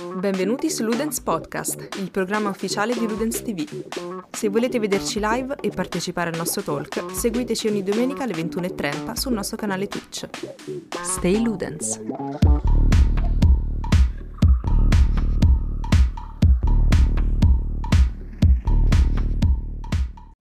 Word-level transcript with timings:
Benvenuti 0.00 0.70
su 0.70 0.82
Ludens 0.82 1.20
Podcast, 1.20 1.96
il 1.98 2.10
programma 2.10 2.48
ufficiale 2.48 2.94
di 2.94 3.06
Ludens 3.06 3.42
TV. 3.42 3.66
Se 4.30 4.48
volete 4.48 4.78
vederci 4.78 5.20
live 5.20 5.56
e 5.60 5.68
partecipare 5.68 6.30
al 6.30 6.38
nostro 6.38 6.62
talk, 6.62 7.12
seguiteci 7.12 7.68
ogni 7.68 7.82
domenica 7.82 8.22
alle 8.22 8.32
21.30 8.32 9.12
sul 9.12 9.34
nostro 9.34 9.58
canale 9.58 9.88
Twitch. 9.88 10.26
Stay 11.02 11.42
Ludens! 11.42 11.98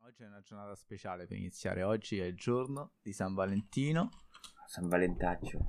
Oggi 0.06 0.24
è 0.24 0.26
una 0.26 0.42
giornata 0.42 0.76
speciale 0.76 1.28
per 1.28 1.36
iniziare. 1.36 1.84
Oggi 1.84 2.18
è 2.18 2.26
il 2.26 2.36
giorno 2.36 2.92
di 3.02 3.12
San 3.12 3.34
Valentino. 3.34 4.10
San 4.68 4.88
Valentaccio. 4.88 5.60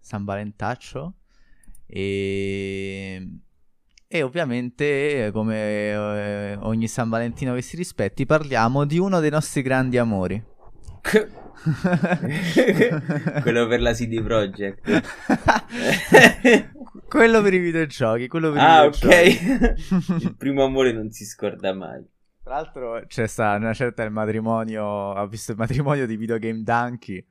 San 0.00 0.24
Valentaccio. 0.24 1.16
E, 1.92 3.28
e 4.06 4.22
ovviamente, 4.22 5.30
come 5.32 5.56
eh, 5.56 6.56
ogni 6.60 6.86
San 6.86 7.08
Valentino 7.08 7.54
che 7.54 7.62
si 7.62 7.74
rispetti, 7.76 8.26
parliamo 8.26 8.84
di 8.84 8.98
uno 8.98 9.18
dei 9.18 9.30
nostri 9.30 9.62
grandi 9.62 9.98
amori. 9.98 10.40
quello 13.42 13.66
per 13.66 13.80
la 13.80 13.92
CD 13.92 14.22
Projekt. 14.22 14.88
quello 17.08 17.42
per 17.42 17.54
i 17.54 17.58
videogiochi. 17.58 18.28
Quello 18.28 18.52
per 18.52 18.60
ah, 18.60 18.84
i 18.84 18.86
ok. 18.86 20.22
il 20.22 20.36
primo 20.36 20.62
amore 20.64 20.92
non 20.92 21.10
si 21.10 21.24
scorda 21.24 21.74
mai. 21.74 22.06
Tra 22.42 22.54
l'altro 22.54 23.04
c'è 23.06 23.26
stata 23.26 23.56
una 23.56 23.74
certa 23.74 24.02
il 24.02 24.10
matrimonio, 24.10 25.12
ha 25.12 25.26
visto 25.26 25.52
il 25.52 25.58
matrimonio 25.58 26.06
di 26.06 26.16
Videogame 26.16 26.62
Donkey. 26.62 27.22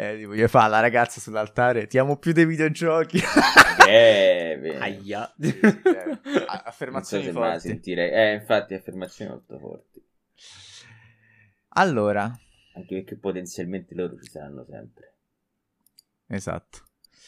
E 0.00 0.16
tipo, 0.16 0.32
gli 0.32 0.46
fa 0.46 0.68
la 0.68 0.78
ragazza 0.78 1.18
sull'altare, 1.18 1.88
ti 1.88 1.98
amo 1.98 2.18
più 2.18 2.32
dei 2.32 2.46
videogiochi. 2.46 3.18
Eh. 3.88 4.76
Aia. 4.78 5.34
Eh, 5.40 6.44
affermazioni 6.46 7.24
non 7.24 7.32
so 7.32 7.40
forti. 7.40 7.68
Sentirei. 7.68 8.10
Eh, 8.10 8.34
infatti, 8.34 8.74
affermazioni 8.74 9.30
molto 9.30 9.58
forti. 9.58 10.04
Allora. 11.68 12.24
Anche 12.74 12.94
perché 12.96 13.16
potenzialmente 13.16 13.94
loro 13.94 14.20
ci 14.20 14.28
saranno 14.28 14.66
sempre. 14.68 15.16
Esatto. 16.26 16.80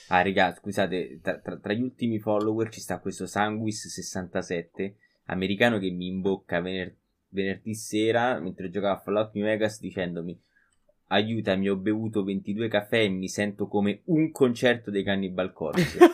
Ah, 0.09 0.23
raga, 0.23 0.53
scusate, 0.53 1.21
tra, 1.23 1.39
tra, 1.39 1.57
tra, 1.57 1.73
gli 1.73 1.81
ultimi 1.81 2.19
follower 2.19 2.69
ci 2.69 2.81
sta 2.81 2.99
questo 2.99 3.25
Sanguis67, 3.25 4.93
americano 5.27 5.79
che 5.79 5.91
mi 5.91 6.09
imbocca 6.09 6.61
vener- 6.61 6.95
venerdì 7.29 7.75
sera, 7.75 8.39
mentre 8.39 8.69
giocavo 8.69 8.99
a 8.99 9.01
Fallout 9.01 9.33
New 9.33 9.45
Vegas, 9.45 9.81
dicendomi 9.81 10.39
aiutami, 11.11 11.69
ho 11.69 11.77
bevuto 11.77 12.22
22 12.25 12.69
caffè 12.69 13.03
e 13.03 13.08
mi 13.08 13.28
sento 13.28 13.66
come 13.66 14.03
un 14.06 14.30
concerto 14.30 14.91
dei 14.91 15.03
Cannibal 15.03 15.53
Corpse. 15.53 15.98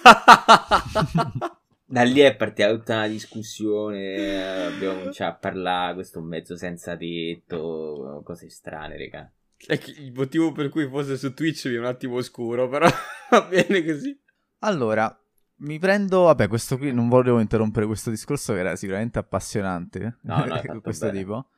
da 1.84 2.02
lì 2.02 2.20
è 2.20 2.34
partita 2.34 2.70
tutta 2.70 2.94
una 2.94 3.08
discussione, 3.08 4.66
abbiamo 4.66 4.98
cominciato 4.98 5.34
a 5.34 5.38
parlare, 5.38 5.94
questo 5.94 6.20
mezzo 6.20 6.56
senza 6.56 6.96
tetto, 6.96 8.22
cose 8.24 8.48
strane, 8.48 8.96
raga. 8.96 9.30
il 9.98 10.12
motivo 10.12 10.52
per 10.52 10.68
cui 10.70 10.88
fosse 10.88 11.16
su 11.16 11.32
Twitch 11.34 11.66
mi 11.66 11.74
è 11.74 11.78
un 11.78 11.84
attimo 11.84 12.16
oscuro, 12.16 12.68
però 12.68 12.88
va 13.30 13.42
bene 13.42 13.84
così. 13.84 14.18
Allora, 14.60 15.14
mi 15.58 15.78
prendo, 15.78 16.22
vabbè, 16.22 16.48
questo 16.48 16.78
qui 16.78 16.92
non 16.92 17.08
volevo 17.08 17.38
interrompere 17.38 17.86
questo 17.86 18.10
discorso 18.10 18.54
che 18.54 18.60
era 18.60 18.76
sicuramente 18.76 19.18
appassionante, 19.18 20.18
no, 20.22 20.44
no, 20.44 20.80
questo 20.80 21.06
bene. 21.06 21.18
tipo. 21.18 21.48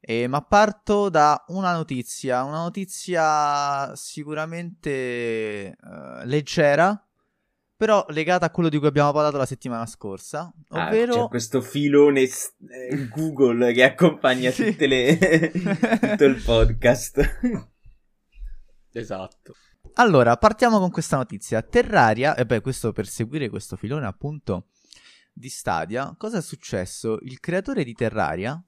Eh, 0.00 0.26
ma 0.26 0.42
parto 0.42 1.08
da 1.08 1.44
una 1.48 1.72
notizia, 1.72 2.44
una 2.44 2.62
notizia 2.62 3.94
sicuramente 3.96 5.76
uh, 5.80 6.24
leggera, 6.24 7.04
però 7.76 8.04
legata 8.08 8.46
a 8.46 8.50
quello 8.50 8.68
di 8.68 8.78
cui 8.78 8.86
abbiamo 8.86 9.12
parlato 9.12 9.36
la 9.36 9.46
settimana 9.46 9.86
scorsa, 9.86 10.52
ovvero... 10.70 11.14
Ah, 11.14 11.22
c'è 11.22 11.28
questo 11.28 11.60
filone 11.60 12.22
eh, 12.22 13.08
Google 13.08 13.72
che 13.72 13.84
accompagna 13.84 14.50
Sì. 14.52 14.70
tutte 14.70 14.86
le... 14.86 15.18
tutto 16.00 16.24
il 16.24 16.42
podcast. 16.44 17.38
Esatto. 18.92 19.54
Allora, 19.94 20.36
partiamo 20.36 20.78
con 20.78 20.90
questa 20.90 21.16
notizia. 21.16 21.62
Terraria, 21.62 22.34
e 22.36 22.46
beh, 22.46 22.60
questo 22.60 22.92
per 22.92 23.06
seguire 23.06 23.48
questo 23.48 23.76
filone 23.76 24.06
appunto 24.06 24.68
di 25.32 25.48
Stadia, 25.48 26.14
cosa 26.16 26.38
è 26.38 26.42
successo? 26.42 27.18
Il 27.22 27.40
creatore 27.40 27.84
di 27.84 27.92
Terraria 27.94 28.60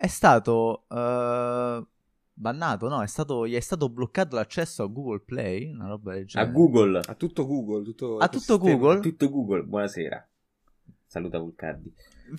è 0.00 0.06
stato 0.06 0.84
uh, 0.88 1.84
bannato, 2.32 2.88
no? 2.88 3.02
È 3.02 3.06
stato, 3.08 3.48
gli 3.48 3.54
è 3.56 3.60
stato 3.60 3.88
bloccato 3.88 4.36
l'accesso 4.36 4.84
a 4.84 4.86
Google 4.86 5.20
Play, 5.24 5.72
una 5.72 5.88
roba 5.88 6.12
del 6.12 6.22
A 6.22 6.26
genere. 6.26 6.52
Google. 6.52 7.00
A 7.04 7.14
tutto 7.14 7.44
Google, 7.46 7.82
tutto 7.84 8.16
A 8.18 8.28
tutto. 8.28 8.58
Google? 8.58 9.00
Tutto 9.00 9.28
Google, 9.28 9.64
buonasera. 9.64 10.24
Saluta 11.04 11.38
Vulcardi. 11.38 11.92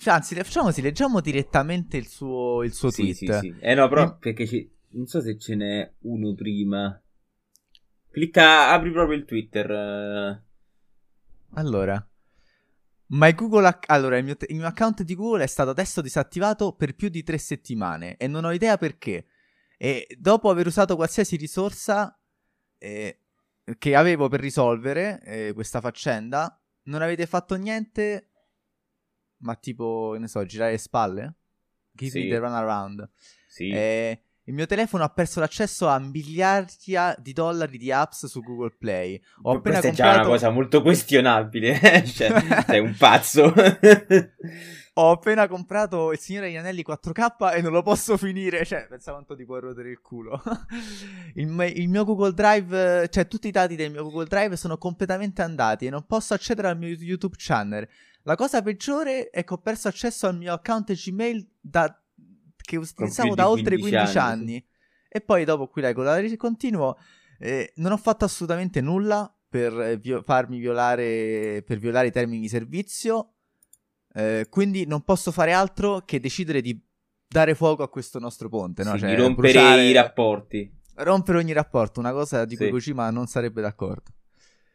Anzi, 0.04 0.34
facciamo 0.36 0.66
così, 0.66 0.80
leggiamo 0.80 1.20
direttamente 1.20 1.96
il 1.98 2.06
suo, 2.06 2.62
il 2.62 2.72
suo 2.72 2.90
Sì, 2.90 3.12
sì, 3.12 3.26
tweet. 3.26 3.40
sì. 3.40 3.54
Eh 3.60 3.74
no, 3.74 3.88
però 3.88 4.06
Mm. 4.06 4.18
perché 4.20 4.46
ci... 4.46 4.70
non 4.92 5.06
so 5.06 5.20
se 5.20 5.36
ce 5.36 5.54
n'è 5.54 5.92
uno 6.00 6.32
prima. 6.34 6.98
Clicca, 8.10 8.70
apri 8.70 8.90
proprio 8.90 9.18
il 9.18 9.24
Twitter. 9.26 9.70
eh. 9.70 10.42
Allora, 11.54 12.08
my 13.12 13.32
Google 13.34 13.66
ac- 13.66 13.90
allora 13.90 14.16
il, 14.18 14.24
mio 14.24 14.36
te- 14.36 14.46
il 14.50 14.56
mio 14.56 14.66
account 14.66 15.02
di 15.02 15.14
Google 15.14 15.42
è 15.44 15.46
stato 15.46 15.70
adesso 15.70 16.00
disattivato 16.00 16.74
per 16.74 16.94
più 16.94 17.08
di 17.08 17.22
tre 17.22 17.38
settimane 17.38 18.16
e 18.16 18.26
non 18.26 18.44
ho 18.44 18.52
idea 18.52 18.76
perché. 18.76 19.26
E 19.76 20.06
dopo 20.18 20.50
aver 20.50 20.66
usato 20.66 20.94
qualsiasi 20.96 21.36
risorsa 21.36 22.18
eh, 22.78 23.20
che 23.78 23.94
avevo 23.94 24.28
per 24.28 24.40
risolvere 24.40 25.20
eh, 25.24 25.52
questa 25.54 25.80
faccenda, 25.80 26.60
non 26.84 27.02
avete 27.02 27.26
fatto 27.26 27.54
niente, 27.54 28.30
ma 29.38 29.54
tipo, 29.56 30.16
ne 30.18 30.28
so, 30.28 30.44
girare 30.44 30.72
le 30.72 30.78
spalle? 30.78 31.34
Give 31.92 32.10
Sì. 32.10 32.24
me 32.24 32.28
the 32.28 32.38
run 32.38 32.52
around. 32.52 33.10
Sì. 33.48 33.68
Eh, 33.70 34.24
il 34.44 34.54
mio 34.54 34.66
telefono 34.66 35.04
ha 35.04 35.08
perso 35.08 35.38
l'accesso 35.38 35.86
a 35.86 35.98
miliardia 35.98 37.14
di 37.18 37.32
dollari 37.32 37.78
di 37.78 37.92
apps 37.92 38.26
su 38.26 38.40
Google 38.40 38.74
Play. 38.78 39.20
Ho 39.42 39.56
appena 39.56 39.80
Questa 39.80 39.88
è 39.88 39.92
già 39.92 40.04
comprato... 40.04 40.28
una 40.28 40.36
cosa 40.36 40.50
molto 40.50 40.82
questionabile. 40.82 42.04
cioè, 42.06 42.32
sei 42.66 42.80
un 42.80 42.94
pazzo. 42.96 43.52
Ho 44.94 45.10
appena 45.12 45.46
comprato 45.46 46.10
Il 46.12 46.18
Signore 46.18 46.46
degli 46.46 46.56
Anelli 46.56 46.84
4K 46.86 47.54
e 47.54 47.60
non 47.60 47.72
lo 47.72 47.82
posso 47.82 48.16
finire. 48.16 48.64
Cioè, 48.64 48.86
pensa 48.88 49.12
quanto 49.12 49.36
ti 49.36 49.44
puoi 49.44 49.60
rodere 49.60 49.90
il 49.90 50.00
culo. 50.00 50.42
il, 51.34 51.46
me- 51.46 51.68
il 51.68 51.88
mio 51.88 52.04
Google 52.04 52.32
Drive, 52.32 53.08
cioè 53.08 53.28
tutti 53.28 53.48
i 53.48 53.52
dati 53.52 53.76
del 53.76 53.90
mio 53.90 54.02
Google 54.02 54.26
Drive 54.26 54.56
sono 54.56 54.78
completamente 54.78 55.42
andati 55.42 55.86
e 55.86 55.90
non 55.90 56.06
posso 56.06 56.34
accedere 56.34 56.68
al 56.68 56.78
mio 56.78 56.88
YouTube 56.88 57.36
channel. 57.38 57.86
La 58.22 58.34
cosa 58.34 58.62
peggiore 58.62 59.30
è 59.30 59.44
che 59.44 59.54
ho 59.54 59.58
perso 59.58 59.88
accesso 59.88 60.26
al 60.26 60.36
mio 60.36 60.52
account 60.52 60.92
Gmail 60.92 61.46
da- 61.60 61.94
che 62.70 62.76
utilizzavo 62.76 63.34
da 63.34 63.48
oltre 63.48 63.76
15 63.76 63.90
15 63.90 64.18
anni, 64.18 64.32
anni. 64.52 64.66
E 65.08 65.20
poi 65.20 65.44
dopo 65.44 65.66
qui 65.68 65.82
leggo 65.82 66.02
la 66.02 66.20
continuo. 66.36 66.96
eh, 67.42 67.72
non 67.76 67.92
ho 67.92 67.96
fatto 67.96 68.24
assolutamente 68.24 68.80
nulla 68.80 69.34
per 69.48 69.98
vio- 69.98 70.22
farmi 70.22 70.58
violare, 70.58 71.62
per 71.66 71.78
violare 71.78 72.08
i 72.08 72.12
termini 72.12 72.40
di 72.42 72.48
servizio. 72.48 73.34
Eh, 74.12 74.46
quindi 74.50 74.86
non 74.86 75.02
posso 75.02 75.32
fare 75.32 75.52
altro 75.52 76.02
che 76.04 76.20
decidere 76.20 76.60
di 76.60 76.78
dare 77.26 77.54
fuoco 77.54 77.82
a 77.82 77.88
questo 77.88 78.18
nostro 78.18 78.48
ponte, 78.48 78.84
no? 78.84 78.92
Sì, 78.92 78.98
Cioè, 79.00 79.08
di 79.10 79.14
rompere 79.16 79.52
bruciare- 79.52 79.84
i 79.86 79.92
rapporti. 79.92 80.78
rompere 80.96 81.38
ogni 81.38 81.52
rapporto, 81.52 81.98
una 82.00 82.12
cosa 82.12 82.44
di 82.44 82.56
cui 82.56 82.66
Sì. 82.66 82.70
Kojima 82.72 83.10
non 83.10 83.26
sarebbe 83.26 83.60
d'accordo. 83.62 84.10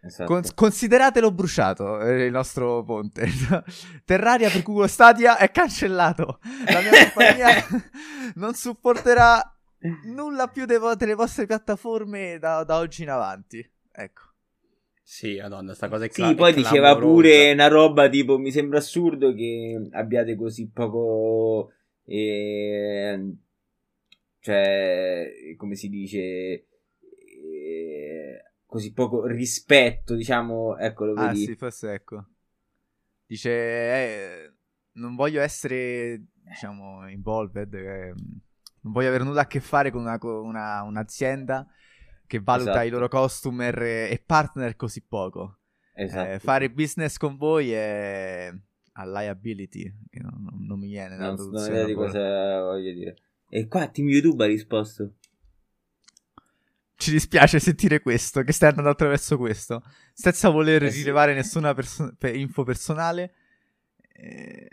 Esatto. 0.05 0.31
Con- 0.31 0.43
consideratelo 0.53 1.31
bruciato 1.31 1.99
eh, 1.99 2.25
il 2.25 2.31
nostro 2.31 2.83
ponte. 2.83 3.27
Terraria 4.05 4.49
per 4.51 4.61
Google 4.61 4.87
Stadia 4.87 5.37
è 5.37 5.49
cancellato. 5.49 6.39
La 6.71 6.81
mia 6.81 6.91
compagnia 7.11 7.49
non 8.35 8.53
supporterà 8.53 9.41
nulla 10.13 10.47
più 10.47 10.65
vo- 10.65 10.95
delle 10.95 11.15
vostre 11.15 11.45
piattaforme 11.47 12.37
da, 12.39 12.63
da 12.63 12.77
oggi 12.77 13.01
in 13.01 13.09
avanti. 13.09 13.67
Ecco. 13.91 14.21
Sì, 15.01 15.37
madonna, 15.39 15.73
sta 15.73 15.87
cosa 15.87 16.05
è 16.05 16.07
Sì, 16.09 16.21
cla- 16.21 16.31
è 16.31 16.35
poi 16.35 16.53
diceva 16.53 16.95
pure 16.97 17.51
una 17.53 17.67
roba 17.67 18.07
tipo: 18.09 18.37
Mi 18.37 18.51
sembra 18.51 18.77
assurdo 18.79 19.33
che 19.33 19.87
abbiate 19.91 20.35
così 20.35 20.69
poco. 20.71 21.71
eh, 22.05 23.33
cioè, 24.39 25.31
come 25.57 25.75
si 25.75 25.89
dice. 25.89 26.19
eh, 26.19 26.65
così 28.75 28.91
poco 28.91 29.25
rispetto, 29.25 30.15
diciamo. 30.15 30.77
Ecco, 30.77 31.05
lo 31.05 31.13
Ah 31.21 31.33
sì, 31.33 31.55
forse 31.55 31.93
ecco. 31.93 32.25
Dice, 33.25 33.49
eh, 33.49 34.53
non 34.93 35.15
voglio 35.15 35.39
essere, 35.41 36.21
diciamo, 36.43 37.09
involved, 37.09 37.73
eh, 37.73 38.13
non 38.81 38.91
voglio 38.91 39.07
avere 39.07 39.23
nulla 39.23 39.41
a 39.41 39.47
che 39.47 39.61
fare 39.61 39.91
con 39.91 40.01
una- 40.01 40.17
con 40.17 40.45
una- 40.45 40.81
un'azienda 40.83 41.65
che 42.27 42.39
valuta 42.41 42.71
Esatto. 42.71 42.85
i 42.85 42.89
loro 42.89 43.07
customer 43.07 43.81
e 43.81 44.21
partner 44.23 44.75
così 44.75 45.01
poco. 45.01 45.59
Esatto. 45.93 46.31
Eh, 46.31 46.39
fare 46.39 46.69
business 46.69 47.15
con 47.17 47.37
voi 47.37 47.71
è 47.71 48.53
a 48.97 49.05
liability, 49.05 49.83
che 50.09 50.19
non, 50.19 50.43
non- 50.43 50.65
non 50.65 50.79
mi 50.79 50.87
viene 50.87 51.15
non, 51.15 51.35
non 51.35 51.55
ho 51.55 51.65
idea 51.67 51.85
di 51.85 51.93
cosa 51.93 52.61
voglio 52.61 52.91
dire. 52.93 53.15
E 53.47 53.67
qua 53.67 53.87
Team 53.87 54.09
YouTube 54.09 54.43
ha 54.43 54.47
risposto. 54.47 55.13
Ci 56.97 57.11
dispiace 57.11 57.59
sentire 57.59 58.01
questo, 58.01 58.41
che 58.43 58.51
stai 58.53 58.69
andando 58.69 58.89
attraverso 58.89 59.37
questo, 59.37 59.81
senza 60.13 60.49
voler 60.49 60.83
Eh 60.83 60.91
sì. 60.91 60.99
rilevare 60.99 61.33
nessuna 61.33 61.73
perso- 61.73 62.13
pe- 62.17 62.31
info 62.31 62.63
personale. 62.63 63.33
Eh, 64.17 64.69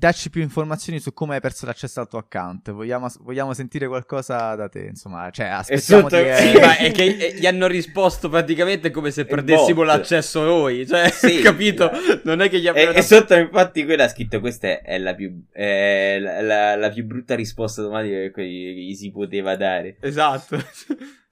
dacci 0.00 0.30
più 0.30 0.40
informazioni 0.40 0.98
su 0.98 1.12
come 1.12 1.34
hai 1.34 1.40
perso 1.42 1.66
l'accesso 1.66 2.00
al 2.00 2.08
tuo 2.08 2.18
account. 2.18 2.70
Vogliamo, 2.70 3.06
vogliamo 3.18 3.52
sentire 3.52 3.86
qualcosa 3.86 4.54
da 4.54 4.66
te, 4.70 4.86
insomma, 4.86 5.28
cioè 5.30 5.48
aspettiamo 5.48 6.08
sotto- 6.08 6.16
di... 6.16 6.22
Sì, 6.34 6.52
eh, 6.56 6.60
ma 6.60 6.76
è 6.78 6.90
che 6.90 7.04
eh, 7.04 7.34
gli 7.34 7.44
hanno 7.46 7.66
risposto 7.66 8.30
praticamente 8.30 8.90
come 8.90 9.10
se 9.10 9.26
perdessimo 9.26 9.82
l'accesso 9.82 10.42
noi. 10.42 10.86
Cioè, 10.86 11.10
Sì, 11.10 11.40
capito? 11.44 11.90
eh. 11.92 12.22
Non 12.24 12.40
è 12.40 12.48
che 12.48 12.58
gli 12.60 12.66
E, 12.66 12.70
abbiamo 12.70 12.92
e 12.92 13.02
sotto 13.02 13.34
infatti 13.34 13.84
quella 13.84 14.04
ha 14.04 14.08
scritto 14.08 14.40
questa 14.40 14.68
è, 14.68 14.80
è 14.80 14.96
la, 14.98 15.14
più, 15.14 15.44
è 15.52 16.16
la, 16.18 16.40
la- 16.40 16.76
la 16.76 16.88
più 16.88 17.04
brutta 17.04 17.34
risposta 17.34 17.82
automatica 17.82 18.14
che 18.16 18.30
que- 18.30 18.42
che 18.44 18.48
gli 18.48 18.94
si 18.94 19.10
poteva 19.10 19.54
dare. 19.56 19.98
Esatto. 20.00 20.56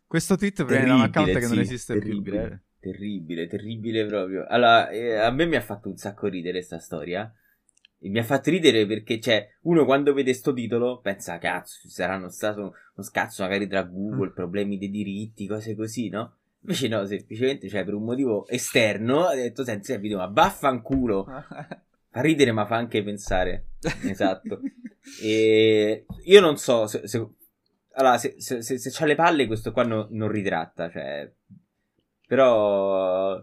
Questo 0.09 0.37
tweet 0.37 0.65
viene 0.65 0.87
da 0.87 0.95
un 0.95 1.01
account 1.03 1.31
Terribile, 1.31 1.41
che 1.41 1.47
non 1.47 1.55
sì, 1.55 1.61
esiste 1.73 1.99
più. 1.99 2.23
terribile. 2.23 2.45
eh. 2.53 2.67
Terribile, 2.81 3.47
terribile 3.47 4.07
proprio. 4.07 4.47
Allora, 4.49 4.89
eh, 4.89 5.17
a 5.17 5.31
me 5.31 5.45
mi 5.47 5.57
ha 5.57 5.61
fatto 5.61 5.89
un 5.89 5.97
sacco 5.97 6.27
ridere 6.29 6.63
sta 6.63 6.79
storia. 6.79 7.31
E 8.01 8.09
mi 8.09 8.19
ha 8.19 8.23
fatto 8.25 8.49
ridere 8.51 8.87
perché, 8.87 9.21
cioè, 9.21 9.47
uno 9.63 9.85
quando 9.85 10.15
vede 10.15 10.33
sto 10.33 10.53
titolo 10.55 11.01
pensa, 11.01 11.37
cazzo, 11.39 11.81
ci 11.83 11.89
saranno 11.89 12.29
stato 12.31 12.61
uno 12.61 13.03
scazzo 13.07 13.43
magari 13.43 13.67
tra 13.69 13.85
Mm. 13.85 13.91
Google, 13.93 14.31
problemi 14.33 14.79
dei 14.79 14.89
diritti, 14.91 15.47
cose 15.47 15.75
così, 15.75 16.09
no? 16.09 16.37
Invece 16.63 16.89
no, 16.89 17.05
semplicemente, 17.05 17.69
cioè, 17.69 17.85
per 17.85 17.95
un 17.95 18.05
motivo 18.05 18.47
esterno, 18.49 19.27
ha 19.27 19.35
detto, 19.35 19.63
senti, 19.65 19.93
il 19.93 20.01
video, 20.01 20.19
ma 20.19 20.27
vaffanculo. 20.27 21.27
Fa 22.11 22.21
ridere, 22.23 22.53
ma 22.53 22.65
fa 22.65 22.77
anche 22.77 23.03
pensare. 23.03 23.67
Esatto. 24.09 24.61
E 25.23 26.07
io 26.25 26.41
non 26.41 26.57
so 26.57 26.87
se, 26.87 27.07
se- 27.07 27.29
allora, 27.99 28.19
se, 28.19 28.35
se, 28.39 28.63
se, 28.63 28.79
se 28.79 28.91
c'ha 28.93 29.07
le 29.07 29.15
palle, 29.15 29.47
questo 29.47 29.73
qua 29.73 29.83
no- 29.85 30.07
non 30.11 30.29
ritratta, 30.31 30.89
cioè, 30.91 31.31
però, 32.27 33.43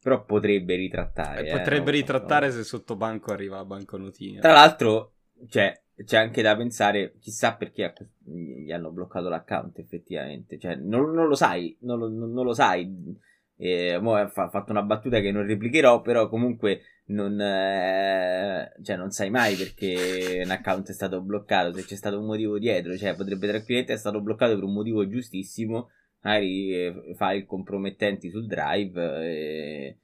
però 0.00 0.24
potrebbe 0.24 0.74
ritrattare. 0.76 1.46
Eh, 1.46 1.48
eh, 1.48 1.56
Potrebbe 1.56 1.84
non- 1.90 1.94
ritrattare 1.94 2.48
non- 2.48 2.56
se 2.56 2.64
sotto 2.64 2.96
banco 2.96 3.32
arriva 3.32 3.56
la 3.56 3.64
banconotina. 3.64 4.40
Tra 4.40 4.52
l'altro, 4.52 5.14
cioè, 5.48 5.80
c'è 6.04 6.16
anche 6.18 6.42
da 6.42 6.56
pensare, 6.56 7.14
chissà 7.18 7.54
perché 7.54 7.92
gli 8.24 8.70
hanno 8.70 8.90
bloccato 8.90 9.28
l'account, 9.28 9.78
effettivamente. 9.78 10.58
Cioè, 10.58 10.76
non, 10.76 11.10
non 11.12 11.26
lo 11.26 11.34
sai, 11.34 11.76
non 11.80 11.98
lo, 11.98 12.08
non 12.08 12.44
lo 12.44 12.52
sai. 12.54 13.16
E, 13.60 13.98
mo 14.00 14.14
ha 14.14 14.28
fa- 14.28 14.48
fatto 14.48 14.70
una 14.70 14.82
battuta 14.82 15.20
che 15.20 15.32
non 15.32 15.44
replicherò, 15.46 16.00
però 16.00 16.28
comunque 16.28 16.82
non, 17.06 17.40
eh, 17.40 18.72
cioè, 18.82 18.96
non 18.96 19.10
sai 19.10 19.30
mai 19.30 19.56
perché 19.56 20.42
un 20.44 20.50
account 20.50 20.90
è 20.90 20.92
stato 20.92 21.20
bloccato, 21.22 21.74
se 21.74 21.84
c'è 21.84 21.96
stato 21.96 22.18
un 22.20 22.26
motivo 22.26 22.58
dietro, 22.58 22.96
cioè 22.96 23.16
potrebbe 23.16 23.48
tranquillamente 23.48 23.92
essere 23.94 24.10
stato 24.10 24.20
bloccato 24.22 24.54
per 24.54 24.62
un 24.64 24.72
motivo 24.74 25.08
giustissimo, 25.08 25.90
magari 26.20 26.72
eh, 26.72 27.14
file 27.16 27.44
compromettenti 27.46 28.30
sul 28.30 28.46
drive 28.46 29.02
e, 29.26 29.98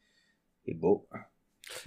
e 0.63 0.75
boh. 0.75 1.07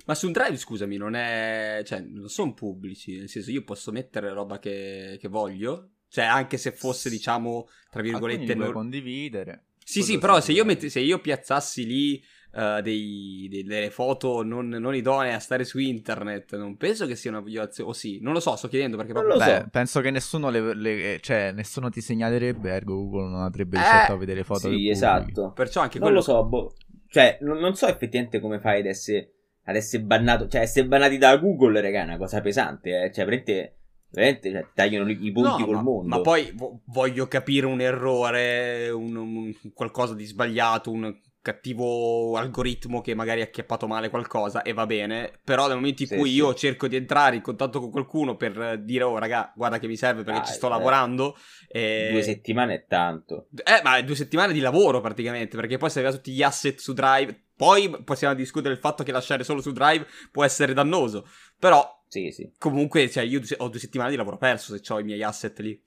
Ma 0.06 0.16
su 0.16 0.26
un 0.28 0.32
drive, 0.32 0.58
scusami, 0.58 0.98
non 0.98 1.16
è. 1.16 1.82
cioè, 1.86 2.00
non 2.00 2.30
sono 2.30 2.54
pubblici. 2.54 3.18
Nel 3.18 3.30
senso, 3.30 3.52
io 3.52 3.64
posso 3.64 3.92
mettere 3.92 4.32
roba 4.34 4.58
che, 4.58 5.18
che 5.20 5.28
voglio. 5.28 5.92
Cioè, 6.08 6.26
anche 6.26 6.58
se 6.58 6.72
fosse, 6.72 7.10
diciamo, 7.10 7.68
tra 7.92 8.02
Alcuni 8.02 8.10
virgolette. 8.10 8.54
puoi 8.54 8.66
non- 8.66 8.74
condividere. 8.74 9.66
Sì, 9.90 10.02
sì, 10.04 10.18
però 10.18 10.40
se 10.42 10.52
io, 10.52 10.66
metti- 10.66 10.90
se 10.90 11.00
io 11.00 11.20
piazzassi 11.20 11.86
lì 11.86 12.22
eh, 12.54 12.82
dei- 12.82 13.48
dei- 13.50 13.64
delle 13.64 13.90
foto 13.90 14.44
non, 14.44 14.68
non 14.68 14.94
idonee 14.96 15.34
a 15.34 15.40
stare 15.40 15.64
su 15.64 15.78
internet, 15.80 16.58
non 16.58 16.76
penso 16.76 17.06
che 17.06 17.16
sia 17.16 17.30
una 17.32 17.42
violazione. 17.42 17.90
O 17.90 17.94
sì, 17.94 18.20
non 18.22 18.34
lo 18.34 18.40
so, 18.42 18.56
sto 18.58 18.68
chiedendo 18.68 18.98
perché 18.98 19.14
Non 19.14 19.24
proprio. 19.24 19.46
lo 19.46 19.52
Beh, 19.52 19.60
so. 19.62 19.68
penso 19.72 20.02
che 20.02 20.12
nessuno 20.12 20.50
le, 20.50 20.74
le- 20.76 21.20
cioè, 21.22 21.52
nessuno 21.54 21.90
ti 21.90 22.02
segnalerebbe, 22.02 22.70
ergo 22.70 22.96
Google 22.96 23.30
non 23.30 23.42
avrebbe 23.42 23.78
Eh, 23.78 23.80
ricercato 23.80 24.12
a 24.14 24.18
vedere 24.18 24.44
foto 24.44 24.68
Sì, 24.68 24.90
pubblico. 24.90 24.92
esatto. 24.92 25.52
Perciò 25.54 25.82
anche 25.82 26.00
Non 26.00 26.08
quello. 26.08 26.18
lo 26.18 26.24
so, 26.24 26.44
boh. 26.46 26.74
Cioè, 27.10 27.38
non, 27.42 27.58
non 27.60 27.76
so 27.76 27.88
effettivamente 27.88 28.40
come 28.42 28.60
fai 28.60 28.80
ad 28.82 28.88
essere, 28.88 29.32
ad 29.64 29.76
essere 29.76 30.04
bannato. 30.04 30.48
Cioè, 30.48 30.62
essere 30.62 30.88
bannati 30.88 31.18
da 31.18 31.38
Google, 31.38 31.80
raga, 31.80 32.02
è 32.02 32.04
una 32.04 32.18
cosa 32.18 32.42
pesante, 32.42 33.04
eh. 33.06 33.12
Cioè, 33.12 33.24
veramente, 33.26 33.77
veramente 34.12 34.52
cioè, 34.52 34.68
tagliano 34.74 35.10
i 35.10 35.32
ponti 35.32 35.62
No, 35.62 35.66
col 35.66 35.76
ma, 35.76 35.82
mondo. 35.82 36.08
ma 36.08 36.22
poi 36.22 36.52
vo- 36.56 36.82
voglio 36.86 37.28
capire 37.28 37.66
un 37.66 37.82
errore, 37.82 38.90
un, 38.90 39.16
un- 39.16 39.54
qualcosa 39.74 40.14
di 40.14 40.26
sbagliato, 40.26 40.92
un 40.92 41.14
cattivo 41.42 42.36
algoritmo 42.36 43.00
che 43.00 43.14
magari 43.16 43.40
ha 43.40 43.46
acchiappato 43.46 43.88
male 43.88 44.10
qualcosa 44.10 44.64
e 44.64 44.74
va 44.74 44.86
bene, 44.86 45.32
però 45.46 45.68
nel 45.68 45.78
momento 45.78 46.02
in 46.02 46.10
Sì, 46.10 46.16
cui 46.18 46.30
sì. 46.32 46.36
io 46.36 46.54
cerco 46.54 46.90
di 46.90 46.98
entrare 46.98 47.38
in 47.38 47.42
contatto 47.42 47.80
con 47.80 47.90
qualcuno 47.90 48.36
per 48.36 48.82
dire 48.84 49.04
oh 49.06 49.18
raga 49.18 49.54
guarda 49.56 49.80
che 49.80 49.88
mi 49.88 49.96
serve 49.96 50.24
perché 50.24 50.40
Dai, 50.42 50.50
ci 50.50 50.56
sto 50.56 50.68
eh. 50.68 50.72
lavorando 50.72 51.38
e... 51.70 52.10
Due 52.12 52.22
settimane 52.22 52.74
è 52.74 52.86
tanto. 52.86 53.48
Eh, 53.64 53.82
ma 53.82 54.02
due 54.02 54.16
settimane 54.16 54.52
di 54.52 54.60
lavoro 54.60 55.00
praticamente, 55.00 55.56
perché 55.56 55.78
poi 55.78 55.90
se 55.90 56.00
aveva 56.00 56.14
tutti 56.14 56.34
gli 56.34 56.44
asset 56.44 56.80
su 56.80 56.92
Drive, 56.92 57.44
poi 57.56 58.04
possiamo 58.04 58.34
discutere 58.34 58.74
il 58.74 58.80
fatto 58.82 59.04
che 59.04 59.14
lasciare 59.14 59.46
solo 59.46 59.62
su 59.62 59.72
Drive 59.72 60.06
può 60.32 60.44
essere 60.44 60.74
dannoso, 60.74 61.26
però 61.58 61.97
Sì, 62.08 62.32
sì. 62.32 62.50
comunque 62.58 63.10
cioè, 63.10 63.24
io 63.24 63.42
ho 63.58 63.68
due 63.68 63.80
settimane 63.80 64.10
di 64.12 64.16
lavoro 64.16 64.38
perso 64.38 64.78
se 64.78 64.94
ho 64.94 65.00
i 65.00 65.04
miei 65.04 65.24
asset 65.24 65.60
lì. 65.60 65.80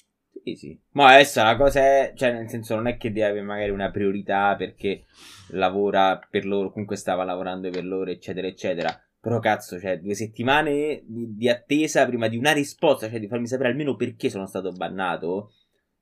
Sì, 0.43 0.55
sì. 0.55 0.81
Ma 0.93 1.12
adesso 1.12 1.43
la 1.43 1.56
cosa 1.56 1.81
è, 1.81 2.12
cioè, 2.14 2.32
nel 2.32 2.49
senso, 2.49 2.75
non 2.75 2.87
è 2.87 2.96
che 2.96 3.12
deve 3.12 3.28
avere 3.28 3.44
magari 3.44 3.70
una 3.70 3.90
priorità 3.90 4.55
perché 4.56 5.05
lavora 5.49 6.19
per 6.31 6.46
loro, 6.46 6.70
comunque 6.70 6.96
stava 6.96 7.25
lavorando 7.25 7.69
per 7.70 7.84
loro, 7.84 8.11
eccetera, 8.11 8.46
eccetera. 8.46 8.99
Però 9.20 9.38
cazzo, 9.38 9.78
cioè, 9.78 9.99
due 9.99 10.14
settimane 10.14 11.02
di, 11.05 11.34
di 11.34 11.49
attesa 11.49 12.06
prima 12.06 12.28
di 12.28 12.38
una 12.38 12.52
risposta, 12.52 13.11
cioè 13.11 13.20
di 13.20 13.28
farmi 13.28 13.46
sapere 13.46 13.69
almeno 13.69 13.96
perché 13.96 14.31
sono 14.31 14.46
stato 14.46 14.73
bannato. 14.73 15.52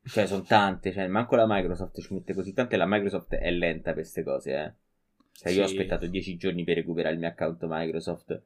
Cioè, 0.05 0.27
sono 0.27 0.43
tante, 0.43 0.93
cioè, 0.93 1.09
manco 1.09 1.35
la 1.35 1.47
Microsoft 1.47 2.01
ci 2.01 2.15
mette 2.15 2.33
così 2.33 2.53
tanto 2.53 2.75
e 2.75 2.79
la 2.79 2.87
Microsoft 2.87 3.35
è 3.35 3.51
lenta 3.51 3.93
per 3.93 4.03
queste 4.03 4.23
cose, 4.23 4.53
eh. 4.53 4.73
Cioè, 5.33 5.53
io 5.53 5.65
ho 5.65 5.67
Sì. 5.67 5.75
aspettato 5.75 6.07
dieci 6.07 6.37
giorni 6.37 6.65
per 6.65 6.77
recuperare 6.77 7.15
il 7.15 7.21
mio 7.21 7.29
account 7.29 7.65
Microsoft. 7.69 8.43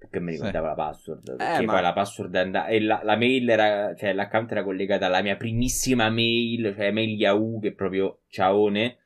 Perché 0.00 0.18
mi 0.18 0.32
ricordava 0.32 0.68
la 0.68 0.74
password. 0.74 1.36
Perché 1.36 1.62
Eh, 1.62 1.66
ma- 1.66 1.72
poi 1.74 1.82
la 1.82 1.92
password 1.92 2.34
andava. 2.34 2.66
E 2.68 2.80
la, 2.80 3.02
la 3.04 3.16
mail 3.16 3.48
era. 3.50 3.94
Cioè, 3.94 4.14
l'account 4.14 4.50
era 4.50 4.64
collegata 4.64 5.04
alla 5.06 5.20
mia 5.20 5.36
primissima 5.36 6.08
mail, 6.08 6.72
cioè 6.74 6.90
mail 6.90 7.10
Yahoo, 7.18 7.60
che 7.60 7.68
è 7.68 7.72
proprio 7.72 8.20
ciaone. 8.28 8.96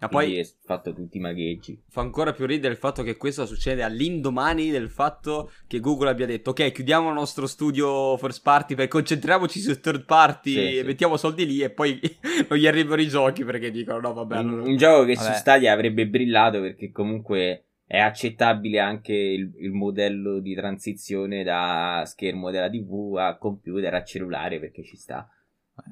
Ma 0.00 0.08
poi 0.10 0.38
ho 0.38 0.44
fatto 0.64 0.92
tutti 0.92 1.16
i 1.16 1.20
magheggi. 1.20 1.82
fa 1.88 2.02
ancora 2.02 2.32
più 2.34 2.44
ridere 2.44 2.74
il 2.74 2.78
fatto 2.78 3.02
che 3.02 3.16
questo 3.16 3.46
succede 3.46 3.82
all'indomani 3.82 4.70
del 4.70 4.90
fatto 4.90 5.50
che 5.66 5.80
Google 5.80 6.10
abbia 6.10 6.26
detto 6.26 6.50
ok 6.50 6.72
chiudiamo 6.72 7.08
il 7.08 7.14
nostro 7.14 7.46
studio 7.46 8.14
first 8.18 8.42
party 8.42 8.74
per 8.74 8.88
concentriamoci 8.88 9.60
su 9.60 9.80
third 9.80 10.04
party 10.04 10.50
Sì, 10.52 10.58
e 10.76 10.80
sì. 10.80 10.86
mettiamo 10.86 11.16
soldi 11.16 11.46
lì 11.46 11.60
e 11.62 11.70
poi 11.70 11.98
non 12.50 12.58
gli 12.58 12.66
arrivano 12.66 13.00
i 13.00 13.08
giochi 13.08 13.44
perché 13.44 13.70
dicono 13.70 14.00
no 14.00 14.12
vabbè 14.12 14.36
un, 14.40 14.48
allora- 14.48 14.62
un 14.68 14.76
gioco 14.76 15.04
che 15.06 15.14
Vabbè. 15.14 15.26
su 15.26 15.32
Stadia 15.38 15.72
avrebbe 15.72 16.06
brillato 16.06 16.60
perché 16.60 16.90
comunque 16.90 17.64
è 17.86 17.98
accettabile 17.98 18.78
anche 18.80 19.12
il, 19.14 19.52
il 19.58 19.72
modello 19.72 20.40
di 20.40 20.54
transizione 20.54 21.42
da 21.44 22.02
schermo 22.06 22.50
della 22.50 22.68
TV 22.70 23.16
a 23.18 23.36
computer 23.38 23.94
a 23.94 24.04
cellulare 24.04 24.58
perché 24.60 24.82
ci 24.84 24.96
sta. 24.96 25.28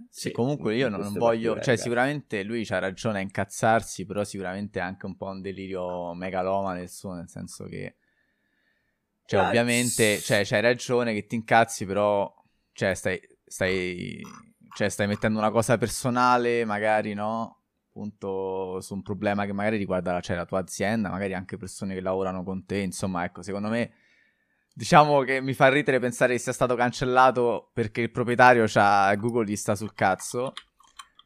Sì, 0.08 0.30
Sì, 0.30 0.30
comunque 0.30 0.75
io 0.76 0.88
non, 0.88 1.16
voglio, 1.16 1.58
cioè 1.58 1.76
sicuramente 1.76 2.42
lui 2.44 2.64
c'ha 2.64 2.78
ragione 2.78 3.18
a 3.18 3.22
incazzarsi, 3.22 4.04
però 4.06 4.22
sicuramente 4.25 4.78
è 4.78 4.82
anche 4.82 5.06
un 5.06 5.16
po' 5.16 5.26
un 5.26 5.40
delirio 5.40 6.12
megalomane 6.14 6.82
il 6.82 6.90
suo, 6.90 7.14
nel 7.14 7.28
senso 7.28 7.64
che, 7.66 7.96
cioè 9.25 9.40
Ah, 9.40 9.40
ovviamente, 9.40 10.20
s- 10.20 10.22
cioè 10.22 10.44
c'hai 10.44 10.61
ragione 10.61 11.14
che 11.14 11.26
ti 11.26 11.34
incazzi, 11.37 11.87
però, 11.87 12.32
cioè 12.72 12.94
stai, 12.94 13.20
stai, 13.44 14.20
cioè 14.72 14.88
stai 14.88 15.06
mettendo 15.06 15.38
una 15.38 15.50
cosa 15.50 15.78
personale, 15.78 16.64
magari 16.64 17.14
no, 17.14 17.62
appunto 17.92 18.80
su 18.80 18.94
un 18.94 19.02
problema 19.02 19.44
che 19.44 19.52
magari 19.52 19.76
riguarda 19.76 20.18
cioè, 20.20 20.34
la 20.34 20.46
tua 20.46 20.61
azienda, 20.61 21.11
magari 21.11 21.34
anche 21.34 21.58
persone 21.58 21.92
che 21.92 22.00
lavorano 22.00 22.42
con 22.42 22.64
te, 22.64 22.78
insomma, 22.78 23.25
ecco, 23.25 23.42
secondo 23.42 23.68
me... 23.68 23.92
Diciamo 24.75 25.20
che 25.20 25.42
mi 25.42 25.52
fa 25.52 25.68
ridere 25.68 25.99
pensare 25.99 26.32
che 26.32 26.38
sia 26.38 26.54
stato 26.54 26.75
cancellato 26.75 27.70
perché 27.75 28.00
il 28.00 28.11
proprietario 28.11 28.64
c'ha 28.66 29.14
Google 29.16 29.44
gli 29.44 29.54
sta 29.54 29.75
sul 29.75 29.92
cazzo. 29.92 30.54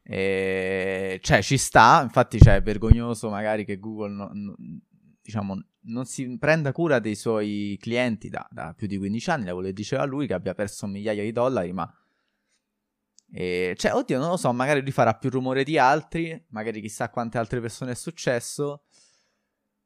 E... 0.02 1.20
Cioè, 1.22 1.42
ci 1.42 1.56
sta. 1.56 2.00
Infatti, 2.02 2.40
cioè, 2.40 2.56
è 2.56 2.62
vergognoso 2.62 3.30
magari 3.30 3.64
che 3.64 3.78
Google 3.78 4.12
no- 4.12 4.30
no- 4.32 4.56
diciamo, 5.22 5.62
non 5.82 6.04
si 6.06 6.36
prenda 6.38 6.72
cura 6.72 6.98
dei 6.98 7.14
suoi 7.14 7.78
clienti 7.80 8.28
da, 8.28 8.44
da 8.50 8.74
più 8.76 8.88
di 8.88 8.98
15 8.98 9.30
anni. 9.30 9.46
Lo 9.46 9.70
diceva 9.70 10.02
lui 10.04 10.26
che 10.26 10.34
abbia 10.34 10.54
perso 10.54 10.88
migliaia 10.88 11.22
di 11.22 11.30
dollari, 11.30 11.72
ma. 11.72 11.88
E, 13.32 13.74
cioè, 13.76 13.92
oddio, 13.92 14.18
non 14.18 14.30
lo 14.30 14.36
so, 14.36 14.52
magari 14.52 14.80
lui 14.80 14.92
farà 14.92 15.14
più 15.14 15.30
rumore 15.30 15.64
di 15.64 15.78
altri, 15.78 16.44
magari 16.48 16.80
chissà 16.80 17.10
quante 17.10 17.38
altre 17.38 17.60
persone 17.60 17.92
è 17.92 17.94
successo. 17.94 18.84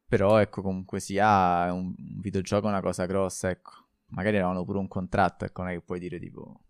Però, 0.07 0.39
ecco, 0.39 0.63
comunque 0.63 1.01
sia 1.01 1.73
un, 1.73 1.95
un 1.97 2.21
videogioco 2.21 2.67
è 2.67 2.71
una 2.71 2.81
cosa 2.81 3.07
grossa, 3.07 3.49
ecco. 3.49 3.71
Magari 4.09 4.37
avevano 4.37 4.65
pure 4.65 4.79
un 4.79 4.89
contratto, 4.89 5.45
ecco, 5.45 5.63
non 5.63 5.71
è 5.71 5.75
che 5.75 5.83
puoi 5.83 6.01
dire 6.01 6.19
tipo... 6.19 6.61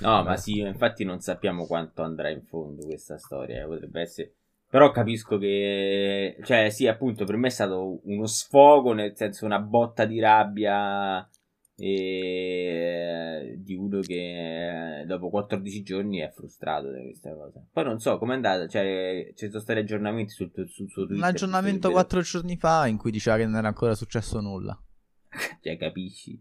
No, 0.00 0.24
ma 0.24 0.36
sì, 0.36 0.58
infatti 0.58 1.04
non 1.04 1.20
sappiamo 1.20 1.66
quanto 1.66 2.02
andrà 2.02 2.28
in 2.28 2.42
fondo 2.42 2.84
questa 2.84 3.16
storia, 3.16 3.62
eh, 3.62 3.66
potrebbe 3.66 4.00
essere... 4.00 4.34
Però 4.68 4.90
capisco 4.90 5.38
che... 5.38 6.36
Cioè, 6.42 6.70
sì, 6.70 6.88
appunto, 6.88 7.24
per 7.24 7.36
me 7.36 7.46
è 7.46 7.50
stato 7.50 8.00
uno 8.04 8.26
sfogo, 8.26 8.92
nel 8.92 9.14
senso 9.14 9.44
una 9.44 9.60
botta 9.60 10.04
di 10.04 10.18
rabbia 10.18 11.28
e 11.76 13.56
di 13.58 13.74
uno 13.74 14.00
che 14.00 15.00
eh, 15.00 15.04
dopo 15.06 15.28
14 15.28 15.82
giorni 15.82 16.18
è 16.18 16.30
frustrato 16.32 16.90
da 16.90 17.00
questa 17.00 17.34
cosa. 17.34 17.64
Poi 17.72 17.84
non 17.84 17.98
so 17.98 18.16
com'è 18.18 18.34
andata, 18.34 18.68
cioè 18.68 19.32
ci 19.34 19.48
sono 19.48 19.60
stati 19.60 19.80
aggiornamenti 19.80 20.32
sul, 20.32 20.52
sul 20.52 20.88
suo 20.88 21.06
Twitter. 21.06 21.16
Un 21.16 21.22
aggiornamento 21.24 21.90
4 21.90 22.20
giorni 22.20 22.56
fa 22.56 22.86
in 22.86 22.96
cui 22.96 23.10
diceva 23.10 23.36
che 23.36 23.44
non 23.44 23.56
era 23.56 23.68
ancora 23.68 23.94
successo 23.94 24.40
nulla. 24.40 24.80
cioè, 25.62 25.76
capisci? 25.76 26.40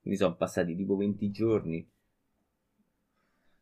Quindi 0.00 0.18
sono 0.18 0.36
passati 0.36 0.74
tipo 0.74 0.96
20 0.96 1.30
giorni. 1.30 1.90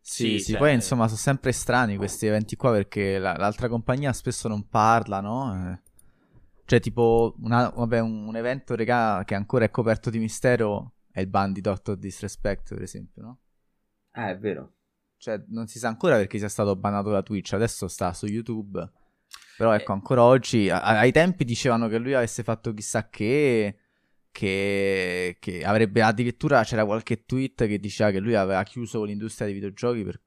Sì, 0.01 0.25
sì, 0.25 0.39
sì 0.39 0.51
cioè... 0.53 0.61
poi 0.61 0.75
insomma 0.75 1.07
sono 1.07 1.19
sempre 1.19 1.53
strani 1.53 1.97
questi 1.97 2.27
eventi 2.27 2.57
qua 2.57 2.71
perché 2.71 3.19
la, 3.19 3.37
l'altra 3.37 3.69
compagnia 3.69 4.13
spesso 4.13 4.47
non 4.47 4.69
parla, 4.69 5.21
no? 5.21 5.73
Eh. 5.73 5.81
Cioè 6.65 6.81
tipo 6.81 7.35
una, 7.41 7.69
vabbè, 7.71 7.99
un, 7.99 8.29
un 8.29 8.37
evento 8.37 8.77
regà, 8.77 9.25
che 9.25 9.35
ancora 9.35 9.65
è 9.65 9.71
coperto 9.71 10.11
di 10.11 10.19
mistero 10.19 10.93
è 11.19 11.23
il 11.23 11.27
ban 11.27 11.53
di 11.53 11.61
Doctor 11.61 11.97
Disrespect, 11.97 12.75
per 12.75 12.83
esempio, 12.83 13.23
no? 13.23 13.39
Ah, 14.13 14.31
è 14.31 14.39
vero. 14.39 14.75
Cioè, 15.17 15.43
non 15.49 15.67
si 15.67 15.79
sa 15.79 15.89
ancora 15.89 16.17
perché 16.17 16.39
sia 16.39 16.49
stato 16.49 16.77
bannato 16.77 17.11
da 17.11 17.23
Twitch, 17.23 17.53
adesso 17.53 17.89
sta 17.89 18.13
su 18.13 18.27
YouTube. 18.27 18.89
Però 19.57 19.75
ecco, 19.75 19.93
ancora 19.93 20.23
oggi, 20.23 20.71
a- 20.71 20.81
ai 20.81 21.11
tempi 21.11 21.45
dicevano 21.45 21.89
che 21.89 21.99
lui 21.99 22.15
avesse 22.15 22.45
fatto 22.45 22.73
chissà 22.73 23.09
che, 23.09 23.79
che, 24.31 25.37
che 25.41 25.65
avrebbe 25.65 26.03
addirittura 26.03 26.63
c'era 26.63 26.85
qualche 26.85 27.25
tweet 27.25 27.67
che 27.67 27.79
diceva 27.81 28.13
che 28.13 28.21
lui 28.21 28.37
aveva 28.37 28.63
chiuso 28.63 29.03
l'industria 29.03 29.47
dei 29.47 29.57
videogiochi 29.57 30.05
per 30.05 30.23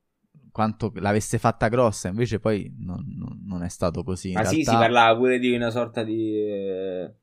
quanto 0.52 0.92
l'avesse 0.96 1.38
fatta 1.38 1.70
grossa, 1.70 2.10
invece 2.10 2.40
poi 2.40 2.70
non, 2.78 3.06
non, 3.18 3.42
non 3.46 3.64
è 3.64 3.70
stato 3.70 4.04
così. 4.04 4.34
Ma 4.34 4.42
ah, 4.42 4.46
sì, 4.46 4.66
si 4.66 4.72
parlava 4.72 5.18
pure 5.18 5.40
di 5.40 5.56
una 5.56 5.70
sorta 5.70 6.04
di... 6.04 6.36
Eh 6.36 7.16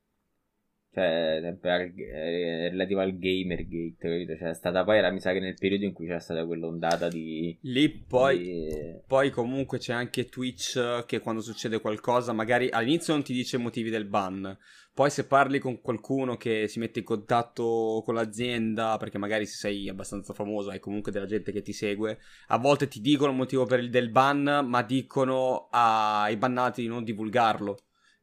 cioè 0.93 1.39
sempre 1.43 1.73
al, 1.73 1.93
eh, 1.97 2.69
relativo 2.71 3.01
al 3.01 3.17
Gamergate, 3.17 3.97
capito? 3.99 4.37
Cioè, 4.37 4.49
è 4.49 4.55
stata 4.55 4.85
poi, 4.85 4.99
era, 4.99 5.11
mi 5.11 5.21
sa 5.21 5.33
che 5.33 5.41
nel 5.41 5.55
periodo 5.59 5.85
in 5.85 5.93
cui 5.93 6.07
c'era 6.07 6.19
stata 6.19 6.45
quell'ondata 6.45 7.09
di... 7.09 7.57
Lì 7.63 7.91
poi, 7.91 8.39
di... 8.39 9.01
poi 9.07 9.31
comunque 9.31 9.79
c'è 9.79 9.93
anche 9.93 10.27
Twitch 10.27 11.05
che 11.07 11.21
quando 11.21 11.41
succede 11.41 11.81
qualcosa, 11.81 12.33
magari 12.33 12.71
all'inizio 12.71 13.13
non 13.13 13.23
ti 13.23 13.33
dice 13.33 13.57
i 13.57 13.61
motivi 13.61 13.91
del 13.91 14.07
ban, 14.07 14.57
poi 14.99 15.11
se 15.11 15.29
parli 15.29 15.61
con 15.61 15.81
qualcuno 15.81 16.37
che 16.37 16.67
si 16.67 16.81
mette 16.81 16.99
in 16.99 17.05
contatto 17.05 18.03
con 18.05 18.15
l'azienda, 18.17 18.97
perché 18.97 19.17
magari 19.17 19.47
se 19.47 19.57
sei 19.57 19.89
abbastanza 19.89 20.33
famoso 20.33 20.71
hai 20.71 20.81
comunque 20.81 21.13
della 21.13 21.25
gente 21.27 21.53
che 21.53 21.63
ti 21.63 21.73
segue, 21.73 22.19
a 22.49 22.59
volte 22.59 22.89
ti 22.89 23.01
dicono 23.01 23.31
il 23.31 23.37
motivo 23.37 23.65
per 23.65 23.79
il 23.79 23.91
del 23.91 24.11
ban, 24.11 24.67
ma 24.67 24.83
dicono 24.83 25.69
ai 25.71 26.37
bannati 26.37 26.83
di 26.83 26.89
non 26.89 27.05
divulgarlo. 27.05 27.79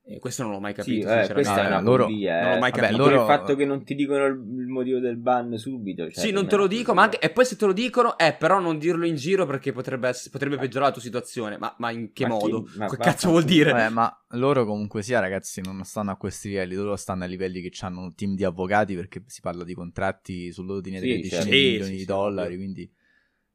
E 0.07 0.19
questo 0.19 0.43
non 0.43 0.51
l'ho 0.51 0.59
mai 0.59 0.75
capito. 0.75 1.07
Sì, 1.07 1.15
eh, 1.15 1.33
questa 1.33 1.63
è 1.63 1.65
una 1.65 1.81
loro... 1.81 2.03
follia, 2.03 2.41
Non 2.41 2.51
l'ho 2.53 2.59
mai 2.59 2.71
capito. 2.71 2.97
Vabbè, 2.97 3.09
loro... 3.11 3.21
Il 3.21 3.27
fatto 3.27 3.55
che 3.55 3.65
non 3.65 3.83
ti 3.83 3.95
dicono 3.95 4.25
il, 4.27 4.67
motivo 4.67 4.99
del 4.99 5.17
ban 5.17 5.57
subito. 5.57 6.03
Cioè, 6.11 6.25
sì, 6.25 6.31
non 6.31 6.47
te 6.47 6.57
lo 6.57 6.67
dico, 6.67 6.93
ma 6.93 7.01
anche... 7.01 7.17
E 7.17 7.31
poi 7.31 7.43
se 7.43 7.55
te 7.55 7.65
lo 7.65 7.73
dicono, 7.73 8.15
eh, 8.19 8.35
però 8.37 8.59
non 8.59 8.77
dirlo 8.77 9.07
in 9.07 9.15
giro 9.15 9.47
perché 9.47 9.71
potrebbe, 9.71 10.09
essere... 10.09 10.29
potrebbe 10.29 10.57
peggiorare 10.57 10.89
la 10.89 10.91
tua 10.91 11.01
situazione. 11.01 11.57
Ma, 11.57 11.73
ma 11.79 11.89
in 11.89 12.11
che 12.13 12.27
ma 12.27 12.35
modo? 12.35 12.61
Chi... 12.61 12.77
Ma 12.77 12.87
che 12.87 12.97
cazzo 12.97 13.29
vuol 13.29 13.45
dire? 13.45 13.71
Vabbè, 13.71 13.89
ma 13.89 14.25
loro 14.29 14.63
comunque 14.63 15.01
sia, 15.01 15.19
ragazzi, 15.19 15.59
non 15.61 15.83
stanno 15.83 16.11
a 16.11 16.17
questi 16.17 16.49
livelli. 16.49 16.75
Loro 16.75 16.95
stanno 16.97 17.23
a 17.23 17.27
livelli 17.27 17.61
che 17.61 17.71
hanno 17.83 18.01
un 18.01 18.13
team 18.13 18.35
di 18.35 18.43
avvocati 18.43 18.93
perché 18.93 19.23
si 19.25 19.41
parla 19.41 19.63
di 19.63 19.73
contratti 19.73 20.51
sull'ordine 20.51 20.99
sì, 20.99 21.07
delle 21.07 21.21
decine 21.21 21.41
certo. 21.41 21.49
di 21.49 21.61
milioni 21.63 21.85
sì, 21.85 21.91
di 21.93 21.99
sì, 21.99 22.05
dollari. 22.05 22.55
Quindi 22.57 22.91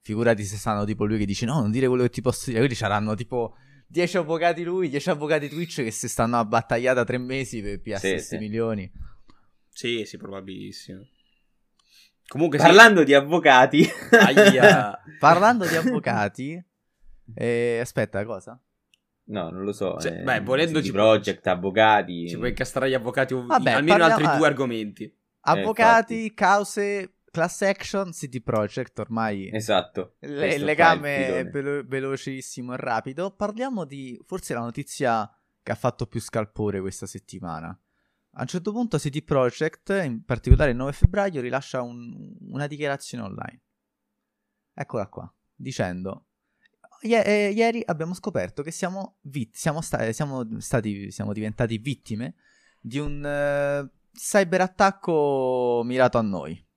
figurati 0.00 0.42
se 0.42 0.57
stanno 0.57 0.85
tipo 0.85 1.04
lui 1.04 1.19
che 1.19 1.26
dice 1.26 1.47
no, 1.47 1.61
non 1.61 1.71
dire 1.71 1.87
quello 1.87 2.02
che 2.02 2.11
ti 2.11 2.21
posso 2.23 2.47
dire. 2.47 2.59
Quindi 2.59 2.75
saranno 2.75 3.14
tipo 3.14 3.54
10 3.90 4.18
avvocati 4.18 4.62
lui, 4.62 4.88
10 4.88 5.11
avvocati 5.11 5.49
Twitch 5.49 5.82
che 5.82 5.90
si 5.90 6.09
stanno 6.09 6.38
a 6.38 6.44
battagliata 6.44 7.02
tre 7.04 7.18
mesi 7.18 7.61
per 7.61 7.80
PS 7.80 8.14
sì, 8.18 8.38
milioni. 8.38 8.88
Sì, 9.68 10.04
sì, 10.04 10.16
probabilissimo. 10.16 11.04
Comunque, 12.28 12.59
parlando 12.59 13.00
sì. 13.00 13.06
di 13.06 13.14
avvocati, 13.14 13.85
parlando 15.18 15.66
di 15.66 15.75
avvocati, 15.75 16.64
eh, 17.35 17.78
aspetta, 17.80 18.25
cosa? 18.25 18.61
No, 19.25 19.50
non 19.50 19.64
lo 19.64 19.73
so. 19.73 19.99
Cioè, 19.99 20.20
eh, 20.20 20.23
beh, 20.23 20.40
volendo 20.42 20.80
ci 20.80 20.92
project, 20.92 21.44
avvocati. 21.49 22.28
Ci 22.28 22.37
puoi 22.37 22.50
incastrare 22.50 22.90
gli 22.90 22.94
avvocati 22.94 23.35
Vabbè, 23.35 23.73
almeno 23.73 23.99
parliamo... 23.99 24.23
altri 24.23 24.38
due 24.38 24.47
argomenti. 24.47 25.18
Avvocati, 25.40 26.26
eh, 26.26 26.35
cause 26.35 27.14
Class 27.31 27.63
Action 27.63 28.13
City 28.13 28.41
Project 28.41 28.99
ormai 28.99 29.51
esatto. 29.53 30.17
le, 30.21 30.55
il 30.55 30.65
legame 30.65 31.39
è 31.39 31.49
velo- 31.49 31.85
velocissimo 31.87 32.75
e 32.75 32.77
rapido. 32.77 33.31
Parliamo 33.31 33.85
di 33.85 34.21
forse 34.27 34.53
la 34.55 34.61
notizia 34.61 35.31
che 35.63 35.73
ha 35.73 35.77
fatto 35.77 36.07
più 36.07 36.21
scalpore 36.21 36.81
questa 36.81 37.07
settimana. 37.07 37.69
A 38.35 38.41
un 38.43 38.47
certo 38.47 38.73
punto 38.73 38.99
City 38.99 39.23
Project 39.23 39.91
in 40.05 40.25
particolare 40.25 40.71
il 40.71 40.77
9 40.77 40.93
febbraio 40.93 41.41
rilascia 41.41 41.83
un, 41.83 42.37
una 42.41 42.67
dichiarazione 42.67 43.25
online. 43.25 43.61
Eccola 44.75 45.09
qua 45.09 45.33
dicendo 45.55 46.27
I- 47.03 47.15
eh, 47.15 47.53
ieri 47.55 47.83
abbiamo 47.85 48.15
scoperto 48.15 48.63
che 48.63 48.71
siamo, 48.71 49.19
vit- 49.23 49.55
siamo, 49.57 49.81
sta- 49.81 50.11
siamo, 50.13 50.47
stati 50.61 51.11
siamo 51.11 51.33
diventati 51.33 51.79
vittime 51.79 52.35
di 52.81 52.99
un 52.99 53.19
uh, 53.23 53.89
cyberattacco 54.13 55.83
mirato 55.85 56.19
a 56.19 56.23
noi 56.23 56.69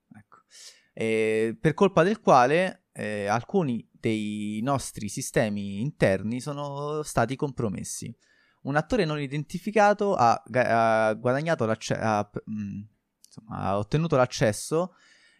eh, 0.94 1.58
per 1.60 1.74
colpa 1.74 2.04
del 2.04 2.20
quale 2.20 2.86
eh, 2.94 3.26
alcuni 3.26 3.88
dei 3.92 4.60
nostri 4.64 5.10
sistemi 5.10 5.82
interni 5.82 6.40
sono 6.40 7.02
stati 7.04 7.36
compromessi. 7.36 8.16
Un 8.64 8.76
attore 8.76 9.04
non 9.06 9.20
identificato 9.20 10.16
ha, 10.16 10.42
ha 10.42 11.10
ha, 11.10 12.32
mm, 12.50 12.82
insomma, 13.26 13.58
ha 13.58 13.78
ottenuto 13.78 14.16
l'accesso 14.16 14.94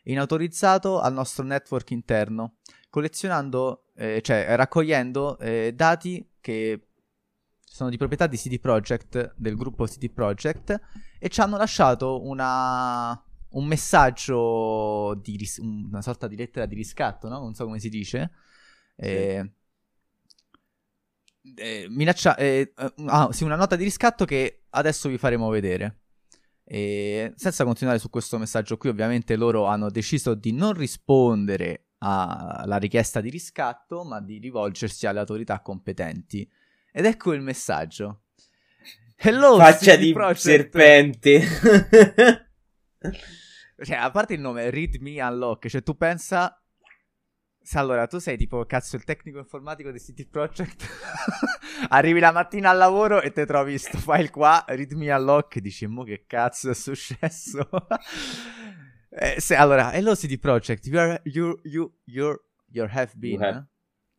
inautorizzato 0.04 1.00
al 1.00 1.14
nostro 1.14 1.46
network 1.46 1.92
interno, 1.92 2.58
collezionando, 2.90 3.86
eh, 3.96 4.22
cioè 4.22 4.56
raccogliendo 4.56 5.38
eh, 5.40 5.72
dati 5.74 6.28
che 6.42 6.88
sono 7.74 7.90
di 7.90 7.98
proprietà 7.98 8.28
di 8.28 8.38
CD 8.38 8.60
Projekt, 8.60 9.34
del 9.38 9.56
gruppo 9.56 9.86
CD 9.86 10.12
Projekt, 10.12 10.80
e 11.20 11.30
ci 11.30 11.42
hanno 11.42 11.58
lasciato 11.58 12.24
una, 12.24 13.12
un 13.54 13.66
messaggio 13.66 15.20
di 15.22 15.38
ris- 15.38 15.58
una 15.58 16.02
sorta 16.02 16.28
di 16.28 16.36
lettera 16.36 16.66
di 16.66 16.76
riscatto, 16.76 17.28
no? 17.28 17.40
Non 17.40 17.54
so 17.54 17.66
come 17.66 17.80
si 17.80 17.90
dice. 17.90 18.32
Eh, 18.96 19.52
eh, 21.56 21.88
minaccia- 21.90 22.38
eh, 22.38 22.74
ah, 23.06 23.32
sì, 23.32 23.44
una 23.44 23.56
nota 23.56 23.76
di 23.76 23.84
riscatto 23.84 24.26
che 24.26 24.66
adesso 24.72 25.10
vi 25.10 25.18
faremo 25.18 25.50
vedere. 25.50 26.00
E 26.66 27.34
senza 27.36 27.66
continuare 27.66 28.00
su 28.00 28.10
questo 28.10 28.38
messaggio 28.38 28.78
qui, 28.78 28.90
ovviamente 28.90 29.36
loro 29.36 29.66
hanno 29.66 29.90
deciso 29.90 30.34
di 30.34 30.52
non 30.54 30.74
rispondere 30.74 31.90
alla 32.00 32.78
richiesta 32.78 33.22
di 33.22 33.30
riscatto, 33.30 34.04
ma 34.04 34.20
di 34.20 34.38
rivolgersi 34.38 35.08
alle 35.08 35.20
autorità 35.20 35.62
competenti. 35.62 36.50
Ed 36.92 37.06
ecco 37.06 37.34
il 37.34 37.42
messaggio. 37.42 38.24
Hello, 39.16 39.58
Faccia 39.58 39.96
di 39.96 40.12
Project. 40.12 40.40
serpente. 40.40 41.42
Cioè, 43.82 43.96
a 43.96 44.12
parte 44.12 44.34
il 44.34 44.40
nome, 44.40 44.70
Read 44.70 44.96
Me 44.96 45.22
Unlock, 45.22 45.68
cioè 45.68 45.84
tu 45.84 45.96
pensa... 45.96 46.58
Se 47.66 47.78
allora 47.78 48.08
tu 48.08 48.18
sei 48.18 48.36
tipo, 48.36 48.66
cazzo, 48.66 48.98
il 48.98 49.06
tecnico 49.06 49.38
informatico 49.38 49.90
di 49.90 49.98
City 49.98 50.28
Project, 50.28 50.86
arrivi 51.88 52.20
la 52.20 52.34
mattina 52.34 52.70
al 52.70 52.78
lavoro 52.78 53.22
e 53.22 53.32
ti 53.32 53.46
trovi 53.46 53.78
sto 53.78 54.00
file 54.00 54.30
qua, 54.30 54.66
Read 54.68 54.92
Me 54.92 55.10
Unlock, 55.14 55.56
e 55.56 55.62
dici, 55.62 55.88
mo 55.88 56.04
che 56.04 56.26
cazzo 56.28 56.72
è 56.72 56.74
successo? 56.74 57.70
eh, 59.18 59.40
se, 59.40 59.56
allora, 59.56 59.94
hello 59.94 60.14
City 60.14 60.38
Project, 60.38 60.86
you 60.88 61.00
are, 61.00 61.22
you, 61.24 61.58
you, 61.64 62.00
you're, 62.04 62.44
you 62.70 62.86
have 62.92 63.14
been, 63.16 63.32
you 63.32 63.42
have... 63.42 63.58
Eh? 63.60 63.66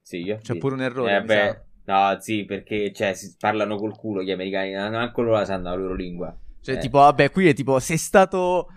Sì, 0.00 0.22
io 0.22 0.38
C'è 0.38 0.56
pure 0.56 0.74
un 0.76 0.80
errore, 0.80 1.16
eh, 1.16 1.22
beh, 1.22 1.64
No, 1.86 2.16
sì, 2.18 2.44
perché, 2.44 2.92
cioè, 2.92 3.12
si 3.12 3.34
parlano 3.38 3.76
col 3.76 3.96
culo 3.96 4.22
gli 4.22 4.30
americani, 4.30 4.72
non 4.72 4.94
anche 4.94 5.20
loro 5.20 5.34
la 5.34 5.44
sanno 5.44 5.68
la 5.68 5.74
loro 5.74 5.94
lingua. 5.94 6.34
Cioè, 6.60 6.76
eh. 6.76 6.78
tipo, 6.78 6.98
vabbè, 6.98 7.30
qui 7.30 7.48
è 7.48 7.52
tipo, 7.52 7.78
sei 7.78 7.98
stato 7.98 8.68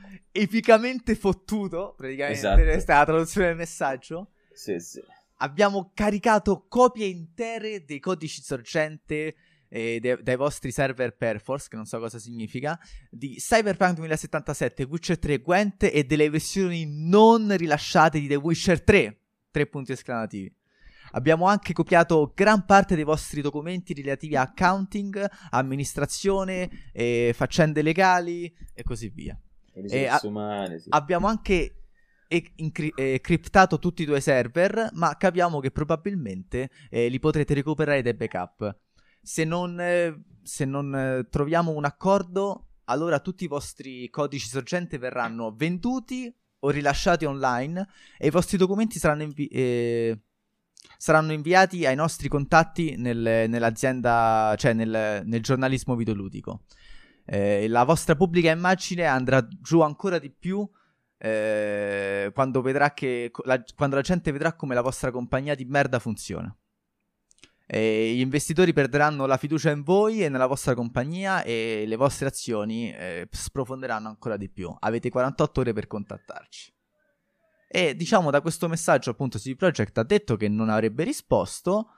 epicamente 0.41 1.15
fottuto, 1.15 1.94
praticamente, 1.98 2.39
esatto. 2.39 2.62
questa 2.62 2.94
è 2.94 2.98
la 2.98 3.06
traduzione 3.06 3.48
del 3.48 3.56
messaggio. 3.56 4.32
Sì, 4.51 4.79
sì. 4.79 5.01
Abbiamo 5.38 5.91
caricato 5.94 6.65
copie 6.67 7.06
intere 7.08 7.86
dei 7.86 8.00
codici 8.00 8.41
sorgente 8.41 9.36
eh, 9.70 10.00
dei, 10.00 10.17
dai 10.22 10.36
vostri 10.36 10.72
server 10.72 11.15
Perforce, 11.15 11.67
che 11.70 11.75
non 11.75 11.86
so 11.86 12.00
cosa 12.00 12.20
significa, 12.20 12.79
di 13.10 13.36
Cyberpunk 13.36 13.96
2077, 13.96 14.84
Witcher 14.84 15.20
3, 15.20 15.41
Gwent 15.41 15.84
e 15.84 16.03
delle 16.03 16.29
versioni 16.29 16.86
non 16.88 17.56
rilasciate 17.56 18.20
di 18.20 18.27
The 18.27 18.36
Witcher 18.36 18.82
3. 18.82 19.20
Tre 19.51 19.67
punti 19.67 19.91
esclamativi. 19.91 20.53
Abbiamo 21.12 21.46
anche 21.48 21.74
copiato 21.74 22.34
gran 22.36 22.65
parte 22.65 22.96
dei 22.96 23.06
vostri 23.06 23.41
documenti 23.41 23.94
relativi 23.94 24.36
a 24.36 24.41
accounting, 24.41 25.25
amministrazione, 25.51 26.70
eh, 26.91 27.32
faccende 27.34 27.82
legali 27.82 28.53
e 28.74 28.84
così 28.84 29.08
via. 29.10 29.39
E 29.86 30.07
a- 30.07 30.19
umane, 30.24 30.79
sì. 30.79 30.89
Abbiamo 30.91 31.27
anche 31.27 31.74
e- 32.27 32.51
incri- 32.57 32.93
eh, 32.96 33.19
criptato 33.22 33.79
tutti 33.79 34.03
i 34.03 34.05
tuoi 34.05 34.22
server, 34.22 34.89
ma 34.93 35.15
capiamo 35.17 35.60
che 35.60 35.72
probabilmente 35.72 36.69
eh, 36.89 37.07
li 37.07 37.19
potrete 37.19 37.53
recuperare 37.53 38.01
dai 38.01 38.13
backup. 38.13 38.77
Se 39.22 39.43
non, 39.43 39.79
eh, 39.79 40.24
se 40.43 40.65
non 40.65 40.96
eh, 40.96 41.27
troviamo 41.29 41.72
un 41.72 41.86
accordo, 41.86 42.69
allora 42.86 43.19
tutti 43.19 43.43
i 43.43 43.48
vostri 43.48 44.10
codici 44.10 44.48
sorgente 44.48 44.98
verranno 44.98 45.53
venduti 45.55 46.34
o 46.60 46.69
rilasciati 46.69 47.25
online 47.25 47.88
e 48.17 48.27
i 48.27 48.31
vostri 48.31 48.57
documenti 48.57 48.98
saranno, 49.00 49.24
invi- 49.24 49.48
eh, 49.48 50.19
saranno 50.98 51.34
inviati 51.34 51.86
ai 51.86 51.96
nostri 51.96 52.27
contatti 52.29 52.96
nel, 52.98 53.46
nell'azienda, 53.50 54.55
cioè 54.57 54.74
nel, 54.74 55.22
nel 55.25 55.41
giornalismo 55.41 55.96
videoludico. 55.96 56.63
Eh, 57.29 57.67
la 57.67 57.84
vostra 57.84 58.15
pubblica 58.15 58.50
immagine 58.51 59.05
andrà 59.05 59.46
giù 59.62 59.81
ancora 59.81 60.17
di 60.17 60.31
più 60.31 60.65
eh, 61.17 62.31
quando, 62.34 62.62
che, 62.62 63.31
la, 63.43 63.63
quando 63.75 63.96
la 63.98 64.01
gente 64.01 64.31
vedrà 64.31 64.53
come 64.53 64.74
la 64.74 64.81
vostra 64.81 65.12
compagnia 65.12 65.53
di 65.53 65.65
merda 65.65 66.00
funziona. 66.00 66.55
E 67.69 68.13
gli 68.15 68.22
investitori 68.22 68.72
perderanno 68.72 69.25
la 69.25 69.36
fiducia 69.36 69.72
in 69.72 69.84
voi 69.84 70.24
e 70.24 70.29
nella 70.29 70.46
vostra 70.46 70.74
compagnia 70.74 71.43
e 71.43 71.84
le 71.86 71.96
vostre 71.98 72.27
azioni 72.27 72.93
eh, 72.93 73.27
sprofonderanno 73.29 74.07
ancora 74.07 74.38
di 74.38 74.50
più. 74.50 74.74
Avete 74.79 75.10
48 75.10 75.60
ore 75.60 75.74
per 75.74 75.88
contattarci. 75.88 76.74
E 77.67 77.93
diciamo 77.93 78.31
da 78.31 78.39
questo 78.39 78.69
messaggio 78.69 79.10
appunto 79.10 79.38
CD 79.38 79.57
Projekt 79.57 79.98
ha 79.98 80.03
detto 80.03 80.38
che 80.38 80.48
non 80.48 80.69
avrebbe 80.69 81.03
risposto 81.03 81.89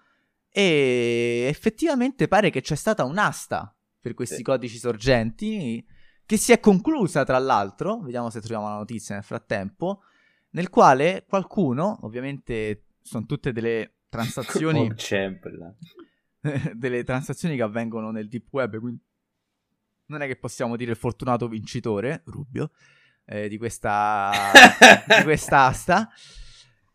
e 0.50 1.46
effettivamente 1.48 2.28
pare 2.28 2.50
che 2.50 2.62
c'è 2.62 2.74
stata 2.74 3.04
un'asta 3.04 3.72
per 4.00 4.14
questi 4.14 4.38
sì. 4.38 4.44
codici 4.44 4.78
sorgenti 4.78 5.86
che 6.26 6.38
si 6.38 6.52
è 6.52 6.60
conclusa 6.60 7.24
tra 7.24 7.40
l'altro, 7.40 8.00
vediamo 8.02 8.30
se 8.30 8.40
troviamo 8.40 8.70
la 8.70 8.76
notizia 8.76 9.16
nel 9.16 9.24
frattempo, 9.24 10.04
nel 10.52 10.70
quale 10.70 11.26
qualcuno, 11.28 11.98
ovviamente 12.04 12.86
sono 13.02 13.26
tutte 13.26 13.52
delle 13.52 14.02
transazioni 14.10 14.94
delle 16.74 17.04
transazioni 17.04 17.56
che 17.56 17.64
avvengono 17.64 18.12
nel 18.12 18.28
deep 18.28 18.48
web, 18.52 18.80
quindi 18.80 19.02
non 20.06 20.22
è 20.22 20.28
che 20.28 20.38
possiamo 20.38 20.76
dire 20.76 20.92
il 20.92 20.98
fortunato 20.98 21.48
vincitore, 21.48 22.22
Rubio, 22.26 22.72
eh, 23.26 23.48
di 23.48 23.58
questa 23.58 24.32
di 25.18 25.24
quest'asta. 25.24 26.10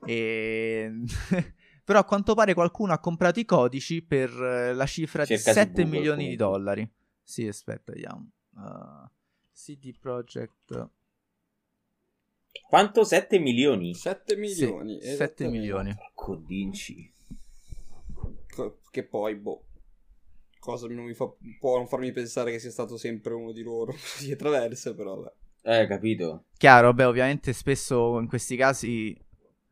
E... 0.07 0.93
Però 1.85 1.99
a 1.99 2.05
quanto 2.05 2.35
pare 2.35 2.55
qualcuno 2.55 2.93
ha 2.93 2.99
comprato 2.99 3.41
i 3.41 3.45
codici 3.45 4.03
per 4.03 4.31
eh, 4.31 4.73
la 4.73 4.87
cifra 4.87 5.27
Cerca 5.27 5.53
di 5.53 5.59
7 5.59 5.85
milioni 5.85 6.01
comunque. 6.03 6.29
di 6.29 6.37
dollari. 6.37 6.91
Sì, 7.23 7.47
aspetta, 7.47 7.93
vediamo. 7.93 8.31
Uh, 8.55 9.09
CD 9.53 9.95
Projekt. 9.99 10.89
Quanto? 12.69 13.05
7 13.05 13.39
milioni? 13.39 13.95
7 13.95 14.37
milioni. 14.37 15.01
Sì, 15.01 15.15
7 15.15 15.49
milioni. 15.49 15.95
Codinci. 16.15 17.13
Che 18.91 19.05
poi, 19.05 19.35
boh. 19.35 19.65
Cosa 20.59 20.87
non 20.87 21.05
mi 21.05 21.13
fa, 21.13 21.31
può 21.59 21.77
non 21.77 21.87
farmi 21.87 22.11
pensare 22.13 22.51
che 22.51 22.59
sia 22.59 22.71
stato 22.71 22.97
sempre 22.97 23.35
uno 23.35 23.53
di 23.53 23.63
loro. 23.63 23.95
Dietro 24.21 24.51
verso, 24.51 24.95
però, 24.95 25.17
beh. 25.17 25.81
Eh, 25.81 25.87
capito. 25.87 26.45
Chiaro, 26.57 26.95
beh, 26.95 27.05
ovviamente 27.05 27.53
spesso 27.53 28.19
in 28.19 28.27
questi 28.27 28.57
casi 28.57 29.17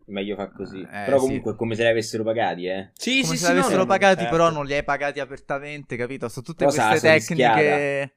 meglio 0.06 0.36
fa 0.36 0.50
così. 0.50 0.80
Eh, 0.80 1.04
però 1.04 1.18
comunque 1.18 1.52
sì. 1.52 1.56
come 1.58 1.74
se 1.74 1.82
li 1.82 1.88
avessero 1.88 2.24
pagati, 2.24 2.66
eh. 2.66 2.90
Sì, 2.94 3.22
come 3.22 3.34
sì, 3.34 3.38
se 3.38 3.46
sì, 3.46 3.52
li 3.52 3.58
avessero 3.58 3.80
no, 3.80 3.86
pagati, 3.86 4.20
certo. 4.20 4.30
però 4.30 4.50
non 4.50 4.66
li 4.66 4.74
hai 4.74 4.84
pagati 4.84 5.20
apertamente, 5.20 5.96
capito? 5.96 6.28
Sono 6.28 6.44
tutte 6.44 6.64
Cosa 6.64 6.88
queste 6.88 7.08
tecniche. 7.08 8.00
Rischiata. 8.00 8.12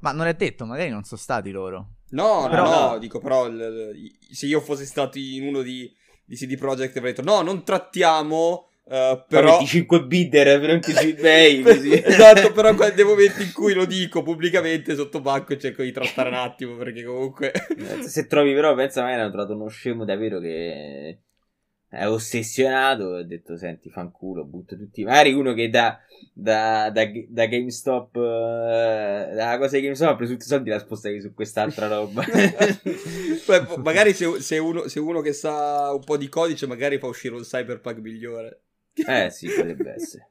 Ma 0.00 0.12
non 0.12 0.26
è 0.26 0.34
detto, 0.34 0.64
magari 0.64 0.90
non 0.90 1.04
sono 1.04 1.20
stati 1.20 1.50
loro. 1.50 1.94
No, 2.10 2.46
però... 2.48 2.64
no, 2.64 2.88
no, 2.90 2.98
dico 2.98 3.18
però 3.18 3.48
l- 3.48 3.56
l- 3.56 4.32
se 4.32 4.46
io 4.46 4.60
fossi 4.60 4.86
stato 4.86 5.18
in 5.18 5.46
uno 5.46 5.60
di, 5.62 5.92
di 6.24 6.36
CD 6.36 6.56
Projekt 6.56 6.96
avrei 6.96 7.12
detto 7.12 7.28
no, 7.28 7.42
non 7.42 7.64
trattiamo 7.64 8.64
Uh, 8.88 9.22
però 9.28 9.58
25 9.58 10.04
bidder 10.06 10.58
per 10.60 10.70
anche 10.70 10.98
eBay 10.98 11.60
così. 11.60 11.92
esatto 12.02 12.52
però 12.52 12.72
nei 12.72 13.04
momenti 13.04 13.42
in 13.42 13.52
cui 13.52 13.74
lo 13.74 13.84
dico 13.84 14.22
pubblicamente 14.22 14.94
sotto 14.94 15.20
banco 15.20 15.54
cerco 15.58 15.82
di 15.82 15.92
trattare 15.92 16.30
un 16.30 16.36
attimo 16.36 16.74
perché 16.74 17.04
comunque 17.04 17.52
eh, 17.52 18.02
se 18.04 18.26
trovi 18.26 18.54
però 18.54 18.74
pensa 18.74 19.02
magari 19.02 19.20
hanno 19.20 19.30
trovato 19.30 19.52
uno 19.52 19.68
scemo 19.68 20.06
davvero 20.06 20.40
che 20.40 21.18
è 21.88 22.06
ossessionato 22.06 23.16
e 23.16 23.20
ho 23.20 23.24
detto 23.24 23.56
senti 23.56 23.88
fanculo 23.88 24.44
butto 24.44 24.76
tutti 24.76 25.04
magari 25.04 25.32
uno 25.32 25.54
che 25.54 25.70
da, 25.70 25.98
da, 26.34 26.90
da, 26.90 27.04
da 27.28 27.46
GameStop 27.46 28.14
uh, 28.14 29.34
da 29.34 29.56
cosa 29.58 29.76
di 29.76 29.82
GameStop 29.82 30.10
ha 30.10 30.16
preso 30.16 30.32
tutti 30.32 30.44
i 30.44 30.48
soldi 30.48 30.68
l'ha 30.68 30.78
spostati 30.78 31.20
su 31.20 31.32
quest'altra 31.32 31.88
roba. 31.88 32.22
Beh, 33.46 33.76
magari 33.82 34.12
se, 34.12 34.40
se, 34.40 34.58
uno, 34.58 34.86
se, 34.88 35.00
uno, 35.00 35.20
che 35.22 35.32
sa 35.32 35.92
un 35.92 36.04
po' 36.04 36.18
di 36.18 36.28
codice 36.28 36.66
magari 36.66 36.98
fa 36.98 37.06
uscire 37.06 37.34
un 37.34 37.42
cyberpunk 37.42 37.98
migliore. 37.98 38.64
Eh 38.94 39.30
sì 39.32 39.48
potrebbe 39.48 39.94
essere. 39.94 40.30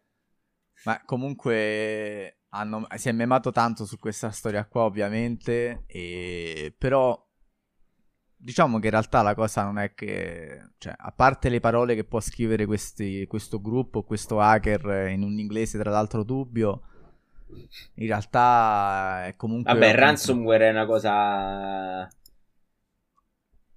Ma 0.84 1.02
comunque 1.06 2.42
hanno, 2.50 2.86
si 2.96 3.10
è 3.10 3.12
memato 3.12 3.52
tanto 3.52 3.86
su 3.86 3.98
questa 3.98 4.30
storia 4.30 4.66
qua 4.66 4.84
ovviamente 4.84 5.84
e, 5.88 6.74
però 6.78 7.27
diciamo 8.38 8.80
che 8.80 8.86
in 8.86 8.92
realtà 8.92 9.22
la 9.22 9.34
cosa 9.34 9.64
non 9.64 9.80
è 9.80 9.94
che, 9.94 10.70
cioè, 10.78 10.94
a 10.96 11.12
parte 11.12 11.50
le 11.50 11.60
parole 11.60 11.96
che 11.96 12.04
può 12.04 12.20
scrivere 12.20 12.66
questi, 12.66 13.26
questo 13.28 13.60
gruppo, 13.60 14.04
questo 14.04 14.40
hacker 14.40 15.10
in 15.10 15.24
un 15.24 15.40
inglese 15.40 15.80
tra 15.80 15.90
l'altro 15.90 16.24
dubbio, 16.24 16.82
in 17.96 18.06
realtà 18.06 19.26
è 19.26 19.36
comunque... 19.36 19.74
Vabbè, 19.74 19.96
ransomware 19.96 20.68
è 20.68 20.72
una 20.72 20.86
cosa 20.86 22.08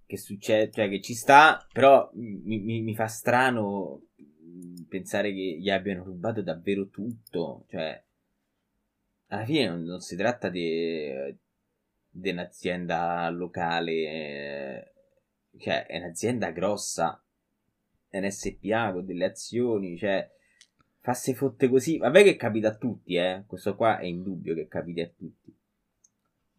che 0.07 0.17
succede, 0.17 0.71
cioè 0.71 0.89
che 0.89 1.01
ci 1.01 1.15
sta, 1.15 1.67
però 1.73 2.11
mi, 2.15 2.59
mi, 2.59 2.83
mi 2.83 2.95
fa 2.95 3.07
strano 3.07 4.03
pensare 4.89 5.33
che 5.33 5.59
gli 5.59 5.71
abbiano 5.71 6.05
rubato 6.05 6.43
davvero 6.43 6.89
tutto, 6.89 7.65
cioè 7.69 8.03
alla 9.29 9.45
fine 9.45 9.69
non, 9.69 9.83
non 9.85 10.01
si 10.01 10.17
tratta 10.17 10.49
di 10.49 11.09
di 12.11 12.31
un'azienda 12.31 13.29
locale, 13.31 14.93
cioè 15.59 15.87
è 15.87 15.99
un'azienda 15.99 16.51
grossa, 16.51 17.23
è 18.09 18.19
un 18.19 18.31
SPA 18.31 18.93
con 18.93 19.07
delle 19.07 19.25
azioni, 19.25 19.97
cioè 19.97 20.29
fa 21.01 21.15
se 21.15 21.35
fotte 21.35 21.69
così. 21.69 21.99
Vabbè 21.99 22.23
che 22.23 22.37
capita 22.37 22.69
a 22.69 22.77
tutti, 22.77 23.15
eh. 23.15 23.45
Questo 23.47 23.77
qua 23.77 23.99
è 23.99 24.05
indubbio 24.05 24.55
che 24.55 24.69
capiti 24.69 25.01
a 25.01 25.09
tutti. 25.09 25.55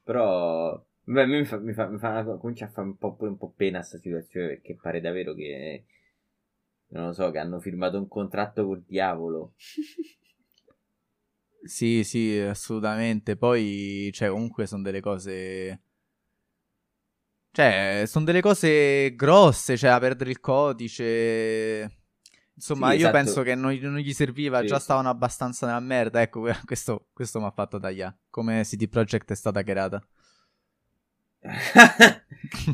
Però 0.03 0.83
beh, 1.03 1.25
mi 1.25 1.45
fa, 1.45 1.57
mi 1.57 1.73
fa, 1.73 1.87
mi 1.87 1.97
fa 1.99 2.23
comincia 2.39 2.65
a 2.65 2.69
fare 2.69 2.87
un 2.87 2.97
po', 2.97 3.15
un 3.19 3.37
po' 3.37 3.53
pena 3.55 3.79
questa 3.79 3.97
situazione 3.97 4.47
perché 4.47 4.77
pare 4.81 5.01
davvero 5.01 5.33
che 5.33 5.85
non 6.89 7.07
lo 7.07 7.13
so, 7.13 7.31
che 7.31 7.37
hanno 7.39 7.59
firmato 7.59 7.97
un 7.97 8.07
contratto 8.07 8.65
col 8.65 8.83
diavolo. 8.85 9.53
Sì, 11.63 12.03
sì, 12.03 12.37
assolutamente. 12.39 13.37
Poi, 13.37 14.09
cioè, 14.13 14.29
comunque 14.29 14.65
sono 14.67 14.81
delle 14.83 14.99
cose... 14.99 15.81
Cioè, 17.51 18.03
sono 18.07 18.25
delle 18.25 18.41
cose 18.41 19.13
grosse, 19.15 19.77
cioè, 19.77 19.91
a 19.91 19.99
perdere 19.99 20.31
il 20.31 20.39
codice... 20.39 21.97
Insomma, 22.53 22.89
sì, 22.89 22.97
io 22.97 23.07
esatto. 23.07 23.13
penso 23.13 23.41
che 23.41 23.55
non, 23.55 23.73
non 23.73 23.97
gli 23.97 24.13
serviva, 24.13 24.59
sì, 24.59 24.67
già 24.67 24.79
stavano 24.79 25.09
abbastanza 25.09 25.65
nella 25.65 25.79
merda. 25.79 26.21
Ecco, 26.21 26.41
questo, 26.65 27.07
questo 27.13 27.39
mi 27.39 27.45
ha 27.45 27.51
fatto 27.51 27.79
tagliare. 27.79 28.19
Come 28.29 28.61
CD 28.63 28.87
Projekt 28.87 29.31
è 29.31 29.35
stata 29.35 29.63
creata. 29.63 30.05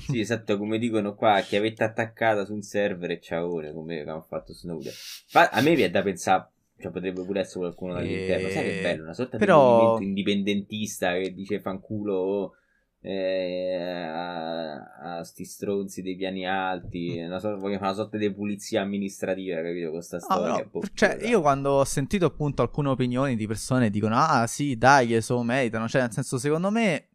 sì, 0.10 0.20
esatto, 0.20 0.58
come 0.58 0.78
dicono 0.78 1.16
qua, 1.16 1.42
che 1.42 1.58
avete 1.58 1.84
attaccata 1.84 2.46
su 2.46 2.54
un 2.54 2.62
server 2.62 3.12
e 3.12 3.22
ciao, 3.22 3.50
come 3.74 4.02
hanno 4.02 4.26
fatto 4.28 4.54
Snowden. 4.54 4.92
Ma 5.34 5.50
a 5.50 5.62
me 5.62 5.76
viene 5.76 5.92
da 5.92 6.02
pensare 6.02 6.52
cioè, 6.80 6.92
potrebbe 6.92 7.24
pure 7.24 7.40
essere 7.40 7.60
qualcuno 7.60 7.94
dall'interno. 7.94 8.48
E... 8.48 8.52
Sai 8.52 8.64
che 8.64 8.82
bello, 8.82 9.04
una 9.04 9.14
sorta 9.14 9.38
Però... 9.38 9.56
di 9.56 9.84
movimento 9.86 10.04
indipendentista 10.04 11.14
che 11.14 11.34
dice 11.34 11.60
fanculo 11.60 12.54
eh, 13.02 14.04
a, 14.04 15.18
a 15.18 15.24
sti 15.24 15.46
stronzi 15.46 16.02
dei 16.02 16.16
piani 16.16 16.46
alti. 16.46 17.18
Una 17.20 17.40
sorta, 17.40 17.60
voglio 17.60 17.78
fare 17.78 17.92
una 17.92 18.02
sorta 18.02 18.18
di 18.18 18.34
pulizia 18.34 18.82
amministrativa, 18.82 19.62
capito? 19.62 19.92
Con 19.92 20.02
sta 20.02 20.20
storia. 20.20 20.56
Ah, 20.56 20.70
no, 20.72 20.82
cioè, 20.94 21.18
io 21.22 21.42
quando 21.42 21.72
ho 21.72 21.86
sentito 21.86 22.26
appunto 22.26 22.62
alcune 22.62 22.90
opinioni 22.90 23.36
di 23.36 23.48
persone 23.48 23.90
dicono: 23.90 24.16
Ah, 24.18 24.46
sì, 24.48 24.78
dai, 24.78 25.22
so 25.22 25.42
meritano. 25.42 25.88
Cioè, 25.88 26.02
nel 26.02 26.12
senso, 26.12 26.38
secondo 26.38 26.70
me. 26.70 27.10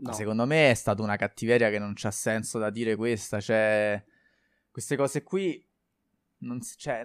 No. 0.00 0.12
Secondo 0.12 0.46
me 0.46 0.70
è 0.70 0.74
stata 0.74 1.02
una 1.02 1.16
cattiveria 1.16 1.70
che 1.70 1.80
non 1.80 1.92
c'ha 1.96 2.12
senso 2.12 2.58
da 2.60 2.70
dire 2.70 2.94
questa. 2.94 3.40
Cioè, 3.40 4.02
queste 4.70 4.96
cose 4.96 5.22
qui. 5.22 5.62
Non 6.40 6.60
si, 6.60 6.76
cioè, 6.78 7.04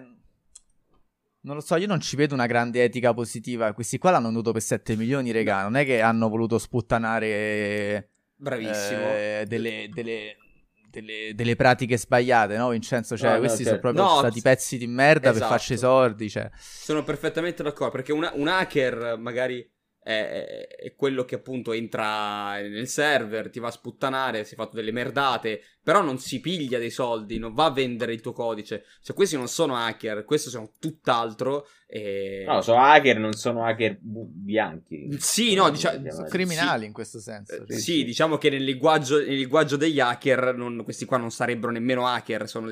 non 1.44 1.56
lo 1.56 1.60
so, 1.60 1.76
io 1.76 1.86
non 1.86 2.00
ci 2.00 2.16
vedo 2.16 2.34
una 2.34 2.46
grande 2.46 2.84
etica 2.84 3.12
positiva. 3.12 3.72
Questi 3.72 3.98
qua 3.98 4.10
l'hanno 4.10 4.26
venduto 4.26 4.52
per 4.52 4.62
7 4.62 4.96
milioni, 4.96 5.30
regà. 5.30 5.62
Non 5.62 5.76
è 5.76 5.84
che 5.84 6.00
hanno 6.00 6.28
voluto 6.28 6.58
sputtanare. 6.58 8.10
Bravissimo. 8.34 9.00
Eh, 9.00 9.44
delle, 9.46 9.88
delle, 9.92 10.36
delle, 10.90 11.32
delle, 11.34 11.54
pratiche 11.56 11.98
sbagliate, 11.98 12.56
no, 12.56 12.70
Vincenzo? 12.70 13.16
Cioè, 13.16 13.34
no, 13.34 13.38
questi 13.40 13.62
no, 13.62 13.68
sono 13.68 13.80
certo. 13.80 13.92
proprio 13.92 14.14
no, 14.14 14.18
stati 14.20 14.40
pezzi 14.40 14.78
di 14.78 14.86
merda 14.86 15.30
esatto. 15.30 15.38
per 15.38 15.48
farci 15.48 15.76
soldi. 15.76 16.30
Cioè. 16.30 16.50
Sono 16.56 17.04
perfettamente 17.04 17.62
d'accordo. 17.62 17.92
Perché 17.92 18.12
una, 18.12 18.32
un 18.34 18.48
hacker 18.48 19.18
magari 19.18 19.70
è, 20.04 20.66
è, 20.68 20.94
quello 20.94 21.24
che 21.24 21.36
appunto 21.36 21.72
entra 21.72 22.60
nel 22.60 22.86
server, 22.86 23.48
ti 23.48 23.58
va 23.58 23.68
a 23.68 23.70
sputtanare, 23.70 24.44
si 24.44 24.52
è 24.52 24.56
fatto 24.56 24.76
delle 24.76 24.92
merdate, 24.92 25.62
però 25.82 26.02
non 26.02 26.18
si 26.18 26.40
piglia 26.40 26.78
dei 26.78 26.90
soldi, 26.90 27.38
non 27.38 27.54
va 27.54 27.64
a 27.64 27.70
vendere 27.70 28.12
il 28.12 28.20
tuo 28.20 28.34
codice. 28.34 28.84
Cioè, 29.02 29.16
questi 29.16 29.36
non 29.36 29.48
sono 29.48 29.76
hacker, 29.76 30.24
questi 30.24 30.50
sono 30.50 30.72
tutt'altro. 30.78 31.66
E... 31.86 32.44
No, 32.46 32.60
sono 32.60 32.82
hacker, 32.82 33.18
non 33.18 33.32
sono 33.32 33.64
hacker 33.64 33.96
bianchi. 33.98 35.16
Sì, 35.18 35.54
no, 35.54 35.70
diciamo... 35.70 36.10
Sono 36.10 36.28
criminali 36.28 36.80
sì, 36.80 36.86
in 36.86 36.92
questo 36.92 37.18
senso. 37.18 37.64
Eh, 37.66 37.72
sì, 37.72 37.80
sì, 37.80 38.04
diciamo 38.04 38.36
che 38.36 38.50
nel 38.50 38.62
linguaggio, 38.62 39.16
nel 39.16 39.36
linguaggio 39.36 39.78
degli 39.78 40.00
hacker, 40.00 40.54
non, 40.54 40.82
questi 40.84 41.06
qua 41.06 41.16
non 41.16 41.30
sarebbero 41.30 41.72
nemmeno 41.72 42.06
hacker, 42.06 42.46
sono, 42.46 42.70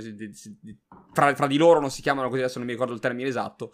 fra, 1.14 1.34
fra 1.34 1.46
di 1.46 1.56
loro 1.56 1.80
non 1.80 1.90
si 1.90 2.02
chiamano 2.02 2.28
così, 2.28 2.42
adesso 2.42 2.58
non 2.58 2.66
mi 2.66 2.74
ricordo 2.74 2.92
il 2.92 3.00
termine 3.00 3.28
esatto. 3.28 3.72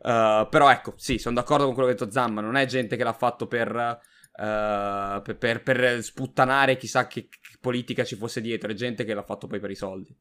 Uh, 0.00 0.48
però 0.48 0.70
ecco, 0.70 0.94
sì, 0.96 1.18
sono 1.18 1.34
d'accordo 1.34 1.64
con 1.64 1.74
quello 1.74 1.88
che 1.88 1.94
ha 1.94 1.98
detto 1.98 2.10
Zamma. 2.10 2.40
Non 2.40 2.56
è 2.56 2.66
gente 2.66 2.96
che 2.96 3.04
l'ha 3.04 3.12
fatto 3.12 3.46
per, 3.46 3.70
uh, 3.70 5.22
per, 5.22 5.36
per, 5.36 5.62
per, 5.62 6.02
sputtanare 6.02 6.76
chissà 6.76 7.06
che, 7.06 7.28
che, 7.28 7.58
politica 7.60 8.04
ci 8.04 8.16
fosse 8.16 8.40
dietro. 8.40 8.70
È 8.70 8.74
gente 8.74 9.04
che 9.04 9.14
l'ha 9.14 9.24
fatto 9.24 9.46
poi 9.46 9.60
per 9.60 9.70
i 9.70 9.74
soldi. 9.74 10.16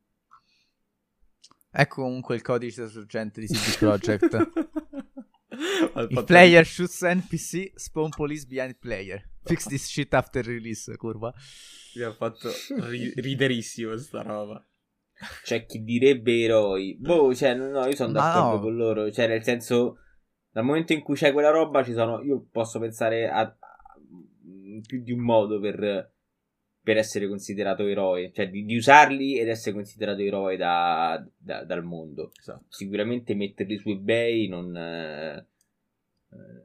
Ecco 1.69 2.01
comunque 2.01 2.35
il 2.35 2.41
codice 2.41 2.87
sorgente 2.87 3.39
di 3.39 3.47
CD 3.47 3.77
Projekt. 3.77 4.49
il 6.09 6.23
player 6.25 6.65
shoots 6.65 7.01
NPC, 7.03 7.73
spawn 7.75 8.09
police 8.09 8.45
behind 8.45 8.77
player. 8.79 9.29
Fix 9.43 9.65
this 9.67 9.85
shit 9.85 10.13
after 10.13 10.45
release, 10.45 10.95
curva. 10.97 11.33
Mi 11.95 12.01
ha 12.03 12.13
fatto 12.13 12.51
ri- 12.89 13.13
riderissimo 13.15 13.95
sta 13.97 14.21
roba. 14.21 14.65
C'è 15.43 15.65
chi 15.65 15.83
direbbe 15.83 16.41
eroi. 16.41 16.95
Boh, 16.99 17.33
cioè, 17.33 17.55
no, 17.55 17.85
io 17.85 17.95
sono 17.95 18.11
d'accordo 18.11 18.55
no. 18.55 18.61
con 18.61 18.75
loro. 18.75 19.11
Cioè, 19.11 19.27
nel 19.27 19.43
senso, 19.43 19.99
dal 20.51 20.63
momento 20.63 20.93
in 20.93 21.01
cui 21.01 21.15
c'è 21.15 21.33
quella 21.33 21.49
roba, 21.49 21.83
ci 21.83 21.93
sono. 21.93 22.21
Io 22.21 22.47
posso 22.51 22.79
pensare 22.79 23.29
a, 23.29 23.41
a 23.41 23.55
più 24.85 25.01
di 25.01 25.11
un 25.11 25.19
modo 25.19 25.59
per, 25.59 26.11
per 26.81 26.97
essere 26.97 27.27
considerato 27.27 27.85
eroe. 27.85 28.31
Cioè, 28.31 28.49
di, 28.49 28.63
di, 28.65 28.75
usarli 28.75 29.39
ed 29.39 29.47
essere 29.47 29.73
considerato 29.73 30.21
eroe 30.21 30.55
da, 30.55 31.25
da, 31.35 31.63
dal 31.63 31.83
mondo. 31.83 32.31
Esatto. 32.39 32.65
Sicuramente 32.69 33.33
metterli 33.33 33.77
su 33.77 33.89
eBay 33.89 34.47
non. 34.47 34.75
Eh, 34.75 35.45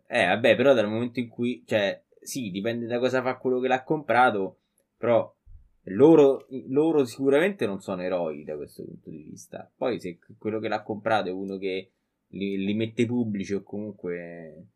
eh, 0.08 0.26
vabbè, 0.26 0.56
però 0.56 0.74
dal 0.74 0.88
momento 0.88 1.20
in 1.20 1.28
cui. 1.28 1.62
Cioè, 1.66 2.02
sì, 2.20 2.50
dipende 2.50 2.86
da 2.86 2.98
cosa 2.98 3.22
fa 3.22 3.38
quello 3.38 3.60
che 3.60 3.68
l'ha 3.68 3.82
comprato. 3.82 4.58
Però 4.98 5.34
loro, 5.86 6.46
loro, 6.68 7.04
sicuramente 7.04 7.66
non 7.66 7.80
sono 7.80 8.02
eroi 8.02 8.44
da 8.44 8.56
questo 8.56 8.84
punto 8.84 9.10
di 9.10 9.22
vista. 9.22 9.70
Poi, 9.74 9.98
se 9.98 10.18
quello 10.38 10.60
che 10.60 10.68
l'ha 10.68 10.82
comprato 10.82 11.28
è 11.28 11.32
uno 11.32 11.58
che 11.58 11.90
li, 12.28 12.56
li 12.64 12.74
mette 12.74 13.06
pubblici 13.06 13.54
o 13.54 13.62
comunque 13.62 14.66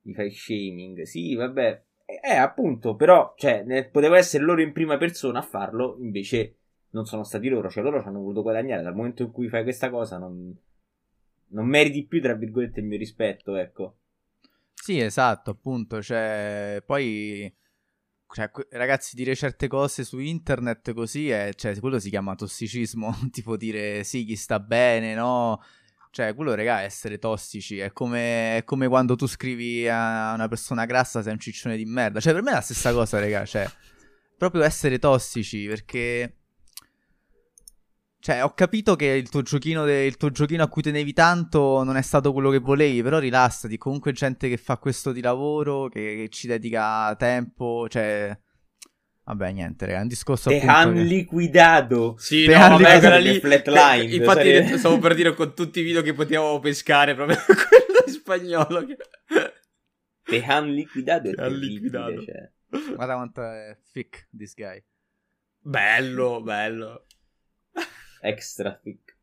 gli 0.00 0.14
fai 0.14 0.30
shaming, 0.30 1.02
sì, 1.02 1.34
vabbè, 1.34 1.84
è, 2.04 2.34
appunto, 2.34 2.94
però, 2.94 3.34
cioè, 3.36 3.88
poteva 3.90 4.16
essere 4.16 4.44
loro 4.44 4.62
in 4.62 4.72
prima 4.72 4.96
persona 4.96 5.40
a 5.40 5.42
farlo, 5.42 5.96
invece 6.00 6.54
non 6.90 7.04
sono 7.04 7.22
stati 7.24 7.48
loro, 7.48 7.68
cioè 7.68 7.82
loro 7.82 8.00
ci 8.00 8.06
hanno 8.06 8.20
voluto 8.20 8.42
guadagnare. 8.42 8.82
Dal 8.82 8.94
momento 8.94 9.24
in 9.24 9.30
cui 9.30 9.48
fai 9.48 9.62
questa 9.62 9.90
cosa, 9.90 10.16
non, 10.16 10.56
non 11.48 11.66
meriti 11.66 12.06
più, 12.06 12.22
tra 12.22 12.34
virgolette, 12.34 12.80
il 12.80 12.86
mio 12.86 12.96
rispetto, 12.96 13.56
ecco. 13.56 13.96
Sì, 14.72 15.00
esatto, 15.00 15.50
appunto, 15.50 16.00
cioè, 16.00 16.82
poi 16.86 17.52
cioè, 18.30 18.50
ragazzi, 18.70 19.16
dire 19.16 19.34
certe 19.34 19.68
cose 19.68 20.04
su 20.04 20.18
internet 20.18 20.92
così 20.92 21.30
è, 21.30 21.52
cioè, 21.54 21.78
quello 21.80 21.98
si 21.98 22.10
chiama 22.10 22.34
tossicismo, 22.34 23.16
tipo 23.32 23.56
dire 23.56 24.04
sì, 24.04 24.24
chi 24.24 24.36
sta 24.36 24.60
bene, 24.60 25.14
no? 25.14 25.62
Cioè, 26.10 26.34
quello, 26.34 26.54
raga, 26.54 26.82
è 26.82 26.84
essere 26.84 27.18
tossici. 27.18 27.78
È 27.78 27.92
come, 27.92 28.58
è 28.58 28.64
come, 28.64 28.88
quando 28.88 29.16
tu 29.16 29.26
scrivi 29.26 29.88
a 29.88 30.32
una 30.34 30.48
persona 30.48 30.84
grassa 30.84 31.22
sei 31.22 31.32
un 31.32 31.38
ciccione 31.38 31.76
di 31.76 31.84
merda. 31.84 32.20
Cioè, 32.20 32.32
per 32.32 32.42
me 32.42 32.50
è 32.50 32.54
la 32.54 32.60
stessa 32.60 32.92
cosa, 32.92 33.18
raga. 33.18 33.44
Cioè, 33.44 33.70
proprio 34.36 34.62
essere 34.62 34.98
tossici, 34.98 35.66
perché... 35.66 36.37
Cioè, 38.20 38.42
ho 38.42 38.52
capito 38.52 38.96
che 38.96 39.06
il 39.06 39.28
tuo, 39.28 39.42
giochino 39.42 39.84
de- 39.84 40.04
il 40.04 40.16
tuo 40.16 40.30
giochino 40.30 40.64
a 40.64 40.68
cui 40.68 40.82
tenevi 40.82 41.12
tanto 41.12 41.84
non 41.84 41.96
è 41.96 42.02
stato 42.02 42.32
quello 42.32 42.50
che 42.50 42.58
volevi, 42.58 43.00
però 43.00 43.18
rilassati. 43.18 43.78
Comunque 43.78 44.12
gente 44.12 44.48
che 44.48 44.56
fa 44.56 44.76
questo 44.76 45.12
di 45.12 45.20
lavoro, 45.20 45.88
che, 45.88 46.16
che 46.16 46.28
ci 46.30 46.46
dedica 46.48 47.14
tempo, 47.16 47.86
cioè... 47.88 48.36
Vabbè, 49.24 49.52
niente, 49.52 49.84
raga, 49.86 49.98
è 49.98 50.02
un 50.02 50.08
discorso 50.08 50.48
Te 50.48 50.60
han 50.60 50.94
che... 50.94 51.02
liquidato. 51.02 52.16
Sì, 52.18 52.46
Te 52.46 52.56
no, 52.56 52.68
vabbè, 52.70 52.98
quella 52.98 53.18
lì... 53.18 53.38
Flatline. 53.38 54.14
Infatti 54.14 54.52
sarebbe... 54.52 54.78
stavo 54.78 54.98
per 54.98 55.14
dire 55.14 55.34
con 55.34 55.54
tutti 55.54 55.80
i 55.80 55.82
video 55.82 56.02
che 56.02 56.14
potevamo 56.14 56.58
pescare, 56.58 57.14
proprio 57.14 57.36
quello 57.46 58.02
in 58.04 58.12
spagnolo. 58.12 58.84
Che... 58.84 58.96
Te 60.24 60.44
han 60.44 60.72
liquidato. 60.72 61.30
Te 61.30 61.40
han 61.40 61.54
liquidato. 61.54 62.24
Cioè. 62.24 62.50
Guarda 62.94 63.14
quanto 63.14 63.42
è 63.42 63.78
thick 63.92 64.28
this 64.36 64.54
guy. 64.54 64.82
Bello, 65.60 66.42
bello 66.42 67.04
extra 68.20 68.74
thick. 68.74 69.16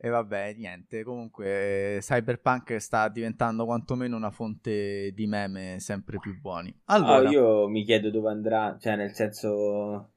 E 0.00 0.10
vabbè, 0.10 0.54
niente, 0.54 1.02
comunque 1.02 1.98
Cyberpunk 2.00 2.76
sta 2.76 3.08
diventando 3.08 3.64
quantomeno 3.64 4.16
una 4.16 4.30
fonte 4.30 5.10
di 5.12 5.26
meme 5.26 5.80
sempre 5.80 6.18
più 6.20 6.38
buoni. 6.40 6.72
Allora, 6.84 7.28
oh, 7.28 7.32
io 7.32 7.68
mi 7.68 7.82
chiedo 7.82 8.08
dove 8.08 8.30
andrà, 8.30 8.76
cioè 8.80 8.94
nel 8.94 9.12
senso... 9.12 10.12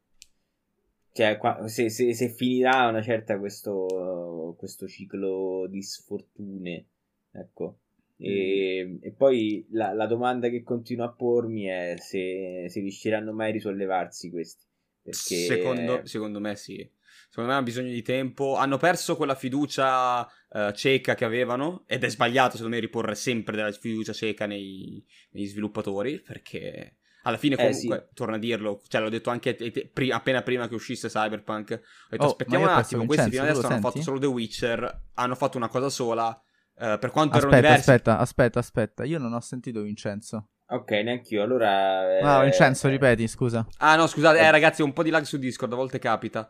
Cioè, 1.14 1.36
qua, 1.38 1.68
se, 1.68 1.90
se, 1.90 2.14
se, 2.14 2.30
finirà 2.30 2.88
una 2.88 3.02
certa 3.02 3.40
questo, 3.40 4.56
questo 4.60 4.88
ciclo 4.88 5.66
di 5.68 5.82
sfortune, 5.82 6.86
ecco. 7.32 7.80
E, 8.18 8.86
mm. 8.88 8.98
e 9.02 9.12
poi 9.12 9.66
la, 9.72 9.94
la, 9.94 10.06
domanda 10.06 10.48
che 10.50 10.62
continuo 10.62 11.06
a 11.06 11.12
pormi 11.12 11.64
è 11.64 11.96
se, 11.98 12.68
se 12.70 12.80
riusciranno 12.80 13.34
mai 13.34 13.50
a 13.50 13.54
risollevarsi 13.54 14.30
questi. 14.30 14.64
Perché... 15.02 15.36
Secondo, 15.36 16.06
secondo 16.06 16.40
me 16.40 16.56
sì 16.56 16.88
secondo 17.32 17.50
me 17.50 17.56
hanno 17.56 17.66
bisogno 17.66 17.92
di 17.92 18.02
tempo. 18.02 18.58
Hanno 18.58 18.78
perso 18.78 19.16
quella 19.16 19.36
fiducia 19.36 20.22
uh, 20.22 20.72
cieca 20.74 21.16
che 21.16 21.24
avevano 21.24 21.86
ed 21.88 22.04
è 22.04 22.10
sbagliato 22.10 22.58
secondo 22.58 22.76
me 22.76 22.82
riporre 22.82 23.16
sempre 23.16 23.56
della 23.56 23.72
fiducia 23.72 24.12
cieca 24.12 24.46
nei, 24.46 25.04
negli 25.32 25.48
sviluppatori 25.48 26.20
perché 26.20 26.98
alla 27.24 27.38
fine 27.38 27.56
eh, 27.56 27.70
comunque, 27.70 27.98
eh, 27.98 28.06
sì. 28.08 28.14
torno 28.16 28.36
a 28.36 28.38
dirlo, 28.38 28.82
cioè 28.88 29.00
l'ho 29.00 29.10
detto 29.10 29.30
anche 29.30 29.56
pri- 29.94 30.12
appena 30.12 30.42
prima 30.42 30.68
che 30.68 30.74
uscisse 30.74 31.08
Cyberpunk, 31.08 31.72
ho 31.72 32.08
detto 32.10 32.24
oh, 32.24 32.28
aspettiamo 32.28 32.64
un 32.66 32.72
attimo, 32.72 33.06
questi 33.06 33.30
fino 33.30 33.44
adesso 33.44 33.66
hanno 33.66 33.80
fatto 33.80 34.02
solo 34.02 34.20
The 34.20 34.26
Witcher, 34.26 35.02
hanno 35.14 35.36
fatto 35.36 35.56
una 35.56 35.68
cosa 35.68 35.90
sola, 35.90 36.30
uh, 36.30 36.98
per 36.98 37.12
quanto 37.12 37.38
aspetta, 37.38 37.58
erano 37.58 37.62
diversi... 37.62 37.90
Aspetta, 37.92 38.18
aspetta, 38.18 38.60
aspetta, 38.60 39.04
io 39.04 39.20
non 39.20 39.34
ho 39.34 39.40
sentito 39.40 39.82
Vincenzo. 39.82 40.48
Ok, 40.72 40.90
neanche 40.92 41.36
io. 41.36 41.44
Allora. 41.44 42.18
Eh... 42.18 42.22
No, 42.24 42.42
Vincenzo, 42.42 42.88
ripeti, 42.88 43.28
scusa. 43.28 43.68
Ah, 43.78 43.96
no, 43.98 44.08
scusate, 44.08 44.40
eh, 44.40 44.50
ragazzi, 44.50 44.82
un 44.82 44.94
po' 44.94 45.04
di 45.04 45.10
lag 45.10 45.24
su 45.24 45.38
Discord, 45.38 45.74
a 45.74 45.76
volte 45.76 46.00
capita. 46.00 46.50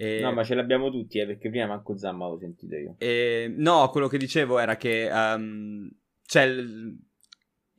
E... 0.00 0.20
No, 0.20 0.32
ma 0.32 0.44
ce 0.44 0.54
l'abbiamo 0.54 0.92
tutti, 0.92 1.18
eh, 1.18 1.26
perché 1.26 1.50
prima 1.50 1.66
manco 1.66 1.96
Zamma 1.98 2.26
avevo 2.26 2.38
sentito 2.38 2.76
io. 2.76 2.94
E... 2.98 3.52
No, 3.56 3.90
quello 3.90 4.06
che 4.06 4.16
dicevo 4.16 4.60
era 4.60 4.76
che 4.76 5.10
um, 5.12 5.90
il... 6.34 6.96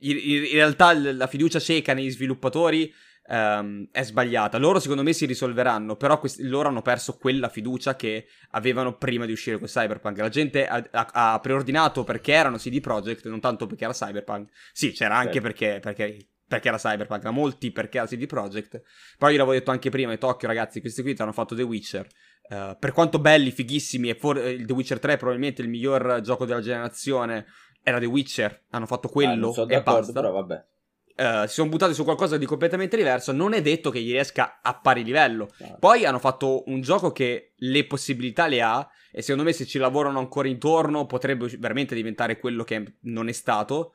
in, 0.00 0.16
in, 0.18 0.52
realtà 0.52 0.92
la 0.92 1.26
fiducia 1.26 1.58
cieca 1.58 1.94
negli 1.94 2.10
sviluppatori 2.10 2.92
um, 3.28 3.88
è 3.90 4.02
sbagliata. 4.02 4.58
Loro 4.58 4.80
secondo 4.80 5.02
me 5.02 5.14
si 5.14 5.24
risolveranno, 5.24 5.96
però 5.96 6.18
questi, 6.18 6.46
loro 6.46 6.68
hanno 6.68 6.82
perso 6.82 7.16
quella 7.16 7.48
fiducia 7.48 7.96
che 7.96 8.26
avevano 8.50 8.98
prima 8.98 9.24
di 9.24 9.32
uscire 9.32 9.56
con 9.56 9.66
Cyberpunk. 9.66 10.18
La 10.18 10.28
gente 10.28 10.66
ha, 10.66 10.86
ha, 10.90 11.32
ha 11.32 11.40
preordinato 11.40 12.04
perché 12.04 12.32
erano 12.32 12.58
CD 12.58 12.80
Projekt, 12.80 13.28
non 13.28 13.40
tanto 13.40 13.66
perché 13.66 13.84
era 13.84 13.94
Cyberpunk. 13.94 14.50
Sì, 14.72 14.92
c'era 14.92 15.16
anche 15.16 15.40
perché, 15.40 15.78
perché 15.80 16.18
perché 16.50 16.66
era 16.66 16.78
Cyberpunk, 16.78 17.22
ma 17.22 17.30
molti 17.30 17.70
perché 17.70 17.98
era 17.98 18.08
CD 18.08 18.26
Projekt. 18.26 18.82
Poi 19.16 19.30
io 19.30 19.38
l'avevo 19.38 19.56
detto 19.56 19.70
anche 19.70 19.88
prima, 19.88 20.16
Tokyo 20.16 20.48
ragazzi, 20.48 20.80
questi 20.80 21.02
qui 21.02 21.14
hanno 21.16 21.30
fatto 21.30 21.54
The 21.54 21.62
Witcher. 21.62 22.08
Uh, 22.48 22.76
per 22.76 22.90
quanto 22.90 23.20
belli, 23.20 23.52
fighissimi, 23.52 24.08
e 24.08 24.16
for- 24.16 24.38
il 24.38 24.66
The 24.66 24.72
Witcher 24.72 24.98
3 24.98 25.12
è 25.12 25.16
probabilmente 25.16 25.62
il 25.62 25.68
miglior 25.68 26.20
gioco 26.22 26.44
della 26.46 26.60
generazione, 26.60 27.46
era 27.84 28.00
The 28.00 28.06
Witcher, 28.06 28.64
hanno 28.70 28.86
fatto 28.86 29.08
quello 29.08 29.54
ah, 29.56 29.66
e 29.68 29.80
basta. 29.80 30.12
Però 30.12 30.32
vabbè. 30.32 30.64
Uh, 31.20 31.46
si 31.46 31.54
sono 31.54 31.68
buttati 31.68 31.94
su 31.94 32.02
qualcosa 32.02 32.36
di 32.36 32.46
completamente 32.46 32.96
diverso, 32.96 33.30
non 33.30 33.52
è 33.52 33.62
detto 33.62 33.90
che 33.90 34.00
gli 34.00 34.10
riesca 34.10 34.58
a 34.60 34.76
pari 34.76 35.04
livello. 35.04 35.50
Claro. 35.56 35.76
Poi 35.78 36.04
hanno 36.04 36.18
fatto 36.18 36.64
un 36.66 36.80
gioco 36.80 37.12
che 37.12 37.52
le 37.54 37.86
possibilità 37.86 38.48
le 38.48 38.60
ha 38.60 38.90
e 39.12 39.22
secondo 39.22 39.44
me 39.44 39.52
se 39.52 39.66
ci 39.66 39.78
lavorano 39.78 40.18
ancora 40.18 40.48
intorno 40.48 41.06
potrebbe 41.06 41.46
veramente 41.60 41.94
diventare 41.94 42.40
quello 42.40 42.64
che 42.64 42.96
non 43.02 43.28
è 43.28 43.32
stato. 43.32 43.92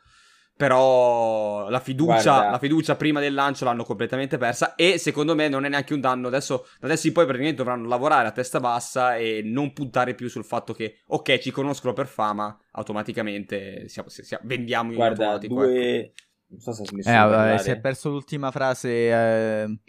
Però 0.57 1.69
la 1.69 1.81
fiducia, 1.81 2.49
la 2.49 2.59
fiducia, 2.59 2.95
prima 2.95 3.19
del 3.19 3.33
lancio 3.33 3.65
l'hanno 3.65 3.83
completamente 3.83 4.37
persa. 4.37 4.75
E 4.75 4.97
secondo 4.97 5.35
me 5.35 5.49
non 5.49 5.65
è 5.65 5.69
neanche 5.69 5.93
un 5.93 5.99
danno. 5.99 6.27
Adesso, 6.27 6.67
adesso 6.79 7.07
in 7.07 7.13
poi 7.13 7.25
praticamente 7.25 7.61
dovranno 7.61 7.87
lavorare 7.87 8.29
a 8.29 8.31
testa 8.31 8.61
bassa 8.61 9.17
e 9.17 9.41
non 9.43 9.73
puntare 9.73 10.15
più 10.15 10.29
sul 10.29 10.45
fatto 10.45 10.73
che, 10.73 10.99
ok, 11.07 11.39
ci 11.39 11.51
conoscono 11.51 11.91
per 11.91 12.07
fama, 12.07 12.57
automaticamente 12.71 13.89
siamo, 13.89 14.07
siamo, 14.07 14.43
vendiamo 14.47 14.91
in 14.91 14.95
Guarda, 14.95 15.31
automatico. 15.31 15.53
Due... 15.55 15.99
Ecco. 15.99 16.13
Non 16.47 16.59
so 16.59 16.71
se 16.73 16.85
smesso 16.85 17.09
eh, 17.09 17.13
vabbè, 17.13 17.57
si 17.57 17.71
è 17.71 17.79
perso 17.79 18.09
l'ultima 18.09 18.51
frase. 18.51 18.89
Eh, 18.89 19.79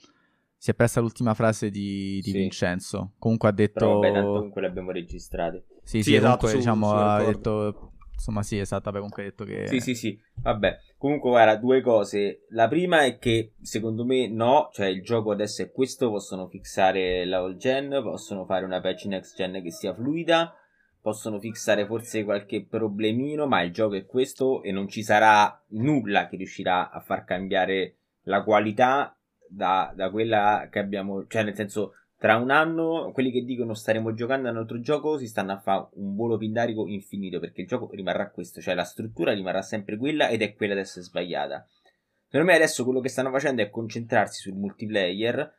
si 0.56 0.70
è 0.70 0.74
persa 0.74 1.00
l'ultima 1.00 1.34
frase 1.34 1.70
di, 1.70 2.18
di 2.24 2.30
sì. 2.30 2.32
Vincenzo. 2.32 3.12
Comunque 3.18 3.50
ha 3.50 3.52
detto. 3.52 3.78
Però 3.78 4.00
vabbè, 4.00 4.12
tanto 4.12 4.32
comunque 4.32 4.60
le 4.62 4.66
abbiamo 4.66 4.90
registrate. 4.90 5.64
Sì, 5.84 5.98
sì, 5.98 6.02
sì 6.02 6.14
esatto, 6.16 6.46
comunque, 6.46 6.50
su, 6.50 6.56
diciamo, 6.56 6.92
ha 6.92 7.22
detto 7.22 7.92
Insomma, 8.16 8.42
sì, 8.42 8.58
esatto. 8.58 8.84
Vabbè, 8.84 8.96
comunque 8.96 9.22
detto 9.22 9.44
che. 9.44 9.66
Sì, 9.68 9.80
sì, 9.80 9.94
sì. 9.94 10.18
Vabbè. 10.42 10.78
Comunque, 10.96 11.30
guarda, 11.30 11.56
due 11.56 11.80
cose. 11.82 12.46
La 12.50 12.66
prima 12.66 13.04
è 13.04 13.18
che 13.18 13.52
secondo 13.60 14.04
me 14.04 14.28
no, 14.28 14.70
cioè 14.72 14.86
il 14.86 15.02
gioco 15.02 15.30
adesso 15.30 15.62
è 15.62 15.70
questo, 15.70 16.10
possono 16.10 16.48
fissare 16.48 17.24
la 17.24 17.38
all 17.38 17.56
gen, 17.56 18.00
possono 18.02 18.44
fare 18.46 18.64
una 18.64 18.80
patch 18.80 19.04
next 19.04 19.36
gen 19.36 19.62
che 19.62 19.70
sia 19.70 19.94
fluida, 19.94 20.54
possono 21.00 21.38
fissare 21.38 21.86
forse 21.86 22.24
qualche 22.24 22.64
problemino, 22.64 23.46
ma 23.46 23.62
il 23.62 23.72
gioco 23.72 23.94
è 23.94 24.06
questo 24.06 24.62
e 24.62 24.72
non 24.72 24.88
ci 24.88 25.02
sarà 25.02 25.62
nulla 25.68 26.26
che 26.26 26.36
riuscirà 26.36 26.90
a 26.90 27.00
far 27.00 27.24
cambiare 27.24 27.98
la 28.22 28.42
qualità 28.42 29.16
da, 29.48 29.92
da 29.94 30.10
quella 30.10 30.68
che 30.70 30.78
abbiamo, 30.78 31.26
cioè 31.28 31.44
nel 31.44 31.54
senso 31.54 31.92
tra 32.18 32.36
un 32.36 32.50
anno 32.50 33.10
quelli 33.12 33.30
che 33.30 33.44
dicono 33.44 33.74
staremo 33.74 34.14
giocando 34.14 34.48
a 34.48 34.50
un 34.50 34.56
altro 34.56 34.80
gioco 34.80 35.18
si 35.18 35.26
stanno 35.26 35.52
a 35.52 35.58
fare 35.58 35.88
un 35.94 36.16
volo 36.16 36.38
pindarico 36.38 36.86
infinito 36.86 37.38
perché 37.40 37.60
il 37.60 37.66
gioco 37.66 37.90
rimarrà 37.92 38.30
questo, 38.30 38.60
cioè 38.60 38.74
la 38.74 38.84
struttura 38.84 39.32
rimarrà 39.32 39.62
sempre 39.62 39.96
quella 39.96 40.28
ed 40.28 40.42
è 40.42 40.54
quella 40.54 40.72
ad 40.72 40.78
essere 40.78 41.04
sbagliata. 41.04 41.66
Secondo 42.28 42.46
me 42.46 42.56
adesso 42.56 42.84
quello 42.84 43.00
che 43.00 43.08
stanno 43.08 43.30
facendo 43.30 43.62
è 43.62 43.70
concentrarsi 43.70 44.40
sul 44.40 44.58
multiplayer. 44.58 45.54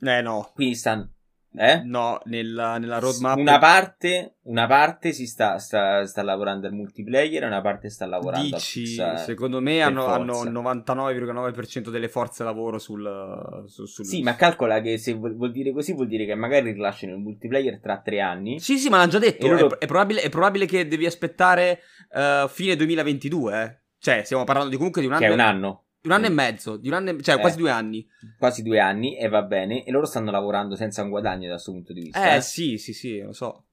Eh 0.00 0.20
no. 0.20 0.50
Quindi 0.54 0.74
stanno 0.74 1.12
eh? 1.54 1.82
No, 1.84 2.20
nella, 2.24 2.78
nella 2.78 2.98
roadmap. 2.98 3.36
Una 3.36 3.58
parte, 3.58 4.36
una 4.42 4.66
parte 4.66 5.12
si 5.12 5.26
sta, 5.26 5.58
sta, 5.58 6.06
sta 6.06 6.22
lavorando 6.22 6.66
al 6.66 6.72
multiplayer 6.72 7.42
e 7.42 7.46
una 7.46 7.60
parte 7.60 7.90
sta 7.90 8.06
lavorando 8.06 8.56
Dici, 8.56 9.00
a 9.00 9.16
secondo 9.16 9.60
me 9.60 9.82
hanno, 9.82 10.06
hanno, 10.06 10.42
il 10.44 10.50
99,9% 10.50 11.90
delle 11.90 12.08
forze 12.08 12.42
lavoro 12.42 12.78
sul, 12.78 13.64
sul, 13.66 13.86
sul, 13.86 14.04
Sì, 14.04 14.22
ma 14.22 14.34
calcola 14.34 14.80
che 14.80 14.96
se 14.96 15.12
vuol, 15.12 15.36
vuol, 15.36 15.52
dire 15.52 15.72
così 15.72 15.92
vuol 15.92 16.08
dire 16.08 16.24
che 16.24 16.34
magari 16.34 16.72
rilasciano 16.72 17.12
il 17.12 17.20
multiplayer 17.20 17.80
tra 17.80 18.00
tre 18.00 18.20
anni. 18.20 18.58
Sì, 18.58 18.78
sì, 18.78 18.88
ma 18.88 18.96
l'hanno 18.98 19.10
già 19.10 19.18
detto. 19.18 19.46
Loro... 19.46 19.78
È, 19.78 19.84
è, 19.84 19.86
probabile, 19.86 20.22
è, 20.22 20.28
probabile, 20.30 20.66
che 20.66 20.88
devi 20.88 21.04
aspettare 21.06 21.80
uh, 22.12 22.48
fine 22.48 22.76
2022, 22.76 23.62
eh. 23.62 23.80
Cioè, 23.98 24.22
stiamo 24.24 24.44
parlando 24.44 24.70
di 24.70 24.76
comunque 24.76 25.00
di 25.00 25.06
un 25.06 25.12
anno. 25.12 25.22
Che 25.22 25.30
è 25.30 25.32
un 25.32 25.40
anno. 25.40 25.84
Di 26.02 26.08
un 26.08 26.14
anno 26.14 26.26
e 26.26 26.30
mezzo, 26.30 26.76
di 26.76 26.88
un 26.88 26.94
anno 26.94 27.10
e... 27.10 27.22
cioè 27.22 27.36
eh, 27.36 27.38
quasi 27.38 27.56
due 27.56 27.70
anni. 27.70 28.04
Quasi 28.36 28.64
due 28.64 28.80
anni 28.80 29.16
e 29.16 29.28
va 29.28 29.42
bene. 29.42 29.84
E 29.84 29.92
loro 29.92 30.04
stanno 30.04 30.32
lavorando 30.32 30.74
senza 30.74 31.02
un 31.02 31.10
guadagno 31.10 31.46
da 31.46 31.52
questo 31.52 31.70
punto 31.70 31.92
di 31.92 32.00
vista. 32.00 32.32
Eh, 32.32 32.36
eh. 32.36 32.40
sì, 32.40 32.76
sì, 32.76 32.92
sì, 32.92 33.20
lo 33.20 33.32
so. 33.32 33.66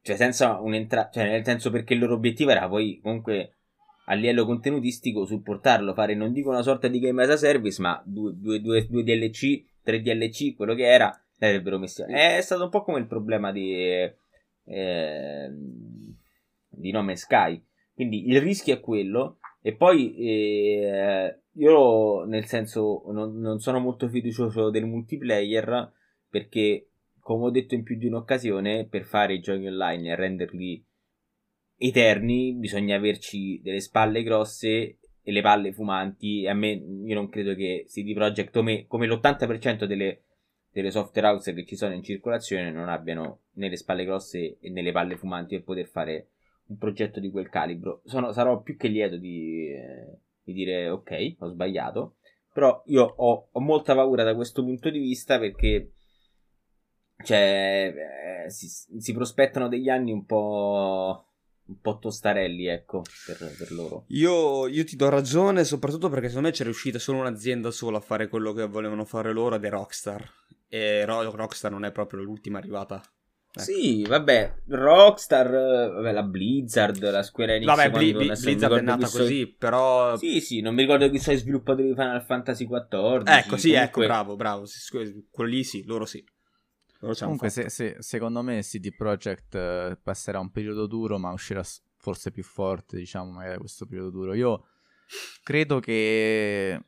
Cioè 0.00 0.14
senza 0.14 0.60
un'entrata, 0.60 1.10
cioè 1.10 1.28
nel 1.28 1.44
senso 1.44 1.70
perché 1.70 1.94
il 1.94 1.98
loro 1.98 2.14
obiettivo 2.14 2.50
era 2.50 2.68
poi 2.68 3.00
comunque 3.02 3.56
a 4.04 4.14
livello 4.14 4.46
contenutistico 4.46 5.26
supportarlo, 5.26 5.94
fare 5.94 6.14
non 6.14 6.32
dico 6.32 6.48
una 6.50 6.62
sorta 6.62 6.86
di 6.86 7.00
game 7.00 7.24
as 7.24 7.30
a 7.30 7.36
service, 7.36 7.80
ma 7.82 8.00
due, 8.06 8.32
due, 8.36 8.60
due, 8.60 8.86
due 8.88 9.02
DLC, 9.02 9.64
tre 9.82 10.00
DLC, 10.00 10.54
quello 10.54 10.76
che 10.76 10.86
era, 10.86 11.12
l'avrebbero 11.38 11.78
messo. 11.78 12.06
È 12.06 12.40
stato 12.40 12.62
un 12.62 12.70
po' 12.70 12.84
come 12.84 13.00
il 13.00 13.06
problema 13.06 13.50
di, 13.50 13.74
eh, 14.64 15.50
di 16.68 16.90
Nome 16.92 17.16
Sky. 17.16 17.60
Quindi 17.92 18.28
il 18.28 18.40
rischio 18.40 18.74
è 18.74 18.80
quello. 18.80 19.40
E 19.60 19.74
poi 19.74 20.14
eh, 20.16 21.40
io, 21.52 22.24
nel 22.24 22.44
senso, 22.46 23.02
non, 23.12 23.38
non, 23.38 23.58
sono 23.58 23.80
molto 23.80 24.08
fiducioso 24.08 24.70
del 24.70 24.86
multiplayer 24.86 25.92
perché, 26.28 26.90
come 27.20 27.46
ho 27.46 27.50
detto 27.50 27.74
in 27.74 27.82
più 27.82 27.96
di 27.96 28.06
un'occasione, 28.06 28.86
per 28.86 29.04
fare 29.04 29.34
i 29.34 29.40
giochi 29.40 29.66
online 29.66 30.10
e 30.10 30.16
renderli 30.16 30.86
eterni 31.80 32.54
bisogna 32.54 32.96
averci 32.96 33.60
delle 33.62 33.80
spalle 33.80 34.22
grosse 34.22 34.98
e 35.22 35.32
le 35.32 35.42
palle 35.42 35.72
fumanti. 35.72 36.42
E 36.42 36.48
a 36.48 36.54
me, 36.54 36.70
io 36.70 37.14
non 37.14 37.28
credo 37.28 37.54
che 37.54 37.84
CD 37.88 38.14
Projekt, 38.14 38.52
come, 38.52 38.86
come 38.86 39.06
l'80% 39.06 39.84
delle, 39.84 40.22
delle 40.70 40.90
software 40.90 41.28
house 41.28 41.52
che 41.52 41.64
ci 41.64 41.76
sono 41.76 41.94
in 41.94 42.02
circolazione, 42.02 42.70
non 42.70 42.88
abbiano 42.88 43.40
né 43.54 43.68
le 43.68 43.76
spalle 43.76 44.04
grosse 44.04 44.58
né 44.60 44.82
le 44.82 44.92
palle 44.92 45.16
fumanti 45.16 45.56
per 45.56 45.64
poter 45.64 45.86
fare 45.86 46.28
un 46.68 46.78
progetto 46.78 47.20
di 47.20 47.30
quel 47.30 47.48
calibro. 47.48 48.02
Sono, 48.04 48.32
sarò 48.32 48.60
più 48.60 48.76
che 48.76 48.88
lieto 48.88 49.16
di. 49.16 49.68
Di 50.42 50.54
dire 50.54 50.88
ok, 50.88 51.34
ho 51.40 51.48
sbagliato. 51.48 52.16
Però 52.54 52.82
io 52.86 53.04
ho, 53.04 53.48
ho 53.52 53.60
molta 53.60 53.94
paura 53.94 54.24
da 54.24 54.34
questo 54.34 54.64
punto 54.64 54.88
di 54.88 54.98
vista 54.98 55.38
perché 55.38 55.92
cioè, 57.22 57.92
eh, 58.46 58.50
si, 58.50 58.66
si, 58.98 59.12
prospettano 59.12 59.68
degli 59.68 59.88
anni 59.88 60.12
un 60.12 60.24
po'. 60.24 61.24
Un 61.68 61.80
po' 61.82 61.98
tostarelli, 61.98 62.64
ecco, 62.64 63.02
per, 63.26 63.54
per 63.58 63.72
loro. 63.72 64.04
Io, 64.08 64.66
io, 64.68 64.84
ti 64.84 64.96
do 64.96 65.10
ragione, 65.10 65.64
soprattutto 65.64 66.08
perché 66.08 66.28
secondo 66.28 66.48
me 66.48 66.54
c'è 66.54 66.64
riuscita 66.64 66.98
solo 66.98 67.18
un'azienda 67.18 67.70
sola 67.70 67.98
a 67.98 68.00
fare 68.00 68.28
quello 68.28 68.54
che 68.54 68.66
volevano 68.66 69.04
fare 69.04 69.34
loro 69.34 69.56
ed 69.56 69.64
è 69.66 69.68
Rockstar. 69.68 70.26
E 70.66 71.04
Rockstar 71.04 71.70
non 71.70 71.84
è 71.84 71.92
proprio 71.92 72.22
l'ultima 72.22 72.56
arrivata 72.56 73.02
Ecco. 73.58 73.72
Sì, 73.72 74.04
vabbè, 74.04 74.54
Rockstar, 74.68 75.50
vabbè, 75.50 76.12
la 76.12 76.22
Blizzard, 76.22 77.10
la 77.10 77.24
Square 77.24 77.56
Enix. 77.56 77.66
Vabbè, 77.66 77.90
Bli- 77.90 78.12
Bli- 78.12 78.32
Blizzard 78.40 78.76
è 78.76 78.80
nata 78.80 79.08
così, 79.08 79.42
so... 79.42 79.54
però... 79.58 80.16
Sì, 80.16 80.40
sì, 80.40 80.60
non 80.60 80.74
mi 80.74 80.82
ricordo 80.82 81.10
chi 81.10 81.18
sono 81.18 81.36
i 81.36 81.40
sviluppatori 81.40 81.88
di 81.88 81.94
Final 81.94 82.22
Fantasy 82.22 82.66
XIV. 82.66 83.22
Ecco, 83.26 83.56
sì, 83.56 83.70
comunque... 83.70 83.76
ecco, 83.78 84.00
bravo, 84.04 84.36
bravo. 84.36 84.64
Quello 85.30 85.50
lì 85.50 85.64
sì, 85.64 85.84
loro 85.84 86.04
sì. 86.04 86.24
Loro 87.00 87.14
comunque, 87.18 87.50
se, 87.50 87.68
se, 87.68 87.96
secondo 87.98 88.42
me 88.42 88.60
CD 88.62 88.94
Projekt 88.94 89.54
uh, 89.54 89.98
passerà 90.02 90.38
un 90.38 90.50
periodo 90.50 90.86
duro, 90.86 91.18
ma 91.18 91.32
uscirà 91.32 91.62
forse 91.96 92.30
più 92.30 92.44
forte, 92.44 92.96
diciamo, 92.96 93.30
magari 93.32 93.54
da 93.54 93.58
questo 93.58 93.86
periodo 93.86 94.10
duro. 94.10 94.34
Io 94.34 94.66
credo 95.42 95.80
che 95.80 96.80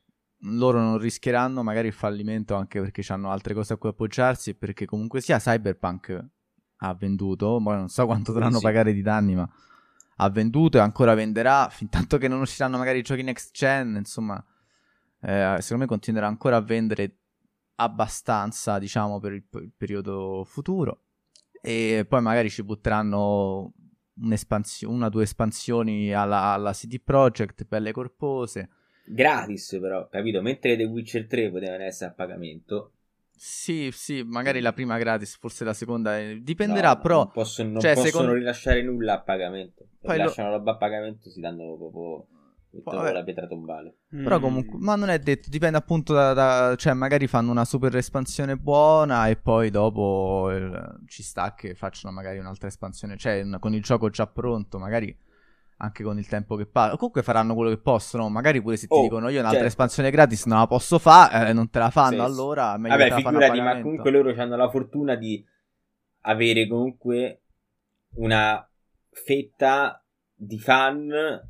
loro 0.45 0.79
non 0.79 0.99
rischieranno 0.99 1.65
magari 1.65 1.89
il 1.89 1.93
fallimento 1.93 2.55
anche 2.55 2.81
perché 2.81 3.03
hanno 3.13 3.31
altre 3.31 3.55
cose 3.55 3.73
a 3.73 3.77
cui 3.77 3.89
appoggiarsi 3.89 4.55
perché 4.55 4.87
comunque 4.87 5.21
sia 5.21 5.39
Cyberpunk 5.39 6.39
ha 6.83 6.95
venduto, 6.95 7.61
poi 7.63 7.77
non 7.77 7.89
so 7.89 8.07
quanto 8.07 8.33
dovranno 8.33 8.59
sì. 8.59 8.65
pagare 8.65 8.93
di 8.93 9.03
danni, 9.03 9.35
ma 9.35 9.49
ha 10.17 10.31
venduto 10.31 10.79
e 10.79 10.81
ancora 10.81 11.15
venderà, 11.15 11.69
fin 11.71 11.89
tanto 11.89 12.19
che 12.19 12.29
non 12.29 12.41
usciranno 12.41 12.77
magari 12.77 12.99
i 12.99 13.03
giochi 13.03 13.23
next 13.23 13.55
gen, 13.55 13.97
insomma, 13.97 14.43
eh, 15.23 15.57
secondo 15.61 15.85
me 15.85 15.87
continuerà 15.87 16.27
ancora 16.27 16.57
a 16.57 16.61
vendere 16.61 17.17
abbastanza, 17.77 18.79
diciamo, 18.79 19.19
per 19.19 19.33
il, 19.33 19.43
per 19.43 19.63
il 19.63 19.73
periodo 19.77 20.45
futuro. 20.45 21.05
E 21.63 22.07
poi 22.09 22.23
magari 22.23 22.51
ci 22.51 22.63
butteranno 22.63 23.73
una 24.15 25.07
o 25.07 25.09
due 25.09 25.23
espansioni 25.23 26.13
alla, 26.13 26.53
alla 26.53 26.73
CD 26.73 27.01
Projekt, 27.03 27.67
belle 27.67 27.93
corpose. 27.93 28.69
Gratis 29.07 29.79
però, 29.81 30.09
capito? 30.09 30.41
Mentre 30.41 30.77
The 30.77 30.85
Witcher 30.85 31.27
3 31.27 31.51
potevano 31.51 31.83
essere 31.83 32.11
a 32.11 32.15
pagamento, 32.15 32.93
sì, 33.43 33.89
sì, 33.91 34.23
magari 34.23 34.61
la 34.61 34.75
prima 34.75 34.99
gratis, 34.99 35.39
forse 35.39 35.65
la 35.65 35.73
seconda. 35.73 36.19
Eh, 36.19 36.41
dipenderà, 36.43 36.93
no, 36.93 37.01
però. 37.01 37.17
Non, 37.23 37.31
posso, 37.33 37.63
non 37.63 37.81
cioè, 37.81 37.95
possono 37.95 38.11
secondo... 38.11 38.33
rilasciare 38.35 38.83
nulla 38.83 39.15
a 39.15 39.21
pagamento. 39.23 39.87
Poi 39.99 40.19
rilasciano 40.19 40.51
lo... 40.51 40.57
roba 40.59 40.73
a 40.73 40.77
pagamento, 40.77 41.31
si 41.31 41.41
danno 41.41 41.75
proprio. 41.79 42.27
Poi, 42.83 43.13
la 43.15 43.25
pietra 43.25 43.47
tombale. 43.47 43.95
Però 44.11 44.39
mm. 44.39 44.43
comunque, 44.43 44.79
ma 44.79 44.95
non 44.95 45.09
è 45.09 45.19
detto, 45.19 45.49
dipende 45.49 45.79
appunto 45.79 46.13
da, 46.13 46.35
da, 46.35 46.75
cioè 46.77 46.93
magari 46.93 47.27
fanno 47.29 47.51
una 47.51 47.65
super 47.65 47.97
espansione 47.97 48.59
buona 48.59 49.27
e 49.29 49.37
poi 49.37 49.71
dopo 49.71 50.51
eh, 50.51 50.71
ci 51.07 51.23
sta 51.23 51.55
che 51.55 51.75
facciano 51.75 52.13
magari 52.13 52.37
un'altra 52.37 52.69
espansione, 52.69 53.17
cioè 53.17 53.43
con 53.59 53.73
il 53.73 53.83
gioco 53.83 54.11
già 54.11 54.27
pronto, 54.27 54.79
magari 54.79 55.17
anche 55.83 56.03
con 56.03 56.19
il 56.19 56.27
tempo 56.27 56.57
che 56.57 56.67
passa. 56.67 56.97
Comunque 56.97 57.23
faranno 57.23 57.55
quello 57.55 57.71
che 57.71 57.79
possono. 57.79 58.29
Magari 58.29 58.61
pure 58.61 58.77
se 58.77 58.87
ti 58.87 58.95
oh, 58.95 59.03
dicono 59.03 59.29
io 59.29 59.39
un'altra 59.39 59.61
certo. 59.61 59.67
espansione 59.67 60.11
gratis 60.11 60.47
non 60.47 60.59
la 60.59 60.67
posso 60.67 60.99
fare, 60.99 61.49
eh, 61.49 61.53
non 61.53 61.71
te 61.71 61.79
la 61.79 61.91
fanno. 61.91 62.17
Sì, 62.17 62.33
allora 62.33 62.77
meglio 62.77 62.97
Vabbè, 62.97 63.15
figurati, 63.15 63.61
ma 63.61 63.81
comunque 63.81 64.11
loro 64.11 64.35
hanno 64.37 64.57
la 64.57 64.71
fortuna 64.71 65.15
di 65.15 65.45
avere 66.23 66.67
comunque 66.69 67.43
una 68.17 68.69
fetta 69.11 70.05
di 70.35 70.59
fan 70.59 71.49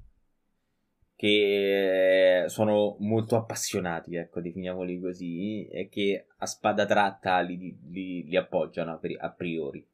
che 1.16 2.44
sono 2.46 2.96
molto 3.00 3.36
appassionati, 3.36 4.16
ecco, 4.16 4.40
definiamoli 4.40 5.00
così, 5.00 5.66
e 5.66 5.88
che 5.90 6.28
a 6.38 6.46
spada 6.46 6.86
tratta 6.86 7.40
li, 7.40 7.78
li, 7.90 8.24
li 8.24 8.36
appoggiano 8.36 8.98
a 9.18 9.30
priori. 9.30 9.86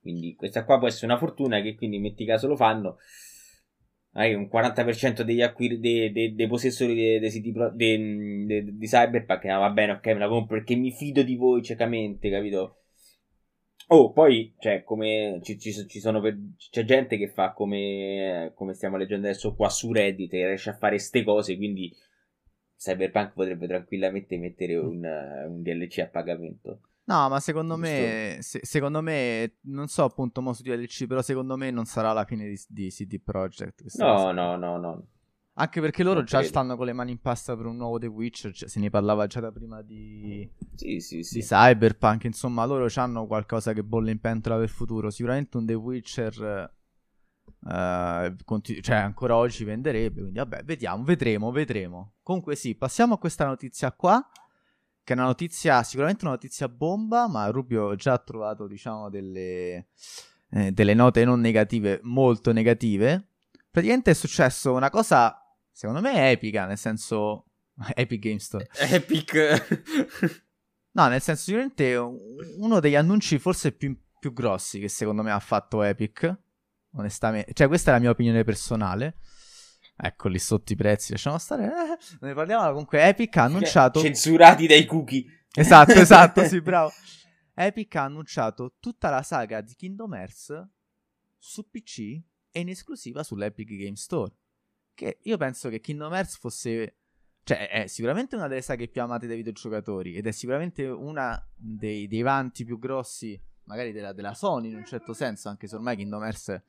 Quindi 0.00 0.34
questa 0.34 0.64
qua 0.64 0.78
può 0.78 0.88
essere 0.88 1.06
una 1.06 1.18
fortuna 1.18 1.60
che 1.60 1.74
quindi 1.74 1.98
metti 1.98 2.24
caso 2.24 2.48
lo 2.48 2.56
fanno 2.56 2.98
hai 4.14 4.34
un 4.34 4.48
40% 4.50 5.22
degli 5.22 5.42
acquiri 5.42 5.78
dei, 5.78 6.12
dei, 6.12 6.34
dei 6.34 6.46
possessori 6.46 6.94
di, 6.94 7.18
di, 7.74 8.76
di 8.76 8.86
Cyberpunk. 8.86 9.44
Ah, 9.46 9.58
va 9.58 9.70
bene, 9.70 9.92
ok, 9.92 10.06
me 10.06 10.18
la 10.18 10.28
compro 10.28 10.56
perché 10.56 10.74
mi 10.74 10.92
fido 10.92 11.22
di 11.22 11.36
voi 11.36 11.62
ciecamente, 11.62 12.30
capito? 12.30 12.76
Oh, 13.88 14.12
poi, 14.12 14.54
cioè, 14.58 14.84
come 14.84 15.40
ci, 15.42 15.58
ci, 15.58 15.72
ci 15.86 16.00
sono 16.00 16.20
per, 16.20 16.36
c'è 16.70 16.84
gente 16.84 17.16
che 17.16 17.28
fa 17.28 17.52
come, 17.52 18.52
come 18.54 18.74
stiamo 18.74 18.96
leggendo 18.96 19.26
adesso 19.26 19.54
qua 19.54 19.68
su 19.68 19.92
Reddit 19.92 20.32
e 20.34 20.46
riesce 20.46 20.70
a 20.70 20.76
fare 20.76 20.98
ste 20.98 21.24
cose, 21.24 21.56
quindi 21.56 21.92
Cyberpunk 22.76 23.32
potrebbe 23.32 23.66
tranquillamente 23.66 24.38
mettere 24.38 24.76
un, 24.76 25.04
un 25.04 25.62
DLC 25.62 25.98
a 25.98 26.08
pagamento. 26.08 26.80
No, 27.04 27.28
ma 27.28 27.40
secondo 27.40 27.76
me, 27.76 28.38
se, 28.40 28.60
secondo 28.62 29.02
me, 29.02 29.58
non 29.62 29.88
so 29.88 30.04
appunto 30.04 30.40
mo 30.40 30.52
su 30.52 30.62
DLC, 30.62 31.06
però 31.06 31.20
secondo 31.20 31.56
me 31.56 31.70
non 31.70 31.84
sarà 31.84 32.12
la 32.12 32.24
fine 32.24 32.46
di, 32.46 32.60
di 32.68 32.88
CD 32.90 33.20
Projekt. 33.20 33.82
No, 33.96 34.30
no, 34.30 34.56
no, 34.56 34.76
no. 34.78 35.06
Anche 35.54 35.80
perché 35.80 36.02
loro 36.02 36.16
non 36.16 36.24
già 36.24 36.38
credo. 36.38 36.52
stanno 36.52 36.76
con 36.76 36.86
le 36.86 36.92
mani 36.94 37.10
in 37.10 37.20
pasta 37.20 37.54
per 37.56 37.66
un 37.66 37.76
nuovo 37.76 37.98
The 37.98 38.06
Witcher, 38.06 38.54
cioè, 38.54 38.68
se 38.68 38.80
ne 38.80 38.88
parlava 38.88 39.26
già 39.26 39.40
da 39.40 39.52
prima 39.52 39.82
di, 39.82 40.48
sì, 40.76 41.00
sì, 41.00 41.22
sì. 41.22 41.40
di 41.40 41.44
Cyberpunk, 41.44 42.24
insomma 42.24 42.64
loro 42.64 42.88
hanno 42.94 43.26
qualcosa 43.26 43.74
che 43.74 43.82
bolle 43.82 44.12
in 44.12 44.20
pentola 44.20 44.54
per 44.54 44.64
il 44.64 44.70
futuro, 44.70 45.10
sicuramente 45.10 45.56
un 45.56 45.66
The 45.66 45.74
Witcher 45.74 46.70
Uh, 47.64 48.34
continu- 48.44 48.82
cioè 48.82 48.96
ancora 48.96 49.36
oggi 49.36 49.62
venderebbe 49.62 50.20
quindi 50.20 50.38
vabbè 50.38 50.64
vediamo 50.64 51.04
vedremo 51.04 51.52
vedremo 51.52 52.14
comunque 52.20 52.56
sì 52.56 52.74
passiamo 52.74 53.14
a 53.14 53.18
questa 53.18 53.44
notizia 53.46 53.92
qua 53.92 54.20
che 55.04 55.12
è 55.12 55.16
una 55.16 55.26
notizia 55.26 55.82
sicuramente 55.82 56.24
una 56.24 56.34
notizia 56.34 56.68
bomba 56.68 57.28
ma 57.28 57.46
Rubio 57.48 57.94
già 57.96 58.14
ha 58.14 58.18
trovato 58.18 58.66
diciamo 58.66 59.10
delle, 59.10 59.88
eh, 60.50 60.72
delle 60.72 60.94
note 60.94 61.24
non 61.24 61.40
negative 61.40 62.00
molto 62.02 62.52
negative 62.52 63.28
praticamente 63.70 64.10
è 64.10 64.14
successo 64.14 64.72
una 64.72 64.90
cosa 64.90 65.36
secondo 65.70 66.00
me 66.00 66.30
epica 66.30 66.66
nel 66.66 66.78
senso 66.78 67.46
Epic 67.94 68.20
Game 68.20 68.38
Store 68.38 68.68
Epic 68.78 70.42
no 70.92 71.08
nel 71.08 71.20
senso 71.20 71.42
sicuramente 71.42 71.94
uno 71.96 72.80
degli 72.80 72.96
annunci 72.96 73.38
forse 73.38 73.72
più, 73.72 73.96
più 74.18 74.32
grossi 74.32 74.78
che 74.78 74.88
secondo 74.88 75.22
me 75.22 75.30
ha 75.30 75.40
fatto 75.40 75.82
Epic 75.82 76.40
onestamente. 76.96 77.52
Cioè, 77.52 77.68
questa 77.68 77.90
è 77.90 77.94
la 77.94 78.00
mia 78.00 78.10
opinione 78.10 78.44
personale. 78.44 79.16
Ecco 80.04 80.26
lì 80.26 80.40
sotto 80.40 80.72
i 80.72 80.76
prezzi, 80.76 81.12
lasciamo 81.12 81.38
stare. 81.38 81.64
Eh, 81.64 82.26
ne 82.26 82.34
parliamo 82.34 82.68
comunque. 82.70 83.06
Epic 83.06 83.36
ha 83.36 83.44
annunciato. 83.44 84.00
Censurati 84.02 84.66
dai 84.66 84.84
cookie. 84.84 85.44
Esatto, 85.54 85.92
esatto, 85.92 86.44
sì, 86.44 86.58
bravo. 86.60 86.90
Epic 87.54 87.94
ha 87.94 88.02
annunciato 88.02 88.74
tutta 88.80 89.10
la 89.10 89.22
saga 89.22 89.60
di 89.60 89.76
Kingdom 89.76 90.12
Hearts 90.14 90.68
su 91.38 91.70
PC 91.70 92.20
e 92.50 92.60
in 92.60 92.70
esclusiva 92.70 93.22
sull'Epic 93.22 93.76
Game 93.76 93.94
Store. 93.94 94.34
Che 94.92 95.18
io 95.22 95.36
penso 95.36 95.68
che 95.68 95.78
Kingdom 95.78 96.12
Hearts 96.12 96.36
fosse. 96.36 96.96
Cioè, 97.44 97.68
è 97.68 97.86
sicuramente 97.86 98.34
una 98.34 98.48
delle 98.48 98.60
saghe 98.60 98.88
più 98.88 99.02
amate 99.02 99.28
dai 99.28 99.36
videogiocatori 99.36 100.16
ed 100.16 100.26
è 100.26 100.32
sicuramente 100.32 100.84
una 100.84 101.40
dei, 101.54 102.08
dei 102.08 102.22
vanti 102.22 102.64
più 102.64 102.80
grossi, 102.80 103.40
magari 103.64 103.92
della, 103.92 104.12
della 104.12 104.34
Sony 104.34 104.70
in 104.70 104.76
un 104.76 104.84
certo 104.84 105.12
senso, 105.12 105.48
anche 105.48 105.68
se 105.68 105.76
ormai 105.76 105.94
Kingdom 105.94 106.22
Hearts 106.22 106.60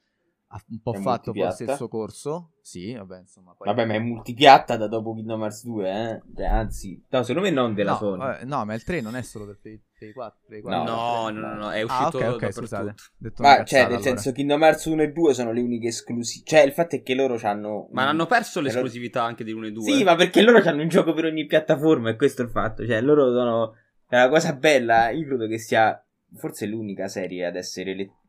ha 0.53 0.63
un 0.69 0.79
po' 0.81 0.93
è 0.93 0.99
fatto 0.99 1.33
forse 1.33 1.63
il 1.63 1.71
suo 1.71 1.87
corso. 1.87 2.51
Sì, 2.61 2.93
vabbè, 2.93 3.21
insomma. 3.21 3.55
Poi... 3.57 3.67
Vabbè, 3.67 3.85
ma 3.85 3.95
è 3.95 3.99
multipiatta 3.99 4.77
da 4.77 4.87
dopo 4.87 5.15
Kingdom 5.15 5.41
Hearts 5.41 5.63
2, 5.65 5.89
eh? 5.89 6.21
Cioè, 6.35 6.45
anzi, 6.45 7.03
no, 7.09 7.23
secondo 7.23 7.49
me 7.49 7.53
non 7.53 7.73
della 7.73 7.93
no, 7.93 7.97
Sony. 7.97 8.17
Vabbè, 8.19 8.45
no, 8.45 8.65
ma 8.65 8.73
il 8.75 8.83
3 8.83 9.01
non 9.01 9.15
è 9.15 9.23
solo 9.23 9.45
del 9.45 9.57
Play, 9.59 9.81
Play 9.97 10.13
4. 10.13 10.39
Play 10.45 10.61
4 10.61 10.83
no, 10.83 11.29
no, 11.29 11.39
no, 11.39 11.55
no, 11.55 11.71
è 11.71 11.79
ah, 11.79 11.83
uscito 11.83 12.17
ah, 12.17 12.27
okay, 12.27 12.27
okay, 12.27 12.51
scusate. 12.51 12.93
Ma 13.39 13.63
cioè, 13.63 13.79
nel 13.79 13.87
allora. 13.87 14.01
senso, 14.01 14.31
Kingdom 14.31 14.61
Hearts 14.61 14.85
1 14.85 15.01
e 15.01 15.11
2 15.11 15.33
sono 15.33 15.51
le 15.51 15.61
uniche 15.61 15.87
esclusive. 15.87 16.45
Cioè, 16.45 16.61
il 16.61 16.71
fatto 16.71 16.95
è 16.97 17.01
che 17.01 17.15
loro 17.15 17.39
hanno. 17.41 17.87
Ma 17.91 18.07
hanno 18.07 18.27
perso 18.27 18.61
l'esclusività 18.61 19.19
loro... 19.19 19.31
anche 19.31 19.43
di 19.43 19.51
1 19.51 19.65
e 19.65 19.71
2. 19.71 19.91
Sì, 19.91 20.03
ma 20.03 20.15
perché 20.15 20.41
loro 20.43 20.61
hanno 20.63 20.83
un 20.83 20.87
gioco 20.87 21.13
per 21.13 21.25
ogni 21.25 21.47
piattaforma, 21.47 22.11
e 22.11 22.15
questo 22.15 22.43
è 22.43 22.45
il 22.45 22.51
fatto. 22.51 22.85
Cioè, 22.85 23.01
loro 23.01 23.31
sono. 23.31 23.73
È 24.07 24.15
una 24.17 24.29
cosa 24.29 24.53
bella. 24.53 25.09
Io 25.09 25.25
credo 25.25 25.47
che 25.47 25.57
sia 25.57 25.97
forse 26.35 26.67
l'unica 26.67 27.07
serie 27.07 27.45
ad 27.45 27.55
essere 27.55 27.95
lettera 27.95 28.21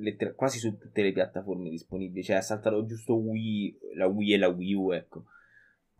letter- 0.00 0.34
quasi 0.34 0.58
su 0.58 0.76
tutte 0.76 1.02
le 1.02 1.12
piattaforme 1.12 1.70
disponibili. 1.70 2.24
Cioè, 2.24 2.36
ha 2.36 2.42
saltato 2.42 2.84
giusto 2.84 3.16
Wii, 3.16 3.78
la 3.94 4.06
Wii 4.06 4.32
e 4.32 4.38
la 4.38 4.48
Wii 4.48 4.74
U, 4.74 4.92
ecco. 4.92 5.24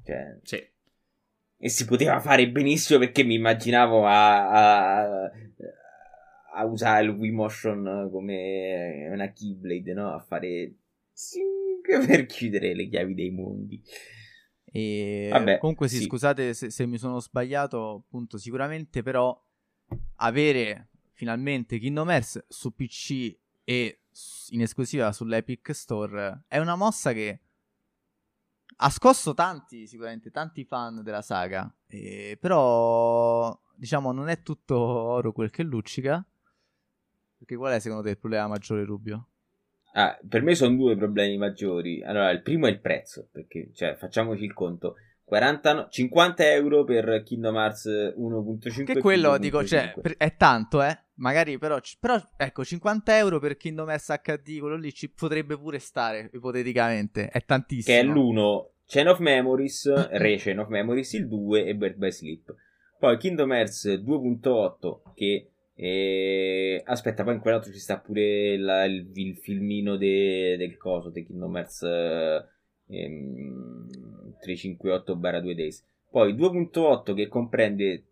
Cioè, 0.04 0.38
sì. 0.42 0.66
E 1.60 1.68
si 1.68 1.84
poteva 1.86 2.20
fare 2.20 2.48
benissimo 2.50 3.00
perché 3.00 3.24
mi 3.24 3.34
immaginavo 3.34 4.06
a, 4.06 4.50
a, 4.50 5.30
a 6.54 6.64
usare 6.64 7.04
il 7.04 7.10
Wii 7.10 7.32
Motion 7.32 8.08
come 8.12 9.08
una 9.10 9.32
Keyblade, 9.32 9.92
no? 9.92 10.12
A 10.12 10.20
fare 10.20 10.74
per 12.06 12.26
chiudere 12.26 12.74
le 12.74 12.88
chiavi 12.88 13.14
dei 13.14 13.30
mondi. 13.30 13.82
E 14.70 15.28
Vabbè, 15.30 15.58
comunque 15.58 15.88
sì, 15.88 15.96
sì. 15.96 16.04
scusate 16.04 16.52
se, 16.54 16.70
se, 16.70 16.86
mi 16.86 16.98
sono 16.98 17.20
sbagliato, 17.20 18.04
appunto, 18.06 18.36
sicuramente 18.38 19.02
però 19.02 19.36
avere 20.16 20.90
finalmente 21.12 21.78
Kingdom 21.78 22.10
Hearts 22.10 22.44
su 22.48 22.74
PC 22.74 23.36
e 23.68 24.00
in 24.48 24.62
esclusiva 24.62 25.12
sull'Epic 25.12 25.74
Store 25.74 26.44
è 26.48 26.56
una 26.56 26.74
mossa 26.74 27.12
che 27.12 27.40
ha 28.76 28.88
scosso 28.88 29.34
tanti, 29.34 29.86
sicuramente 29.86 30.30
tanti 30.30 30.64
fan 30.64 31.02
della 31.02 31.20
saga, 31.20 31.70
eh, 31.86 32.38
però 32.40 33.60
diciamo 33.74 34.10
non 34.12 34.30
è 34.30 34.40
tutto 34.40 34.78
oro 34.78 35.32
quel 35.32 35.50
che 35.50 35.64
luccica. 35.64 36.24
Perché 37.36 37.56
qual 37.56 37.74
è 37.74 37.78
secondo 37.78 38.04
te 38.04 38.10
il 38.10 38.18
problema 38.18 38.46
maggiore, 38.46 38.84
Rubio? 38.86 39.28
Ah, 39.92 40.18
per 40.26 40.40
me 40.40 40.54
sono 40.54 40.74
due 40.74 40.96
problemi 40.96 41.36
maggiori. 41.36 42.02
Allora, 42.02 42.30
il 42.30 42.40
primo 42.40 42.66
è 42.66 42.70
il 42.70 42.80
prezzo, 42.80 43.28
perché 43.30 43.70
cioè, 43.74 43.96
facciamoci 43.96 44.44
il 44.44 44.54
conto. 44.54 44.94
40, 45.28 45.88
50 45.90 46.52
euro 46.52 46.84
per 46.84 47.22
Kingdom 47.22 47.54
Hearts 47.54 47.84
1.5 47.86 48.84
che 48.84 48.98
quello 48.98 49.36
dico 49.36 49.62
cioè 49.62 49.92
è 50.16 50.36
tanto 50.36 50.82
eh. 50.82 50.98
Magari 51.16 51.58
però, 51.58 51.78
però 52.00 52.18
ecco 52.36 52.64
50 52.64 53.18
euro 53.18 53.38
per 53.38 53.58
Kingdom 53.58 53.90
Hearts 53.90 54.14
HD 54.22 54.58
quello 54.58 54.76
lì 54.76 54.90
ci 54.92 55.10
potrebbe 55.10 55.58
pure 55.58 55.80
stare 55.80 56.30
ipoteticamente. 56.32 57.28
È 57.28 57.44
tantissimo. 57.44 57.94
Che 57.94 58.00
è 58.00 58.04
l'1 58.04 58.64
Chain 58.86 59.08
of 59.08 59.18
Memories 59.18 59.92
Re 60.12 60.36
Chain 60.36 60.60
of 60.60 60.68
Memories 60.68 61.12
il 61.12 61.28
2 61.28 61.66
e 61.66 61.74
Bird 61.74 61.96
by 61.96 62.10
Sleep. 62.10 62.54
Poi 62.98 63.18
Kingdom 63.18 63.52
Hearts 63.52 63.86
2.8 63.86 65.12
che 65.14 65.50
eh... 65.74 66.80
aspetta 66.84 67.22
poi 67.22 67.34
in 67.34 67.40
quell'altro 67.40 67.70
ci 67.70 67.80
sta 67.80 67.98
pure 67.98 68.56
la, 68.56 68.84
il, 68.84 69.10
il, 69.12 69.36
filmino 69.36 69.96
de, 69.96 70.56
del 70.56 70.78
coso 70.78 71.10
di 71.10 71.26
Kingdom 71.26 71.56
Hearts 71.56 71.82
ehm, 72.86 73.86
358-2 74.42 75.52
Days. 75.54 75.84
Poi 76.10 76.34
2.8 76.34 77.14
che 77.14 77.28
comprende 77.28 78.04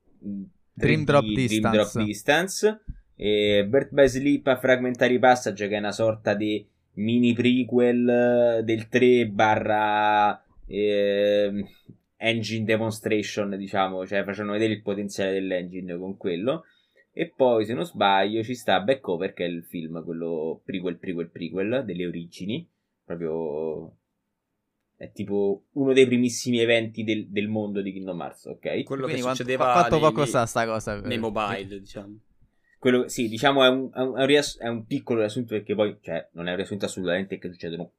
Dream 0.72 1.04
Drop 1.04 1.24
Distance, 1.24 1.58
Dream 1.58 1.72
Drop 1.72 2.04
Distance 2.04 2.80
e 3.16 3.66
Birth 3.66 3.92
by 3.92 4.06
Sleep 4.06 4.46
a 4.46 4.56
Fragmentary 4.56 5.18
Passage 5.18 5.68
che 5.68 5.74
è 5.74 5.78
una 5.78 5.92
sorta 5.92 6.34
di 6.34 6.64
mini 6.94 7.32
prequel 7.32 8.62
del 8.62 8.88
3 8.88 9.26
barra 9.28 10.42
eh, 10.66 11.64
engine 12.16 12.64
demonstration 12.64 13.56
diciamo 13.56 14.06
cioè 14.06 14.24
facevano 14.24 14.52
vedere 14.52 14.74
il 14.74 14.82
potenziale 14.82 15.32
dell'engine 15.32 15.96
con 15.96 16.18
quello 16.18 16.64
e 17.12 17.32
poi 17.34 17.64
se 17.64 17.72
non 17.72 17.84
sbaglio 17.84 18.42
ci 18.42 18.54
sta 18.54 18.80
Backover 18.80 19.32
che 19.32 19.44
è 19.44 19.48
il 19.48 19.64
film 19.64 20.04
quello 20.04 20.60
prequel 20.62 20.98
prequel 20.98 21.30
prequel 21.30 21.84
delle 21.86 22.06
origini 22.06 22.68
proprio 23.02 23.96
è 24.96 25.12
tipo 25.12 25.66
uno 25.72 25.92
dei 25.92 26.06
primissimi 26.06 26.58
eventi 26.58 27.04
del, 27.04 27.28
del 27.28 27.48
mondo 27.48 27.82
di 27.82 27.92
Kingdom 27.92 28.18
Hearts, 28.18 28.46
ok? 28.46 28.82
Quello 28.82 29.04
Quindi 29.04 29.22
che 29.22 29.28
succedeva 29.28 29.72
fatto 29.74 29.98
nei, 29.98 30.00
poco 30.00 30.24
sa 30.24 30.46
sta 30.46 30.64
cosa 30.64 30.98
nei 31.00 31.18
mobile, 31.18 31.80
diciamo. 31.80 32.18
Quello, 32.78 33.08
sì, 33.08 33.28
diciamo 33.28 33.64
è 33.64 33.68
un, 33.68 33.90
è, 33.92 34.00
un, 34.00 34.24
riass- 34.24 34.58
è 34.58 34.68
un, 34.68 34.86
piccolo 34.86 35.20
riassunto 35.20 35.54
perché 35.54 35.74
poi, 35.74 35.98
cioè, 36.00 36.28
non 36.32 36.46
è 36.46 36.50
un 36.50 36.56
riassunto 36.56 36.86
assolutamente 36.86 37.38
che 37.38 37.50
succedono 37.50 37.92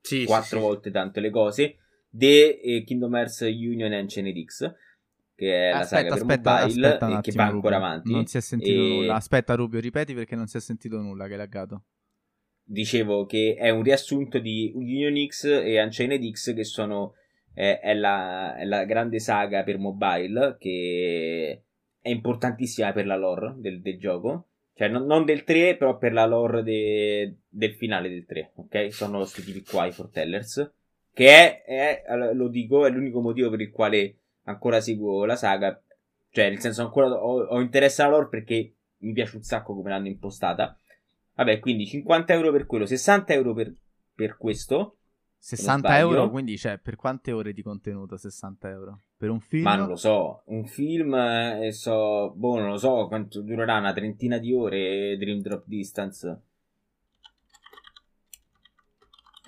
sì, 0.00 0.24
quattro 0.24 0.58
sì, 0.58 0.64
volte 0.64 0.88
sì. 0.88 0.94
tante 0.94 1.20
le 1.20 1.30
cose. 1.30 1.76
De 2.08 2.60
eh, 2.60 2.84
Kingdom 2.84 3.14
Hearts 3.16 3.40
Union 3.40 3.92
Ancient 3.92 4.44
X, 4.44 4.72
che 5.34 5.70
è 5.70 5.70
aspetta, 5.70 5.78
la 5.78 5.84
saga 5.84 6.14
aspetta, 6.14 6.52
per 6.52 6.62
mobile 6.62 6.86
aspetta 6.86 7.18
e 7.18 7.20
che 7.20 7.32
va 7.32 7.44
ancora 7.44 7.74
Rubio. 7.76 7.88
avanti. 7.88 8.12
Non 8.12 8.26
si 8.26 8.36
è 8.36 8.40
sentito 8.40 8.80
e... 8.80 8.88
nulla. 8.88 9.14
Aspetta 9.14 9.54
Rubio, 9.54 9.80
ripeti 9.80 10.14
perché 10.14 10.36
non 10.36 10.46
si 10.46 10.56
è 10.56 10.60
sentito 10.60 11.00
nulla 11.00 11.26
che 11.26 11.34
è 11.34 11.36
laggato 11.36 11.84
dicevo 12.64 13.26
che 13.26 13.54
è 13.58 13.68
un 13.68 13.82
riassunto 13.82 14.38
di 14.38 14.72
Union 14.74 15.14
X 15.26 15.44
e 15.44 15.80
Unchained 15.82 16.30
X 16.30 16.54
che 16.54 16.64
sono 16.64 17.14
eh, 17.52 17.78
è, 17.78 17.94
la, 17.94 18.56
è, 18.56 18.64
la, 18.64 18.84
grande 18.84 19.20
saga 19.20 19.62
per 19.62 19.78
mobile 19.78 20.56
che 20.58 21.62
è 22.00 22.08
importantissima 22.08 22.92
per 22.92 23.06
la 23.06 23.16
lore 23.16 23.54
del, 23.58 23.80
del 23.80 23.98
gioco. 23.98 24.46
Cioè 24.74 24.88
non, 24.88 25.04
non, 25.04 25.24
del 25.24 25.44
3 25.44 25.76
però 25.76 25.98
per 25.98 26.12
la 26.12 26.26
lore 26.26 26.62
de, 26.64 27.36
del 27.48 27.74
finale 27.74 28.08
del 28.08 28.24
3 28.24 28.52
ok? 28.56 28.92
Sono 28.92 29.18
questi 29.18 29.44
tipi 29.44 29.62
qua 29.62 29.86
i 29.86 29.92
fortellers 29.92 30.72
che 31.12 31.62
è, 31.64 32.02
è, 32.04 32.32
lo 32.32 32.48
dico 32.48 32.84
è 32.84 32.90
l'unico 32.90 33.20
motivo 33.20 33.50
per 33.50 33.60
il 33.60 33.70
quale 33.70 34.16
ancora 34.44 34.80
seguo 34.80 35.24
la 35.24 35.36
saga. 35.36 35.80
Cioè 36.30 36.48
nel 36.48 36.58
senso 36.58 36.82
ancora 36.82 37.06
ho, 37.06 37.44
ho 37.44 37.60
interesse 37.60 38.02
alla 38.02 38.16
lore 38.16 38.28
perché 38.28 38.72
mi 38.98 39.12
piace 39.12 39.36
un 39.36 39.42
sacco 39.42 39.74
come 39.74 39.90
l'hanno 39.90 40.08
impostata 40.08 40.76
Vabbè, 41.34 41.58
quindi 41.58 41.86
50 41.86 42.32
euro 42.32 42.52
per 42.52 42.66
quello, 42.66 42.86
60 42.86 43.32
euro 43.32 43.54
per, 43.54 43.74
per 44.14 44.36
questo. 44.36 44.98
60 45.38 45.98
euro, 45.98 46.30
quindi 46.30 46.56
cioè, 46.56 46.78
per 46.78 46.96
quante 46.96 47.30
ore 47.30 47.52
di 47.52 47.60
contenuto 47.60 48.16
60 48.16 48.68
euro? 48.70 49.00
Per 49.16 49.28
un 49.28 49.40
film? 49.40 49.64
Ma 49.64 49.76
non 49.76 49.88
lo 49.88 49.96
so, 49.96 50.42
un 50.46 50.64
film, 50.64 51.14
eh, 51.14 51.70
so, 51.70 52.32
boh, 52.34 52.58
non 52.58 52.70
lo 52.70 52.78
so 52.78 53.06
quanto 53.08 53.42
durerà, 53.42 53.76
una 53.76 53.92
trentina 53.92 54.38
di 54.38 54.54
ore 54.54 55.16
Dream 55.18 55.40
Drop 55.40 55.64
Distance. 55.66 56.40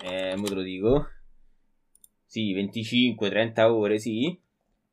Eh, 0.03 0.35
mo 0.35 0.45
te 0.45 0.53
lo 0.53 0.61
dico. 0.61 1.07
Sì, 2.25 2.53
25-30 2.53 3.71
ore, 3.71 3.97
sì. 3.97 4.39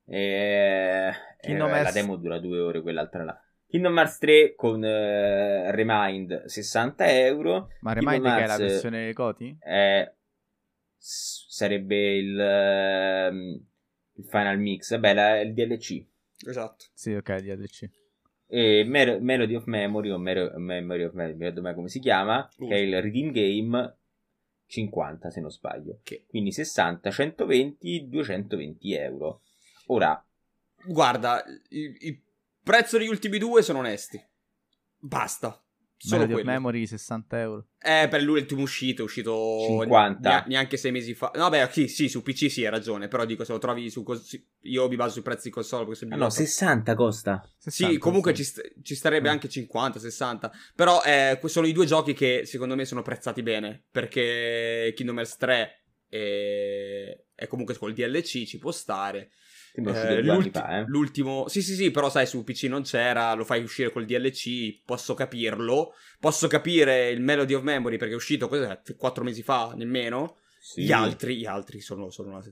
Eh, 0.06 1.12
eh, 1.40 1.56
la 1.58 1.90
demo 1.92 2.16
dura 2.16 2.38
due 2.38 2.60
ore, 2.60 2.80
quell'altra 2.80 3.24
là. 3.24 3.43
Kingdom 3.74 3.96
Hearts 3.96 4.18
3 4.18 4.54
con 4.54 4.76
uh, 4.84 5.70
Remind 5.72 6.44
60 6.44 7.10
euro. 7.24 7.70
Ma 7.80 7.92
Remind 7.92 8.24
Hearts, 8.24 8.38
che 8.38 8.44
è 8.44 8.46
la 8.46 8.56
versione 8.56 9.12
Coti? 9.12 9.56
È, 9.58 10.12
sarebbe 10.96 12.14
il, 12.14 12.36
uh, 12.36 13.34
il, 13.34 14.24
Final 14.28 14.60
Mix. 14.60 14.90
Vabbè, 14.92 15.12
la, 15.12 15.40
il 15.40 15.54
DLC. 15.54 16.06
Esatto. 16.46 16.84
Sì, 16.94 17.14
ok, 17.14 17.40
DLC. 17.40 17.90
E 18.46 18.84
Mer- 18.86 19.20
Melody 19.20 19.56
of 19.56 19.64
Memory 19.64 20.10
o 20.10 20.18
Mer- 20.18 20.54
Memory 20.56 21.02
of 21.02 21.14
Memory, 21.14 21.52
non 21.52 21.62
mai 21.64 21.74
come 21.74 21.88
si 21.88 21.98
chiama, 21.98 22.48
uh. 22.58 22.68
che 22.68 22.74
è 22.76 22.78
il 22.78 23.02
Redeem 23.02 23.32
Game 23.32 23.96
50 24.66 25.30
se 25.30 25.40
non 25.40 25.50
sbaglio. 25.50 25.98
Che- 26.04 26.26
Quindi 26.28 26.52
60, 26.52 27.10
120, 27.10 28.08
220 28.08 28.94
euro. 28.94 29.40
Ora, 29.86 30.24
Guarda, 30.86 31.42
il, 31.70 31.96
il 32.00 32.20
prezzo 32.64 32.98
degli 32.98 33.08
ultimi 33.08 33.38
due 33.38 33.62
sono 33.62 33.78
onesti. 33.80 34.20
Basta. 34.98 35.58
Solo 35.96 36.22
Melody 36.26 36.42
quello. 36.42 36.50
Memory 36.50 36.86
60 36.86 37.40
euro. 37.40 37.66
Eh, 37.78 38.08
per 38.10 38.20
l'ultimo 38.22 38.60
uscito, 38.62 39.02
è 39.02 39.04
uscito 39.04 39.60
50. 39.68 40.28
nea- 40.28 40.44
neanche 40.48 40.76
sei 40.76 40.90
mesi 40.92 41.14
fa. 41.14 41.30
No, 41.36 41.48
beh, 41.48 41.68
sì, 41.70 41.88
sì, 41.88 42.08
su 42.08 42.22
PC 42.22 42.50
sì, 42.50 42.64
hai 42.64 42.70
ragione. 42.70 43.08
Però 43.08 43.24
dico, 43.24 43.42
se 43.44 43.52
lo 43.52 43.58
trovi 43.58 43.88
su. 43.88 44.02
cos- 44.02 44.38
Io 44.62 44.88
mi 44.88 44.96
baso 44.96 45.12
sui 45.12 45.22
prezzi 45.22 45.48
di 45.48 45.54
console. 45.54 45.84
Perché 45.84 46.00
se 46.00 46.04
ah 46.06 46.16
no, 46.16 46.24
baso- 46.24 46.36
60 46.42 46.94
costa. 46.94 47.48
60, 47.58 47.92
Sì, 47.94 47.98
comunque 47.98 48.34
sì. 48.34 48.42
ci, 48.44 48.50
st- 48.50 48.74
ci 48.82 48.94
starebbe 48.94 49.28
Mm. 49.28 49.32
anche 49.32 49.48
50, 49.48 49.98
60. 49.98 50.52
Però 50.74 51.00
eh, 51.02 51.38
sono 51.46 51.66
i 51.66 51.72
due 51.72 51.86
giochi 51.86 52.12
che 52.12 52.42
secondo 52.44 52.74
me 52.74 52.84
sono 52.84 53.00
prezzati 53.02 53.42
bene. 53.42 53.84
Perché 53.90 54.92
Kingdom 54.94 55.18
Hearts 55.18 55.36
3 55.38 55.84
è, 56.08 57.24
è 57.34 57.46
comunque 57.46 57.76
col 57.78 57.94
DLC, 57.94 58.44
ci 58.44 58.58
può 58.58 58.72
stare. 58.72 59.30
Eh, 59.76 60.22
l'ulti- 60.22 60.50
fa, 60.50 60.78
eh. 60.78 60.84
L'ultimo, 60.86 61.48
sì, 61.48 61.60
sì, 61.60 61.74
sì, 61.74 61.90
però 61.90 62.08
sai, 62.08 62.26
su 62.26 62.44
PC 62.44 62.64
non 62.64 62.82
c'era, 62.82 63.32
lo 63.34 63.44
fai 63.44 63.62
uscire 63.62 63.90
col 63.90 64.04
DLC, 64.04 64.80
posso 64.84 65.14
capirlo. 65.14 65.94
Posso 66.20 66.46
capire 66.46 67.10
il 67.10 67.20
Melody 67.20 67.54
of 67.54 67.62
Memory 67.62 67.96
perché 67.96 68.12
è 68.12 68.16
uscito 68.16 68.46
cos'è, 68.48 68.80
4 68.96 69.24
mesi 69.24 69.42
fa, 69.42 69.72
nemmeno. 69.74 70.36
Sì. 70.60 70.82
Gli 70.84 70.92
altri, 70.92 71.36
gli 71.36 71.46
altri 71.46 71.80
sono, 71.80 72.10
sono 72.10 72.30
una, 72.30 72.42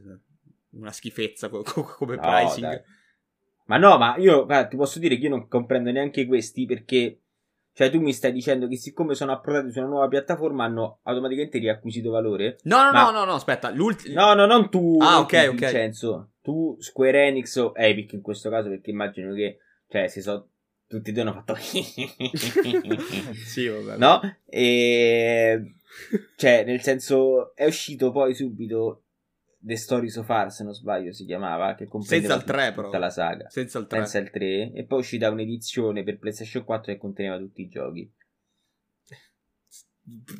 una 0.70 0.92
schifezza 0.92 1.48
co- 1.48 1.62
co- 1.62 1.84
come 1.96 2.16
No, 2.16 2.22
pricing. 2.22 2.60
dai. 2.60 2.80
Ma 3.66 3.76
no, 3.78 3.96
ma 3.98 4.16
io 4.16 4.44
guarda, 4.44 4.66
ti 4.68 4.76
posso 4.76 4.98
dire 4.98 5.16
che 5.16 5.22
io 5.22 5.30
non 5.30 5.46
comprendo 5.48 5.90
neanche 5.92 6.26
questi 6.26 6.66
perché. 6.66 7.18
Cioè, 7.74 7.88
tu 7.90 8.00
mi 8.00 8.12
stai 8.12 8.32
dicendo 8.32 8.68
che 8.68 8.76
siccome 8.76 9.14
sono 9.14 9.32
approdati 9.32 9.70
su 9.72 9.78
una 9.78 9.88
nuova 9.88 10.08
piattaforma 10.08 10.64
hanno 10.64 10.98
automaticamente 11.04 11.58
riacquisito 11.58 12.10
valore? 12.10 12.58
No, 12.64 12.82
no, 12.84 12.90
Ma- 12.90 13.04
no, 13.04 13.10
no, 13.20 13.24
no, 13.24 13.32
aspetta, 13.34 13.70
l'ultimo... 13.70 14.20
No, 14.20 14.34
no, 14.34 14.44
non 14.44 14.68
tu. 14.68 14.98
Ah, 15.00 15.12
non 15.14 15.20
ok, 15.20 15.28
tu, 15.28 15.36
ok. 15.36 15.48
Vincenzo. 15.52 16.31
Tu, 16.42 16.76
Square 16.80 17.26
Enix 17.28 17.54
o 17.56 17.72
Epic 17.74 18.12
in 18.12 18.20
questo 18.20 18.50
caso, 18.50 18.68
perché 18.68 18.90
immagino 18.90 19.32
che. 19.34 19.58
Cioè, 19.88 20.08
si 20.08 20.20
sono. 20.20 20.48
Tutti 20.86 21.10
e 21.10 21.12
due 21.12 21.22
hanno 21.22 21.32
fatto. 21.32 21.54
sì, 23.44 23.66
vabbè. 23.68 23.96
no? 23.96 24.20
E. 24.44 25.74
Cioè, 26.36 26.64
nel 26.64 26.80
senso, 26.80 27.54
è 27.54 27.64
uscito 27.66 28.10
poi 28.12 28.34
subito 28.34 29.04
The 29.58 29.76
Story 29.76 30.08
So 30.10 30.22
Far, 30.22 30.50
se 30.52 30.64
non 30.64 30.74
sbaglio, 30.74 31.12
si 31.12 31.24
chiamava. 31.24 31.74
Che 31.74 31.88
Senza 32.00 32.34
il 32.34 32.44
3 32.44 32.64
tut- 32.64 32.74
però. 32.74 32.86
tutta 32.86 32.98
la 32.98 33.10
saga. 33.10 33.48
Senza 33.48 33.78
il 33.78 33.86
3. 33.86 33.98
Senza 34.00 34.18
il 34.18 34.30
3. 34.30 34.72
E 34.72 34.84
poi 34.84 34.98
è 34.98 35.00
uscita 35.00 35.30
un'edizione 35.30 36.02
per 36.02 36.18
PlayStation 36.18 36.64
4 36.64 36.92
che 36.92 36.98
conteneva 36.98 37.38
tutti 37.38 37.62
i 37.62 37.68
giochi. 37.68 38.12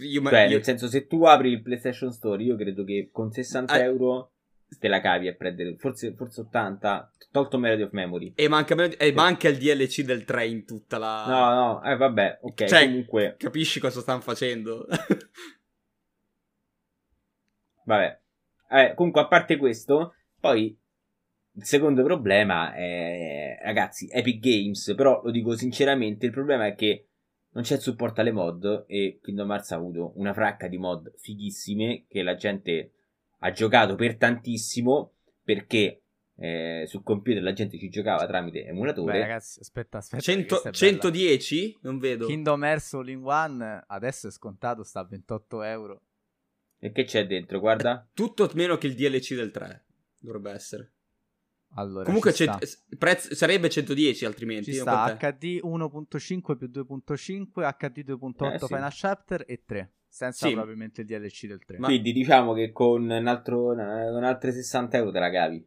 Io, 0.01 0.23
Cioè, 0.29 0.41
io- 0.43 0.49
nel 0.49 0.65
senso, 0.65 0.89
se 0.89 1.07
tu 1.07 1.25
apri 1.25 1.51
il 1.53 1.63
PlayStation 1.63 2.11
Store, 2.13 2.43
io 2.43 2.57
credo 2.57 2.83
che 2.85 3.11
con 3.13 3.31
60 3.31 3.73
Ah. 3.73 3.79
euro 3.83 4.32
te 4.79 4.89
la 4.89 5.01
cavi 5.01 5.29
a 5.29 5.35
prendere. 5.35 5.77
Forse, 5.77 6.15
forse 6.15 6.43
80. 6.43 7.13
Tolto 7.31 7.59
Melody 7.59 7.83
of 7.83 7.93
Memory. 7.93 8.33
E 8.35 8.49
manca, 8.49 8.75
e 8.75 9.13
manca 9.13 9.49
il 9.49 9.57
DLC 9.57 10.03
del 10.03 10.25
3 10.25 10.47
in 10.47 10.67
tutta 10.67 10.99
la... 10.99 11.25
No, 11.27 11.55
no, 11.55 11.83
eh, 11.83 11.97
vabbè, 11.97 12.41
ok. 12.43 12.65
Cioè, 12.65 12.85
comunque, 12.85 13.37
Capisci 13.39 13.81
cosa 13.81 14.01
stanno 14.01 14.21
facendo? 14.21 14.87
vabbè. 17.85 18.21
Eh, 18.71 18.93
comunque, 18.95 19.23
a 19.23 19.29
parte 19.29 19.57
questo, 19.57 20.15
poi 20.39 20.79
il 21.55 21.65
secondo 21.65 22.03
problema 22.03 22.75
è, 22.75 23.59
ragazzi, 23.63 24.11
Epic 24.13 24.39
Games. 24.39 24.93
Però 24.95 25.23
lo 25.23 25.31
dico 25.31 25.57
sinceramente: 25.57 26.27
il 26.27 26.33
problema 26.33 26.67
è 26.67 26.75
che 26.75 27.07
non 27.53 27.63
c'è 27.63 27.77
il 27.77 27.81
supporto 27.81 28.21
alle 28.21 28.33
mod. 28.33 28.85
E 28.87 29.19
Kingdom 29.23 29.51
Hearts 29.51 29.73
ha 29.73 29.77
avuto 29.77 30.13
una 30.17 30.35
fracca 30.35 30.69
di 30.69 30.79
mod 30.79 31.13
fighissime 31.17 32.05
che 32.09 32.23
la 32.23 32.35
gente 32.35 32.93
ha 33.43 33.51
giocato 33.53 33.95
per 33.95 34.17
tantissimo. 34.17 35.13
Perché 35.45 36.03
eh, 36.37 36.85
sul 36.87 37.03
computer 37.03 37.43
la 37.43 37.53
gente 37.53 37.77
ci 37.77 37.89
giocava 37.89 38.27
tramite 38.27 38.65
emulatore. 38.65 39.13
Beh, 39.13 39.19
ragazzi, 39.21 39.59
aspetta, 39.61 39.99
aspetta. 39.99 40.23
100 40.23 40.47
questa 40.61 40.69
è 40.69 40.73
bella. 40.73 40.93
110? 41.01 41.79
Non 41.83 41.99
vedo. 41.99 42.27
Kingdom 42.27 42.65
Hearts 42.65 42.95
All 42.95 43.09
in 43.09 43.23
One 43.25 43.85
adesso 43.89 44.29
è 44.29 44.31
scontato, 44.31 44.85
sta 44.85 45.01
a 45.01 45.05
28 45.05 45.63
euro. 45.63 46.03
E 46.79 46.93
che 46.93 47.05
c'è 47.05 47.27
dentro? 47.27 47.59
Guarda. 47.61 48.09
Tutto 48.15 48.49
meno 48.55 48.77
che 48.77 48.87
il 48.87 48.95
DLC 48.95 49.35
del 49.35 49.51
3. 49.51 49.85
Dovrebbe 50.21 50.53
essere. 50.53 50.93
Allora, 51.75 52.05
Comunque 52.05 52.33
sta, 52.33 52.59
prezzo- 52.99 53.35
sarebbe 53.35 53.69
110 53.71 54.25
altrimenti. 54.25 54.73
ci 54.73 54.79
sta. 54.79 55.17
HD 55.17 55.59
1.5 55.63 56.57
più 56.57 56.69
2.5, 56.69 57.77
HD 57.79 58.05
2.8 58.05 58.53
Eh, 58.55 58.59
sì. 58.59 58.67
Final 58.67 58.93
Chapter 58.93 59.45
e 59.47 59.63
3, 59.65 59.93
senza 60.13 60.47
Sì. 60.47 60.53
probabilmente 60.53 61.01
il 61.01 61.07
DLC 61.07 61.47
del 61.47 61.65
3. 61.65 61.79
Ma- 61.79 61.87
Quindi 61.87 62.13
diciamo 62.13 62.53
che 62.53 62.71
con, 62.71 63.09
un 63.09 63.27
altro, 63.27 63.69
con 63.75 64.25
altre 64.25 64.53
60 64.53 64.99
euro 64.99 65.11
te 65.11 65.19
la 65.19 65.31
cavi. 65.31 65.67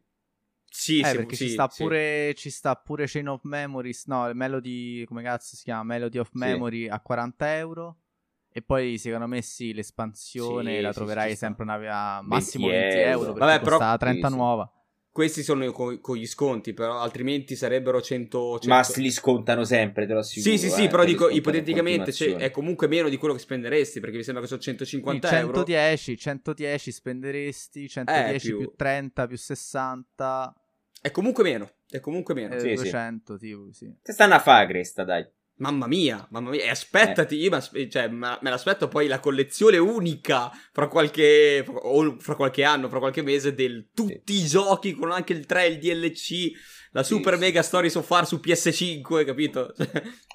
Sì, 0.70 1.00
eh, 1.00 1.06
sì, 1.06 1.16
perché 1.16 1.36
sì, 1.36 1.46
ci, 1.48 1.54
sta 1.54 1.68
sì. 1.68 1.82
pure, 1.82 2.34
ci 2.36 2.50
sta 2.52 2.76
pure 2.76 3.06
Chain 3.08 3.28
of 3.30 3.42
Memories, 3.44 4.06
no, 4.06 4.30
Melody, 4.34 5.04
come 5.06 5.24
cazzo 5.24 5.56
si 5.56 5.64
chiama? 5.64 5.84
Melody 5.84 6.20
of 6.20 6.30
Sì. 6.32 6.38
Memory 6.38 6.88
a 6.88 7.00
40 7.00 7.58
euro. 7.58 8.02
E 8.50 8.62
poi 8.62 8.98
secondo 9.00 9.26
me 9.28 9.42
sì, 9.42 9.74
l'espansione 9.74 10.76
Sì, 10.76 10.82
la 10.82 10.90
sì, 10.92 11.00
troverai 11.00 11.36
sempre 11.36 11.64
una, 11.64 12.22
massimo 12.22 12.68
20 12.68 12.80
20 12.88 12.98
euro. 13.00 13.10
euro, 13.10 13.34
perché 13.34 13.40
Vabbè, 13.48 13.64
però- 13.64 13.78
costa 13.78 13.98
30 13.98 14.28
sì, 14.28 14.34
sì. 14.34 14.40
nuova. 14.40 14.72
Questi 15.16 15.44
sono 15.44 15.72
co- 15.72 15.98
con 16.02 16.18
gli 16.18 16.28
sconti, 16.28 16.74
però 16.74 17.00
altrimenti 17.00 17.56
sarebbero 17.56 18.02
100... 18.02 18.60
100... 18.60 18.68
Ma 18.68 18.86
li 19.02 19.10
scontano 19.10 19.64
sempre, 19.64 20.06
te 20.06 20.12
lo 20.12 20.20
assicuro. 20.20 20.58
Sì, 20.58 20.62
sì, 20.62 20.70
sì, 20.70 20.84
eh, 20.84 20.88
però 20.90 21.06
dico, 21.06 21.30
ipoteticamente 21.30 22.12
cioè, 22.12 22.36
è 22.36 22.52
comunque 22.52 22.90
meno 22.90 23.08
di 23.08 23.16
quello 23.16 23.34
che 23.34 23.40
spenderesti, 23.40 24.02
perché 24.02 24.18
mi 24.18 24.24
sembra 24.24 24.42
che 24.44 24.50
sono 24.50 24.60
150 24.60 25.26
Quindi 25.30 25.46
euro. 25.46 25.54
110, 25.64 26.18
110 26.18 26.92
spenderesti, 26.92 27.88
110 27.88 28.48
più- 28.50 28.58
più... 28.58 28.74
30 28.76 29.28
più 29.28 29.38
60, 29.38 30.54
È 31.00 31.12
comunque 31.12 31.44
meno, 31.44 31.72
è 31.88 32.02
comunque 32.02 32.34
meno. 32.34 32.56
eh, 32.56 32.60
Sì, 32.60 32.68
sì. 32.72 32.76
200 32.76 33.38
tipo, 33.38 33.72
sì. 33.72 33.90
Te 34.02 34.12
stanno 34.12 34.34
a 34.34 34.40
fare 34.40 34.68
cresta, 34.68 35.06
dai. 35.06 35.26
Mamma 35.58 35.88
mia, 35.88 36.28
mamma 36.32 36.50
mia, 36.50 36.64
e 36.64 36.70
aspettati, 36.70 37.36
io 37.38 37.50
m'as- 37.50 37.72
cioè, 37.90 38.10
ma- 38.10 38.38
me 38.42 38.50
l'aspetto 38.50 38.90
poi 38.90 39.08
la 39.08 39.20
collezione 39.22 39.78
unica 39.78 40.52
fra 40.74 40.88
qualche, 40.90 41.64
o 41.68 42.20
fra 42.20 42.36
qualche 42.36 42.64
anno, 42.66 42.90
fra 42.90 43.00
qualche 43.00 43.22
mese, 43.22 43.54
del 43.54 43.88
tutti 43.94 44.34
i 44.34 44.46
giochi 44.46 44.92
con 44.94 45.12
anche 45.12 45.32
il 45.32 45.46
3, 45.46 45.68
il 45.68 45.78
DLC, 45.80 46.52
la 46.92 47.04
Sì, 47.04 47.14
super 47.14 47.36
sì. 47.36 47.40
mega 47.40 47.62
story 47.62 47.90
so 47.90 48.02
far 48.02 48.28
su 48.28 48.40
PS5, 48.42 49.24
capito? 49.24 49.74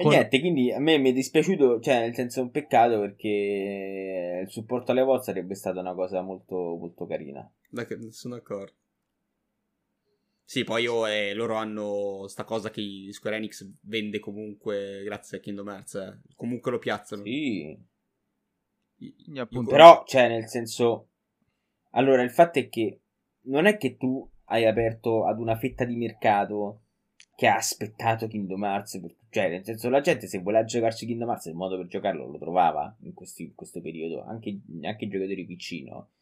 E 0.00 0.04
Con- 0.04 0.12
niente, 0.12 0.38
quindi 0.38 0.70
a 0.70 0.78
me 0.78 0.96
mi 0.96 1.10
è 1.10 1.12
dispiaciuto, 1.12 1.80
cioè 1.80 1.98
nel 2.02 2.14
senso 2.14 2.38
è 2.38 2.42
un 2.44 2.52
peccato 2.52 3.00
perché 3.00 4.42
il 4.44 4.48
supporto 4.48 4.92
alle 4.92 5.02
volte 5.02 5.24
sarebbe 5.24 5.56
stata 5.56 5.80
una 5.80 5.92
cosa 5.94 6.22
molto, 6.22 6.54
molto 6.54 7.04
carina. 7.04 7.50
D'ac- 7.68 7.98
sono 8.12 8.36
d'accordo. 8.36 8.74
Sì, 10.50 10.64
poi 10.64 10.84
io, 10.84 11.06
eh, 11.06 11.34
loro 11.34 11.56
hanno 11.56 12.26
sta 12.26 12.44
cosa 12.44 12.70
che 12.70 12.80
Square 13.10 13.36
Enix 13.36 13.70
vende 13.82 14.18
comunque 14.18 15.02
grazie 15.04 15.36
a 15.36 15.40
Kingdom 15.42 15.68
Hearts, 15.68 15.94
eh. 15.96 16.20
comunque 16.36 16.70
lo 16.70 16.78
piazzano. 16.78 17.22
Sì. 17.22 17.78
I- 19.00 19.14
Quindi 19.14 19.40
appunto- 19.40 19.70
Però, 19.70 20.04
cioè, 20.06 20.26
nel 20.28 20.46
senso... 20.46 21.08
Allora, 21.90 22.22
il 22.22 22.30
fatto 22.30 22.58
è 22.60 22.70
che 22.70 23.00
non 23.42 23.66
è 23.66 23.76
che 23.76 23.98
tu 23.98 24.26
hai 24.44 24.64
aperto 24.64 25.26
ad 25.26 25.38
una 25.38 25.54
fetta 25.54 25.84
di 25.84 25.96
mercato 25.96 26.80
che 27.36 27.46
ha 27.46 27.56
aspettato 27.56 28.26
Kingdom 28.26 28.64
Hearts. 28.64 29.00
per- 29.00 29.16
Cioè, 29.28 29.50
nel 29.50 29.64
senso, 29.64 29.90
la 29.90 30.00
gente 30.00 30.26
se 30.28 30.38
voleva 30.38 30.64
giocarci 30.64 31.04
Kingdom 31.04 31.28
Hearts, 31.28 31.44
il 31.44 31.56
modo 31.56 31.76
per 31.76 31.88
giocarlo 31.88 32.26
lo 32.26 32.38
trovava 32.38 32.96
in, 33.02 33.12
questi- 33.12 33.42
in 33.42 33.54
questo 33.54 33.82
periodo, 33.82 34.24
anche, 34.24 34.58
anche 34.80 35.04
i 35.04 35.08
giocatori 35.08 35.42
vicino. 35.44 36.12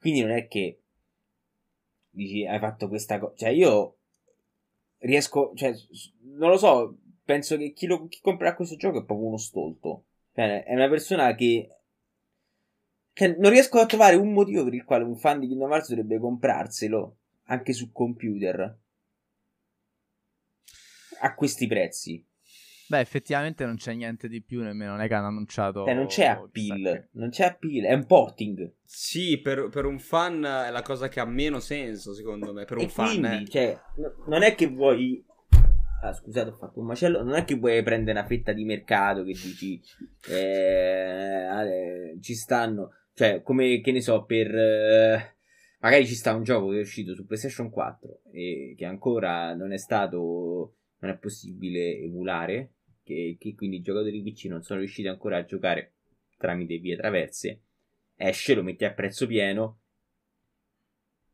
Quindi 0.00 0.22
non 0.22 0.30
è 0.32 0.48
che 0.48 0.80
dici 2.16 2.46
hai 2.46 2.58
fatto 2.58 2.88
questa 2.88 3.18
cosa. 3.18 3.34
Cioè, 3.36 3.50
io 3.50 3.98
riesco, 4.98 5.52
cioè, 5.54 5.74
non 6.22 6.50
lo 6.50 6.56
so, 6.56 6.98
penso 7.24 7.56
che 7.56 7.72
chi, 7.72 7.86
lo, 7.86 8.08
chi 8.08 8.20
comprerà 8.20 8.54
questo 8.54 8.76
gioco 8.76 9.00
è 9.00 9.04
proprio 9.04 9.28
uno 9.28 9.36
stolto. 9.36 10.04
Cioè, 10.34 10.64
è 10.64 10.74
una 10.74 10.88
persona 10.88 11.34
che 11.34 11.70
cioè, 13.12 13.36
non 13.38 13.50
riesco 13.50 13.78
a 13.78 13.86
trovare 13.86 14.16
un 14.16 14.32
motivo 14.32 14.64
per 14.64 14.74
il 14.74 14.84
quale 14.84 15.04
un 15.04 15.16
fan 15.16 15.40
di 15.40 15.46
Kingdom 15.46 15.70
Hearts 15.70 15.88
dovrebbe 15.88 16.18
comprarselo 16.18 17.16
anche 17.44 17.72
su 17.72 17.92
computer 17.92 18.78
a 21.20 21.34
questi 21.34 21.66
prezzi. 21.66 22.24
Beh, 22.88 23.00
effettivamente 23.00 23.64
non 23.64 23.76
c'è 23.76 23.94
niente 23.94 24.28
di 24.28 24.42
più, 24.42 24.62
nemmeno 24.62 24.92
non 24.92 25.00
è 25.00 25.08
che 25.08 25.14
hanno 25.14 25.26
annunciato... 25.26 25.84
Cioè, 25.84 25.94
non 25.94 26.06
c'è 26.06 26.26
appeal, 26.26 27.08
non 27.12 27.30
c'è 27.30 27.44
appeal, 27.44 27.84
è 27.84 27.92
un 27.94 28.06
porting. 28.06 28.72
Sì, 28.84 29.40
per, 29.40 29.68
per 29.68 29.84
un 29.84 29.98
fan 29.98 30.44
è 30.44 30.70
la 30.70 30.82
cosa 30.82 31.08
che 31.08 31.18
ha 31.18 31.24
meno 31.24 31.58
senso, 31.58 32.14
secondo 32.14 32.52
me. 32.52 32.64
Per 32.64 32.76
un 32.76 32.84
e 32.84 32.88
fan, 32.88 33.08
quindi, 33.08 33.42
eh. 33.42 33.48
cioè, 33.48 33.80
no- 33.96 34.24
non 34.28 34.42
è 34.42 34.54
che 34.54 34.68
vuoi. 34.68 35.24
Ah, 36.02 36.12
scusate, 36.12 36.50
ho 36.50 36.54
fatto 36.54 36.78
un 36.78 36.86
macello. 36.86 37.22
Non 37.24 37.34
è 37.34 37.44
che 37.44 37.56
vuoi 37.56 37.82
prendere 37.82 38.18
una 38.18 38.28
fetta 38.28 38.52
di 38.52 38.64
mercato 38.64 39.24
che 39.24 39.32
dici. 39.32 39.80
eh, 40.28 41.46
eh, 41.64 42.18
ci 42.20 42.34
stanno. 42.34 42.90
Cioè, 43.14 43.42
come 43.42 43.80
che 43.80 43.90
ne 43.90 44.00
so, 44.00 44.24
per. 44.24 44.54
eh, 44.54 45.36
magari 45.80 46.06
ci 46.06 46.14
sta 46.14 46.34
un 46.34 46.44
gioco 46.44 46.68
che 46.70 46.78
è 46.78 46.82
uscito 46.82 47.14
su 47.14 47.26
PlayStation 47.26 47.70
4 47.70 48.20
e 48.32 48.74
che 48.76 48.84
ancora 48.84 49.54
non 49.54 49.72
è 49.72 49.78
stato. 49.78 50.74
Non 50.98 51.10
è 51.10 51.16
possibile 51.18 51.98
emulare. 51.98 52.74
Che, 53.06 53.36
che 53.38 53.54
quindi 53.54 53.76
i 53.76 53.82
giocatori 53.82 54.20
PC 54.20 54.46
non 54.46 54.64
sono 54.64 54.80
riusciti 54.80 55.06
ancora 55.06 55.36
a 55.36 55.44
giocare 55.44 55.92
tramite 56.36 56.78
vie 56.78 56.96
traverse. 56.96 57.60
esce, 58.16 58.54
lo 58.54 58.64
metti 58.64 58.84
a 58.84 58.92
prezzo 58.92 59.28
pieno, 59.28 59.78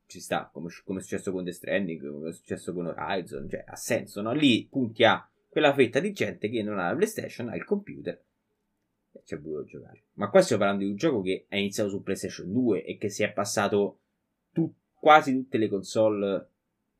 ci 0.04 0.20
sta, 0.20 0.50
come, 0.52 0.68
come 0.84 0.98
è 0.98 1.02
successo 1.02 1.32
con 1.32 1.44
The 1.44 1.52
Stranding, 1.52 2.10
come 2.10 2.28
è 2.28 2.32
successo 2.34 2.74
con 2.74 2.88
Horizon, 2.88 3.48
cioè 3.48 3.64
ha 3.66 3.76
senso, 3.76 4.20
no? 4.20 4.34
Lì 4.34 4.68
punti 4.70 5.02
a 5.04 5.26
quella 5.48 5.72
fetta 5.72 5.98
di 5.98 6.12
gente 6.12 6.50
che 6.50 6.62
non 6.62 6.78
ha 6.78 6.90
la 6.90 6.94
PlayStation, 6.94 7.48
ha 7.48 7.56
il 7.56 7.64
computer 7.64 8.22
e 9.12 9.22
c'è 9.24 9.38
voluto 9.38 9.64
giocare. 9.64 10.04
Ma 10.14 10.28
qua 10.28 10.42
stiamo 10.42 10.62
parlando 10.62 10.84
di 10.84 10.90
un 10.90 10.96
gioco 10.98 11.22
che 11.22 11.46
è 11.48 11.56
iniziato 11.56 11.88
su 11.88 12.02
PlayStation 12.02 12.52
2 12.52 12.84
e 12.84 12.98
che 12.98 13.08
si 13.08 13.22
è 13.22 13.32
passato 13.32 14.00
tu, 14.52 14.70
quasi 14.92 15.32
tutte 15.32 15.56
le 15.56 15.68
console 15.68 16.48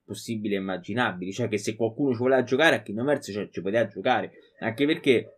possibili 0.05 0.55
e 0.55 0.59
immaginabili. 0.59 1.33
Cioè 1.33 1.49
che 1.49 1.59
se 1.59 1.75
qualcuno 1.75 2.13
ci 2.13 2.19
voleva 2.19 2.43
giocare 2.43 2.77
a 2.77 2.83
Kingdom 2.83 3.09
Hearts 3.09 3.33
cioè, 3.33 3.49
ci 3.51 3.61
poteva 3.61 3.87
giocare. 3.87 4.33
Anche 4.63 4.87
perché 4.87 5.37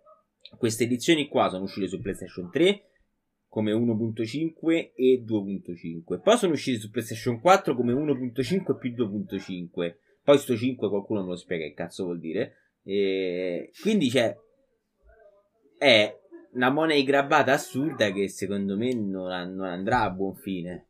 queste 0.58 0.84
edizioni 0.84 1.28
qua 1.28 1.48
sono 1.48 1.64
uscite 1.64 1.88
su 1.88 2.00
PlayStation 2.00 2.50
3 2.50 2.82
come 3.48 3.72
1.5 3.72 4.92
e 4.94 5.24
2.5. 5.26 6.20
Poi 6.20 6.36
sono 6.36 6.52
usciti 6.52 6.78
su 6.78 6.90
PlayStation 6.90 7.40
4 7.40 7.74
come 7.74 7.92
1.5 7.92 8.78
più 8.78 8.90
2.5. 8.90 9.94
Poi 10.22 10.38
sto 10.38 10.56
5 10.56 10.88
qualcuno 10.88 11.22
me 11.22 11.28
lo 11.28 11.36
spiega 11.36 11.64
che 11.64 11.74
cazzo 11.74 12.04
vuol 12.04 12.18
dire. 12.18 12.56
E 12.82 13.70
quindi 13.80 14.08
c'è 14.08 14.36
è 15.78 16.18
una 16.54 16.70
money 16.70 17.02
grabbata 17.04 17.52
assurda 17.52 18.10
che 18.10 18.28
secondo 18.28 18.76
me 18.76 18.94
non, 18.94 19.54
non 19.54 19.66
andrà 19.66 20.02
a 20.02 20.10
buon 20.10 20.34
fine. 20.34 20.88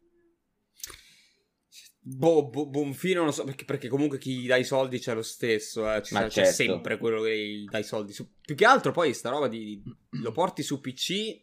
Boh, 2.06 2.50
bo, 2.50 2.66
buon 2.66 2.92
fine 2.92 3.14
non 3.14 3.24
lo 3.24 3.32
so, 3.32 3.44
perché, 3.44 3.64
perché, 3.64 3.88
comunque 3.88 4.18
chi 4.18 4.46
dà 4.46 4.56
i 4.56 4.64
soldi 4.64 4.98
c'è 4.98 5.14
lo 5.14 5.22
stesso, 5.22 5.90
eh. 5.90 6.02
c'è, 6.02 6.28
certo. 6.28 6.50
sempre 6.50 6.98
quello 6.98 7.22
che 7.22 7.64
dà 7.66 7.78
i 7.78 7.84
soldi. 7.84 8.12
Su, 8.12 8.30
più 8.42 8.54
che 8.54 8.66
altro 8.66 8.92
poi 8.92 9.14
sta 9.14 9.30
roba 9.30 9.48
di... 9.48 9.82
lo 10.22 10.30
porti 10.30 10.62
su 10.62 10.82
PC, 10.82 11.40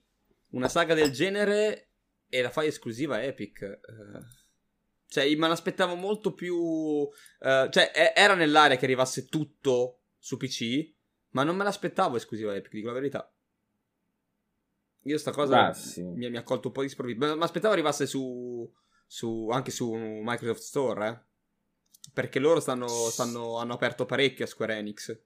una 0.49 0.69
saga 0.69 0.93
del 0.93 1.09
genere 1.11 1.89
e 2.29 2.43
la 2.43 2.51
fai 2.51 2.67
esclusiva 2.67 3.23
Epic. 3.23 3.61
Eh, 3.63 3.79
cioè, 5.07 5.35
me 5.35 5.47
l'aspettavo 5.47 5.95
molto 5.95 6.35
più... 6.35 7.09
Eh, 7.39 7.67
cioè, 7.71 8.13
era 8.15 8.35
nell'area 8.35 8.77
che 8.77 8.85
arrivasse 8.85 9.25
tutto 9.25 10.01
su 10.19 10.37
PC, 10.37 10.93
ma 11.29 11.43
non 11.43 11.55
me 11.55 11.63
l'aspettavo 11.63 12.17
esclusiva 12.17 12.55
Epic, 12.55 12.71
dico 12.71 12.87
la 12.89 12.93
verità. 12.93 13.33
Io 15.05 15.17
sta 15.17 15.31
cosa 15.31 15.69
ah, 15.69 15.73
sì. 15.73 16.03
mi, 16.03 16.29
mi, 16.29 16.37
ha 16.37 16.43
colto 16.43 16.67
un 16.67 16.73
po' 16.75 16.83
di 16.83 16.89
sprovvisto. 16.89 17.35
Ma 17.35 17.43
aspettavo 17.43 17.73
arrivasse 17.73 18.05
su, 18.05 18.71
su, 19.11 19.49
anche 19.51 19.71
su 19.71 19.91
Microsoft 19.93 20.61
Store, 20.61 21.07
eh? 21.09 21.19
Perché 22.13 22.39
loro 22.39 22.61
stanno, 22.61 22.87
stanno, 22.87 23.57
hanno 23.57 23.73
aperto 23.73 24.05
parecchio 24.05 24.45
a 24.45 24.47
Square 24.47 24.77
Enix. 24.77 25.19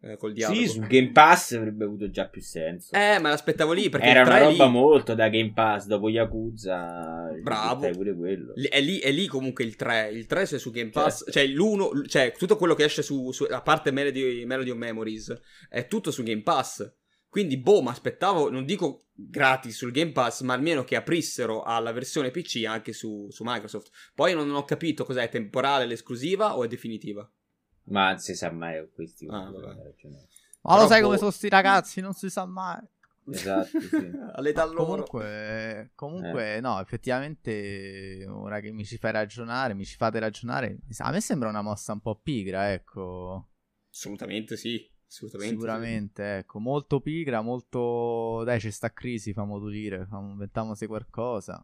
Eh, 0.00 0.16
col 0.16 0.32
dialogo. 0.32 0.60
Sì, 0.60 0.68
su 0.68 0.80
Game 0.80 1.10
Pass 1.10 1.52
avrebbe 1.52 1.84
avuto 1.84 2.08
già 2.08 2.28
più 2.28 2.40
senso. 2.40 2.94
Eh, 2.94 3.18
ma 3.18 3.30
l'aspettavo 3.30 3.72
lì 3.72 3.88
perché 3.88 4.06
era 4.06 4.22
una 4.22 4.38
roba 4.38 4.64
lì... 4.64 4.70
molto 4.70 5.14
da 5.14 5.28
Game 5.28 5.52
Pass 5.52 5.86
dopo 5.86 6.08
Yakuza. 6.08 7.30
Bravo. 7.42 7.90
Pure 7.90 8.14
quello. 8.14 8.54
È 8.54 8.80
lì, 8.80 8.98
è 8.98 9.10
lì 9.10 9.26
comunque 9.26 9.64
il 9.64 9.74
3. 9.74 10.10
Il 10.10 10.26
3 10.26 10.46
se 10.46 10.58
su 10.58 10.70
Game 10.70 10.90
Pass, 10.90 11.24
certo. 11.24 11.32
cioè 11.32 11.46
l'1, 11.46 12.06
cioè 12.06 12.32
tutto 12.36 12.56
quello 12.56 12.74
che 12.74 12.84
esce 12.84 13.02
su, 13.02 13.32
su 13.32 13.44
a 13.50 13.60
parte 13.60 13.90
Melody, 13.90 14.44
Melody 14.44 14.70
of 14.70 14.76
Memories, 14.76 15.40
è 15.68 15.88
tutto 15.88 16.12
su 16.12 16.22
Game 16.22 16.42
Pass. 16.42 16.88
Quindi, 17.32 17.56
boh, 17.56 17.80
mi 17.80 17.88
aspettavo, 17.88 18.50
non 18.50 18.66
dico 18.66 19.06
gratis 19.14 19.74
sul 19.74 19.90
Game 19.90 20.12
Pass, 20.12 20.42
ma 20.42 20.52
almeno 20.52 20.84
che 20.84 20.96
aprissero 20.96 21.62
alla 21.62 21.90
versione 21.90 22.30
PC 22.30 22.64
anche 22.66 22.92
su, 22.92 23.26
su 23.30 23.42
Microsoft. 23.42 23.90
Poi 24.14 24.34
non 24.34 24.50
ho 24.50 24.66
capito 24.66 25.06
cos'è, 25.06 25.22
è 25.22 25.28
temporale 25.30 25.86
l'esclusiva 25.86 26.58
o 26.58 26.64
è 26.64 26.68
definitiva? 26.68 27.26
Ma 27.84 28.10
non 28.10 28.18
si 28.18 28.34
sa 28.34 28.50
mai 28.52 28.86
questi. 28.92 29.26
Ah, 29.30 29.50
ma 29.50 30.76
lo 30.76 30.86
sai 30.86 31.00
boh... 31.00 31.06
come 31.06 31.16
sono 31.16 31.30
sti 31.30 31.48
ragazzi, 31.48 32.00
non 32.02 32.12
si 32.12 32.28
sa 32.28 32.44
mai. 32.44 32.86
Esatto, 33.30 33.80
sì. 33.80 34.10
All'età 34.36 34.66
loro. 34.66 34.84
Comunque, 34.84 35.92
comunque 35.94 36.56
eh. 36.56 36.60
no, 36.60 36.78
effettivamente, 36.82 38.26
ora 38.28 38.60
che 38.60 38.72
mi 38.72 38.84
ci 38.84 38.98
fai 38.98 39.12
ragionare, 39.12 39.72
mi 39.72 39.86
ci 39.86 39.96
fate 39.96 40.18
ragionare, 40.18 40.80
a 40.98 41.10
me 41.10 41.22
sembra 41.22 41.48
una 41.48 41.62
mossa 41.62 41.94
un 41.94 42.00
po' 42.00 42.20
pigra, 42.22 42.74
ecco. 42.74 43.48
Assolutamente 43.90 44.58
sì. 44.58 44.91
Assolutamente. 45.12 45.54
Sicuramente, 45.54 46.22
sì. 46.22 46.38
ecco, 46.38 46.58
molto 46.58 47.00
pigra, 47.00 47.42
molto... 47.42 48.42
Dai, 48.44 48.58
c'è 48.58 48.70
sta 48.70 48.92
crisi, 48.94 49.34
famo 49.34 49.60
dire, 49.68 50.08
inventiamoci 50.10 50.86
qualcosa. 50.86 51.62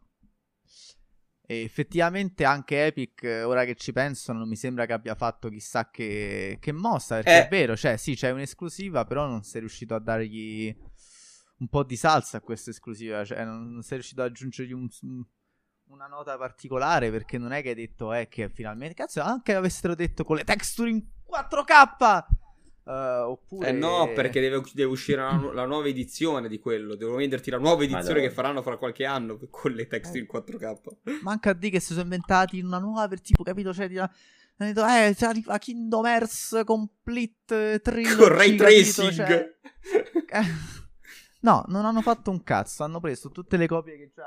E 1.41 1.63
effettivamente 1.63 2.45
anche 2.45 2.85
Epic, 2.85 3.23
ora 3.43 3.65
che 3.65 3.73
ci 3.73 3.91
penso, 3.91 4.33
non 4.33 4.47
mi 4.47 4.55
sembra 4.55 4.85
che 4.85 4.93
abbia 4.93 5.15
fatto 5.15 5.49
chissà 5.49 5.89
che, 5.89 6.59
che 6.61 6.71
mossa, 6.71 7.15
perché 7.15 7.39
eh. 7.39 7.45
è 7.45 7.49
vero, 7.49 7.75
cioè 7.75 7.97
sì, 7.97 8.13
c'è 8.13 8.29
un'esclusiva, 8.29 9.03
però 9.05 9.25
non 9.25 9.41
sei 9.41 9.61
riuscito 9.61 9.95
a 9.95 9.99
dargli 9.99 10.71
un 11.57 11.67
po' 11.67 11.83
di 11.83 11.95
salsa 11.95 12.37
a 12.37 12.41
questa 12.41 12.69
esclusiva, 12.69 13.25
cioè 13.25 13.43
non, 13.43 13.71
non 13.71 13.81
sei 13.81 13.97
riuscito 13.97 14.21
ad 14.21 14.29
aggiungergli 14.29 14.73
un, 14.73 14.87
una 15.85 16.05
nota 16.05 16.37
particolare, 16.37 17.09
perché 17.09 17.39
non 17.39 17.51
è 17.51 17.63
che 17.63 17.69
hai 17.69 17.75
detto, 17.75 18.13
eh, 18.13 18.27
che 18.27 18.47
finalmente, 18.49 18.93
cazzo, 18.93 19.19
anche 19.21 19.55
avessero 19.55 19.95
detto 19.95 20.23
con 20.23 20.35
le 20.35 20.43
texture 20.43 20.91
in 20.91 21.03
4K 21.27 22.37
Uh, 22.89 23.29
oppure... 23.29 23.67
Eh 23.67 23.71
no, 23.71 24.11
perché 24.15 24.41
deve, 24.41 24.63
deve 24.73 24.89
uscire 24.89 25.21
la, 25.21 25.51
la, 25.53 25.65
nuova 25.67 25.87
edizione 25.87 26.47
di 26.47 26.57
quello. 26.57 26.95
Devono 26.95 27.17
venderti 27.17 27.51
la 27.51 27.59
nuova 27.59 27.83
edizione 27.83 28.07
Madonna. 28.07 28.27
che 28.27 28.33
faranno 28.33 28.61
fra 28.63 28.77
qualche 28.77 29.05
anno 29.05 29.37
con 29.51 29.73
le 29.73 29.85
text 29.85 30.15
in 30.15 30.25
4K. 30.25 31.21
Manca 31.21 31.51
a 31.51 31.53
dire 31.53 31.73
che 31.73 31.79
si 31.79 31.89
sono 31.89 32.01
inventati 32.01 32.59
una 32.59 32.79
nuova 32.79 33.07
per 33.07 33.21
tipo, 33.21 33.43
capito? 33.43 33.71
Cioè, 33.71 33.85
hanno 33.95 34.09
detto, 34.57 34.83
eh, 34.87 35.15
arriva 35.19 35.59
Kingdom 35.59 36.03
Hearts 36.03 36.61
Complete 36.65 37.79
Trilogy. 37.79 38.15
Con 38.15 38.27
ray 38.29 38.55
tracing. 38.55 39.13
Cioè... 39.13 39.55
no, 41.41 41.63
non 41.67 41.85
hanno 41.85 42.01
fatto 42.01 42.31
un 42.31 42.41
cazzo. 42.41 42.83
Hanno 42.83 42.99
preso 42.99 43.29
tutte 43.29 43.55
le 43.55 43.67
copie 43.67 43.97
che 43.97 44.11
già 44.15 44.25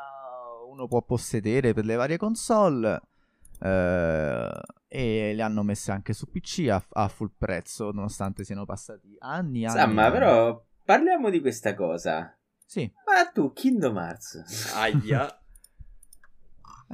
uno 0.68 0.86
può 0.86 1.02
possedere 1.02 1.74
per 1.74 1.84
le 1.84 1.96
varie 1.96 2.16
console 2.16 3.00
e 3.64 5.32
le 5.34 5.42
hanno 5.42 5.62
messe 5.62 5.92
anche 5.92 6.12
su 6.12 6.30
PC 6.30 6.68
a, 6.70 6.84
a, 6.90 7.08
full 7.08 7.32
prezzo, 7.36 7.92
nonostante 7.92 8.44
siano 8.44 8.64
passati 8.64 9.16
anni. 9.20 9.64
anni 9.64 9.78
Samma, 9.78 10.02
anni. 10.04 10.12
però 10.12 10.64
parliamo 10.84 11.30
di 11.30 11.40
questa 11.40 11.74
cosa. 11.74 12.36
Sì. 12.66 12.90
Ma 13.06 13.30
tu, 13.30 13.52
Kingdom 13.52 13.96
Hearts. 13.96 14.72
Aia. 14.74 15.36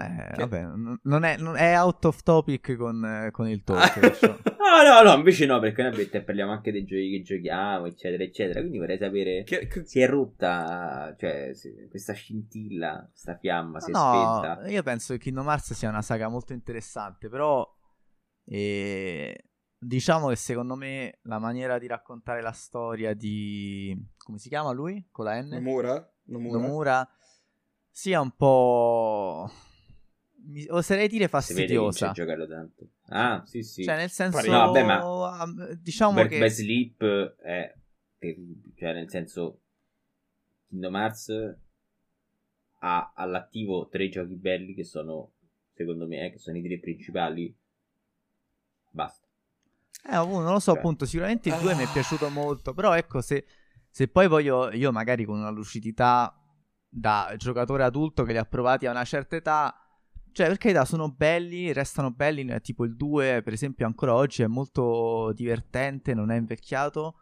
Eh, 0.01 0.31
che... 0.33 0.47
vabbè, 0.47 0.63
non 1.03 1.25
è, 1.25 1.37
non 1.39 1.57
è, 1.57 1.77
out 1.77 2.05
of 2.05 2.23
topic 2.23 2.77
con, 2.77 3.29
con 3.33 3.49
il 3.49 3.65
talk. 3.65 3.97
no, 4.23 4.83
no, 4.85 5.03
no, 5.03 5.17
invece 5.17 5.45
no, 5.45 5.59
perché 5.59 5.83
noi 5.83 6.23
parliamo 6.25 6.53
anche 6.53 6.71
dei 6.71 6.85
giochi 6.85 7.11
che 7.11 7.23
giochiamo, 7.23 7.87
eccetera, 7.87 8.23
eccetera. 8.23 8.61
Quindi 8.61 8.79
vorrei 8.79 8.97
sapere 8.97 9.43
che, 9.43 9.67
che... 9.67 9.85
si 9.85 9.99
è 9.99 10.09
rotta, 10.09 11.17
cioè, 11.19 11.51
questa 11.91 12.13
scintilla, 12.13 13.09
questa 13.11 13.37
fiamma, 13.39 13.81
si 13.81 13.91
è 13.91 13.93
no, 13.93 14.41
spenta. 14.41 14.71
Io 14.71 14.83
penso 14.85 15.15
che 15.15 15.19
Kingdom 15.19 15.49
Hearts 15.49 15.73
sia 15.73 15.89
una 15.89 16.03
saga 16.03 16.29
molto 16.29 16.53
interessante, 16.53 17.29
però 17.29 17.69
eh, 18.45 19.49
diciamo 19.77 20.29
che 20.29 20.37
secondo 20.37 20.77
me 20.77 21.19
la 21.23 21.41
maniera 21.41 21.77
di 21.77 21.89
raccontare 21.89 22.41
la 22.41 22.53
storia 22.53 23.15
di... 23.15 24.01
come 24.17 24.39
si 24.39 24.49
chiama 24.49 24.71
lui? 24.71 25.09
Con 25.11 25.25
la 25.25 25.43
N? 25.43 25.49
Nomura? 25.49 26.15
Nomura. 26.27 26.59
Nomura 26.61 27.11
sia 27.91 28.21
un 28.21 28.31
po' 28.37 29.51
mi, 30.49 30.67
oserei 30.69 31.09
dire 31.09 31.29
fastidiosa. 31.29 32.13
Si 32.13 32.23
vede 32.23 32.47
tanto. 32.47 32.89
Ah, 33.07 33.43
sì, 33.47 33.63
sì. 33.63 33.85
Cioè, 33.85 33.97
nel 33.97 34.11
senso, 34.11 34.51
no, 34.51 34.71
vabbè, 34.71 34.85
ma 34.85 35.47
diciamo 35.81 36.15
Bird 36.15 36.29
che 36.29 36.39
by 36.39 36.51
Sleep 36.51 37.37
è 37.37 37.75
terribile, 38.19 38.75
cioè 38.77 38.93
nel 38.93 39.09
senso 39.09 39.61
Kingdom 40.69 40.97
Hearts 40.97 41.57
ha 42.81 43.13
all'attivo 43.15 43.89
tre 43.89 44.09
giochi 44.09 44.35
belli 44.35 44.75
che 44.75 44.85
sono 44.85 45.33
secondo 45.79 46.07
me, 46.07 46.27
eh, 46.27 46.31
che 46.33 46.39
sono 46.39 46.57
i 46.57 46.63
tre 46.63 46.79
principali. 46.81 47.57
Basta. 48.91 49.27
Eh, 50.05 50.15
non 50.15 50.45
lo 50.45 50.59
so, 50.59 50.73
cioè. 50.73 50.79
appunto, 50.79 51.07
sicuramente 51.07 51.49
il 51.49 51.57
2 51.57 51.73
ah. 51.73 51.77
mi 51.77 51.85
è 51.85 51.93
piaciuto 51.93 52.29
molto, 52.31 52.75
però 52.75 52.97
ecco, 52.97 53.21
se, 53.21 53.45
se 53.89 54.09
poi 54.09 54.27
voglio 54.27 54.73
io 54.73 54.91
magari 54.91 55.25
con 55.25 55.39
una 55.39 55.51
lucidità 55.51 56.35
da 56.89 57.35
giocatore 57.37 57.85
adulto 57.85 58.25
che 58.25 58.33
li 58.33 58.39
ha 58.39 58.45
provati 58.45 58.87
a 58.87 58.91
una 58.91 59.05
certa 59.05 59.37
età 59.37 59.88
cioè, 60.39 60.47
per 60.47 60.59
carità, 60.59 60.85
sono 60.85 61.11
belli, 61.11 61.73
restano 61.73 62.13
belli, 62.13 62.47
tipo 62.61 62.85
il 62.85 62.95
2, 62.95 63.43
per 63.43 63.53
esempio, 63.53 63.87
ancora 63.87 64.15
oggi 64.15 64.43
è 64.43 64.47
molto 64.47 65.33
divertente, 65.35 66.15
non 66.15 66.31
è 66.31 66.37
invecchiato. 66.37 67.17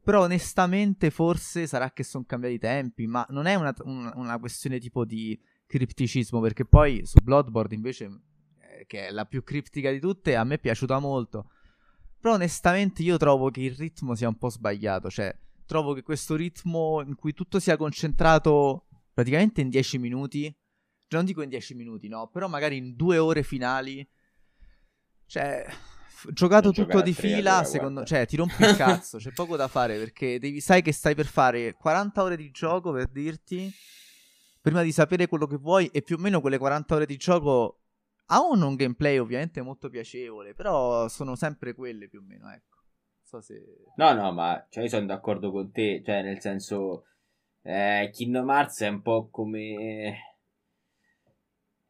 Però 0.00 0.22
onestamente 0.22 1.10
forse 1.10 1.66
sarà 1.66 1.90
che 1.90 2.04
sono 2.04 2.22
cambiati 2.24 2.54
i 2.54 2.58
tempi, 2.60 3.08
ma 3.08 3.26
non 3.30 3.46
è 3.46 3.56
una, 3.56 3.74
una, 3.82 4.12
una, 4.14 4.38
questione 4.38 4.78
tipo 4.78 5.04
di 5.04 5.36
cripticismo, 5.66 6.38
perché 6.38 6.64
poi 6.64 7.04
su 7.04 7.18
Bloodborne 7.20 7.74
invece, 7.74 8.04
eh, 8.04 8.86
che 8.86 9.08
è 9.08 9.10
la 9.10 9.24
più 9.24 9.42
criptica 9.42 9.90
di 9.90 9.98
tutte, 9.98 10.36
a 10.36 10.44
me 10.44 10.54
è 10.54 10.60
piaciuta 10.60 11.00
molto. 11.00 11.50
Però 12.20 12.34
onestamente 12.34 13.02
io 13.02 13.16
trovo 13.16 13.50
che 13.50 13.62
il 13.62 13.74
ritmo 13.74 14.14
sia 14.14 14.28
un 14.28 14.38
po' 14.38 14.48
sbagliato, 14.48 15.10
cioè 15.10 15.36
trovo 15.66 15.92
che 15.92 16.04
questo 16.04 16.36
ritmo 16.36 17.02
in 17.04 17.16
cui 17.16 17.32
tutto 17.32 17.58
sia 17.58 17.76
concentrato 17.76 18.86
praticamente 19.12 19.60
in 19.60 19.70
10 19.70 19.98
minuti 19.98 20.56
non 21.16 21.24
dico 21.24 21.42
in 21.42 21.48
10 21.48 21.74
minuti, 21.74 22.08
no, 22.08 22.28
però 22.28 22.48
magari 22.48 22.76
in 22.76 22.94
due 22.94 23.18
ore 23.18 23.42
finali. 23.42 24.06
Cioè, 25.26 25.66
f- 25.68 26.32
giocato 26.32 26.70
tutto 26.72 27.00
di 27.02 27.12
fila, 27.12 27.52
allora, 27.52 27.64
secondo 27.64 28.04
cioè, 28.04 28.26
ti 28.26 28.36
rompi 28.36 28.62
il 28.62 28.74
cazzo, 28.76 29.18
c'è 29.18 29.32
poco 29.32 29.56
da 29.56 29.68
fare 29.68 29.98
perché 29.98 30.38
devi, 30.38 30.60
sai 30.60 30.82
che 30.82 30.92
stai 30.92 31.14
per 31.14 31.26
fare 31.26 31.74
40 31.74 32.22
ore 32.22 32.36
di 32.36 32.50
gioco 32.50 32.92
per 32.92 33.06
dirti 33.08 33.72
prima 34.60 34.82
di 34.82 34.92
sapere 34.92 35.26
quello 35.26 35.46
che 35.46 35.56
vuoi 35.56 35.86
e 35.86 36.02
più 36.02 36.16
o 36.16 36.18
meno 36.18 36.40
quelle 36.40 36.58
40 36.58 36.94
ore 36.94 37.06
di 37.06 37.16
gioco 37.16 37.80
hanno 38.26 38.68
un 38.68 38.76
gameplay 38.76 39.18
ovviamente 39.18 39.60
molto 39.62 39.88
piacevole, 39.88 40.54
però 40.54 41.08
sono 41.08 41.34
sempre 41.34 41.74
quelle 41.74 42.08
più 42.08 42.20
o 42.20 42.22
meno, 42.22 42.50
ecco. 42.50 42.78
So 43.22 43.40
se... 43.40 43.62
No, 43.96 44.12
no, 44.12 44.32
ma 44.32 44.66
cioè, 44.68 44.84
io 44.84 44.88
sono 44.88 45.06
d'accordo 45.06 45.50
con 45.50 45.70
te, 45.72 46.02
cioè 46.04 46.22
nel 46.22 46.40
senso 46.40 47.06
eh, 47.62 48.10
Kingdom 48.12 48.48
Hearts 48.48 48.82
è 48.82 48.88
un 48.88 49.02
po' 49.02 49.28
come 49.30 50.29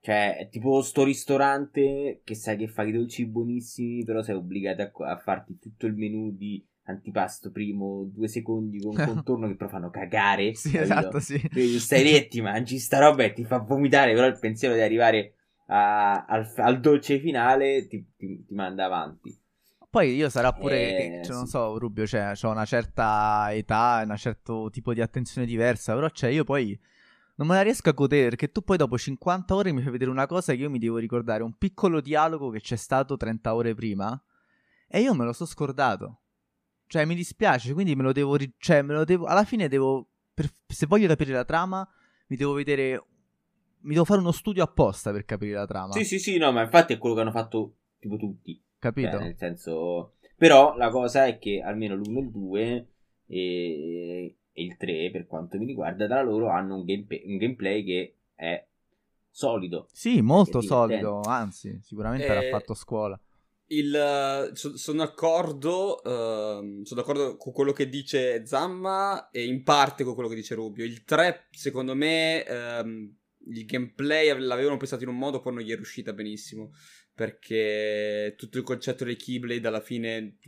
cioè, 0.01 0.37
è 0.39 0.49
tipo 0.49 0.81
sto 0.81 1.05
ristorante 1.05 2.23
che 2.25 2.35
sai 2.35 2.57
che 2.57 2.69
fa 2.69 2.85
i 2.85 2.93
dolci 2.93 3.27
buonissimi, 3.27 4.03
però 4.05 4.23
sei 4.23 4.35
obbligato 4.35 4.83
a, 4.83 5.11
a 5.11 5.17
farti 5.19 5.59
tutto 5.59 5.87
il 5.87 5.95
menù 5.95 6.31
di 6.33 6.65
antipasto 6.85 7.51
primo, 7.51 8.05
due 8.05 8.27
secondi 8.27 8.81
con 8.81 8.95
contorno 9.05 9.47
che 9.47 9.57
però 9.57 9.69
fanno 9.69 9.91
cagare. 9.91 10.55
sì, 10.55 10.71
capito? 10.71 10.93
esatto, 10.93 11.21
sì. 11.21 11.41
Quindi 11.49 11.79
stai 11.79 12.03
lì 12.03 12.15
e 12.15 12.29
ti 12.29 12.41
mangi 12.41 12.79
sta 12.79 12.99
roba 12.99 13.25
e 13.25 13.33
ti 13.35 13.45
fa 13.45 13.59
vomitare, 13.59 14.15
però 14.15 14.27
il 14.27 14.39
pensiero 14.39 14.75
di 14.75 14.81
arrivare 14.81 15.35
a, 15.67 16.25
al, 16.25 16.51
al, 16.57 16.81
dolce 16.81 17.19
finale 17.19 17.87
ti, 17.87 18.05
ti, 18.17 18.45
ti, 18.47 18.55
manda 18.55 18.87
avanti. 18.87 19.39
Poi 19.91 20.15
io 20.15 20.29
sarà 20.29 20.53
pure, 20.53 21.19
eh, 21.19 21.25
cioè, 21.25 21.35
non 21.35 21.47
so, 21.47 21.77
Rubio, 21.77 22.07
cioè, 22.07 22.33
ho 22.41 22.51
una 22.51 22.65
certa 22.65 23.49
età, 23.53 24.03
un 24.09 24.17
certo 24.17 24.69
tipo 24.71 24.95
di 24.95 25.01
attenzione 25.01 25.47
diversa, 25.47 25.95
però 25.95 26.09
cioè 26.11 26.31
io 26.31 26.45
poi 26.45 26.79
non 27.41 27.49
me 27.49 27.55
la 27.55 27.62
riesco 27.62 27.88
a 27.88 27.93
godere 27.93 28.28
perché 28.28 28.53
tu 28.53 28.61
poi 28.61 28.76
dopo 28.76 28.99
50 28.99 29.55
ore 29.55 29.72
mi 29.72 29.80
fai 29.80 29.91
vedere 29.91 30.11
una 30.11 30.26
cosa 30.26 30.53
che 30.53 30.61
io 30.61 30.68
mi 30.68 30.78
devo 30.78 30.99
ricordare, 30.99 31.43
un 31.43 31.57
piccolo 31.57 32.03
dialogo 32.03 32.51
che 32.51 32.61
c'è 32.61 32.76
stato 32.76 33.16
30 33.16 33.55
ore 33.55 33.74
prima 33.74 34.22
e 34.86 35.01
io 35.01 35.14
me 35.14 35.24
lo 35.24 35.32
so 35.32 35.47
scordato. 35.47 36.20
Cioè 36.86 37.07
mi 37.07 37.14
dispiace, 37.14 37.72
quindi 37.72 37.95
me 37.95 38.03
lo 38.03 38.12
devo, 38.12 38.36
ri- 38.36 38.53
cioè 38.59 38.82
me 38.82 38.93
lo 38.93 39.05
devo, 39.05 39.24
alla 39.24 39.45
fine 39.45 39.68
devo, 39.68 40.09
per, 40.34 40.51
se 40.66 40.84
voglio 40.84 41.09
capire 41.09 41.32
la 41.32 41.47
trama, 41.47 41.88
mi 42.26 42.36
devo 42.36 42.53
vedere, 42.53 43.03
mi 43.82 43.95
devo 43.95 44.05
fare 44.05 44.20
uno 44.20 44.32
studio 44.32 44.62
apposta 44.62 45.11
per 45.11 45.24
capire 45.24 45.55
la 45.55 45.66
trama. 45.66 45.93
Sì, 45.93 46.05
sì, 46.05 46.18
sì, 46.18 46.36
no, 46.36 46.53
ma 46.53 46.61
infatti 46.61 46.93
è 46.93 46.99
quello 46.99 47.14
che 47.14 47.20
hanno 47.22 47.30
fatto 47.30 47.76
tipo 47.99 48.16
tutti. 48.16 48.62
Capito? 48.78 49.12
Cioè, 49.12 49.20
nel 49.20 49.36
senso... 49.38 50.16
Però 50.36 50.76
la 50.76 50.91
cosa 50.91 51.24
è 51.24 51.38
che 51.38 51.62
almeno 51.64 51.95
l'1 51.95 52.16
e 52.16 52.20
il 52.20 52.30
2 52.30 52.88
e 53.28 54.36
e 54.53 54.63
il 54.63 54.77
3 54.77 55.11
per 55.11 55.27
quanto 55.27 55.59
mi 55.59 55.67
riguarda 55.67 56.07
tra 56.07 56.23
loro 56.23 56.49
hanno 56.51 56.77
un, 56.77 56.85
gameplay, 56.85 57.23
un 57.27 57.37
gameplay 57.37 57.85
che 57.85 58.17
è 58.35 58.67
solido. 59.31 59.89
Sì, 59.93 60.21
molto 60.21 60.61
solido, 60.61 61.21
anzi, 61.23 61.79
sicuramente 61.83 62.27
eh, 62.27 62.31
era 62.31 62.49
fatto 62.51 62.73
a 62.73 62.77
scuola. 62.77 63.21
Il, 63.67 64.51
so, 64.55 64.77
sono, 64.77 65.05
d'accordo, 65.05 66.01
uh, 66.03 66.83
sono 66.85 67.01
d'accordo 67.01 67.37
con 67.37 67.53
quello 67.53 67.73
che 67.73 67.89
dice 67.89 68.45
Zamma 68.45 69.31
e 69.31 69.45
in 69.45 69.63
parte 69.63 70.03
con 70.03 70.15
quello 70.15 70.29
che 70.29 70.35
dice 70.35 70.57
Rubio. 70.57 70.85
Il 70.85 71.05
3, 71.05 71.47
secondo 71.53 71.95
me, 71.95 72.45
um, 72.49 73.17
il 73.47 73.65
gameplay 73.67 74.37
l'avevano 74.41 74.77
pensato 74.77 75.05
in 75.05 75.11
un 75.11 75.19
modo, 75.19 75.41
poi 75.41 75.55
non 75.55 75.63
gli 75.63 75.71
è 75.71 75.77
riuscita 75.77 76.13
benissimo. 76.13 76.73
Perché 77.15 78.35
tutto 78.37 78.59
il 78.59 78.65
concetto 78.65 79.05
dei 79.05 79.17
Keyblade 79.17 79.69
alla 79.69 79.81
fine 79.81 80.39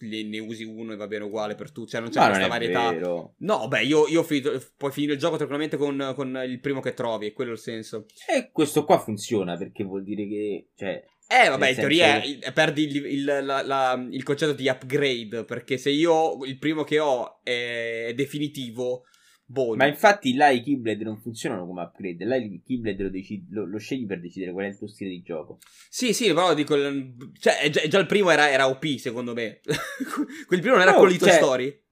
ne 0.00 0.38
usi 0.40 0.64
uno 0.64 0.92
e 0.92 0.96
va 0.96 1.06
bene 1.06 1.24
uguale 1.24 1.54
per 1.54 1.70
tutti. 1.70 1.90
Cioè, 1.90 2.00
non 2.00 2.10
c'è 2.10 2.18
Ma 2.18 2.26
questa 2.26 2.46
non 2.46 2.50
varietà. 2.50 2.90
Vero. 2.90 3.34
No, 3.38 3.68
beh, 3.68 3.82
io, 3.82 4.06
io 4.08 4.20
ho 4.20 4.24
finito, 4.24 4.60
puoi 4.76 4.92
finire 4.92 5.14
il 5.14 5.18
gioco 5.18 5.36
tranquillamente 5.36 5.76
con, 5.76 6.12
con, 6.14 6.42
il 6.46 6.60
primo 6.60 6.80
che 6.80 6.94
trovi, 6.94 7.28
è 7.28 7.32
quello 7.32 7.52
il 7.52 7.58
senso. 7.58 8.06
E 8.28 8.50
questo 8.50 8.84
qua 8.84 8.98
funziona 8.98 9.56
perché 9.56 9.84
vuol 9.84 10.02
dire 10.02 10.26
che. 10.26 10.68
Cioè, 10.74 11.04
eh, 11.26 11.48
vabbè, 11.48 11.68
in 11.68 11.74
teoria 11.74 12.20
che... 12.20 12.52
perdi 12.52 12.82
il, 12.84 13.04
il, 13.06 13.24
la, 13.24 13.62
la, 13.62 14.06
il, 14.10 14.22
concetto 14.22 14.52
di 14.52 14.68
upgrade. 14.68 15.44
Perché 15.44 15.78
se 15.78 15.90
io 15.90 16.44
il 16.44 16.58
primo 16.58 16.84
che 16.84 16.98
ho 16.98 17.40
è, 17.42 18.06
è 18.08 18.14
definitivo 18.14 19.04
Boh, 19.46 19.76
Ma 19.76 19.86
infatti 19.86 20.34
là 20.34 20.48
i 20.48 20.62
Keyblade 20.62 21.04
non 21.04 21.20
funzionano 21.20 21.66
come 21.66 21.82
upgrade. 21.82 22.24
Là 22.24 22.36
i 22.36 22.62
Keyblade 22.64 23.02
lo, 23.02 23.10
decidi, 23.10 23.46
lo, 23.50 23.66
lo, 23.66 23.78
scegli 23.78 24.06
per 24.06 24.20
decidere 24.20 24.52
qual 24.52 24.64
è 24.64 24.68
il 24.68 24.78
tuo 24.78 24.86
stile 24.86 25.10
di 25.10 25.22
gioco. 25.22 25.58
Sì, 25.90 26.14
sì, 26.14 26.26
però 26.28 26.54
dico. 26.54 26.74
Cioè, 26.74 27.68
già, 27.70 27.86
già 27.86 27.98
il 27.98 28.06
primo 28.06 28.30
era, 28.30 28.50
era, 28.50 28.68
OP, 28.68 28.84
secondo 28.96 29.34
me. 29.34 29.60
Quel 30.46 30.60
primo 30.60 30.76
non 30.76 30.82
era 30.82 30.92
no, 30.92 30.98
Toy 30.98 31.18
cioè... 31.18 31.32
Story? 31.32 31.82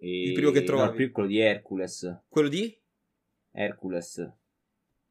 E... 0.00 0.22
Il 0.22 0.32
primo 0.34 0.50
che 0.50 0.64
trovavi? 0.64 1.04
No, 1.06 1.10
quello 1.12 1.28
di 1.28 1.38
Hercules. 1.38 2.24
Quello 2.28 2.48
di? 2.48 2.78
Hercules. 3.52 4.32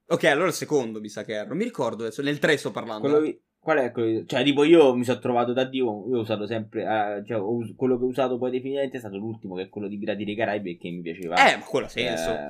Ok, 0.09 0.23
allora 0.25 0.47
il 0.47 0.53
secondo 0.53 1.01
mi 1.01 1.09
sa 1.09 1.25
che 1.25 1.33
era. 1.33 1.47
Non 1.47 1.57
mi 1.57 1.63
ricordo 1.63 2.03
adesso. 2.03 2.21
Nel 2.21 2.37
3 2.37 2.57
sto 2.57 2.71
parlando. 2.71 3.09
Quello, 3.09 3.19
di... 3.21 3.41
Qual 3.67 3.79
è 3.79 3.91
quello? 3.91 4.23
Cioè, 4.25 4.45
tipo, 4.45 4.63
io 4.63 4.95
mi 4.95 5.03
sono 5.03 5.19
trovato 5.19 5.51
da 5.51 5.65
Dio. 5.65 6.07
Io 6.07 6.19
ho 6.19 6.21
usato 6.21 6.47
sempre. 6.47 6.83
Uh, 6.85 7.25
cioè, 7.25 7.37
us- 7.37 7.75
quello 7.75 7.97
che 7.97 8.05
ho 8.05 8.07
usato 8.07 8.37
poi 8.37 8.49
definitivamente 8.49 8.95
è 8.95 8.99
stato 9.01 9.17
l'ultimo, 9.17 9.55
che 9.55 9.63
è 9.63 9.67
quello 9.67 9.89
di 9.89 9.97
Pirati 9.97 10.23
dei 10.23 10.35
Caraibi, 10.37 10.77
che 10.77 10.89
mi 10.89 11.01
piaceva. 11.01 11.35
Eh, 11.35 11.57
ma 11.57 11.65
quello 11.65 11.89
senso. 11.89 12.31
Eh, 12.31 12.47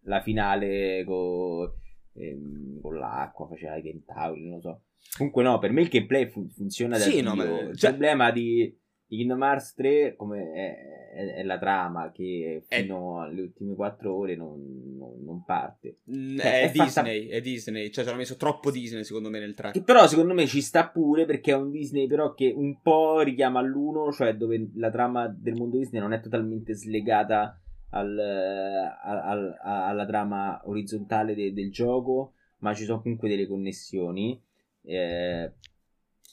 la 0.00 0.20
finale 0.20 1.04
con, 1.04 1.70
ehm, 2.12 2.80
con 2.80 2.98
l'acqua, 2.98 3.46
faceva 3.46 3.76
i 3.76 3.82
tentauli, 3.82 4.48
non 4.48 4.54
lo 4.54 4.60
so. 4.60 4.82
Comunque, 5.16 5.44
no, 5.44 5.60
per 5.60 5.70
me 5.70 5.82
il 5.82 5.88
gameplay 5.88 6.28
fu- 6.28 6.48
funziona 6.48 6.98
da 6.98 7.04
sì, 7.04 7.20
Dio. 7.20 7.22
No, 7.22 7.34
ma... 7.36 7.44
Il 7.44 7.78
cioè... 7.78 7.90
problema 7.90 8.32
di 8.32 8.76
di 9.08 9.16
Kingdom 9.16 9.42
Hearts 9.42 9.74
3 9.74 10.14
come 10.16 10.52
è, 10.52 11.14
è, 11.14 11.34
è, 11.36 11.42
la 11.42 11.58
trama 11.58 12.12
che 12.12 12.62
fino 12.66 13.22
è... 13.22 13.26
alle 13.26 13.40
ultime 13.40 13.74
4 13.74 14.14
ore 14.14 14.36
non, 14.36 14.60
non, 14.98 15.24
non 15.24 15.44
parte. 15.44 16.00
Mm, 16.14 16.36
cioè, 16.38 16.62
è, 16.62 16.70
Disney, 16.70 16.88
fatta... 16.88 17.10
è 17.10 17.40
Disney, 17.40 17.90
cioè 17.90 18.04
ci 18.04 18.10
hanno 18.10 18.18
messo 18.18 18.36
troppo 18.36 18.70
Disney 18.70 19.04
secondo 19.04 19.30
me 19.30 19.38
nel 19.40 19.54
3. 19.54 19.70
Che 19.70 19.82
però 19.82 20.06
secondo 20.06 20.34
me 20.34 20.46
ci 20.46 20.60
sta 20.60 20.88
pure 20.88 21.24
perché 21.24 21.52
è 21.52 21.56
un 21.56 21.70
Disney 21.70 22.06
però 22.06 22.34
che 22.34 22.52
un 22.54 22.82
po' 22.82 23.20
richiama 23.22 23.60
all'uno, 23.60 24.12
cioè 24.12 24.34
dove 24.34 24.70
la 24.74 24.90
trama 24.90 25.26
del 25.26 25.54
mondo 25.54 25.78
Disney 25.78 26.02
non 26.02 26.12
è 26.12 26.20
totalmente 26.20 26.74
slegata 26.74 27.58
al, 27.90 28.18
al, 28.18 29.18
al, 29.24 29.56
alla 29.62 30.06
trama 30.06 30.60
orizzontale 30.64 31.34
de, 31.34 31.54
del 31.54 31.72
gioco, 31.72 32.34
ma 32.58 32.74
ci 32.74 32.84
sono 32.84 33.00
comunque 33.00 33.30
delle 33.30 33.46
connessioni. 33.46 34.38
Eh, 34.82 35.52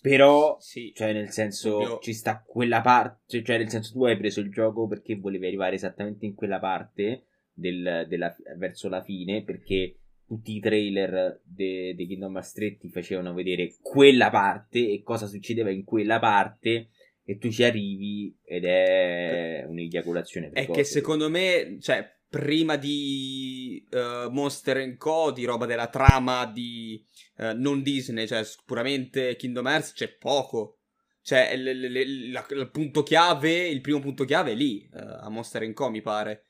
però, 0.06 0.58
sì. 0.60 0.94
cioè, 0.94 1.14
nel 1.14 1.32
senso, 1.32 1.82
Io... 1.82 2.00
ci 2.00 2.14
sta 2.14 2.44
quella 2.46 2.82
parte. 2.82 3.42
Cioè, 3.42 3.58
nel 3.58 3.70
senso, 3.70 3.92
tu 3.92 4.06
hai 4.06 4.16
preso 4.16 4.40
il 4.40 4.52
gioco 4.52 4.88
perché 4.88 5.16
volevi 5.16 5.48
arrivare 5.48 5.74
esattamente 5.74 6.28
in 6.28 6.36
quella 6.36 6.60
parte 6.60 7.26
del, 7.52 8.06
della, 8.08 8.36
verso 8.56 8.88
la 8.88 9.02
fine. 9.02 9.44
Perché 9.44 9.98
tutti 10.28 10.56
i 10.56 10.60
trailer 10.60 11.42
dei 11.44 11.96
de 11.96 12.06
Kingdom 12.06 12.36
Hearts 12.36 12.52
3 12.54 12.78
ti 12.78 12.90
facevano 12.90 13.34
vedere 13.34 13.74
quella 13.82 14.30
parte 14.30 14.92
e 14.92 15.02
cosa 15.02 15.26
succedeva 15.26 15.72
in 15.72 15.84
quella 15.84 16.20
parte. 16.20 16.90
E 17.24 17.38
tu 17.40 17.50
ci 17.50 17.64
arrivi 17.64 18.38
ed 18.44 18.66
è 18.66 19.66
un'eiaculazione. 19.68 20.52
È 20.52 20.68
che 20.68 20.84
secondo 20.84 21.32
me, 21.32 21.78
cioè, 21.82 22.08
prima 22.36 22.76
di 22.76 23.88
uh, 23.92 24.30
Monster 24.30 24.98
Co., 24.98 25.32
di 25.32 25.46
roba 25.46 25.66
della 25.66 25.88
trama 25.88 26.46
di 26.46 27.02
uh, 27.38 27.54
non 27.56 27.82
Disney, 27.82 28.28
cioè 28.28 28.46
puramente 28.66 29.38
Kingdom 29.38 29.66
Hearts, 29.68 29.94
c'è 29.94 30.10
poco. 30.18 30.80
Cioè, 31.22 31.56
l- 31.56 31.64
l- 31.64 31.92
l- 31.92 32.32
la, 32.32 32.46
il 32.50 32.70
punto 32.72 33.04
chiave, 33.04 33.70
il 33.70 33.80
primo 33.80 34.02
punto 34.02 34.26
chiave 34.26 34.52
è 34.52 34.56
lì, 34.56 34.86
uh, 34.92 34.98
a 34.98 35.30
Monster 35.30 35.72
Co., 35.72 35.90
mi 35.90 36.02
pare, 36.02 36.44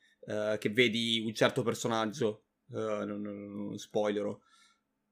che 0.58 0.70
vedi 0.70 1.22
un 1.24 1.32
certo 1.32 1.62
personaggio. 1.62 2.46
non, 2.70 3.06
non, 3.22 3.52
non 3.52 3.78
spoilerò. 3.78 4.36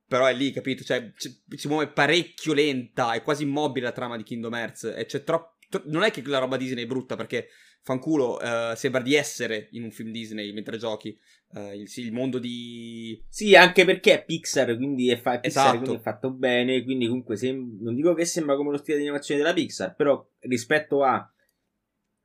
Però 0.09 0.27
è 0.27 0.35
lì, 0.35 0.51
capito? 0.51 0.83
Cioè, 0.83 1.12
si 1.14 1.68
muove 1.68 1.87
parecchio 1.87 2.53
lenta, 2.53 3.12
è 3.12 3.22
quasi 3.22 3.45
immobile 3.45 3.87
la 3.87 3.93
trama 3.93 4.16
di 4.16 4.25
Kingdom 4.25 4.55
Hearts. 4.55 4.93
E 4.97 5.05
c'è 5.07 5.22
troppo. 5.22 5.53
Non 5.87 6.03
è 6.03 6.11
che 6.11 6.22
la 6.27 6.39
roba 6.39 6.57
Disney 6.57 6.85
è 6.85 6.87
brutta, 6.87 7.16
perché 7.16 7.49
fanculo, 7.83 8.37
uh, 8.37 8.75
sembra 8.75 9.03
di 9.03 9.14
essere 9.14 9.68
in 9.72 9.85
un 9.85 9.91
film 9.91 10.11
Disney 10.11 10.53
mentre 10.53 10.79
giochi. 10.79 11.16
Uh, 11.49 11.72
il, 11.75 11.89
sì, 11.89 12.03
il, 12.03 12.12
mondo 12.12 12.39
di. 12.39 13.22
Sì, 13.29 13.55
anche 13.55 13.85
perché 13.85 14.14
è 14.14 14.25
Pixar, 14.25 14.77
quindi 14.77 15.11
è, 15.11 15.16
fa- 15.16 15.39
Pixar, 15.39 15.66
esatto. 15.66 15.79
quindi 15.79 15.97
è 15.99 16.03
fatto 16.03 16.31
bene. 16.33 16.83
Quindi, 16.83 17.07
comunque, 17.07 17.37
sem- 17.37 17.79
non 17.81 17.95
dico 17.95 18.14
che 18.14 18.25
sembra 18.25 18.57
come 18.57 18.70
lo 18.70 18.79
stile 18.79 18.97
di 18.97 19.05
animazione 19.05 19.41
della 19.41 19.53
Pixar, 19.53 19.95
però 19.95 20.27
rispetto 20.41 21.03
a 21.03 21.29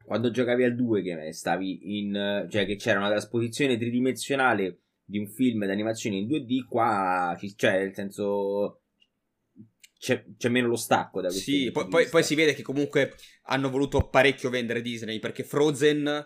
quando 0.03 0.31
giocavi 0.31 0.63
al 0.63 0.75
2, 0.75 1.01
che 1.01 1.33
stavi 1.33 1.97
in. 1.99 2.47
cioè 2.49 2.65
che 2.65 2.77
c'era 2.77 2.99
una 2.99 3.09
trasposizione 3.09 3.77
tridimensionale 3.77 4.79
di 5.03 5.17
un 5.17 5.27
film 5.27 5.65
d'animazione 5.65 6.17
in 6.17 6.27
2D, 6.27 6.65
qua 6.67 7.37
cioè, 7.55 7.79
nel 7.79 7.93
senso 7.93 8.81
c'è, 9.99 10.23
c'è, 10.37 10.47
meno 10.47 10.69
lo 10.69 10.77
stacco 10.77 11.19
da 11.19 11.29
Sì, 11.29 11.71
poi, 11.71 11.87
poi, 11.89 12.07
poi, 12.07 12.23
si 12.23 12.33
vede 12.33 12.53
che 12.53 12.61
comunque 12.61 13.15
hanno 13.43 13.69
voluto 13.69 14.07
parecchio 14.07 14.49
vendere 14.49 14.81
Disney 14.81 15.19
perché 15.19 15.43
Frozen 15.43 16.25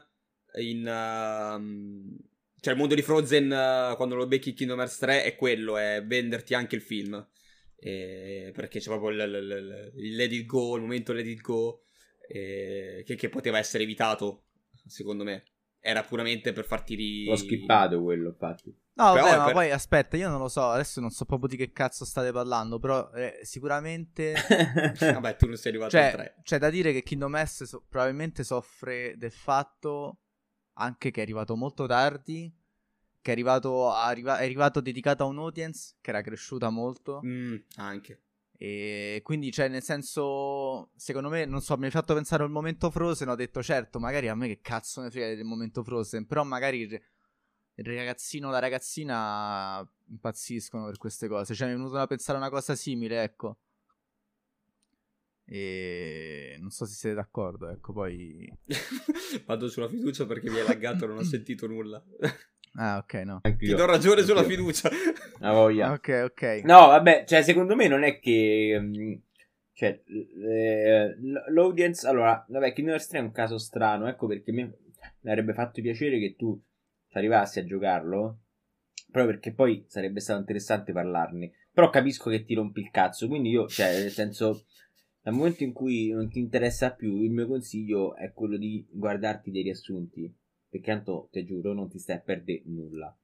in... 0.60 0.80
Uh, 0.82 2.32
cioè 2.60 2.74
il 2.74 2.80
mondo 2.80 2.96
di 2.96 3.02
Frozen 3.02 3.46
uh, 3.46 3.96
quando 3.96 4.16
lo 4.16 4.28
becchi 4.28 4.54
Kingdom 4.54 4.80
Hearts 4.80 5.00
3 5.00 5.24
è 5.24 5.36
quello, 5.36 5.78
è 5.78 6.04
venderti 6.06 6.54
anche 6.54 6.76
il 6.76 6.82
film. 6.82 7.28
E, 7.76 8.52
perché 8.54 8.80
c'è 8.80 8.90
proprio 8.90 9.10
il, 9.10 9.20
il, 9.20 9.92
il, 9.96 10.16
Let 10.16 10.32
It 10.32 10.46
Go, 10.46 10.76
il 10.78 10.84
momento 10.84 11.12
Let 11.12 11.26
It 11.26 11.42
Go 11.42 11.84
e, 12.26 13.04
che, 13.06 13.16
che, 13.16 13.28
poteva 13.28 13.58
essere 13.58 13.84
evitato, 13.84 14.46
secondo 14.86 15.24
me. 15.24 15.44
Era 15.80 16.04
puramente 16.04 16.54
per 16.54 16.64
farti 16.64 16.96
ri... 16.96 17.26
L'ho 17.26 17.36
skippato 17.36 18.02
quello, 18.02 18.30
infatti. 18.30 18.74
No, 18.96 19.06
vabbè, 19.06 19.22
però, 19.22 19.38
ma 19.38 19.46
per... 19.46 19.54
poi 19.54 19.72
aspetta, 19.72 20.18
io 20.18 20.30
non 20.30 20.40
lo 20.40 20.48
so, 20.48 20.70
adesso 20.70 21.02
non 21.02 21.10
so 21.10 21.26
proprio 21.26 21.50
di 21.50 21.58
che 21.58 21.72
cazzo 21.72 22.06
state 22.06 22.32
parlando, 22.32 22.78
però 22.80 23.10
eh, 23.12 23.40
sicuramente... 23.42 24.34
vabbè, 25.00 25.36
tu 25.36 25.48
non 25.48 25.58
sei 25.58 25.72
arrivato 25.72 25.92
cioè, 25.92 26.04
al 26.04 26.12
3. 26.12 26.36
C'è 26.44 26.58
da 26.60 26.70
dire 26.70 26.92
che 26.94 27.02
Kingdom 27.02 27.36
Hearts 27.36 27.64
so- 27.64 27.84
probabilmente 27.90 28.44
soffre 28.44 29.16
del 29.18 29.32
fatto 29.32 30.20
anche 30.74 31.12
che 31.12 31.20
è 31.20 31.24
arrivato 31.24 31.56
molto 31.56 31.86
tardi 31.86 32.52
che 33.24 33.30
è 33.30 33.32
arrivato, 33.32 33.90
arriva, 33.90 34.38
è 34.38 34.44
arrivato 34.44 34.82
dedicato 34.82 35.24
a 35.24 35.28
un'audience 35.28 35.96
che 36.02 36.10
era 36.10 36.22
cresciuta 36.22 36.70
molto. 36.70 37.22
Mm, 37.26 37.56
anche. 37.78 38.22
E 38.58 39.22
quindi, 39.24 39.50
cioè, 39.50 39.70
nel 39.70 39.82
senso, 39.82 40.92
secondo 40.98 41.30
me, 41.30 41.46
non 41.46 41.62
so, 41.62 41.78
mi 41.78 41.86
hai 41.86 41.92
fatto 41.92 42.14
pensare 42.14 42.44
al 42.44 42.52
momento 42.52 42.92
Frozen. 42.92 43.30
Ho 43.30 43.36
detto, 43.36 43.64
certo, 43.64 43.98
magari 43.98 44.28
a 44.28 44.36
me 44.36 44.48
che 44.48 44.60
cazzo 44.62 45.02
ne 45.02 45.10
frega 45.10 45.36
del 45.36 45.46
momento 45.46 45.84
Frozen. 45.84 46.28
Però 46.28 46.44
magari 46.44 47.02
il, 47.76 47.86
ragazzino 47.86 48.48
o 48.48 48.52
la 48.52 48.60
ragazzina 48.60 49.88
impazziscono 50.10 50.86
per 50.86 50.98
queste 50.98 51.28
cose. 51.28 51.54
Cioè, 51.56 51.68
mi 51.68 51.74
è 51.74 51.78
venuto 51.78 51.96
da 51.96 52.08
pensare 52.08 52.38
a 52.38 52.42
una 52.42 52.50
cosa 52.50 52.76
simile, 52.76 53.24
ecco. 53.24 53.58
E 55.46 56.56
non 56.60 56.70
so 56.70 56.86
se 56.86 56.94
siete 56.94 57.16
d'accordo, 57.16 57.70
ecco, 57.70 57.92
poi... 57.94 58.52
Vado 59.46 59.68
sulla 59.68 59.90
fiducia 59.90 60.26
perché 60.26 60.50
mi 60.50 60.58
è 60.58 60.64
laggato, 60.64 61.06
non 61.06 61.18
ho 61.18 61.24
sentito 61.24 61.68
nulla. 61.68 62.02
Ah, 62.76 62.98
ok, 62.98 63.14
no. 63.26 63.40
Anch'io. 63.44 63.70
Ti 63.70 63.76
do 63.76 63.86
ragione 63.86 64.22
sulla 64.24 64.40
Anch'io. 64.40 64.56
fiducia. 64.58 64.90
La 65.40 65.52
voglia. 65.52 65.92
Ok, 65.92 66.22
ok. 66.32 66.62
No, 66.64 66.88
vabbè, 66.88 67.26
cioè, 67.28 67.44
secondo 67.44 67.76
me 67.76 67.88
non 67.88 68.04
è 68.04 68.20
che. 68.20 68.78
mm, 68.80 69.14
Cioè, 69.74 70.02
eh, 70.08 71.16
l'audience. 71.52 72.08
Allora, 72.08 72.44
vabbè, 72.48 72.72
Kingdom 72.74 72.94
Hearts 72.96 73.10
3 73.10 73.20
è 73.20 73.22
un 73.22 73.32
caso 73.32 73.58
strano. 73.58 74.08
Ecco 74.08 74.26
perché 74.28 74.52
mi, 74.52 74.64
mi 74.64 75.30
avrebbe 75.30 75.54
fatto 75.54 75.82
piacere 75.82 76.18
che 76.20 76.36
tu 76.38 76.60
arrivassi 77.18 77.60
a 77.60 77.66
giocarlo. 77.66 78.40
Proprio 79.12 79.34
perché 79.34 79.54
poi 79.54 79.86
sarebbe 79.88 80.20
stato 80.20 80.40
interessante 80.40 80.92
parlarne. 80.92 81.52
Però 81.72 81.90
capisco 81.90 82.30
che 82.30 82.44
ti 82.44 82.54
rompi 82.54 82.82
il 82.82 82.92
cazzo. 82.92 83.28
Quindi 83.28 83.50
io, 83.50 83.68
cioè, 83.68 84.00
nel 84.00 84.12
senso. 84.12 84.66
Dal 85.22 85.34
momento 85.34 85.64
in 85.64 85.72
cui 85.72 86.10
non 86.10 86.30
ti 86.30 86.40
interessa 86.40 86.92
più, 86.92 87.22
il 87.22 87.32
mio 87.32 87.48
consiglio 87.48 88.14
è 88.16 88.34
quello 88.34 88.58
di 88.58 88.86
guardarti 88.90 89.52
dei 89.52 89.64
riassunti. 89.64 90.34
Perché 90.70 90.92
tanto, 90.92 91.30
ti 91.32 91.46
giuro, 91.46 91.74
non 91.74 91.90
ti 91.90 91.98
stai 91.98 92.18
a 92.18 92.20
perdere 92.20 92.64
nulla. 92.66 93.16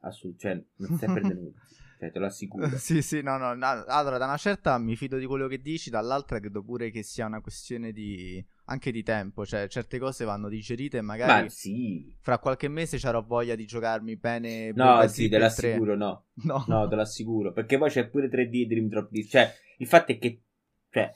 Assolut- 0.00 0.38
cioè, 0.38 0.54
non 0.54 0.88
ti 0.88 0.94
stai 0.96 1.08
a 1.08 1.12
perdere 1.12 1.34
nulla. 1.40 1.58
Cioè, 2.00 2.10
te 2.10 2.18
lo 2.18 2.24
assicuro. 2.26 2.66
Sì, 2.78 3.02
sì, 3.02 3.20
no, 3.20 3.36
no, 3.36 3.52
no. 3.52 3.66
Allora, 3.86 4.16
da 4.16 4.24
una 4.24 4.38
certa 4.38 4.78
mi 4.78 4.96
fido 4.96 5.18
di 5.18 5.26
quello 5.26 5.46
che 5.48 5.60
dici, 5.60 5.90
dall'altra 5.90 6.40
credo 6.40 6.62
pure 6.64 6.90
che 6.90 7.02
sia 7.02 7.26
una 7.26 7.42
questione 7.42 7.92
di 7.92 8.42
anche 8.70 8.90
di 8.90 9.02
tempo, 9.02 9.44
cioè 9.44 9.68
certe 9.68 9.98
cose 9.98 10.24
vanno 10.24 10.48
digerite 10.48 10.98
e 10.98 11.00
magari 11.02 11.42
Ma 11.42 11.48
sì. 11.50 12.16
fra 12.20 12.38
qualche 12.38 12.68
mese 12.68 12.98
ci 12.98 13.06
avrò 13.06 13.20
voglia 13.22 13.56
di 13.56 13.66
giocarmi 13.66 14.16
bene 14.16 14.70
No, 14.72 15.06
sì, 15.08 15.24
te 15.24 15.30
3. 15.30 15.38
l'assicuro, 15.38 15.94
no. 15.96 16.26
No. 16.44 16.64
No, 16.68 16.88
te 16.88 16.94
lo 16.94 17.02
assicuro. 17.02 17.52
Perché 17.52 17.76
poi 17.76 17.90
c'è 17.90 18.08
pure 18.08 18.28
3D 18.30 18.62
e 18.62 18.66
Dream 18.66 18.88
Drop 18.88 19.10
Disc. 19.10 19.30
Cioè, 19.30 19.52
il 19.78 19.86
fatto 19.86 20.12
è 20.12 20.18
che. 20.18 20.40
Cioè, 20.88 21.14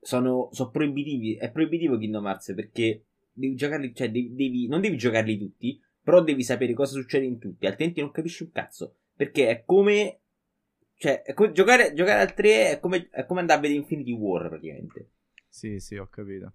sono, 0.00 0.48
sono 0.52 0.70
proibitivi. 0.70 1.36
È 1.36 1.50
proibitivo 1.50 1.98
Kingdom 1.98 2.24
Hearts 2.26 2.54
perché 2.54 3.04
devi 3.30 3.54
giocarli. 3.56 3.94
Cioè, 3.94 4.10
devi, 4.10 4.34
devi- 4.34 4.68
non 4.68 4.80
devi 4.80 4.96
giocarli 4.96 5.36
tutti. 5.36 5.78
Però 6.02 6.22
devi 6.22 6.42
sapere 6.42 6.72
cosa 6.72 6.92
succede 6.92 7.26
in 7.26 7.38
tutti. 7.38 7.66
Altrimenti 7.66 8.00
non 8.00 8.10
capisci 8.10 8.44
un 8.44 8.52
cazzo. 8.52 8.94
Perché 9.18 9.48
è 9.48 9.64
come. 9.64 10.20
Cioè, 10.94 11.22
è 11.22 11.34
come- 11.34 11.50
giocare, 11.50 11.92
giocare 11.92 12.20
al 12.20 12.34
3 12.34 12.70
è 12.70 12.78
come, 12.78 13.08
è 13.10 13.26
come 13.26 13.40
andare 13.40 13.58
a 13.58 13.62
vedere 13.62 13.80
Infinity 13.80 14.12
War 14.12 14.48
praticamente. 14.48 15.10
Sì, 15.48 15.80
sì, 15.80 15.96
ho 15.96 16.06
capito. 16.06 16.52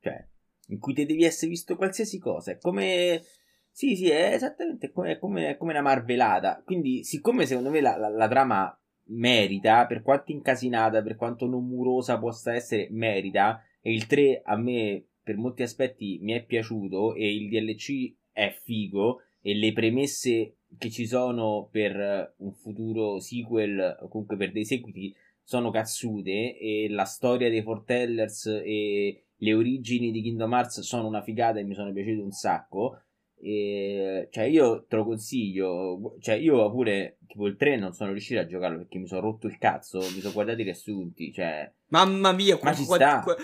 Cioè, 0.00 0.26
in 0.68 0.78
cui 0.78 0.94
te 0.94 1.04
devi 1.04 1.24
essere 1.24 1.50
visto 1.50 1.76
qualsiasi 1.76 2.18
cosa. 2.18 2.52
È 2.52 2.58
come. 2.58 3.22
Sì, 3.70 3.94
sì, 3.94 4.08
è 4.08 4.32
esattamente 4.32 4.90
come, 4.90 5.12
è 5.12 5.18
come, 5.18 5.50
è 5.50 5.56
come 5.58 5.72
una 5.72 5.82
marvelata. 5.82 6.62
Quindi, 6.64 7.04
siccome 7.04 7.44
secondo 7.44 7.68
me 7.68 7.82
la, 7.82 7.98
la- 7.98 8.08
la 8.08 8.26
trama 8.28 8.80
merita, 9.08 9.84
per 9.84 10.00
quanto 10.00 10.32
incasinata, 10.32 11.02
per 11.02 11.14
quanto 11.16 11.46
non 11.46 11.66
murosa 11.66 12.18
possa 12.18 12.54
essere, 12.54 12.88
merita. 12.90 13.62
E 13.82 13.92
il 13.92 14.06
3 14.06 14.40
a 14.42 14.56
me, 14.56 15.04
per 15.22 15.36
molti 15.36 15.62
aspetti, 15.62 16.18
mi 16.22 16.32
è 16.32 16.42
piaciuto. 16.42 17.14
E 17.14 17.34
il 17.34 17.50
DLC 17.50 18.14
è 18.32 18.58
figo. 18.62 19.20
E 19.42 19.54
le 19.54 19.72
premesse 19.74 20.55
che 20.78 20.90
ci 20.90 21.06
sono 21.06 21.68
per 21.70 22.34
un 22.38 22.52
futuro 22.52 23.18
sequel, 23.20 23.98
o 24.00 24.08
comunque 24.08 24.36
per 24.36 24.52
dei 24.52 24.64
seguiti, 24.64 25.14
sono 25.42 25.70
cazzute. 25.70 26.58
E 26.58 26.88
la 26.90 27.04
storia 27.04 27.48
dei 27.48 27.62
Fortellers 27.62 28.46
e 28.46 29.24
le 29.36 29.54
origini 29.54 30.10
di 30.10 30.22
Kingdom 30.22 30.52
Hearts 30.52 30.80
sono 30.80 31.06
una 31.06 31.22
figata 31.22 31.58
e 31.58 31.64
mi 31.64 31.74
sono 31.74 31.92
piaciute 31.92 32.20
un 32.20 32.32
sacco. 32.32 33.00
E, 33.38 34.28
cioè, 34.30 34.44
io 34.44 34.84
te 34.88 34.96
lo 34.96 35.04
consiglio. 35.04 36.16
Cioè, 36.20 36.34
io 36.36 36.70
pure 36.70 37.18
tipo 37.26 37.46
il 37.46 37.56
3 37.56 37.76
non 37.76 37.92
sono 37.92 38.12
riuscito 38.12 38.40
a 38.40 38.46
giocarlo 38.46 38.78
perché 38.78 38.98
mi 38.98 39.06
sono 39.06 39.20
rotto 39.20 39.46
il 39.46 39.58
cazzo. 39.58 39.98
Mi 39.98 40.20
sono 40.20 40.32
guardato 40.32 40.60
i 40.60 40.64
riassunti. 40.64 41.32
Cioè, 41.32 41.70
Mamma 41.88 42.32
mia, 42.32 42.58
Ma 42.62 42.74
ci 42.74 42.84
qua- 42.84 42.96
sta. 42.96 43.20
qua- 43.20 43.36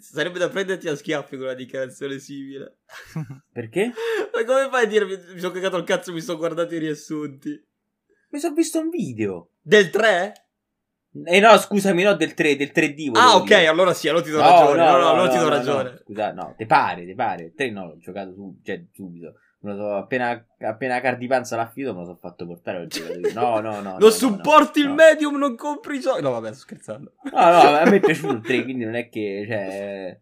sarebbe 0.00 0.38
da 0.38 0.48
prenderti 0.48 0.88
a 0.88 0.96
schiaffi 0.96 1.36
con 1.36 1.44
una 1.44 1.54
dichiarazione 1.54 2.18
simile. 2.18 2.78
perché? 3.52 3.92
Ma 4.32 4.44
come 4.44 4.68
fai 4.70 4.84
a 4.84 4.88
dirmi 4.88 5.16
mi 5.34 5.38
sono 5.40 5.52
cagato 5.52 5.76
il 5.76 5.84
cazzo 5.84 6.10
e 6.10 6.14
mi 6.14 6.20
sono 6.20 6.38
guardato 6.38 6.74
i 6.74 6.78
riassunti? 6.78 7.64
Mi 8.30 8.38
sono 8.40 8.54
visto 8.54 8.80
un 8.80 8.88
video. 8.88 9.50
Del 9.60 9.90
3? 9.90 10.43
Eh 11.26 11.38
no, 11.38 11.56
scusami, 11.56 12.02
no, 12.02 12.14
del 12.14 12.34
3, 12.34 12.56
del 12.56 12.72
3D. 12.74 13.10
volevo 13.10 13.18
Ah, 13.18 13.36
ok, 13.36 13.44
dire. 13.46 13.66
allora 13.68 13.94
sì, 13.94 14.08
allora 14.08 14.24
ti 14.24 14.30
do 14.30 14.38
No, 14.40 14.42
ragione. 14.50 14.76
no, 14.76 14.90
No, 14.90 14.98
no, 14.98 15.08
allora 15.10 15.28
ti 15.28 15.38
do 15.38 15.48
ragione. 15.48 15.96
Scusa, 16.02 16.32
no, 16.32 16.54
te 16.56 16.66
pare, 16.66 17.06
te 17.06 17.14
pare. 17.14 17.44
Il 17.44 17.54
3 17.54 17.70
no, 17.70 17.86
l'ho 17.86 17.98
giocato 17.98 18.32
su, 18.32 18.58
cioè, 18.64 18.84
subito. 18.92 19.34
So, 19.60 19.94
appena, 19.94 20.44
appena 20.58 21.00
Cardipanza 21.00 21.56
l'ha 21.56 21.70
finito 21.70 21.94
me 21.94 22.00
lo 22.00 22.04
sono 22.04 22.18
fatto 22.20 22.44
portare. 22.46 22.86
No, 23.32 23.60
no, 23.60 23.60
no. 23.60 23.70
no, 23.80 23.80
non 23.80 23.96
no, 23.98 24.10
supporti 24.10 24.80
il 24.80 24.90
medium, 24.90 25.36
non 25.36 25.54
compri 25.56 25.96
i 25.96 26.00
giochi. 26.00 26.20
No, 26.20 26.32
vabbè, 26.32 26.48
sto 26.48 26.58
scherzando. 26.60 27.12
No, 27.22 27.30
no, 27.30 27.76
a 27.78 27.84
me 27.88 27.96
è 27.96 28.00
piaciuto 28.04 28.32
il 28.34 28.40
3, 28.42 28.62
quindi 28.64 28.84
non 28.84 28.94
è 28.96 29.08
che, 29.08 29.44
cioè... 29.48 30.20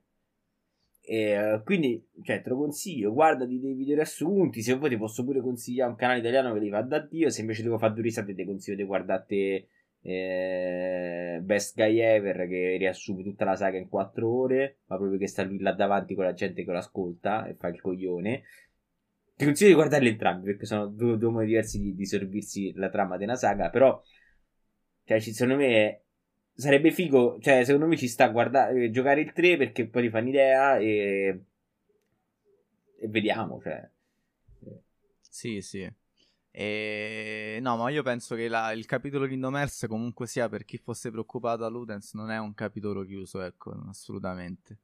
E, 1.04 1.60
quindi, 1.64 2.06
cioè, 2.22 2.40
te 2.42 2.48
lo 2.50 2.56
consiglio, 2.56 3.12
guardati 3.12 3.58
dei 3.58 3.72
video 3.74 3.96
riassunti, 3.96 4.62
se 4.62 4.74
vuoi 4.74 4.90
ti 4.90 4.96
posso 4.96 5.24
pure 5.24 5.40
consigliare 5.40 5.90
un 5.90 5.96
canale 5.96 6.20
italiano 6.20 6.52
che 6.52 6.60
li 6.60 6.70
fa 6.70 6.82
da 6.82 7.00
Dio, 7.00 7.28
se 7.28 7.40
invece 7.40 7.62
devo 7.64 7.78
fare 7.78 7.92
due 7.94 8.02
risate 8.02 8.34
ti 8.34 8.44
consiglio 8.44 8.76
di 8.76 8.84
guardate 8.84 9.66
eh, 10.02 11.40
Best 11.42 11.74
Guy 11.76 11.98
Ever 12.00 12.48
che 12.48 12.76
riassume 12.78 13.22
tutta 13.22 13.44
la 13.44 13.56
saga 13.56 13.78
in 13.78 13.88
4 13.88 14.28
ore, 14.30 14.78
ma 14.86 14.96
proprio 14.96 15.18
che 15.18 15.26
sta 15.28 15.42
lui 15.44 15.58
là 15.60 15.72
davanti 15.72 16.14
con 16.14 16.24
la 16.24 16.32
gente 16.34 16.64
che 16.64 16.70
lo 16.72 16.78
ascolta 16.78 17.46
e 17.46 17.54
fa 17.54 17.68
il 17.68 17.80
coglione. 17.80 18.42
Ti 19.36 19.44
consiglio 19.44 19.70
di 19.70 19.74
guardarli 19.76 20.08
entrambi 20.08 20.46
perché 20.46 20.66
sono 20.66 20.86
due, 20.86 21.16
due 21.18 21.30
modi 21.30 21.46
diversi 21.46 21.80
di, 21.80 21.94
di 21.94 22.06
servirsi 22.06 22.72
la 22.76 22.90
trama 22.90 23.16
di 23.16 23.24
una 23.24 23.36
saga, 23.36 23.70
però, 23.70 24.00
cioè, 25.04 25.20
ci- 25.20 25.32
secondo 25.32 25.56
me 25.62 26.02
sarebbe 26.54 26.90
figo, 26.92 27.38
cioè 27.40 27.64
secondo 27.64 27.86
me 27.86 27.96
ci 27.96 28.08
sta 28.08 28.24
a 28.24 28.28
guardare, 28.28 28.90
giocare 28.90 29.20
il 29.20 29.32
3 29.32 29.56
perché 29.56 29.86
poi 29.88 30.02
ti 30.02 30.10
fanno 30.10 30.28
idea 30.28 30.78
e, 30.78 31.44
e 33.00 33.08
vediamo, 33.08 33.60
cioè. 33.60 33.88
Sì, 35.30 35.60
sì. 35.60 35.90
E... 36.52 37.58
No, 37.62 37.76
ma 37.76 37.88
io 37.90 38.02
penso 38.02 38.34
che 38.34 38.46
la- 38.48 38.72
il 38.72 38.86
capitolo 38.86 39.26
Kingdom 39.26 39.56
Hearts 39.56 39.86
comunque 39.88 40.26
sia 40.26 40.48
per 40.48 40.64
chi 40.64 40.78
fosse 40.78 41.10
preoccupato 41.10 41.64
a 41.64 41.68
Ludens 41.68 42.12
non 42.14 42.30
è 42.30 42.38
un 42.38 42.54
capitolo 42.54 43.04
chiuso, 43.04 43.40
ecco, 43.40 43.72
assolutamente. 43.88 44.78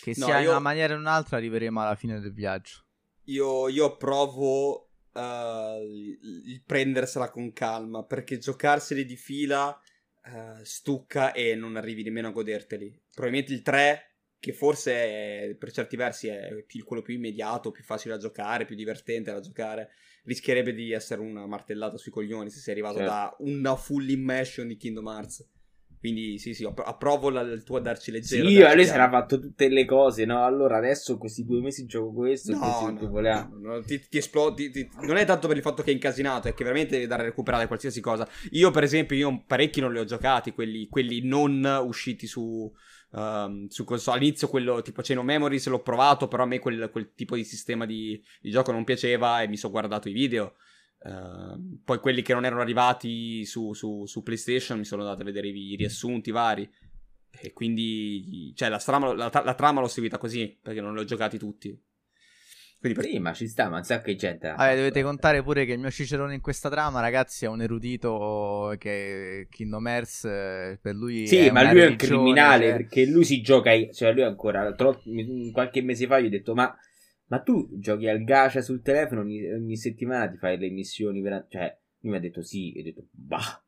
Che 0.00 0.14
No, 0.16 0.26
sia 0.26 0.36
in 0.38 0.44
io- 0.44 0.50
una 0.50 0.60
maniera 0.60 0.92
o 0.92 0.96
in 0.96 1.02
un'altra 1.02 1.36
arriveremo 1.38 1.80
alla 1.80 1.94
fine 1.94 2.20
del 2.20 2.32
viaggio. 2.32 2.84
Io, 3.28 3.68
io 3.68 3.86
approvo 3.86 4.90
eh, 5.12 6.18
il, 6.22 6.62
prendersela 6.64 7.30
con 7.30 7.52
calma 7.52 8.04
perché 8.04 8.38
giocarseli 8.38 9.04
di 9.04 9.16
fila 9.16 9.78
eh, 10.24 10.64
stucca 10.64 11.32
e 11.32 11.54
non 11.56 11.76
arrivi 11.76 12.02
nemmeno 12.04 12.28
a 12.28 12.30
goderteli. 12.30 13.02
Probabilmente 13.12 13.52
il 13.52 13.62
3, 13.62 14.16
che 14.38 14.52
forse 14.52 14.92
è, 15.50 15.56
per 15.58 15.72
certi 15.72 15.96
versi 15.96 16.28
è 16.28 16.62
più- 16.64 16.84
quello 16.84 17.02
più 17.02 17.14
immediato, 17.14 17.72
più 17.72 17.82
facile 17.82 18.14
da 18.14 18.20
giocare, 18.20 18.64
più 18.64 18.76
divertente 18.76 19.32
da 19.32 19.40
giocare, 19.40 19.90
rischierebbe 20.26 20.74
di 20.74 20.92
essere 20.92 21.20
una 21.22 21.46
martellata 21.46 21.96
sui 21.96 22.12
coglioni 22.12 22.50
se 22.50 22.58
sei 22.60 22.72
arrivato 22.74 22.98
Certo. 22.98 23.10
da 23.10 23.36
una 23.40 23.74
full 23.76 24.08
immersion 24.08 24.68
di 24.68 24.76
Kingdom 24.76 25.06
Hearts. 25.08 25.48
Quindi 25.98 26.38
sì, 26.38 26.52
sì, 26.54 26.64
app- 26.64 26.78
approvo 26.84 27.30
la- 27.30 27.40
il 27.40 27.64
tuo 27.64 27.80
darci 27.80 28.04
Sì, 28.04 28.10
leggero. 28.12 28.48
io, 28.48 28.60
darci 28.60 28.76
lui 28.76 28.84
piano. 28.84 28.98
sarà 29.00 29.10
fatto 29.10 29.40
tutte 29.40 29.68
le 29.68 29.84
cose, 29.86 30.24
no? 30.24 30.44
Allora 30.44 30.76
adesso 30.76 31.16
questi 31.16 31.44
due 31.44 31.60
mesi 31.60 31.86
gioco 31.86 32.12
questo, 32.12 32.52
e 32.52 32.54
No, 32.54 32.94
che 32.96 33.04
no, 33.06 33.10
voleva. 33.10 33.48
no, 33.50 33.74
no, 33.76 33.82
ti, 33.82 33.98
ti 34.08 34.18
esplodi. 34.18 34.70
ti- 34.70 34.88
non 35.00 35.16
è 35.16 35.24
tanto 35.24 35.48
per 35.48 35.56
il 35.56 35.62
fatto 35.62 35.82
che 35.82 35.90
è 35.90 35.94
incasinato, 35.94 36.48
è 36.48 36.54
che 36.54 36.62
veramente 36.64 36.92
devi 36.96 37.06
dare 37.06 37.22
a 37.22 37.24
recuperare 37.26 37.66
qualsiasi 37.66 38.00
cosa. 38.00 38.28
Io, 38.50 38.70
per 38.70 38.82
esempio, 38.84 39.16
io 39.16 39.42
parecchi 39.46 39.80
non 39.80 39.92
li 39.92 39.98
ho 39.98 40.04
giocati, 40.04 40.52
quelli, 40.52 40.86
quelli 40.88 41.22
non 41.26 41.64
usciti 41.84 42.26
su, 42.26 42.70
ehm, 43.12 43.66
su 43.68 43.84
console. 43.84 44.18
All'inizio, 44.18 44.48
quello 44.48 44.82
tipo 44.82 45.00
of 45.00 45.10
Memories 45.24 45.66
l'ho 45.68 45.82
provato, 45.82 46.28
però 46.28 46.42
a 46.44 46.46
me 46.46 46.58
quel, 46.58 46.88
quel 46.90 47.12
tipo 47.14 47.36
di 47.36 47.44
sistema 47.44 47.86
di, 47.86 48.22
di 48.40 48.50
gioco 48.50 48.72
non 48.72 48.84
piaceva 48.84 49.42
e 49.42 49.48
mi 49.48 49.56
sono 49.56 49.72
guardato 49.72 50.08
i 50.08 50.12
video. 50.12 50.54
Ehm, 51.02 51.80
poi 51.84 51.98
quelli 52.00 52.22
che 52.22 52.32
non 52.32 52.44
erano 52.44 52.62
arrivati 52.62 53.44
su, 53.44 53.72
su- 53.74 54.06
su 54.06 54.22
PlayStation 54.22 54.78
mi 54.78 54.84
sono 54.84 55.02
andato 55.02 55.22
a 55.22 55.24
vedere 55.24 55.48
i, 55.48 55.72
i 55.72 55.76
riassunti 55.76 56.30
vari. 56.30 56.68
E 57.38 57.52
quindi, 57.52 58.52
cioè, 58.54 58.70
la, 58.70 58.78
strama- 58.78 59.12
la 59.12 59.30
la 59.44 59.54
trama 59.54 59.80
l'ho 59.80 59.88
seguita 59.88 60.16
così 60.16 60.58
perché 60.60 60.80
non 60.80 60.94
li 60.94 61.00
ho 61.00 61.04
giocati 61.04 61.36
tutti. 61.38 61.78
Quindi 62.78 62.98
per- 62.98 63.08
Sì, 63.10 63.18
ma 63.18 63.32
ci 63.32 63.48
sta, 63.48 63.68
ma 63.68 63.78
un 63.78 63.84
sacco 63.84 64.06
di 64.06 64.16
gente. 64.16 64.48
Vabbè, 64.48 64.60
fatto, 64.62 64.76
dovete 64.76 64.98
eh. 65.00 65.02
contare 65.02 65.42
pure 65.42 65.64
che 65.64 65.72
il 65.72 65.78
mio 65.78 65.90
cicerone 65.90 66.34
in 66.34 66.40
questa 66.40 66.68
trama, 66.68 67.00
ragazzi, 67.00 67.44
è 67.44 67.48
un 67.48 67.62
erudito 67.62 68.74
che 68.78 69.46
Kingdom 69.50 69.86
Hearts 69.86 70.24
eh, 70.24 70.78
per 70.80 70.94
lui 70.94 71.26
Sì, 71.26 71.36
è 71.38 71.50
ma 71.50 71.70
lui 71.72 71.80
è 71.80 71.86
un 71.88 71.96
criminale 71.96 72.68
cioè- 72.68 72.76
perché 72.76 73.06
lui 73.06 73.24
si 73.24 73.40
gioca, 73.42 73.70
cioè 73.92 74.12
lui 74.12 74.22
ancora, 74.22 74.74
mi- 75.04 75.50
qualche 75.52 75.82
mese 75.82 76.06
fa 76.06 76.20
gli 76.20 76.26
ho 76.26 76.30
detto 76.30 76.54
ma 76.54 76.76
Ma 77.28 77.40
tu 77.40 77.68
giochi 77.80 78.06
al 78.08 78.22
gacha 78.22 78.60
sul 78.62 78.82
telefono 78.82 79.22
ogni, 79.22 79.44
ogni 79.52 79.76
settimana 79.76 80.28
ti 80.30 80.36
fai 80.36 80.56
le 80.58 80.70
missioni 80.70 81.20
per... 81.22 81.46
Cioè, 81.48 81.76
lui 82.02 82.12
mi 82.12 82.18
ha 82.18 82.20
detto 82.20 82.40
sì, 82.40 82.72
e 82.72 82.80
ho 82.80 82.84
detto 82.84 83.06
bah. 83.10 83.60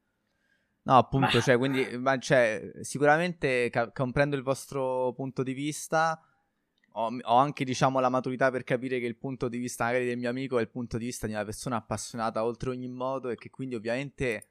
No, 0.83 0.97
appunto, 0.97 1.41
cioè, 1.43 1.59
quindi, 1.59 1.85
ma, 1.99 2.17
cioè, 2.19 2.71
sicuramente 2.81 3.69
ca- 3.69 3.91
comprendo 3.91 4.37
il 4.37 4.43
vostro 4.43 5.13
punto 5.13 5.43
di 5.43 5.53
vista. 5.53 6.19
Ho, 6.99 7.17
ho, 7.23 7.37
anche, 7.37 7.65
diciamo, 7.65 8.01
la 8.01 8.09
maturità 8.09 8.51
per 8.51 8.65
capire 8.65 8.99
che 8.99 9.07
il 9.07 9.17
punto 9.17 9.49
di 9.49 9.59
vista 9.59 9.85
magari 9.85 10.07
del 10.07 10.19
mio 10.19 10.31
amico 10.31 10.59
è 10.59 10.63
il 10.63 10.69
punto 10.69 10.99
di 10.99 11.07
vista 11.07 11.27
di 11.27 11.33
una 11.33 11.45
persona 11.45 11.77
appassionata 11.77 12.45
oltre 12.45 12.71
ogni 12.71 12.89
modo 12.89 13.31
e 13.31 13.37
che 13.37 13.51
quindi 13.51 13.75
ovviamente, 13.77 14.51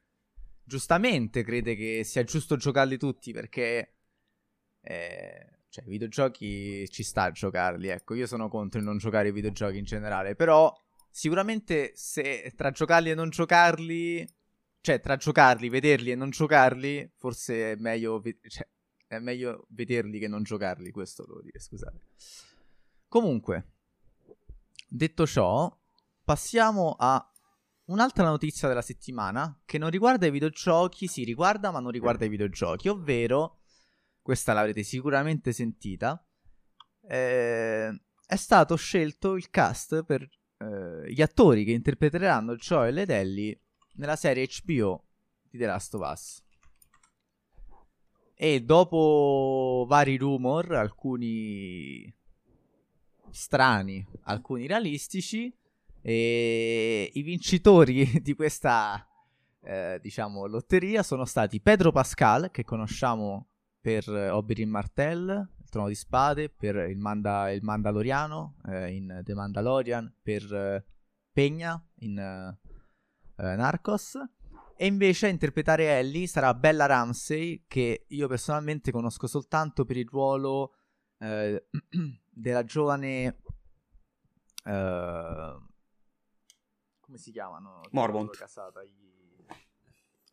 giustamente, 0.64 1.44
crede 1.44 1.76
che 1.76 2.04
sia 2.04 2.24
giusto 2.24 2.56
giocarli 2.58 2.98
tutti 2.98 3.32
perché... 3.32 3.96
Eh, 4.82 5.52
cioè, 5.70 5.86
i 5.86 5.90
videogiochi 5.90 6.90
ci 6.90 7.04
sta 7.04 7.24
a 7.24 7.32
giocarli, 7.32 7.90
ecco, 7.90 8.14
io 8.14 8.26
sono 8.26 8.48
contro 8.48 8.80
il 8.80 8.86
non 8.86 8.98
giocare 8.98 9.28
ai 9.28 9.34
videogiochi 9.34 9.78
in 9.78 9.84
generale, 9.84 10.34
però 10.36 10.74
sicuramente 11.12 11.92
se 11.94 12.54
tra 12.56 12.72
giocarli 12.72 13.10
e 13.10 13.16
non 13.16 13.30
giocarli 13.30 14.26
cioè, 14.88 15.02
tra 15.02 15.18
giocarli, 15.18 15.68
vederli 15.68 16.12
e 16.12 16.16
non 16.16 16.30
giocarli, 16.30 17.12
forse 17.18 17.74
è 17.74 17.76
meglio, 17.76 18.22
cioè, 18.48 18.66
è 19.08 19.20
meglio 19.20 19.66
vederli 19.70 20.20
che 20.20 20.28
non 20.28 20.44
giocarli, 20.44 20.92
questo 20.92 21.26
devo 21.26 21.42
dire, 21.42 21.60
scusate. 21.60 22.00
Comunque, 23.08 23.72
detto 24.88 25.26
ciò, 25.26 25.76
passiamo 26.24 26.96
a 26.98 27.32
un'altra 27.86 28.26
notizia 28.26 28.68
della 28.68 28.82
settimana 28.82 29.62
che 29.66 29.78
non 29.78 29.90
riguarda 29.90 30.26
i 30.26 30.32
videogiochi, 30.32 31.08
si 31.08 31.24
riguarda 31.24 31.72
ma 31.72 31.80
non 31.80 31.92
riguarda 31.92 32.26
i 32.26 32.30
videogiochi, 32.30 32.90
ovvero, 32.90 33.62
questa 34.22 34.54
l'avrete 34.54 34.84
sicuramente 34.84 35.54
sentita, 35.54 36.22
eh, 37.08 38.02
è 38.26 38.36
stato 38.36 38.76
scelto 38.76 39.36
il 39.36 39.50
cast 39.50 40.04
per 40.04 40.30
eh, 40.58 41.14
gli 41.14 41.22
attori 41.22 41.64
che 41.64 41.72
interpreteranno 41.72 42.56
Joel 42.56 42.98
ed 42.98 43.10
Ellie 43.10 43.62
nella 43.94 44.18
serie 44.18 44.48
HBO 44.64 45.06
di 45.50 45.58
The 45.58 45.66
Last 45.66 45.94
of 45.94 46.12
Us. 46.12 46.44
E 48.40 48.62
dopo 48.62 49.86
vari 49.88 50.16
rumor, 50.16 50.76
alcuni 50.76 52.14
strani, 53.32 54.06
alcuni 54.26 54.68
realistici, 54.68 55.52
i 56.02 57.22
vincitori 57.24 58.06
di 58.22 58.36
questa, 58.36 59.04
eh, 59.64 60.00
diciamo, 60.00 60.46
lotteria 60.46 61.02
sono 61.02 61.26
stati 61.26 61.60
Pedro 61.60 61.92
Pascal, 61.92 62.52
che 62.52 62.64
conosciamo 62.64 63.48
per 63.82 64.08
Oberyn 64.08 64.70
Martell, 64.70 65.30
il 65.30 65.70
Trono 65.70 65.88
di 65.88 65.96
Spade, 65.96 66.50
per 66.50 66.76
il, 66.76 67.00
Manda- 67.00 67.50
il 67.50 67.64
Mandaloriano 67.64 68.58
eh, 68.68 68.94
in 68.94 69.22
The 69.24 69.34
Mandalorian, 69.34 70.14
per 70.22 70.54
eh, 70.54 70.86
Pegna 71.32 71.84
in 72.02 72.20
eh, 72.20 73.56
Narcos. 73.56 74.16
E 74.80 74.86
invece 74.86 75.26
a 75.26 75.30
interpretare 75.30 75.98
Ellie 75.98 76.28
sarà 76.28 76.54
Bella 76.54 76.86
Ramsey, 76.86 77.64
che 77.68 78.06
io 78.08 78.28
personalmente 78.28 78.92
conosco 78.92 79.26
soltanto 79.26 79.86
per 79.86 79.98
il 79.98 80.08
ruolo 80.08 80.76
eh, 81.18 81.68
della 82.30 82.64
giovane... 82.64 83.42
Uh, 84.66 85.66
come 87.00 87.18
si 87.18 87.32
chiamano? 87.32 87.82
Mormont. 87.90 88.38
Casata, 88.38 88.84
i, 88.84 89.46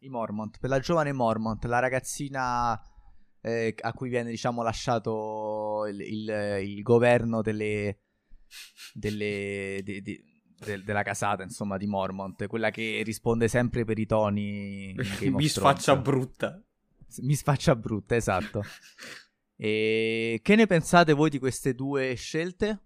I 0.01 0.09
Mormont. 0.11 0.59
Per 0.59 0.68
la 0.68 0.78
giovane 0.78 1.12
Mormont, 1.12 1.64
la 1.64 1.78
ragazzina 1.78 2.78
eh, 3.40 3.74
a 3.80 3.92
cui 3.95 4.11
viene, 4.11 4.28
diciamo, 4.28 4.62
lasciato 4.62 5.86
il, 5.86 6.01
il, 6.01 6.59
il 6.61 6.82
governo 6.82 7.40
delle... 7.40 8.01
delle 8.92 9.80
de, 9.82 10.03
de, 10.03 10.34
de- 10.65 10.83
della 10.83 11.03
casata, 11.03 11.43
insomma, 11.43 11.77
di 11.77 11.87
Mormont, 11.87 12.47
quella 12.47 12.71
che 12.71 13.03
risponde 13.05 13.49
sempre 13.49 13.85
per 13.85 13.99
i 13.99 14.07
toni. 14.07 14.95
Mi 15.21 15.49
sfaccia 15.49 15.97
brutta. 15.97 16.61
Mi 17.19 17.35
sfaccia 17.35 17.77
brutta, 17.77 18.17
esatto. 18.17 18.62
e 19.57 20.41
che 20.43 20.55
ne 20.57 20.67
pensate 20.67 21.12
voi 21.12 21.31
di 21.31 21.39
queste 21.39 21.75
due 21.75 22.15
scelte? 22.15 22.81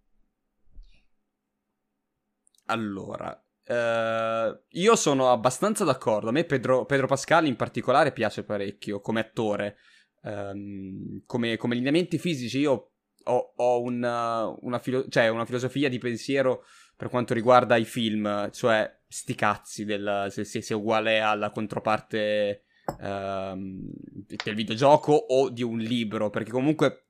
Allora, 2.66 3.42
Uh, 3.68 4.58
io 4.70 4.96
sono 4.96 5.30
abbastanza 5.30 5.84
d'accordo. 5.84 6.30
A 6.30 6.32
me 6.32 6.44
Pedro, 6.44 6.86
Pedro, 6.86 7.06
Pascal 7.06 7.46
in 7.46 7.54
particolare 7.54 8.12
piace 8.12 8.42
parecchio 8.42 9.02
come 9.02 9.20
attore. 9.20 9.76
Um, 10.22 11.22
come, 11.26 11.58
come, 11.58 11.74
lineamenti 11.74 12.18
fisici 12.18 12.60
io 12.60 12.92
ho, 13.24 13.52
ho 13.56 13.82
una, 13.82 14.46
una, 14.62 14.78
filo- 14.78 15.06
cioè 15.08 15.28
una, 15.28 15.44
filosofia 15.44 15.88
di 15.90 15.98
pensiero 15.98 16.64
per 16.98 17.10
quanto 17.10 17.32
riguarda 17.32 17.76
i 17.76 17.84
film, 17.84 18.50
cioè 18.50 18.92
sti 19.06 19.34
cazzi 19.36 19.84
del, 19.84 20.26
se, 20.30 20.42
se 20.42 20.60
sia 20.60 20.76
uguale 20.76 21.20
alla 21.20 21.50
controparte 21.50 22.64
um, 23.00 23.88
del 24.26 24.54
videogioco 24.56 25.12
o 25.12 25.48
di 25.48 25.62
un 25.62 25.78
libro, 25.78 26.28
perché 26.28 26.50
comunque 26.50 27.07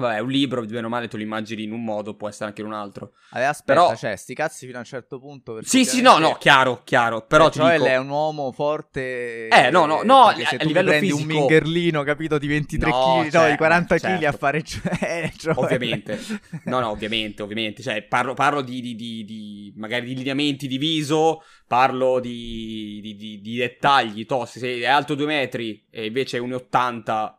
Vabbè, 0.00 0.18
un 0.20 0.28
libro, 0.28 0.64
bene 0.64 0.86
o 0.86 0.88
male, 0.88 1.08
tu 1.08 1.16
lo 1.16 1.22
immagini 1.22 1.64
in 1.64 1.72
un 1.72 1.84
modo, 1.84 2.14
può 2.14 2.28
essere 2.28 2.46
anche 2.46 2.60
in 2.60 2.66
un 2.66 2.74
altro. 2.74 3.12
Vabbè, 3.30 3.44
aspetta, 3.44 3.80
Però... 3.80 3.96
cioè, 3.96 4.16
sti 4.16 4.34
cazzi 4.34 4.66
fino 4.66 4.78
a 4.78 4.80
un 4.80 4.86
certo 4.86 5.18
punto. 5.18 5.58
Sì, 5.62 5.84
sì, 5.84 6.00
no, 6.00 6.18
no, 6.18 6.36
chiaro, 6.38 6.82
chiaro. 6.84 7.24
Però 7.26 7.48
ti 7.48 7.60
dico... 7.60 7.84
è 7.84 7.96
un 7.96 8.08
uomo 8.08 8.52
forte. 8.52 9.48
Eh, 9.48 9.70
no, 9.70 9.86
no, 9.86 10.02
no, 10.02 10.26
a, 10.26 10.34
se 10.34 10.56
a 10.56 10.64
livello 10.64 10.90
prendi 10.90 11.10
fisico... 11.10 11.22
un 11.22 11.36
mingherlino, 11.36 12.02
capito, 12.02 12.38
di 12.38 12.46
23 12.46 12.90
no, 12.90 12.96
kg, 12.96 13.22
certo, 13.22 13.38
no, 13.40 13.50
di 13.50 13.56
40 13.56 13.96
kg 13.96 14.00
certo. 14.00 14.26
a 14.26 14.32
fare... 14.32 14.62
Cioè, 14.62 15.32
cioè... 15.36 15.54
Ovviamente. 15.56 16.18
No, 16.64 16.80
no, 16.80 16.90
ovviamente, 16.90 17.42
ovviamente. 17.42 17.82
Cioè, 17.82 18.02
parlo, 18.02 18.34
parlo 18.34 18.60
di, 18.62 18.80
di, 18.80 18.94
di, 18.94 19.24
di, 19.24 19.72
magari 19.76 20.06
di 20.06 20.14
lineamenti 20.14 20.66
di 20.66 20.78
viso, 20.78 21.42
parlo 21.66 22.20
di, 22.20 23.00
di, 23.02 23.40
di 23.40 23.56
dettagli. 23.56 24.26
To, 24.26 24.44
se 24.44 24.78
è 24.78 24.86
alto 24.86 25.14
2 25.14 25.26
metri 25.26 25.86
e 25.90 26.06
invece 26.06 26.38
è 26.38 26.40
1,80 26.40 27.37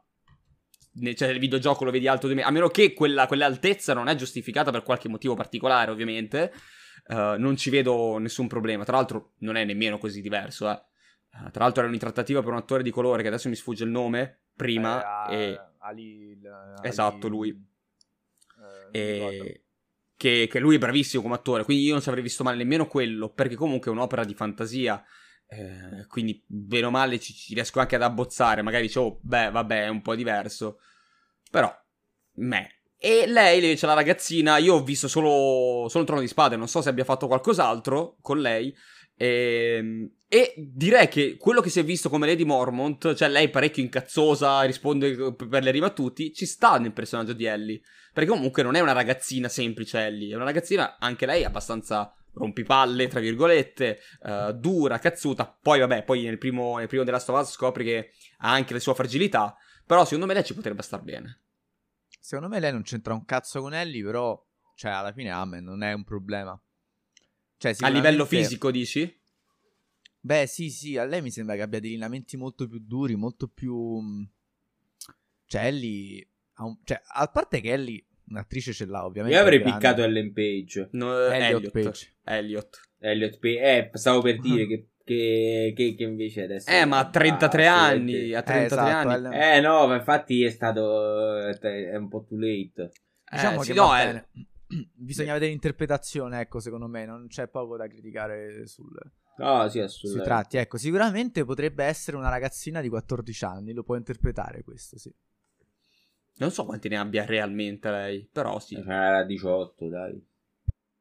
cioè 1.16 1.30
nel 1.30 1.40
videogioco 1.40 1.84
lo 1.84 1.92
vedi 1.92 2.08
alto 2.08 2.28
di 2.28 2.36
me, 2.36 2.44
a 2.44 2.52
meno 2.52 2.70
che 2.70 2.94
quella, 2.94 3.28
quell'altezza 3.28 3.94
non 3.94 4.08
è 4.08 4.16
giustificata 4.16 4.72
per 4.72 4.84
qualche 4.84 5.10
motivo 5.10 5.36
particolare, 5.36 5.92
ovviamente, 5.92 6.52
uh, 7.08 7.38
non 7.38 7.56
ci 7.58 7.70
vedo 7.70 8.18
nessun 8.18 8.48
problema. 8.48 8.84
Tra 8.84 8.96
l'altro, 8.96 9.34
non 9.40 9.56
è 9.56 9.66
nemmeno 9.66 9.98
così 9.98 10.22
diverso. 10.22 10.70
Eh. 10.70 10.82
Uh, 11.34 11.52
tra 11.52 11.64
l'altro, 11.64 11.82
era 11.82 11.88
un'intrattativa 11.88 12.42
per 12.42 12.52
un 12.52 12.58
attore 12.58 12.84
di 12.84 12.92
colore 12.92 13.22
che 13.22 13.28
adesso 13.28 13.50
mi 13.50 13.56
sfugge 13.56 13.84
il 13.84 13.90
nome. 13.90 14.42
Prima, 14.56 15.28
eh, 15.28 15.36
e... 15.36 15.62
Ali, 15.80 16.38
Ali, 16.44 16.88
esatto, 16.88 17.28
lui. 17.28 17.50
Eh, 18.92 19.00
e... 19.00 19.64
Che, 20.20 20.48
che, 20.52 20.60
lui 20.60 20.76
è 20.76 20.80
bravissimo 20.80 21.24
come 21.24 21.36
attore, 21.36 21.64
quindi 21.64 21.86
io 21.86 21.94
non 21.94 22.02
ci 22.02 22.10
avrei 22.10 22.22
visto 22.22 22.44
male 22.44 22.58
nemmeno 22.58 22.88
quello, 22.88 23.30
perché 23.30 23.56
comunque 23.56 23.90
è 23.90 23.94
un'opera 23.94 24.26
di 24.26 24.34
fantasia. 24.34 25.02
Eh, 25.48 26.06
quindi, 26.08 26.44
bene 26.46 26.86
o 26.86 26.92
male, 26.92 27.20
ci, 27.20 27.34
ci, 27.34 27.54
riesco 27.54 27.80
anche 27.80 27.96
ad 27.96 28.04
abbozzare. 28.04 28.62
Magari 28.62 28.88
dicevo, 28.88 29.06
oh, 29.06 29.20
beh, 29.22 29.50
vabbè, 29.50 29.86
è 29.86 29.88
un 29.88 30.02
po' 30.02 30.16
diverso. 30.16 30.80
Però, 31.50 31.74
me. 32.36 32.82
E 32.98 33.26
lei, 33.28 33.64
invece, 33.64 33.86
la 33.86 33.94
ragazzina, 33.94 34.58
io 34.58 34.76
ho 34.76 34.84
visto 34.84 35.08
solo, 35.08 35.88
solo 35.88 36.02
il 36.02 36.06
trono 36.06 36.22
di 36.22 36.28
spade, 36.28 36.58
non 36.58 36.68
so 36.68 36.82
se 36.82 36.90
abbia 36.90 37.06
fatto 37.06 37.28
qualcos'altro 37.28 38.18
con 38.22 38.40
lei. 38.40 38.76
E, 39.16 39.76
ehm, 39.78 40.12
e, 40.28 40.54
direi 40.58 41.08
che 41.08 41.38
quello 41.38 41.62
che 41.62 41.70
si 41.70 41.80
è 41.80 41.84
visto 41.84 42.10
come 42.10 42.28
Lady 42.28 42.44
Mormont, 42.44 43.14
cioè 43.16 43.30
lei 43.30 43.50
parecchio 43.50 43.84
incazzosa, 43.84 44.62
risponde 44.62 45.34
per 45.34 45.64
le 45.64 45.72
ribattuti, 45.72 46.34
ci 46.34 46.46
sta 46.46 46.78
nel 46.78 46.94
personaggio 46.94 47.34
di 47.34 47.46
Ellie. 47.46 47.82
Perché 48.14 48.30
comunque 48.30 48.64
non 48.64 48.76
è 48.76 48.80
una 48.80 48.92
ragazzina 48.92 49.48
semplice 49.48 50.06
Ellie, 50.06 50.34
è 50.34 50.36
una 50.36 50.46
ragazzina, 50.46 50.98
anche 51.00 51.26
lei, 51.26 51.44
abbastanza 51.44 52.14
rompipalle, 52.34 53.08
tra 53.08 53.20
virgolette, 53.20 54.00
uh, 54.22 54.52
dura, 54.52 55.00
cazzuta. 55.00 55.58
Poi, 55.62 55.80
vabbè, 55.80 56.04
poi 56.04 56.24
nel 56.24 56.38
primo, 56.38 56.78
nel 56.78 56.88
primo 56.88 57.04
della 57.04 57.20
Stovaz 57.20 57.52
scopri 57.52 57.84
che 57.84 58.12
ha 58.40 58.52
anche 58.52 58.74
le 58.74 58.80
sue 58.80 58.94
fragilità. 58.94 59.56
Però 59.90 60.04
secondo 60.04 60.28
me 60.28 60.36
lei 60.36 60.44
ci 60.44 60.54
potrebbe 60.54 60.84
star 60.84 61.02
bene. 61.02 61.40
Secondo 62.20 62.48
me 62.48 62.60
lei 62.60 62.72
non 62.72 62.84
c'entra 62.84 63.16
un 63.16 63.26
cazzo 63.26 63.60
con 63.60 63.74
Ellie, 63.74 64.04
però, 64.04 64.40
cioè, 64.76 64.92
alla 64.92 65.12
fine 65.12 65.32
Amen 65.32 65.64
non 65.64 65.82
è 65.82 65.94
un 65.94 66.04
problema. 66.04 66.52
Cioè, 67.58 67.74
sicuramente... 67.74 68.08
A 68.08 68.12
livello 68.12 68.28
fisico, 68.28 68.70
dici? 68.70 69.20
Beh, 70.20 70.46
sì, 70.46 70.70
sì, 70.70 70.96
a 70.96 71.06
lei 71.06 71.24
mi 71.24 71.32
sembra 71.32 71.56
che 71.56 71.64
abbia 71.64 71.80
dei 71.80 71.90
lineamenti 71.90 72.38
molto 72.38 72.68
più 72.68 72.78
duri, 72.80 73.16
molto 73.16 73.48
più... 73.48 74.00
Mm, 74.00 74.24
cioè, 75.48 75.66
Ellie... 75.66 76.28
Un... 76.58 76.78
Cioè, 76.84 77.02
a 77.04 77.26
parte 77.26 77.60
che 77.60 77.72
Ellie 77.72 78.06
un'attrice 78.28 78.74
ce 78.74 78.86
l'ha 78.86 79.04
ovviamente. 79.04 79.36
Io 79.36 79.42
avrei 79.42 79.60
piccato 79.60 80.04
Ellen 80.04 80.34
Page. 80.34 80.90
No, 80.92 81.18
Elliot, 81.18 81.42
Elliot 81.42 81.72
Page. 81.72 82.16
Elliot. 82.26 82.80
Elliot 83.00 83.40
Page. 83.40 83.60
Eh, 83.60 83.90
stavo 83.94 84.22
per 84.22 84.38
dire 84.40 84.68
che, 84.68 84.90
che, 85.10 85.74
che, 85.76 85.96
che 85.96 86.04
invece 86.04 86.44
adesso... 86.44 86.70
Eh, 86.70 86.86
ma 86.86 87.00
a 87.00 87.10
33 87.10 87.68
ah, 87.68 87.84
anni, 87.84 88.34
a 88.34 88.44
33 88.44 88.60
eh, 88.62 88.66
esatto, 88.66 89.08
anni. 89.10 89.36
Eh, 89.36 89.60
no, 89.60 89.88
ma 89.88 89.96
infatti 89.96 90.44
è 90.44 90.52
stato... 90.52 91.48
è 91.48 91.96
un 91.96 92.08
po' 92.08 92.26
too 92.28 92.38
late. 92.38 92.92
Diciamo 93.32 93.56
eh, 93.56 93.58
che 93.58 93.64
sì, 93.64 93.74
no, 93.74 93.96
è... 93.96 94.24
Bisogna 94.94 95.34
vedere 95.34 95.50
l'interpretazione, 95.50 96.42
ecco, 96.42 96.60
secondo 96.60 96.88
me, 96.88 97.06
non 97.06 97.26
c'è 97.28 97.48
poco 97.48 97.76
da 97.76 97.88
criticare 97.88 98.68
sul... 98.68 98.96
Oh, 99.40 99.68
sì, 99.68 99.84
sui 99.88 100.22
tratti. 100.22 100.58
Ecco, 100.58 100.78
sicuramente 100.78 101.44
potrebbe 101.44 101.86
essere 101.86 102.16
una 102.16 102.30
ragazzina 102.30 102.80
di 102.80 102.90
14 102.90 103.46
anni, 103.46 103.74
lo 103.74 103.84
può 103.84 103.96
interpretare 103.96 104.64
questo, 104.64 105.00
sì. 105.00 105.12
Non 106.36 106.52
so 106.52 106.66
quanti 106.66 106.88
ne 106.88 106.98
abbia 106.98 107.26
realmente 107.26 107.90
lei, 107.90 108.30
però 108.32 108.60
sì. 108.60 108.76
Era 108.76 109.24
18, 109.24 109.88
dai. 109.88 110.29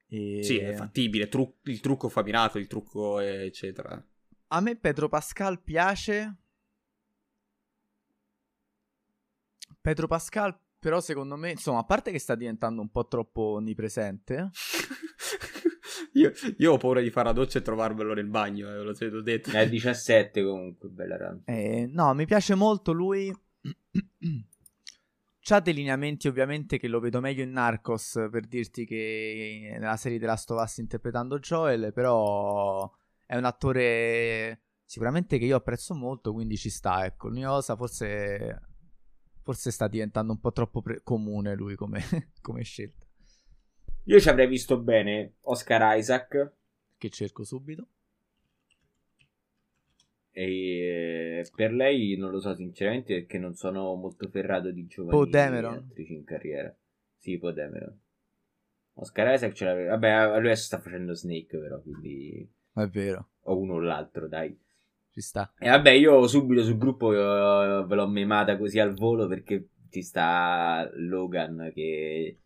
E... 0.08 0.42
Sì, 0.42 0.58
è 0.58 0.74
fattibile, 0.74 1.28
tru- 1.28 1.56
il 1.64 1.80
trucco 1.80 2.08
fa 2.08 2.22
miracoli, 2.22 2.62
il 2.62 2.68
trucco 2.68 3.18
eccetera. 3.20 4.02
A 4.48 4.60
me 4.60 4.76
Pedro 4.76 5.08
Pascal 5.08 5.62
piace. 5.62 6.36
Pedro 9.80 10.06
Pascal, 10.06 10.58
però, 10.78 11.00
secondo 11.00 11.36
me, 11.36 11.50
insomma, 11.50 11.80
a 11.80 11.84
parte 11.84 12.12
che 12.12 12.18
sta 12.18 12.34
diventando 12.34 12.80
un 12.80 12.90
po' 12.90 13.06
troppo 13.06 13.42
onnipresente. 13.56 14.50
io, 16.14 16.32
io, 16.56 16.72
ho 16.72 16.76
paura 16.76 17.00
di 17.00 17.10
fare 17.10 17.26
la 17.26 17.32
doccia 17.32 17.58
e 17.58 17.62
trovarmelo 17.62 18.14
nel 18.14 18.28
bagno, 18.28 18.68
eh, 18.68 18.82
lo 18.82 18.94
l'ho 18.98 19.22
detto. 19.22 19.50
È 19.50 19.68
17 19.68 20.42
comunque, 20.44 20.88
bella 20.88 21.16
rana. 21.16 21.40
Eh, 21.44 21.88
no, 21.90 22.14
mi 22.14 22.26
piace 22.26 22.54
molto 22.54 22.92
lui. 22.92 23.34
C'ha 25.48 25.60
dei 25.60 25.72
lineamenti 25.72 26.28
ovviamente 26.28 26.78
che 26.78 26.88
lo 26.88 27.00
vedo 27.00 27.20
meglio 27.20 27.42
in 27.42 27.52
Narcos 27.52 28.28
per 28.30 28.46
dirti 28.46 28.84
che 28.84 29.78
nella 29.80 29.96
serie 29.96 30.18
della 30.18 30.32
Last 30.32 30.50
of 30.50 30.62
Us 30.62 30.76
interpretando 30.76 31.38
Joel, 31.38 31.90
però 31.94 32.94
è 33.24 33.34
un 33.34 33.46
attore 33.46 34.64
sicuramente 34.84 35.38
che 35.38 35.46
io 35.46 35.56
apprezzo 35.56 35.94
molto, 35.94 36.34
quindi 36.34 36.58
ci 36.58 36.68
sta, 36.68 37.06
ecco. 37.06 37.28
L'unica 37.28 37.48
cosa 37.48 37.76
forse 37.76 38.60
forse 39.40 39.70
sta 39.70 39.88
diventando 39.88 40.32
un 40.32 40.38
po' 40.38 40.52
troppo 40.52 40.82
pre- 40.82 41.00
comune 41.02 41.54
lui 41.54 41.76
come, 41.76 42.02
come 42.42 42.62
scelta. 42.62 43.06
Io 44.04 44.20
ci 44.20 44.28
avrei 44.28 44.48
visto 44.48 44.78
bene 44.78 45.36
Oscar 45.44 45.96
Isaac. 45.96 46.56
Che 46.98 47.08
cerco 47.08 47.44
subito. 47.44 47.88
E 50.40 51.44
per 51.52 51.72
lei 51.72 52.16
non 52.16 52.30
lo 52.30 52.38
so 52.38 52.54
sinceramente 52.54 53.12
perché 53.12 53.38
non 53.38 53.54
sono 53.54 53.96
molto 53.96 54.28
ferrato 54.28 54.70
di 54.70 54.86
giovani 54.86 55.18
Poe 55.18 55.28
Dameron. 55.28 55.74
attrici 55.74 56.12
in 56.12 56.22
carriera. 56.22 56.72
Sì, 57.16 57.38
Poe 57.38 57.52
Dameron. 57.52 58.00
Oscar 58.92 59.34
Isaac 59.34 59.52
ce 59.52 59.64
l'aveva. 59.64 59.96
Vabbè, 59.96 60.38
lui 60.38 60.46
adesso 60.46 60.66
sta 60.66 60.78
facendo 60.78 61.12
Snake 61.14 61.58
però, 61.58 61.80
quindi... 61.80 62.48
È 62.72 62.86
vero. 62.86 63.30
O 63.40 63.58
uno 63.58 63.74
o 63.74 63.80
l'altro, 63.80 64.28
dai. 64.28 64.56
Ci 65.10 65.20
sta. 65.20 65.52
E 65.58 65.70
vabbè, 65.70 65.90
io 65.90 66.24
subito 66.28 66.62
sul 66.62 66.78
gruppo 66.78 67.12
io, 67.12 67.84
ve 67.84 67.94
l'ho 67.96 68.06
memata 68.06 68.56
così 68.56 68.78
al 68.78 68.94
volo 68.94 69.26
perché 69.26 69.70
ci 69.90 70.02
sta 70.02 70.88
Logan 70.94 71.72
che 71.74 72.38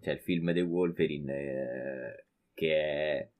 c'è 0.00 0.12
il 0.12 0.20
film 0.20 0.52
The 0.52 0.60
Wolverine 0.60 1.34
eh, 1.34 2.24
che 2.54 2.74
è 2.76 3.30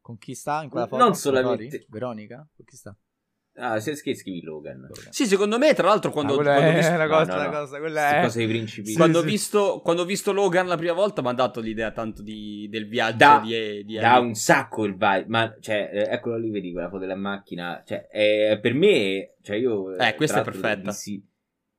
con 0.00 0.18
chi 0.18 0.34
sta 0.34 0.62
in 0.62 0.68
quella 0.68 0.86
foto? 0.86 1.02
Non 1.02 1.14
solamente 1.14 1.86
Veronica? 1.88 2.46
Con 2.54 2.64
chi 2.66 2.76
sta? 2.76 2.94
Ah, 3.56 3.78
se 3.78 3.94
scrivi 3.94 4.42
Logan. 4.42 4.80
Logan. 4.80 5.12
Sì, 5.12 5.26
secondo 5.26 5.58
me, 5.58 5.74
tra 5.74 5.86
l'altro, 5.86 6.10
quando, 6.10 6.32
ah, 6.32 6.42
quando 6.42 6.60
è 6.60 6.74
visto... 6.74 6.92
una 6.92 7.06
cosa, 7.06 7.36
no, 7.36 7.42
no, 7.42 7.48
una 7.48 7.58
cosa, 7.60 7.78
quella 7.78 8.18
è... 8.18 8.22
cosa 8.22 8.38
dei 8.38 8.48
principi. 8.48 8.88
Sì, 8.88 8.96
quando, 8.96 9.20
sì. 9.20 9.24
Ho 9.24 9.28
visto, 9.28 9.80
quando 9.84 10.02
ho 10.02 10.04
visto 10.04 10.32
Logan 10.32 10.66
la 10.66 10.76
prima 10.76 10.92
volta, 10.92 11.22
mi 11.22 11.28
ha 11.28 11.32
dato 11.34 11.60
l'idea 11.60 11.92
tanto 11.92 12.22
di, 12.22 12.66
del 12.68 12.88
viaggio 12.88 13.16
da, 13.16 13.42
di, 13.44 13.84
di 13.84 13.94
Da 13.94 14.18
un 14.18 14.34
sacco 14.34 14.84
il 14.84 14.94
vibe, 14.94 15.26
ma 15.28 15.56
cioè, 15.60 16.08
eccolo 16.10 16.36
lì, 16.36 16.50
vedi 16.50 16.72
quella 16.72 16.88
foto 16.88 17.02
della 17.02 17.14
macchina. 17.14 17.80
Cioè, 17.86 18.08
è, 18.08 18.58
per 18.60 18.74
me, 18.74 19.34
cioè 19.42 19.56
io. 19.56 19.96
Eh, 19.96 20.14
questa 20.16 20.40
è 20.40 20.44
perfetta. 20.44 20.90
Dissi, 20.90 21.24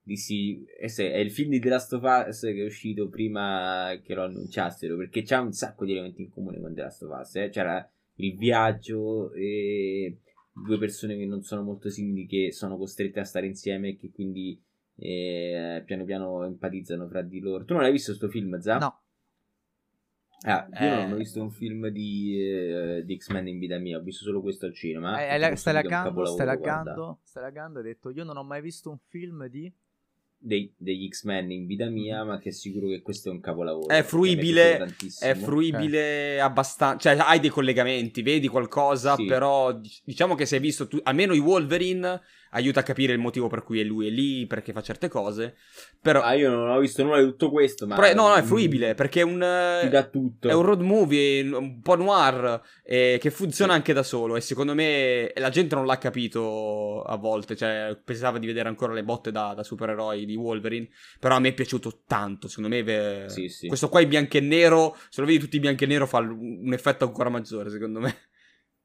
dissi, 0.02 0.66
è 0.80 1.18
il 1.18 1.32
film 1.32 1.50
di 1.50 1.60
The 1.60 1.70
Last 1.70 1.92
of 1.92 2.04
Us 2.04 2.40
che 2.40 2.62
è 2.62 2.66
uscito 2.66 3.10
prima 3.10 4.00
che 4.02 4.14
lo 4.14 4.24
annunciassero, 4.24 4.96
perché 4.96 5.24
c'ha 5.24 5.42
un 5.42 5.52
sacco 5.52 5.84
di 5.84 5.92
elementi 5.92 6.22
in 6.22 6.30
comune 6.30 6.62
con 6.62 6.74
The 6.74 6.82
Last 6.84 7.02
of 7.04 7.20
Us. 7.20 7.36
Eh? 7.36 7.50
C'era 7.50 7.86
il 8.20 8.38
viaggio 8.38 9.34
e 9.34 10.20
due 10.56 10.78
persone 10.78 11.18
che 11.18 11.26
non 11.26 11.42
sono 11.42 11.62
molto 11.62 11.90
simili 11.90 12.26
che 12.26 12.52
sono 12.54 12.78
costrette 12.78 13.20
a 13.20 13.26
stare 13.26 13.46
insieme 13.46 13.90
e 13.90 13.96
che 13.98 14.10
quindi 14.12 14.60
eh, 14.96 15.84
piano 15.86 16.06
piano 16.06 16.46
empatizzano 16.46 17.08
fra 17.08 17.22
di 17.22 17.40
loro. 17.40 17.66
Tu 17.66 17.74
non 17.74 17.82
l'hai 17.82 17.92
visto 17.92 18.12
questo 18.12 18.30
film, 18.30 18.58
Za? 18.60 18.78
No. 18.78 19.00
Ah, 20.48 20.68
io 20.70 20.78
eh... 20.78 21.04
non 21.04 21.14
ho 21.14 21.16
visto 21.16 21.42
un 21.42 21.50
film 21.50 21.88
di, 21.88 22.40
eh, 22.40 23.04
di, 23.04 23.18
X-Men 23.18 23.48
in 23.48 23.60
vita 23.60 23.78
mia, 23.80 23.98
ho 23.98 24.02
visto 24.02 24.24
solo 24.24 24.42
questo 24.42 24.66
al 24.66 24.74
cinema. 24.74 25.26
Eh, 25.28 25.38
la, 25.38 25.56
stai 25.56 25.74
laggando, 25.74 26.26
stai 26.26 26.46
laggando, 26.46 27.20
stai 27.24 27.44
laggando, 27.44 27.80
hai 27.80 27.86
detto 27.86 28.10
io 28.12 28.24
non 28.24 28.38
ho 28.38 28.44
mai 28.44 28.62
visto 28.62 28.90
un 28.90 29.00
film 29.08 29.48
di... 29.48 29.72
Dei, 30.46 30.72
degli 30.78 31.08
X-Men 31.10 31.50
in 31.50 31.66
vita 31.66 31.90
mia, 31.90 32.24
ma 32.24 32.38
che 32.38 32.50
è 32.50 32.52
sicuro 32.52 32.88
che 32.88 33.02
questo 33.02 33.30
è 33.30 33.32
un 33.32 33.40
capolavoro. 33.40 33.88
È 33.88 34.04
fruibile, 34.04 34.96
è 35.20 35.34
fruibile 35.34 36.36
okay. 36.36 36.40
abbastanza. 36.40 37.16
Cioè, 37.16 37.26
hai 37.26 37.40
dei 37.40 37.50
collegamenti, 37.50 38.22
vedi 38.22 38.48
qualcosa, 38.48 39.16
sì. 39.16 39.26
però 39.26 39.76
diciamo 40.04 40.36
che 40.36 40.46
se 40.46 40.56
hai 40.56 40.62
visto 40.62 40.88
tu, 40.88 41.00
almeno 41.02 41.34
i 41.34 41.40
Wolverine 41.40 42.22
aiuta 42.52 42.82
a 42.82 42.84
capire 42.84 43.14
il 43.14 43.20
motivo 43.20 43.48
per 43.48 43.64
cui 43.64 43.80
è 43.80 43.84
lui 43.84 44.08
è 44.08 44.10
lì, 44.10 44.46
perché 44.46 44.72
fa 44.72 44.82
certe 44.82 45.08
cose. 45.08 45.56
Però... 46.02 46.22
Ah, 46.22 46.34
io 46.34 46.50
non 46.50 46.70
ho 46.70 46.80
visto 46.80 47.04
nulla 47.04 47.20
di 47.20 47.26
tutto 47.26 47.50
questo, 47.50 47.88
ma... 47.88 47.96
Però, 47.96 48.14
no, 48.14 48.30
no, 48.30 48.36
è 48.36 48.42
fruibile, 48.44 48.94
perché 48.94 49.22
è 49.22 49.24
un... 49.24 49.80
Ti 49.82 49.90
dà 49.90 50.04
tutto. 50.04 50.48
È 50.48 50.54
un 50.54 50.62
road 50.62 50.82
movie, 50.82 51.42
un 51.42 51.82
po' 51.82 51.96
noir, 51.96 52.62
eh, 52.84 53.18
che 53.20 53.30
funziona 53.30 53.74
anche 53.74 53.94
da 53.94 54.04
solo, 54.04 54.36
e 54.36 54.42
secondo 54.42 54.74
me 54.74 55.32
la 55.36 55.50
gente 55.50 55.76
non 55.76 55.86
l'ha 55.86 55.98
capito 55.98 57.02
a 57.02 57.16
volte, 57.18 57.56
cioè 57.56 58.00
pensava 58.04 58.38
di 58.38 58.46
vedere 58.46 58.70
ancora 58.70 58.94
le 58.94 59.04
botte 59.04 59.32
da, 59.32 59.54
da 59.54 59.64
supereroi 59.64 60.26
di 60.26 60.36
Wolverine, 60.36 60.88
però 61.20 61.36
a 61.36 61.40
me 61.40 61.50
è 61.50 61.54
piaciuto 61.54 62.04
tanto, 62.08 62.48
secondo 62.48 62.70
me... 62.70 62.84
Ve... 62.84 63.26
Sì, 63.28 63.50
sì. 63.50 63.68
Questo 63.68 63.90
qua 63.90 64.02
in 64.02 64.10
bianco 64.10 64.38
e 64.38 64.42
nero, 64.42 64.96
se 65.10 65.22
lo 65.22 65.28
vedi 65.28 65.40
tutti 65.40 65.56
in 65.56 65.64
bianco 65.64 65.84
e 65.84 65.88
nero 65.88 66.06
fa 66.06 66.20
un 66.20 66.72
effetto 66.74 67.06
ancora 67.06 67.30
maggiore, 67.30 67.70
secondo 67.70 68.00
me. 68.00 68.16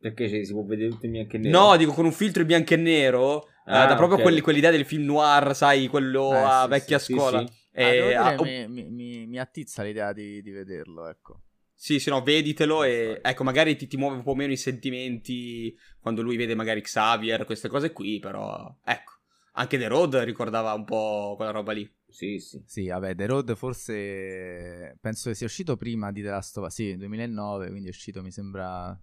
Perché 0.01 0.29
cioè, 0.29 0.45
si 0.45 0.53
può 0.53 0.65
vedere 0.65 0.91
tutto 0.91 1.07
in 1.07 1.13
bianco 1.13 1.37
e 1.37 1.39
nero? 1.39 1.59
No, 1.59 1.77
dico 1.77 1.93
con 1.93 2.07
un 2.07 2.13
filtro 2.13 2.41
in 2.41 2.49
bianco 2.49 2.73
e 2.75 2.77
nero 2.77 3.45
Ah, 3.71 3.87
da 3.87 3.95
proprio 3.95 4.15
okay. 4.15 4.23
quelli, 4.23 4.41
quell'idea 4.41 4.71
del 4.71 4.85
film 4.85 5.05
noir, 5.05 5.55
sai, 5.55 5.87
quello 5.87 6.33
eh, 6.33 6.37
a 6.39 6.63
sì, 6.65 6.69
vecchia 6.71 6.99
sì, 6.99 7.13
scuola. 7.13 7.47
Sì, 7.47 7.53
e, 7.73 8.15
ah, 8.15 8.35
ah, 8.35 8.43
mi, 8.43 8.91
mi, 8.91 9.27
mi, 9.27 9.39
attizza 9.39 9.83
l'idea 9.83 10.13
di, 10.13 10.43
di, 10.43 10.51
vederlo, 10.51 11.09
ecco. 11.09 11.43
Sì, 11.73 12.01
sì, 12.01 12.11
no, 12.11 12.21
veditelo 12.23 12.83
e 12.83 13.21
ecco, 13.23 13.45
magari 13.45 13.77
ti, 13.77 13.87
ti, 13.87 13.97
muove 13.97 14.17
un 14.17 14.23
po' 14.23 14.35
meno 14.35 14.53
i 14.53 14.57
sentimenti 14.57 15.75
quando 16.01 16.21
lui 16.21 16.37
vede 16.37 16.55
magari 16.55 16.83
Xavier, 16.83 17.45
queste 17.45 17.69
cose 17.69 17.93
qui, 17.93 18.19
però 18.19 18.77
ecco, 18.85 19.13
anche 19.53 19.79
The 19.79 19.87
Road 19.87 20.17
ricordava 20.17 20.75
un 20.75 20.85
po' 20.85 21.35
quella 21.37 21.53
roba 21.53 21.73
lì. 21.73 21.89
Sì, 22.09 22.39
sì. 22.41 22.61
Sì, 22.67 22.89
vabbè, 22.89 23.15
The 23.15 23.27
Road 23.27 23.55
forse 23.55 24.99
penso 25.01 25.29
che 25.31 25.37
sia 25.37 25.47
uscito 25.47 25.77
prima 25.77 26.11
di 26.11 26.23
The 26.23 26.31
Last 26.31 26.59
of 26.59 26.67
Us, 26.67 26.75
sì, 26.75 26.97
2009, 26.97 27.69
quindi 27.69 27.87
è 27.87 27.91
uscito, 27.91 28.21
mi 28.21 28.33
sembra 28.33 28.99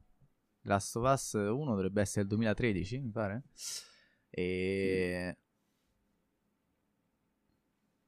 Last 0.62 0.95
of 0.95 1.12
Us 1.12 1.34
1 1.34 1.66
dovrebbe 1.66 2.01
essere 2.01 2.22
il 2.22 2.28
2013, 2.28 2.99
mi 2.99 3.12
pare. 3.12 3.43
E... 4.30 5.38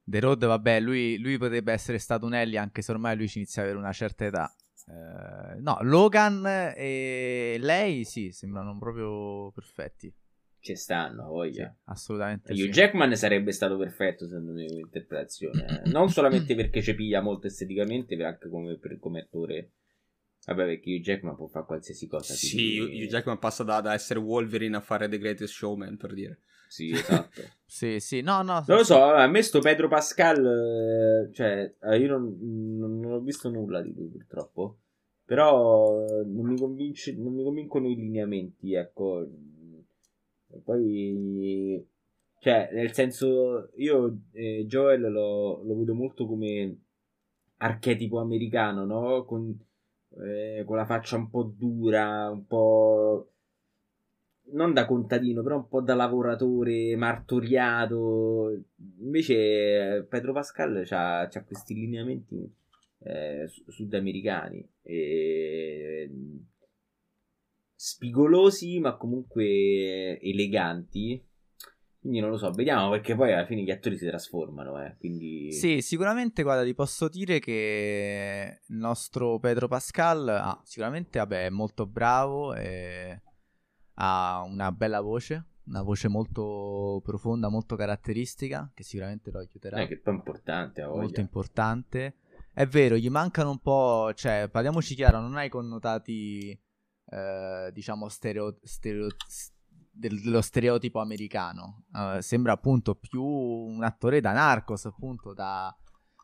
The 0.02 0.20
Road, 0.20 0.44
vabbè, 0.44 0.80
lui, 0.80 1.18
lui, 1.18 1.38
potrebbe 1.38 1.72
essere 1.72 1.98
stato 1.98 2.26
un 2.26 2.34
Ellie 2.34 2.58
anche 2.58 2.82
se 2.82 2.90
ormai 2.90 3.16
lui 3.16 3.28
ci 3.28 3.38
inizia 3.38 3.62
ad 3.62 3.68
avere 3.68 3.82
una 3.82 3.92
certa 3.92 4.24
età. 4.24 4.54
Eh, 4.86 5.60
no, 5.60 5.78
Logan 5.82 6.72
e 6.74 7.56
lei 7.60 8.04
sì, 8.04 8.32
sembrano 8.32 8.76
proprio 8.78 9.52
perfetti. 9.52 10.12
Ci 10.58 10.74
stanno, 10.74 11.28
voglia. 11.28 11.68
Sì, 11.68 11.82
assolutamente. 11.84 12.52
Hugh 12.52 12.58
sì. 12.58 12.68
Jackman 12.70 13.16
sarebbe 13.16 13.52
stato 13.52 13.78
perfetto 13.78 14.26
secondo 14.26 14.52
me 14.52 14.66
come 14.66 14.80
interpretazione. 14.80 15.82
Non 15.86 16.10
solamente 16.10 16.54
perché 16.54 16.82
ci 16.82 16.94
piglia 16.94 17.22
molto 17.22 17.46
esteticamente, 17.46 18.16
ma 18.16 18.26
anche 18.26 18.48
come, 18.48 18.76
per, 18.76 18.98
come 18.98 19.20
attore 19.20 19.70
Vabbè, 20.50 20.64
perché 20.64 20.94
Hugh 20.94 21.00
Jackman 21.00 21.36
può 21.36 21.46
fare 21.46 21.64
qualsiasi 21.64 22.08
cosa. 22.08 22.34
Sì, 22.34 22.78
quindi... 22.78 23.04
Hugh 23.04 23.08
Jackman 23.08 23.38
passa 23.38 23.62
da, 23.62 23.80
da, 23.80 23.94
essere 23.94 24.18
Wolverine 24.18 24.76
a 24.76 24.80
fare 24.80 25.08
The 25.08 25.18
Greatest 25.18 25.54
Showman, 25.54 25.96
per 25.96 26.12
dire. 26.12 26.40
Sì, 26.66 26.90
esatto. 26.90 27.40
sì, 27.64 28.00
sì, 28.00 28.20
no, 28.20 28.42
no. 28.42 28.64
Non 28.66 28.78
lo 28.78 28.84
so, 28.84 29.00
a 29.00 29.28
me 29.28 29.42
sto 29.42 29.60
Pedro 29.60 29.86
Pascal, 29.86 30.44
eh, 30.44 31.32
cioè, 31.32 31.72
eh, 31.80 31.98
io 31.98 32.08
non, 32.08 32.36
non, 32.78 32.98
non, 32.98 33.12
ho 33.12 33.20
visto 33.20 33.48
nulla 33.48 33.80
di 33.80 33.94
lui 33.94 34.08
purtroppo, 34.08 34.78
però 35.24 36.04
non 36.24 36.46
mi, 36.46 36.58
convince, 36.58 37.14
non 37.14 37.32
mi 37.32 37.44
convincono 37.44 37.88
i 37.88 37.94
lineamenti, 37.94 38.74
ecco. 38.74 39.28
Poi, 40.64 41.86
cioè, 42.40 42.70
nel 42.72 42.92
senso, 42.92 43.70
io 43.76 44.18
eh, 44.32 44.64
Joel 44.66 45.12
lo, 45.12 45.62
lo 45.62 45.78
vedo 45.78 45.94
molto 45.94 46.26
come 46.26 46.76
archetipo 47.58 48.18
americano, 48.18 48.84
no? 48.84 49.24
Con 49.24 49.56
eh, 50.18 50.64
con 50.66 50.76
la 50.76 50.84
faccia 50.84 51.16
un 51.16 51.30
po' 51.30 51.44
dura, 51.44 52.30
un 52.30 52.46
po' 52.46 53.30
non 54.52 54.72
da 54.72 54.86
contadino, 54.86 55.42
però 55.42 55.56
un 55.56 55.68
po' 55.68 55.80
da 55.80 55.94
lavoratore 55.94 56.96
martoriato. 56.96 58.64
Invece 58.98 60.06
Pedro 60.08 60.32
Pascal 60.32 60.86
ha 60.90 61.28
questi 61.46 61.74
lineamenti 61.74 62.52
eh, 63.00 63.50
sudamericani, 63.68 64.66
eh, 64.82 66.10
spigolosi 67.74 68.80
ma 68.80 68.96
comunque 68.96 70.18
eleganti. 70.20 71.22
Quindi 72.00 72.20
non 72.20 72.30
lo 72.30 72.38
so, 72.38 72.50
vediamo 72.50 72.88
perché 72.88 73.14
poi 73.14 73.30
alla 73.34 73.44
fine 73.44 73.60
gli 73.60 73.70
attori 73.70 73.98
si 73.98 74.06
trasformano, 74.06 74.82
eh, 74.82 74.96
quindi... 74.98 75.52
Sì, 75.52 75.82
sicuramente, 75.82 76.42
guarda, 76.42 76.64
ti 76.64 76.74
posso 76.74 77.08
dire 77.08 77.40
che 77.40 78.60
il 78.66 78.76
nostro 78.76 79.38
Pedro 79.38 79.68
Pascal, 79.68 80.26
ah, 80.28 80.58
sicuramente, 80.64 81.18
vabbè, 81.18 81.44
è 81.44 81.50
molto 81.50 81.84
bravo 81.84 82.54
e 82.54 83.20
ha 83.94 84.42
una 84.46 84.72
bella 84.72 85.02
voce, 85.02 85.44
una 85.66 85.82
voce 85.82 86.08
molto 86.08 87.02
profonda, 87.04 87.50
molto 87.50 87.76
caratteristica, 87.76 88.70
che 88.72 88.82
sicuramente 88.82 89.30
lo 89.30 89.38
aiuterà. 89.40 89.82
Eh, 89.82 89.86
che 89.86 89.98
poi 89.98 90.14
è 90.14 90.16
importante, 90.16 90.86
Molto 90.86 91.20
importante. 91.20 92.14
è 92.54 92.66
vero, 92.66 92.96
gli 92.96 93.10
mancano 93.10 93.50
un 93.50 93.58
po', 93.58 94.10
cioè, 94.14 94.48
parliamoci 94.50 94.94
chiaro, 94.94 95.20
non 95.20 95.36
hai 95.36 95.50
connotati, 95.50 96.58
eh, 97.10 97.70
diciamo, 97.74 98.08
stereo, 98.08 98.58
stereo, 98.62 99.08
dello 99.90 100.40
stereotipo 100.40 101.00
americano. 101.00 101.84
Uh, 101.92 102.20
sembra 102.20 102.52
appunto 102.52 102.94
più 102.94 103.22
un 103.22 103.82
attore 103.82 104.20
da 104.20 104.32
Narcos, 104.32 104.86
appunto 104.86 105.34
da, 105.34 105.74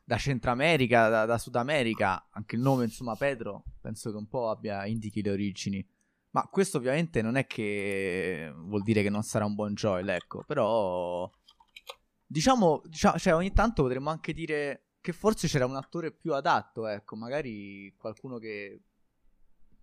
da 0.04 0.16
Centro 0.16 0.50
America, 0.50 1.08
da, 1.08 1.24
da, 1.24 1.38
Sud 1.38 1.56
America. 1.56 2.28
Anche 2.30 2.56
il 2.56 2.62
nome, 2.62 2.84
insomma, 2.84 3.16
Pedro, 3.16 3.64
penso 3.80 4.10
che 4.10 4.16
un 4.16 4.28
po' 4.28 4.50
abbia 4.50 4.86
indichi 4.86 5.22
le 5.22 5.30
origini. 5.30 5.86
Ma 6.30 6.46
questo 6.48 6.78
ovviamente 6.78 7.22
non 7.22 7.36
è 7.36 7.46
che 7.46 8.52
vuol 8.54 8.82
dire 8.82 9.02
che 9.02 9.08
non 9.10 9.22
sarà 9.22 9.46
un 9.46 9.54
buon 9.54 9.72
Joel, 9.72 10.08
ecco, 10.10 10.44
però 10.46 11.30
diciamo, 12.26 12.82
diciamo 12.84 13.16
cioè 13.16 13.34
ogni 13.34 13.52
tanto 13.52 13.82
potremmo 13.82 14.10
anche 14.10 14.34
dire 14.34 14.88
che 15.00 15.12
forse 15.12 15.48
c'era 15.48 15.64
un 15.64 15.76
attore 15.76 16.12
più 16.12 16.34
adatto, 16.34 16.86
ecco, 16.88 17.16
magari 17.16 17.94
qualcuno 17.96 18.36
che 18.36 18.82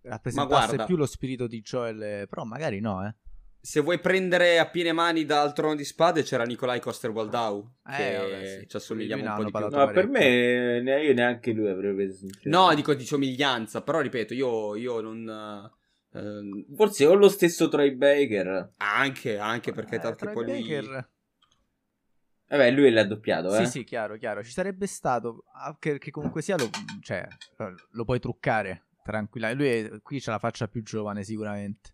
rappresentasse 0.02 0.84
più 0.84 0.96
lo 0.96 1.06
spirito 1.06 1.48
di 1.48 1.60
Joel, 1.60 2.28
però 2.28 2.44
magari 2.44 2.78
no, 2.78 3.04
eh 3.04 3.14
se 3.64 3.80
vuoi 3.80 3.98
prendere 3.98 4.58
a 4.58 4.68
piene 4.68 4.92
mani 4.92 5.24
dal 5.24 5.54
trono 5.54 5.74
di 5.74 5.84
spade 5.84 6.22
c'era 6.22 6.44
Nikolai 6.44 6.80
Coster-Waldau 6.80 7.76
eh, 7.86 7.96
che 7.96 8.16
vabbè, 8.18 8.58
sì. 8.60 8.68
ci 8.68 8.76
assomigliava 8.76 9.22
un 9.22 9.36
po' 9.36 9.44
di 9.44 9.50
più. 9.68 9.78
No, 9.78 9.90
per 9.90 10.06
me 10.06 10.82
ne- 10.82 11.02
io 11.02 11.14
neanche 11.14 11.52
lui 11.52 11.70
avrei 11.70 11.94
preso. 11.94 12.26
No, 12.42 12.74
dico 12.74 12.92
di 12.92 13.06
somiglianza, 13.06 13.80
però 13.80 14.00
ripeto, 14.00 14.34
io, 14.34 14.74
io 14.76 15.00
non... 15.00 15.70
Uh, 16.10 16.74
Forse 16.76 17.06
o 17.06 17.14
lo 17.14 17.30
stesso 17.30 17.68
Troy 17.70 17.94
Baker. 17.94 18.72
Anche, 18.76 19.38
anche 19.38 19.72
perché 19.72 19.96
eh, 19.96 20.14
tipo 20.14 20.42
lì... 20.42 20.60
Baker... 20.60 21.10
Vabbè, 22.48 22.70
lui 22.70 22.90
l'ha 22.90 23.04
doppiato, 23.04 23.56
eh? 23.56 23.64
Sì, 23.64 23.70
sì, 23.70 23.84
chiaro, 23.84 24.18
chiaro. 24.18 24.42
Ci 24.44 24.50
sarebbe 24.50 24.86
stato, 24.86 25.44
che, 25.78 25.96
che 25.96 26.10
comunque 26.10 26.42
sia, 26.42 26.56
lo, 26.58 26.68
cioè, 27.00 27.26
lo 27.92 28.04
puoi 28.04 28.20
truccare 28.20 28.88
tranquillamente. 29.02 29.62
Lui 29.62 29.72
è, 29.72 30.02
qui 30.02 30.20
c'ha 30.20 30.32
la 30.32 30.38
faccia 30.38 30.68
più 30.68 30.82
giovane 30.82 31.24
sicuramente. 31.24 31.93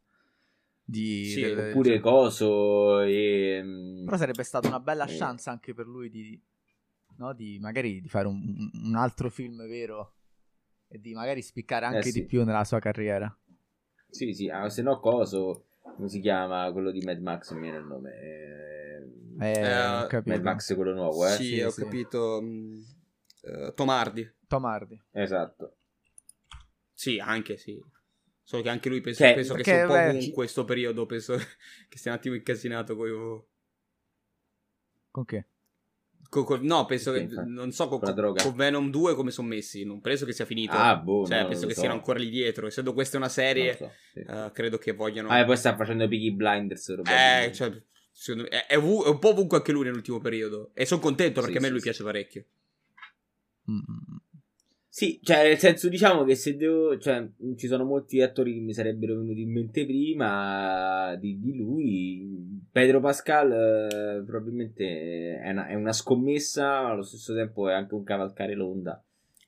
Di, 0.91 1.27
sì, 1.27 1.43
delle, 1.43 1.71
oppure 1.71 1.91
cioè... 1.91 2.01
coso 2.01 3.01
e... 3.03 3.61
Mm, 3.63 4.05
Però 4.07 4.17
sarebbe 4.17 4.43
stata 4.43 4.67
una 4.67 4.81
bella 4.81 5.05
eh. 5.05 5.17
chance 5.17 5.49
anche 5.49 5.73
per 5.73 5.87
lui 5.87 6.11
di, 6.11 6.41
no, 7.19 7.33
di 7.33 7.59
magari 7.61 8.01
di 8.01 8.09
fare 8.09 8.27
un, 8.27 8.71
un, 8.73 8.97
altro 8.97 9.31
film 9.31 9.65
vero 9.69 10.15
e 10.89 11.01
di 11.01 11.15
magari 11.15 11.43
spiccare 11.43 11.87
anche 11.87 12.09
eh, 12.09 12.11
sì. 12.11 12.21
di 12.21 12.27
più 12.27 12.45
nella 12.45 12.65
sua 12.65 12.81
carriera. 12.81 13.33
Sì, 14.09 14.33
sì, 14.35 14.49
ah, 14.49 14.69
se 14.69 14.83
no 14.83 14.99
coso, 14.99 15.67
come 15.79 16.09
si 16.09 16.19
chiama 16.19 16.73
quello 16.73 16.91
di 16.91 17.01
Mad 17.03 17.21
Max, 17.21 17.53
mi 17.53 17.61
viene 17.61 17.79
il 17.79 17.85
nome. 17.85 18.13
Eh, 18.19 19.49
eh, 19.49 19.61
eh 19.61 20.07
capito. 20.09 20.35
Mad 20.35 20.43
Max 20.43 20.75
quello 20.75 20.93
nuovo, 20.93 21.25
eh? 21.25 21.37
Sì, 21.37 21.45
sì 21.45 21.61
ho 21.61 21.71
sì. 21.71 21.83
capito. 21.83 22.43
Uh, 23.43 23.73
Tomardi. 23.75 24.29
Tomardi. 24.49 25.01
Esatto. 25.13 25.77
Sì, 26.93 27.21
anche 27.21 27.57
sì. 27.57 27.81
Solo 28.51 28.65
che 28.65 28.69
anche 28.69 28.89
lui 28.89 29.01
penso, 29.01 29.23
cioè, 29.23 29.35
penso 29.35 29.55
che 29.55 29.63
sia 29.63 29.83
un 29.83 29.87
po' 29.87 29.95
ovunque 29.95 30.25
in 30.25 30.33
questo 30.33 30.65
periodo. 30.65 31.07
Penso 31.07 31.37
che 31.89 31.99
sia 31.99 32.11
un 32.11 32.17
attimo 32.17 32.35
incasinato 32.35 32.97
con. 32.97 33.45
Con 35.09 35.25
che? 35.25 35.47
Con, 36.29 36.43
con, 36.43 36.61
no, 36.65 36.85
penso 36.85 37.13
che. 37.13 37.29
Non 37.29 37.71
so 37.71 37.87
con, 37.87 38.01
con, 38.01 38.57
Venom 38.57 38.91
2 38.91 39.15
come 39.15 39.31
sono 39.31 39.47
messi. 39.47 39.85
Non 39.85 40.01
penso 40.01 40.27
che 40.27 40.33
sia 40.33 40.47
finito. 40.47 40.73
Ah, 40.73 40.97
boh. 40.97 41.27
Cioè, 41.27 41.43
no, 41.43 41.47
penso 41.47 41.69
che 41.69 41.75
so. 41.75 41.79
siano 41.79 41.95
ancora 41.95 42.19
lì 42.19 42.29
dietro. 42.29 42.67
Essendo 42.67 42.93
questa 42.93 43.19
una 43.19 43.29
serie, 43.29 43.77
so, 43.77 43.93
sì. 44.15 44.25
uh, 44.27 44.51
credo 44.51 44.79
che 44.79 44.95
vogliano. 44.95 45.29
Ah, 45.29 45.39
e 45.39 45.45
poi 45.45 45.57
sta 45.57 45.77
facendo 45.77 46.09
Piggy 46.09 46.33
Blinders. 46.33 46.89
Eh, 46.89 47.53
cioè, 47.55 47.71
me, 48.11 48.49
è, 48.49 48.67
è, 48.67 48.75
un 48.75 49.19
po' 49.21 49.29
ovunque 49.29 49.59
anche 49.59 49.71
lui 49.71 49.85
nell'ultimo 49.85 50.19
periodo. 50.19 50.73
E 50.75 50.87
sono 50.87 51.01
contento 51.01 51.41
perché 51.41 51.61
sì, 51.61 51.65
a 51.65 51.69
me 51.69 51.73
lui 51.73 51.81
piace 51.81 52.03
parecchio. 52.03 52.45
Mm. 53.71 53.79
Sì, 54.93 55.21
cioè, 55.23 55.45
nel 55.45 55.57
senso, 55.57 55.89
diciamo 55.89 56.25
che 56.25 56.35
se 56.35 56.57
devo. 56.57 56.99
Cioè, 56.99 57.25
ci 57.57 57.69
sono 57.69 57.85
molti 57.85 58.21
attori 58.23 58.55
che 58.55 58.61
mi 58.61 58.75
sarebbero 58.75 59.15
venuti 59.15 59.43
in 59.43 59.53
mente 59.53 59.87
prima 59.87 61.15
di, 61.15 61.39
di 61.39 61.57
lui. 61.57 62.59
Pedro 62.73 62.99
Pascal, 62.99 63.53
eh, 63.53 64.25
probabilmente 64.27 65.39
è 65.39 65.49
una, 65.51 65.69
è 65.69 65.75
una, 65.75 65.93
scommessa, 65.93 66.83
ma 66.83 66.91
allo 66.91 67.03
stesso 67.03 67.33
tempo 67.33 67.69
è 67.69 67.73
anche 67.73 67.95
un 67.95 68.03
cavalcare 68.03 68.55
l'onda. 68.55 69.01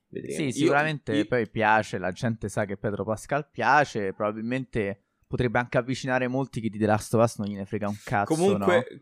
Vedremo. 0.06 0.36
Sì, 0.36 0.52
sicuramente 0.52 1.12
io, 1.12 1.26
poi 1.26 1.48
piace, 1.50 1.98
la 1.98 2.12
gente 2.12 2.48
sa 2.48 2.64
che 2.64 2.76
Pedro 2.76 3.02
Pascal 3.02 3.48
piace, 3.50 4.12
probabilmente 4.12 5.00
potrebbe 5.26 5.58
anche 5.58 5.76
avvicinare 5.76 6.28
molti 6.28 6.60
che 6.60 6.68
di 6.68 6.78
The 6.78 6.86
Last 6.86 7.14
of 7.14 7.22
Us 7.24 7.38
non 7.38 7.48
gliene 7.48 7.64
frega 7.64 7.88
un 7.88 7.98
cazzo. 8.04 8.32
Comunque, 8.32 8.86
no? 8.88 9.00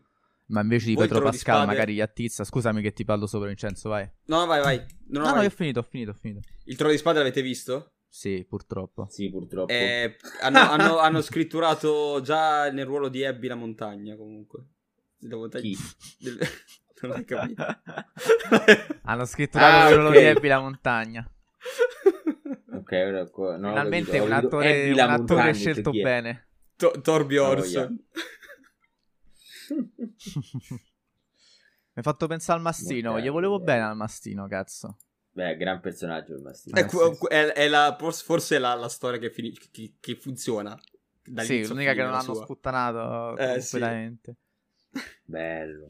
Ma 0.51 0.61
invece 0.61 0.87
di 0.87 0.95
Pedro 0.95 1.21
Pascal 1.21 1.65
magari 1.65 1.93
gli 1.93 2.01
attizza. 2.01 2.43
Scusami 2.43 2.81
che 2.81 2.91
ti 2.91 3.05
parlo 3.05 3.25
sopra 3.25 3.47
Vincenzo, 3.47 3.89
vai. 3.89 4.09
No, 4.25 4.45
vai, 4.45 4.61
vai. 4.61 4.85
No, 5.07 5.19
no, 5.19 5.25
no, 5.25 5.33
vai. 5.33 5.41
io 5.43 5.47
ho 5.47 5.51
finito, 5.51 5.79
ho 5.79 5.83
finito, 5.83 6.11
ho 6.11 6.13
finito. 6.13 6.47
Il 6.65 6.75
trono 6.75 6.91
di 6.91 6.97
spade 6.97 7.19
l'avete 7.19 7.41
visto? 7.41 7.93
Sì, 8.09 8.45
purtroppo. 8.47 9.07
Sì, 9.09 9.29
purtroppo. 9.29 9.71
Eh, 9.71 10.17
hanno, 10.41 10.59
hanno, 10.59 10.97
hanno, 10.97 11.21
scritturato 11.21 12.19
già 12.21 12.69
nel 12.69 12.85
ruolo 12.85 13.07
di 13.07 13.23
Abby 13.23 13.47
la 13.47 13.55
montagna, 13.55 14.17
comunque. 14.17 14.65
La 15.19 15.37
montagna... 15.37 15.63
Chi? 15.63 15.77
Del... 16.19 16.37
non 17.01 17.11
hai 17.13 17.23
capito. 17.23 17.63
hanno 19.03 19.25
scritturato 19.25 19.75
ah, 19.75 19.85
nel 19.85 19.93
ruolo 19.93 20.09
okay. 20.09 20.21
di 20.21 20.27
Abby 20.27 20.47
la 20.49 20.59
montagna. 20.59 21.31
Ok, 22.73 22.91
ora 22.91 23.25
qua... 23.29 23.55
no, 23.55 23.69
Finalmente 23.69 24.19
un 24.19 24.31
attore, 24.33 24.91
un 24.91 24.99
attore 24.99 25.53
scelto 25.53 25.91
bene. 25.91 26.47
To-. 26.75 26.91
Oh, 27.05 27.55
Mi 31.93 31.97
hai 31.97 32.03
fatto 32.03 32.27
pensare 32.27 32.57
al 32.57 32.63
mastino. 32.63 33.19
Gli 33.19 33.29
volevo 33.29 33.59
bene 33.59 33.83
al 33.83 33.95
mastino, 33.95 34.47
cazzo. 34.47 34.97
Beh, 35.33 35.55
gran 35.55 35.79
personaggio 35.79 36.33
il 36.33 36.41
mastino. 36.41 36.77
È, 36.77 36.85
è, 37.27 37.53
è 37.53 37.67
la, 37.67 37.97
forse 37.99 38.59
la, 38.59 38.73
la 38.73 38.89
storia 38.89 39.19
che, 39.19 39.31
fini, 39.31 39.51
che, 39.51 39.95
che 39.99 40.15
funziona. 40.15 40.77
Sì, 41.37 41.65
l'unica 41.65 41.93
che 41.93 42.03
non 42.03 42.13
hanno 42.13 42.33
sua. 42.33 42.43
sputtanato 42.43 43.37
eh, 43.37 43.59
completamente. 43.59 44.35
Sì. 44.91 44.99
Bello. 45.23 45.85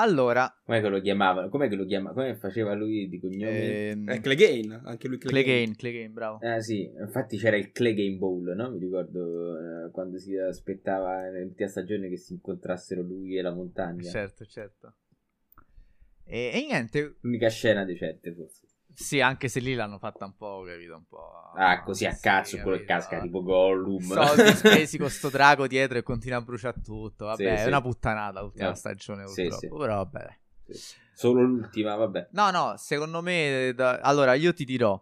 Allora, 0.00 0.56
com'è 0.64 0.80
che 0.80 0.88
lo 0.88 1.00
chiamavano? 1.00 1.48
Com'è 1.48 1.68
che 1.68 1.74
lo 1.74 1.84
chiamava? 1.84 2.14
Come 2.14 2.36
faceva 2.36 2.72
lui 2.74 3.08
di 3.08 3.18
cognome? 3.18 3.88
Ehm... 3.90 4.08
Eh, 4.08 4.20
Clegane, 4.20 4.80
anche 4.84 5.08
lui 5.08 5.18
Clegane. 5.18 5.74
Clegane, 5.74 6.08
bravo. 6.08 6.38
Ah, 6.40 6.60
sì, 6.60 6.84
infatti 6.84 7.36
c'era 7.36 7.56
il 7.56 7.72
Clegane 7.72 8.16
Bowl, 8.16 8.54
no? 8.54 8.70
Mi 8.70 8.78
ricordo 8.78 9.58
eh, 9.58 9.90
quando 9.90 10.18
si 10.18 10.36
aspettava 10.36 11.28
nell'ultima 11.28 11.68
stagione 11.68 12.08
che 12.08 12.16
si 12.16 12.34
incontrassero 12.34 13.02
lui 13.02 13.36
e 13.36 13.42
la 13.42 13.52
montagna. 13.52 14.08
Certo, 14.08 14.44
certo. 14.44 14.94
E, 16.24 16.50
e 16.54 16.64
niente. 16.64 17.16
L'unica 17.22 17.48
scena 17.48 17.84
decente, 17.84 18.32
forse. 18.32 18.67
Sì, 19.00 19.20
anche 19.20 19.46
se 19.46 19.60
lì 19.60 19.74
l'hanno 19.74 19.98
fatta 19.98 20.24
un 20.24 20.34
po', 20.36 20.64
capito? 20.66 20.96
Un 20.96 21.06
po'. 21.06 21.52
Ah, 21.54 21.84
così 21.84 22.04
a 22.04 22.16
cazzo, 22.20 22.56
sì, 22.56 22.62
quello 22.62 22.78
che 22.78 22.84
casca 22.84 23.20
tipo 23.20 23.44
Gollum. 23.44 24.00
Soldi 24.00 24.50
spesi 24.56 24.98
con 24.98 25.08
sto 25.08 25.28
drago 25.28 25.68
dietro 25.68 25.98
e 25.98 26.02
continua 26.02 26.38
a 26.38 26.40
bruciare 26.40 26.80
tutto. 26.82 27.26
Vabbè, 27.26 27.36
sì, 27.36 27.44
è 27.44 27.56
sì. 27.58 27.68
una 27.68 27.80
puttanata 27.80 28.40
l'ultima 28.40 28.70
no. 28.70 28.74
stagione, 28.74 29.22
purtroppo. 29.22 29.76
Però 29.76 29.94
vabbè. 29.94 30.38
Solo 31.14 31.42
l'ultima, 31.42 31.94
vabbè. 31.94 32.30
No, 32.32 32.50
no, 32.50 32.74
secondo 32.76 33.22
me. 33.22 33.72
Da... 33.72 34.00
Allora, 34.00 34.34
io 34.34 34.52
ti 34.52 34.64
dirò. 34.64 35.00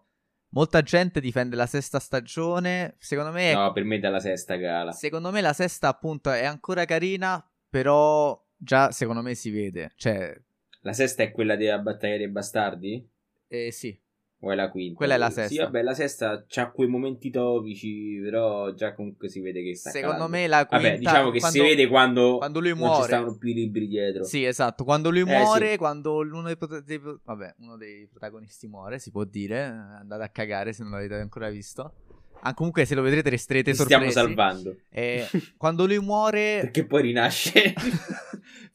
Molta 0.51 0.83
gente 0.83 1.19
difende 1.19 1.57
la 1.57 1.67
sesta 1.67 1.99
stagione. 1.99 2.97
Secondo 2.99 3.33
me. 3.33 3.55
No, 3.55 3.73
per 3.73 3.85
me 3.85 3.97
è 3.97 3.99
dalla 3.99 4.21
sesta 4.21 4.57
gala. 4.57 4.93
Secondo 4.93 5.31
me 5.31 5.41
la 5.41 5.55
sesta, 5.55 5.89
appunto, 5.89 6.31
è 6.31 6.45
ancora 6.45 6.85
carina. 6.85 7.43
Però 7.71 8.39
già 8.55 8.91
secondo 8.91 9.23
me 9.23 9.35
si 9.35 9.51
vede. 9.51 9.93
Cioè. 9.97 10.39
La 10.81 10.93
sesta 10.93 11.23
è 11.23 11.33
quella 11.33 11.57
della 11.57 11.79
battaglia 11.79 12.19
dei 12.19 12.29
bastardi? 12.29 13.15
Eh 13.49 13.71
sì. 13.73 13.99
O 14.41 14.53
è 14.53 14.55
la 14.55 14.69
quinta? 14.69 14.97
Quella 14.97 15.15
è 15.15 15.17
la 15.17 15.31
sesta. 15.31 15.49
Sì, 15.49 15.59
vabbè, 15.59 15.83
la 15.83 15.95
sesta 15.95 16.45
c'ha 16.47 16.71
quei 16.71 16.89
momenti 16.89 17.31
topici, 17.31 18.21
però 18.23 18.73
già 18.75 18.93
comunque 18.93 19.29
si 19.29 19.41
vede 19.41 19.63
che 19.63 19.75
sta 19.75 19.91
Secondo 19.91 20.17
calando. 20.17 20.37
me 20.37 20.47
la 20.47 20.67
quinta... 20.67 20.89
Vabbè, 20.89 20.99
diciamo 20.99 21.31
che 21.31 21.39
quando, 21.39 21.59
si 21.59 21.65
vede 21.65 21.87
quando, 21.87 22.37
quando 22.37 22.61
lui 22.61 22.75
muore. 22.75 22.93
Non 22.93 23.01
ci 23.01 23.07
stanno 23.07 23.39
più 23.39 23.49
i 23.49 23.55
libri 23.55 23.89
dietro. 23.89 24.25
Sì, 24.25 24.45
esatto. 24.45 24.85
Quando 24.85 25.11
lui 25.11 25.21
eh, 25.21 25.25
muore, 25.25 25.71
sì. 25.71 25.77
quando 25.79 26.19
uno 26.19 26.43
dei, 26.43 26.57
dei, 26.85 27.01
vabbè, 27.25 27.55
uno 27.61 27.77
dei 27.79 28.07
protagonisti 28.09 28.67
muore, 28.67 28.99
si 28.99 29.11
può 29.11 29.25
dire. 29.25 29.63
Andate 29.63 30.25
a 30.25 30.29
cagare 30.29 30.75
se 30.75 30.83
non 30.83 30.93
l'avete 30.93 31.15
ancora 31.15 31.49
visto. 31.49 31.93
Ah, 32.41 32.53
comunque, 32.53 32.85
se 32.85 32.95
lo 32.95 33.01
vedrete, 33.01 33.31
resterete 33.31 33.71
Ci 33.71 33.79
sorpresi. 33.79 34.11
Stiamo 34.11 34.29
salvando. 34.29 34.77
E 34.91 35.27
quando 35.57 35.87
lui 35.87 35.99
muore. 35.99 36.59
Perché 36.61 36.85
poi 36.85 37.03
rinasce. 37.03 37.73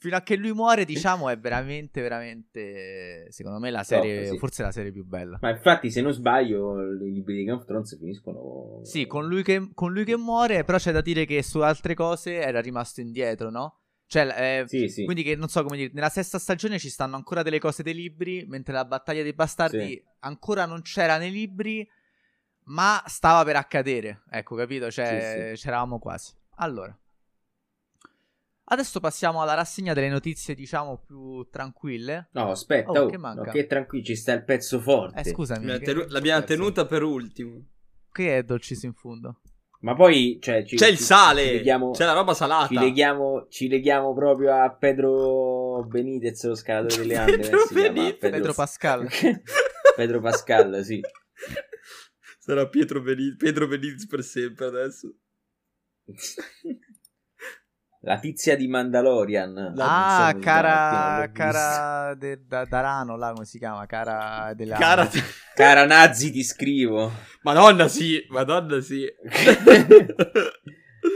fino 0.01 0.15
a 0.15 0.21
che 0.21 0.35
lui 0.35 0.51
muore, 0.51 0.83
diciamo, 0.85 1.29
è 1.29 1.37
veramente, 1.37 2.01
veramente. 2.01 3.27
Secondo 3.29 3.59
me, 3.59 3.69
la 3.69 3.83
serie. 3.83 4.23
Top, 4.23 4.31
sì. 4.33 4.37
Forse 4.39 4.63
la 4.63 4.71
serie 4.71 4.91
più 4.91 5.05
bella. 5.05 5.37
Ma 5.39 5.51
infatti, 5.51 5.91
se 5.91 6.01
non 6.01 6.11
sbaglio, 6.11 6.81
i 6.81 7.11
libri 7.11 7.35
di 7.35 7.43
Game 7.43 7.59
of 7.59 7.65
Thrones 7.65 7.95
finiscono. 7.97 8.79
Sì, 8.83 9.05
con 9.05 9.27
lui, 9.27 9.43
che, 9.43 9.69
con 9.75 9.93
lui 9.93 10.03
che 10.03 10.17
muore, 10.17 10.63
però 10.63 10.79
c'è 10.79 10.91
da 10.91 11.01
dire 11.01 11.25
che 11.25 11.43
su 11.43 11.59
altre 11.59 11.93
cose 11.93 12.33
era 12.33 12.59
rimasto 12.59 12.99
indietro, 12.99 13.51
no? 13.51 13.77
Cioè, 14.07 14.63
eh, 14.63 14.67
sì, 14.67 14.89
sì. 14.89 15.05
quindi 15.05 15.23
che 15.23 15.37
non 15.37 15.47
so 15.47 15.63
come 15.63 15.77
dire, 15.77 15.91
nella 15.93 16.09
sesta 16.09 16.37
stagione 16.37 16.79
ci 16.79 16.89
stanno 16.89 17.15
ancora 17.15 17.43
delle 17.43 17.59
cose 17.59 17.81
dei 17.81 17.93
libri, 17.93 18.43
mentre 18.45 18.73
la 18.73 18.83
battaglia 18.83 19.23
dei 19.23 19.31
bastardi 19.31 19.87
sì. 19.87 20.03
ancora 20.19 20.65
non 20.65 20.81
c'era 20.81 21.17
nei 21.17 21.31
libri 21.31 21.87
ma 22.65 23.01
stava 23.05 23.43
per 23.43 23.55
accadere. 23.55 24.23
Ecco, 24.29 24.55
capito? 24.55 24.91
Cioè, 24.91 25.53
c'eravamo 25.55 25.99
quasi. 25.99 26.33
Allora. 26.55 26.95
Adesso 28.71 29.01
passiamo 29.01 29.41
alla 29.41 29.53
rassegna 29.53 29.93
delle 29.93 30.07
notizie, 30.07 30.55
diciamo, 30.55 31.03
più 31.05 31.45
tranquille. 31.51 32.29
No, 32.31 32.51
aspetta, 32.51 32.91
Oh, 32.91 33.01
oh, 33.03 33.05
che 33.07 33.17
manca? 33.17 33.43
no, 33.43 33.51
che 33.51 33.67
tranquillo, 33.67 34.05
ci 34.05 34.15
sta 34.15 34.31
il 34.31 34.45
pezzo 34.45 34.79
forte. 34.79 35.19
Eh, 35.19 35.23
scusami. 35.25 35.65
L'abbiamo 35.65 35.83
tenu- 35.85 36.09
l'abbiamo 36.09 36.39
pezzo? 36.41 36.53
tenuta 36.53 36.85
per 36.85 37.03
ultimo. 37.03 37.65
Che 38.11 38.37
è 38.37 38.43
dolcis 38.43 38.83
in 38.83 38.93
fondo? 38.93 39.41
Ma 39.81 39.93
poi, 39.95 40.37
cioè, 40.41 40.63
ci, 40.63 40.77
C'è 40.77 40.87
il 40.87 40.95
ci- 40.97 41.03
sale, 41.03 41.43
ci 41.45 41.51
leghiamo, 41.53 41.91
c'è 41.91 42.05
la 42.05 42.13
roba 42.13 42.31
ci 42.31 42.37
salata. 42.37 42.79
leghiamo, 42.79 43.47
ci 43.49 43.67
leghiamo 43.67 44.13
proprio 44.13 44.53
a 44.53 44.69
Pedro 44.73 45.83
Benitez, 45.87 46.45
lo 46.45 46.55
scalatore 46.55 46.95
delle 47.01 47.15
Ande. 47.17 47.37
Pedro? 47.39 47.59
Benitez. 47.73 48.29
Pedro 48.31 48.53
Pascal. 48.53 49.07
Pedro 49.97 50.21
Pascal, 50.21 50.83
sì. 50.85 51.01
Sarà 52.39 52.67
Pietro 52.69 53.01
Benitez, 53.01 53.35
Pedro 53.37 53.67
Benitez 53.67 54.07
per 54.07 54.23
sempre 54.23 54.65
adesso. 54.67 55.13
La 58.03 58.17
tizia 58.17 58.55
di 58.55 58.67
Mandalorian. 58.67 59.75
ah, 59.77 60.31
si 60.33 60.39
chiama, 60.39 60.39
cara, 60.39 61.31
cara 61.31 62.13
de- 62.15 62.43
da- 62.47 62.65
Darano, 62.65 63.15
là 63.15 63.31
come 63.31 63.45
si 63.45 63.59
chiama? 63.59 63.85
Cara 63.85 64.53
della... 64.55 64.75
Cara... 64.77 65.07
Cara 65.53 65.85
Nazi, 65.85 66.31
ti 66.31 66.43
scrivo. 66.43 67.11
Madonna 67.43 67.87
sì, 67.87 68.25
madonna 68.29 68.79
sì. 68.81 69.05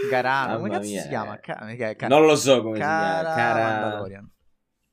Garano, 0.09 0.57
come 0.57 0.69
cazzo 0.69 0.87
mia, 0.89 1.01
si 1.01 1.07
chiama? 1.07 1.35
eh. 1.35 1.39
Ca- 1.39 1.65
che 1.75 1.89
è? 1.89 1.95
Ca- 1.95 2.07
non 2.07 2.25
lo 2.25 2.35
so 2.35 2.61
come 2.61 2.77
cara 2.77 3.17
si 3.17 3.23
chiama. 3.23 3.35
Cara... 3.35 3.63
Mandalorian. 3.81 4.31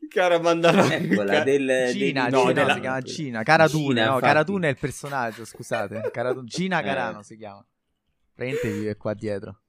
Cara 0.08 0.40
Mandalorian. 0.40 1.02
Eccola, 1.04 1.40
del... 1.42 1.88
Gina, 1.92 2.22
del- 2.24 2.32
no, 2.32 2.40
Gina, 2.40 2.52
della- 2.52 2.74
si 2.74 2.80
chiama 2.80 3.00
Gina. 3.00 3.42
Cara 3.42 3.68
Dune, 3.68 4.04
no. 4.04 4.18
Cara 4.18 4.42
Dune 4.42 4.66
è 4.68 4.70
il 4.70 4.78
personaggio, 4.78 5.44
scusate. 5.44 6.10
Cara 6.10 6.32
Dune- 6.32 6.46
Gina 6.46 6.80
Eh. 6.80 6.84
Carano 6.84 7.22
si 7.22 7.36
chiama. 7.36 7.66
Praticamente 8.34 8.78
vive 8.78 8.96
qua 8.96 9.12
dietro. 9.14 9.60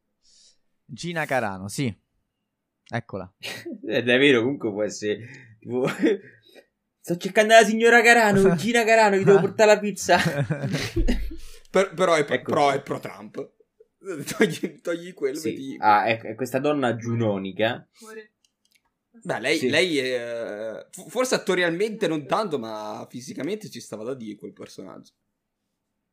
Gina 0.85 1.25
Carano, 1.25 1.67
sì. 1.67 1.93
Eccola. 2.89 3.31
È 3.85 4.03
davvero, 4.03 4.41
comunque 4.41 4.69
può 4.71 4.83
essere... 4.83 5.57
tipo, 5.59 5.85
Sto 6.99 7.17
cercando 7.17 7.53
la 7.53 7.63
signora 7.63 8.01
Carano, 8.01 8.55
Gina 8.55 8.83
Carano, 8.85 9.17
vi 9.17 9.23
devo 9.25 9.39
portare 9.39 9.73
la 9.73 9.79
pizza. 9.79 10.17
Per- 11.69 11.93
però, 11.93 12.15
è, 12.15 12.19
Ecco. 12.29 12.51
però 12.51 12.71
è 12.71 12.81
pro 12.81 12.99
Trump. 12.99 13.51
Togli, 14.37 14.81
togli 14.81 15.13
quello 15.13 15.37
Sì. 15.37 15.49
metti- 15.49 15.75
Ah, 15.79 16.03
è, 16.05 16.19
è 16.21 16.35
questa 16.35 16.59
donna 16.59 16.95
giunonica. 16.95 17.87
Beh, 19.23 19.39
lei, 19.39 19.57
Sì. 19.57 19.69
lei 19.69 19.97
è, 19.97 20.87
f- 20.91 21.07
forse 21.09 21.35
attorialmente 21.35 22.07
non 22.07 22.25
tanto, 22.25 22.57
ma 22.59 23.05
fisicamente 23.09 23.69
ci 23.69 23.79
stava 23.79 24.03
da 24.03 24.13
dire 24.13 24.35
quel 24.37 24.53
personaggio. 24.53 25.13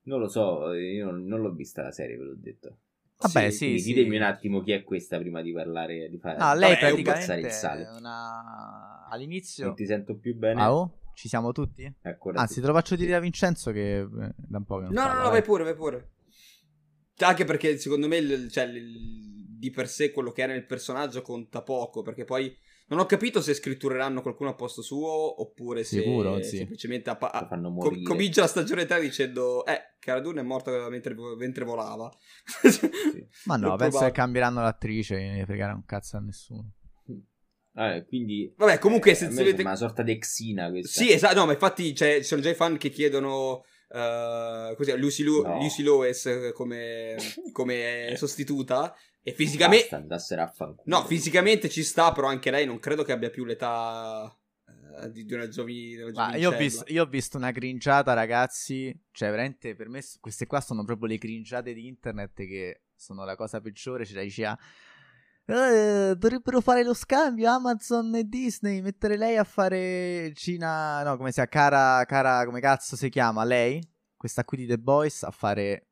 Non 0.03 0.19
lo 0.21 0.29
so, 0.29 0.73
io 0.73 1.05
non, 1.07 1.25
non 1.25 1.41
l'ho 1.41 1.53
vista 1.53 1.83
la 1.83 1.91
serie, 1.93 2.17
ve 2.17 2.25
l'ho 2.25 2.37
detto. 2.37 2.79
Vabbè, 3.21 3.51
Sì, 3.51 3.57
sì, 3.57 3.79
sì. 3.81 3.93
ditemi 3.93 4.17
un 4.17 4.23
attimo 4.23 4.61
chi 4.63 4.73
è 4.73 4.83
questa 4.83 5.19
prima 5.19 5.43
di 5.43 5.53
parlare, 5.53 6.09
di 6.09 6.19
fare... 6.19 6.39
No, 6.39 6.55
lei 6.55 6.75
Vabbè, 6.75 6.87
praticamente 6.89 7.47
il 7.47 7.53
sale. 7.53 7.87
una... 7.99 9.07
all'inizio... 9.11 9.67
Non 9.67 9.75
ti 9.75 9.85
sento 9.87 10.17
più 10.17 10.35
bene? 10.37 10.61
Ah, 10.63 10.75
oh? 10.75 10.99
Ci 11.15 11.29
siamo 11.29 11.53
tutti? 11.53 11.93
Ancora 12.03 12.41
Anzi, 12.41 12.55
sì. 12.55 12.61
te 12.63 12.67
lo 12.67 12.73
faccio 12.73 12.97
dire 12.97 13.15
a 13.15 13.21
Vincenzo 13.21 13.73
che 13.73 13.99
eh, 13.99 14.07
da 14.37 14.57
un 14.57 14.65
po' 14.65 14.77
che 14.79 14.85
non 14.85 14.93
No, 14.95 15.03
no, 15.03 15.07
parla, 15.09 15.17
no, 15.17 15.23
vai. 15.25 15.33
vai 15.33 15.43
pure, 15.43 15.65
vai 15.65 15.75
pure. 15.75 16.11
Anche 17.19 17.45
perché 17.45 17.77
secondo 17.77 18.09
me 18.09 18.17
il- 18.17 18.51
cioè, 18.51 18.65
il- 18.65 19.59
di 19.59 19.71
per 19.71 19.87
sé 19.89 20.11
quello 20.11 20.31
che 20.31 20.41
era 20.41 20.53
nel 20.55 20.65
personaggio 20.65 21.21
conta 21.21 21.61
poco, 21.61 22.01
perché 22.01 22.25
poi 22.25 22.57
non 22.91 22.99
ho 22.99 23.07
capito 23.07 23.41
se 23.41 23.55
scrittureranno 23.55 24.21
qualcuno 24.21 24.51
a 24.51 24.55
posto 24.55 24.83
suo 24.83 25.41
oppure 25.41 25.83
se 25.85 26.01
Sicuro, 26.03 26.43
sì. 26.43 26.57
semplicemente 26.59 27.09
appa- 27.11 27.31
Lo 27.41 27.47
fanno 27.47 27.73
com- 27.75 28.03
comincia 28.03 28.43
la 28.43 28.47
stagione 28.49 28.85
3 28.85 29.01
dicendo 29.01 29.65
eh, 29.65 29.95
Cara 29.99 30.21
Dune 30.21 30.41
è 30.41 30.45
morta 30.45 30.89
mentre, 30.89 31.15
mentre 31.37 31.65
volava. 31.65 32.11
Ma 33.47 33.57
no, 33.57 33.75
È 33.75 33.79
penso 33.79 34.01
che 34.01 34.11
cambieranno 34.11 34.61
l'attrice, 34.63 35.19
non 35.25 35.35
ne 35.37 35.45
fregare 35.45 35.73
un 35.73 35.85
cazzo 35.85 36.17
a 36.17 36.21
nessuno. 36.21 36.73
Vabbè, 37.73 38.05
quindi... 38.07 38.53
Vabbè, 38.57 38.79
comunque 38.79 39.13
eh, 39.13 39.15
se 39.15 39.27
a 39.27 39.29
me 39.29 39.35
volete- 39.35 39.51
sembra 39.55 39.69
una 39.71 39.79
sorta 39.79 40.03
di 40.03 40.19
Xina 40.19 40.69
questa. 40.71 41.01
Sì, 41.03 41.13
esatto, 41.13 41.37
no, 41.37 41.47
ma 41.47 41.53
infatti 41.53 41.95
cioè, 41.95 42.17
ci 42.19 42.25
sono 42.25 42.41
già 42.41 42.51
i 42.51 42.55
fan 42.55 42.77
che 42.77 42.91
chiedono 42.91 43.65
eh, 43.89 44.75
così, 44.77 44.97
Lucy, 44.97 45.23
Lu- 45.23 45.43
No. 45.43 45.59
Lucy 45.61 45.83
Lois 45.85 46.27
eh, 46.27 46.53
come, 46.53 47.15
come 47.53 48.15
sostituta 48.17 48.93
e 49.23 49.33
fisicamente... 49.33 49.83
Basta, 49.83 49.97
andassero 49.97 50.43
a 50.43 50.47
fanculo. 50.49 50.83
No, 50.85 51.05
fisicamente 51.05 51.69
ci 51.69 51.83
sta, 51.83 52.13
però 52.13 52.29
anche 52.29 52.51
lei 52.51 52.67
non 52.67 52.79
credo 52.79 53.03
che 53.03 53.13
abbia 53.13 53.31
più 53.31 53.45
l'età 53.45 54.35
eh, 55.03 55.11
di 55.11 55.25
di 55.25 55.35
una 55.35 55.49
giovine. 55.49 56.11
Ma 56.13 56.37
io 56.37 56.51
ho, 56.51 56.57
visto, 56.57 56.85
io 56.89 57.03
ho 57.03 57.07
visto 57.07 57.37
una 57.37 57.53
cringiata, 57.53 58.13
ragazzi. 58.13 58.99
Cioè, 59.13 59.31
veramente 59.31 59.75
per 59.75 59.89
me 59.89 60.03
queste 60.21 60.47
qua 60.47 60.61
sono 60.61 60.85
proprio 60.85 61.09
le 61.09 61.19
cringiate 61.19 61.73
di 61.73 61.87
internet 61.87 62.35
che 62.35 62.83
sono 62.95 63.25
la 63.25 63.37
cosa 63.37 63.61
peggiore. 63.61 64.05
Cioè, 64.05 64.23
diceva. 64.23 64.59
"Eh, 65.47 66.15
dovrebbero 66.17 66.61
fare 66.61 66.85
lo 66.85 66.95
scambio 66.95 67.51
Amazon 67.51 68.15
e 68.15 68.25
Disney. 68.25 68.81
Mettere 68.81 69.17
lei 69.17 69.37
a 69.37 69.45
fare 69.45 70.33
Cina. 70.35 71.03
No, 71.03 71.17
come 71.17 71.31
si 71.33 71.35
chiama? 71.35 71.49
Cara, 71.49 72.05
cara, 72.05 72.45
come 72.45 72.61
cazzo 72.61 72.97
si 72.97 73.09
chiama? 73.09 73.45
Lei? 73.45 73.81
Questa 74.17 74.45
qui 74.45 74.59
di 74.59 74.67
The 74.67 74.79
Boys 74.79 75.23
a 75.23 75.31
fare 75.31 75.90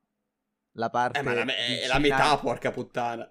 la 0.72 0.90
parte. 0.90 1.18
Eh, 1.18 1.22
ma 1.22 1.34
la, 1.34 1.44
è 1.44 1.86
la 1.86 1.98
metà, 1.98 2.36
porca 2.38 2.70
puttana. 2.70 3.30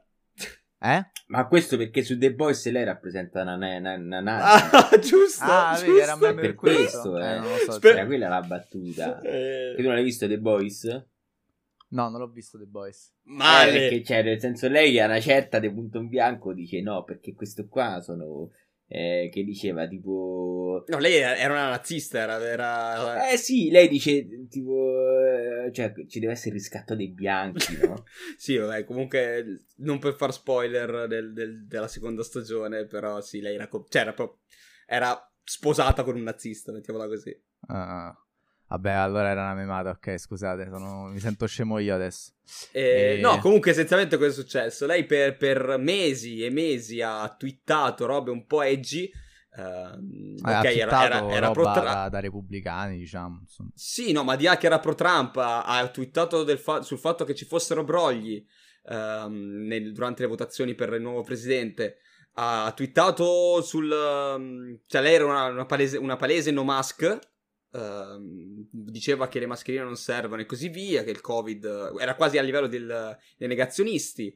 Eh? 0.79 1.09
Ma 1.27 1.47
questo 1.47 1.75
perché 1.75 2.03
su 2.03 2.17
The 2.19 2.33
Boys 2.35 2.69
lei 2.69 2.83
rappresenta 2.83 3.41
una, 3.41 3.55
una, 3.55 3.93
una 3.95 4.19
nazi. 4.21 4.75
Ah, 4.75 4.97
giusto. 4.99 5.43
Ah, 5.43 5.71
giusto. 5.73 5.85
vedi, 5.91 5.99
era 6.03 6.17
Per 6.17 6.35
per 6.35 6.55
questo. 6.55 7.11
questo, 7.11 7.17
eh. 7.19 7.39
non 7.39 7.49
lo 7.49 7.57
so. 7.57 7.71
Sper- 7.73 7.95
Era 7.97 8.05
quella 8.05 8.27
la 8.29 8.41
battuta. 8.41 9.19
Eh, 9.21 9.73
Che 9.75 9.81
tu 9.81 9.87
non 9.87 9.97
hai 9.97 10.03
visto 10.03 10.27
The 10.27 10.37
Boys? 10.39 11.05
No, 11.89 12.09
non 12.09 12.19
l'ho 12.19 12.27
visto 12.29 12.57
The 12.59 12.65
Boys. 12.65 13.11
Eh, 13.25 13.31
male. 13.31 13.71
perché 13.71 14.03
cioè, 14.03 14.21
nel 14.23 14.39
senso 14.39 14.67
lei 14.67 14.99
a 14.99 15.05
una 15.05 15.19
certa 15.19 15.57
di 15.59 15.71
punto 15.71 15.97
in 15.97 16.09
bianco 16.09 16.53
dice 16.53 16.81
no, 16.81 17.03
perché 17.03 17.33
questo 17.33 17.67
qua 17.67 17.99
sono... 18.01 18.51
eh, 18.87 19.29
che 19.31 19.43
diceva 19.43 19.87
tipo... 19.87 20.83
No, 20.87 20.97
lei 20.99 21.15
era 21.15 21.53
una 21.53 21.69
nazista, 21.69 22.19
era... 22.19 22.39
era... 22.45 23.29
Eh 23.31 23.37
sì, 23.37 23.69
lei 23.69 23.87
dice 23.87 24.47
tipo... 24.49 24.89
eh, 25.65 25.71
cioè 25.73 25.93
ci 26.07 26.19
deve 26.19 26.31
essere 26.33 26.49
il 26.55 26.61
riscatto 26.61 26.95
dei 26.95 27.09
bianchi, 27.09 27.77
no? 27.81 28.05
Sì, 28.37 28.55
vabbè, 28.57 28.83
comunque 28.85 29.65
non 29.77 29.99
per 29.99 30.13
far 30.15 30.31
spoiler 30.33 31.07
del- 31.07 31.33
del- 31.33 31.65
della 31.67 31.87
seconda 31.87 32.23
stagione, 32.23 32.85
però 32.85 33.19
sì, 33.21 33.41
lei 33.41 33.55
era, 33.55 33.67
co- 33.67 33.85
cioè, 33.89 34.01
era, 34.03 34.13
proprio- 34.13 34.39
era 34.85 35.31
sposata 35.43 36.03
con 36.03 36.15
un 36.15 36.23
nazista, 36.23 36.71
mettiamola 36.71 37.07
così. 37.07 37.37
Ah, 37.67 38.15
vabbè, 38.67 38.91
allora 38.91 39.29
era 39.29 39.41
una 39.43 39.53
memata. 39.55 39.89
Ok, 39.91 40.17
scusate, 40.17 40.67
sono- 40.71 41.05
mi 41.07 41.19
sento 41.19 41.45
scemo 41.47 41.79
io 41.79 41.95
adesso. 41.95 42.31
Eh, 42.71 43.15
Eh. 43.17 43.21
No, 43.21 43.39
comunque 43.39 43.71
essenzialmente 43.71 44.17
cosa 44.17 44.29
è 44.29 44.33
successo? 44.33 44.85
Lei 44.85 45.05
per, 45.05 45.35
per 45.37 45.77
mesi 45.79 46.43
e 46.43 46.49
mesi 46.49 47.01
ha 47.01 47.27
twittato 47.37 48.05
robe 48.05 48.31
un 48.31 48.45
po' 48.45 48.61
edgy. 48.61 49.11
ehm, 49.57 50.35
ha 50.43 50.59
ok, 50.59 50.65
era, 50.65 51.03
era, 51.05 51.29
era 51.31 51.51
pro 51.51 51.63
Tra- 51.63 51.81
da, 51.81 52.09
da 52.09 52.19
repubblicani, 52.19 52.97
diciamo. 52.97 53.39
insomma. 53.41 53.69
Sì, 53.73 54.11
no, 54.11 54.23
ma 54.23 54.35
di 54.35 54.43
là 54.43 54.55
che 54.55 54.67
era 54.67 54.79
pro 54.79 54.93
Trump, 54.93 55.35
ha, 55.37 55.63
ha 55.63 55.87
twittato 55.89 56.45
fa- 56.57 56.83
sul 56.83 56.99
fatto 56.99 57.25
che 57.25 57.33
ci 57.33 57.45
fossero 57.45 57.83
brogli 57.83 58.45
ehm, 58.89 59.65
nel- 59.65 59.91
durante 59.93 60.21
le 60.21 60.27
votazioni 60.27 60.75
per 60.75 60.93
il 60.93 61.01
nuovo 61.01 61.23
presidente. 61.23 61.97
Ha 62.33 62.71
twittato 62.75 63.61
sul... 63.63 63.91
ehm, 63.91 64.81
cioè 64.85 65.01
lei 65.01 65.15
era 65.15 65.25
una, 65.25 65.45
una 65.47 65.65
palese, 65.65 65.97
una 65.97 66.15
palese 66.17 66.51
no 66.51 66.63
mask. 66.63 67.17
Ehm, 67.77 68.67
diceva 68.71 69.27
che 69.27 69.39
le 69.39 69.45
mascherine 69.45 69.83
non 69.83 69.95
servono 69.95 70.41
e 70.41 70.45
così 70.45 70.69
via, 70.69 71.03
che 71.03 71.11
il 71.11 71.21
covid 71.21 71.93
era 71.99 72.15
quasi 72.15 72.37
a 72.37 72.41
livello 72.41 72.67
del- 72.67 73.17
dei 73.37 73.47
negazionisti. 73.47 74.35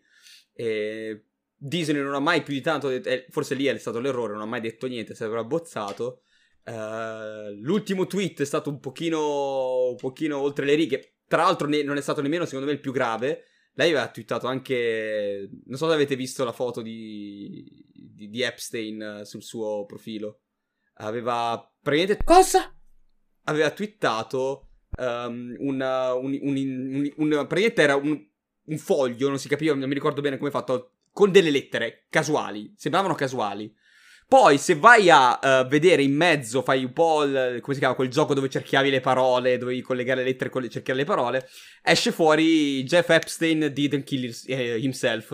E 0.54 1.26
Disney 1.56 2.02
non 2.02 2.14
ha 2.14 2.20
mai 2.20 2.44
più 2.44 2.54
di 2.54 2.62
tanto 2.62 2.88
detto, 2.90 3.10
eh, 3.10 3.26
forse 3.30 3.56
lì 3.56 3.66
è 3.66 3.78
stato 3.78 4.00
l'errore, 4.00 4.34
non 4.34 4.42
ha 4.42 4.46
mai 4.46 4.62
detto 4.62 4.88
niente, 4.88 5.16
si 5.16 5.24
aveva 5.24 5.42
abbozzato. 5.42 6.24
Eh, 6.64 7.56
l'ultimo 7.60 8.08
tweet 8.08 8.42
è 8.42 8.46
stato 8.46 8.70
un 8.70 8.80
pochino, 8.80 9.90
un 9.90 9.96
pochino 9.96 10.40
oltre 10.40 10.66
le 10.66 10.76
righe. 10.76 11.18
Tra 11.28 11.44
l'altro, 11.44 11.68
ne- 11.68 11.84
non 11.84 11.98
è 11.98 12.02
stato 12.02 12.22
nemmeno, 12.22 12.46
secondo 12.46 12.66
me, 12.66 12.74
il 12.74 12.80
più 12.80 12.92
grave. 12.92 13.46
Lei 13.74 13.92
aveva 13.92 14.10
twittato 14.10 14.48
anche. 14.48 15.50
Non 15.66 15.78
so 15.78 15.88
se 15.88 15.94
avete 15.94 16.16
visto 16.16 16.44
la 16.44 16.52
foto 16.52 16.82
di, 16.82 17.86
di, 17.94 18.28
di 18.28 18.42
Epstein 18.42 19.02
eh, 19.02 19.26
sul 19.26 19.42
suo 19.44 19.86
profilo. 19.86 20.42
Aveva 20.96 21.74
praticamente. 21.82 22.24
Cosa? 22.24 22.76
Aveva 23.46 23.70
twittato 23.72 24.68
una- 24.98 26.14
un, 26.14 26.38
un- 26.42 26.56
un- 26.56 27.12
un- 27.16 27.30
praticamente 27.48 27.82
era 27.82 27.96
un, 27.96 28.20
un 28.66 28.78
foglio, 28.78 29.30
non 29.30 29.40
si 29.40 29.48
capiva, 29.48 29.74
non 29.74 29.88
mi 29.88 29.94
ricordo 29.94 30.22
bene 30.22 30.38
come 30.38 30.52
fatto, 30.52 30.96
con 31.12 31.32
delle 31.32 31.50
lettere 31.50 32.06
casuali, 32.10 32.74
sembravano 32.78 33.16
casuali. 33.16 33.74
Poi 34.28 34.58
se 34.58 34.76
vai 34.76 35.10
a 35.10 35.40
eh, 35.44 35.66
vedere 35.68 36.04
in 36.04 36.14
mezzo, 36.16 36.62
fai 36.62 36.86
un 36.86 36.94
po' 36.94 37.24
il, 37.24 37.58
come 37.62 37.74
si 37.74 37.80
chiama, 37.80 37.96
quel 37.96 38.08
gioco 38.10 38.34
dove 38.34 38.48
cerchiavi 38.50 38.90
le 38.90 39.02
parole, 39.02 39.58
dovevi 39.58 39.82
collegare 39.82 40.24
le 40.24 40.28
lettere 40.30 40.50
e 40.66 40.70
cercare 40.70 40.98
le 41.00 41.04
parole, 41.06 41.50
esce 41.84 42.12
fuori 42.14 42.82
Jeff 42.84 43.10
Epstein 43.10 43.72
didn't 43.74 44.04
kill 44.06 44.34
eh, 44.48 44.78
himself. 44.78 45.32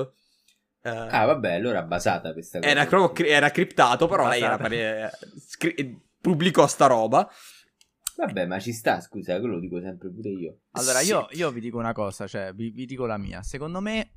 Eh, 0.82 0.90
Ah, 0.90 1.26
vabbè, 1.26 1.54
allora 1.54 1.84
basata 1.84 2.34
questa 2.34 2.58
cosa. 2.60 2.72
era, 2.72 2.86
proprio 2.88 3.12
cri- 3.12 3.30
era 3.30 3.52
criptato, 3.52 4.08
però 4.08 4.28
lei 4.30 4.40
era 4.42 4.58
Basata. 4.58 4.64
pare- 4.70 5.12
scri- 5.48 6.00
pubblicò 6.20 6.66
sta 6.66 6.88
roba. 6.88 7.30
Vabbè, 8.18 8.46
ma 8.48 8.60
ci 8.60 8.74
sta, 8.74 9.00
scusa, 9.00 9.38
quello 9.40 9.54
lo 9.56 9.60
dico 9.60 9.80
sempre 9.80 10.10
pure 10.10 10.30
io. 10.30 10.60
Allora, 10.72 11.00
Sì. 11.00 11.10
io, 11.10 11.28
io 11.32 11.52
vi 11.52 11.60
dico 11.60 11.78
una 11.78 11.94
cosa, 11.94 12.26
cioè, 12.28 12.52
vi, 12.54 12.72
vi 12.72 12.86
dico 12.86 13.06
la 13.06 13.18
mia. 13.18 13.44
Secondo 13.44 13.80
me, 13.80 14.12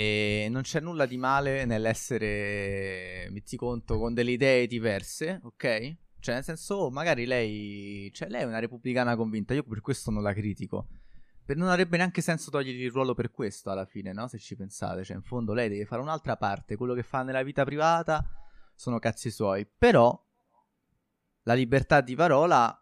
E 0.00 0.46
non 0.48 0.62
c'è 0.62 0.78
nulla 0.78 1.06
di 1.06 1.16
male 1.16 1.64
nell'essere, 1.64 3.28
metti 3.30 3.56
conto, 3.56 3.98
con 3.98 4.14
delle 4.14 4.30
idee 4.30 4.68
diverse, 4.68 5.40
ok? 5.42 5.96
Cioè, 6.20 6.34
nel 6.34 6.44
senso, 6.44 6.88
magari 6.90 7.26
lei, 7.26 8.08
cioè, 8.12 8.28
lei 8.28 8.42
è 8.42 8.44
una 8.44 8.60
repubblicana 8.60 9.16
convinta, 9.16 9.54
io 9.54 9.64
per 9.64 9.80
questo 9.80 10.12
non 10.12 10.22
la 10.22 10.32
critico. 10.32 10.86
Per 11.44 11.56
non 11.56 11.68
avrebbe 11.68 11.96
neanche 11.96 12.20
senso 12.20 12.50
togliergli 12.52 12.82
il 12.84 12.92
ruolo 12.92 13.14
per 13.14 13.32
questo 13.32 13.70
alla 13.70 13.86
fine, 13.86 14.12
no? 14.12 14.28
Se 14.28 14.38
ci 14.38 14.54
pensate, 14.54 15.02
cioè, 15.02 15.16
in 15.16 15.22
fondo 15.22 15.52
lei 15.52 15.68
deve 15.68 15.84
fare 15.84 16.00
un'altra 16.00 16.36
parte, 16.36 16.76
quello 16.76 16.94
che 16.94 17.02
fa 17.02 17.22
nella 17.24 17.42
vita 17.42 17.64
privata 17.64 18.24
sono 18.76 19.00
cazzi 19.00 19.30
suoi. 19.32 19.66
Però 19.66 20.16
la 21.48 21.54
libertà 21.54 22.02
di 22.02 22.14
parola 22.14 22.78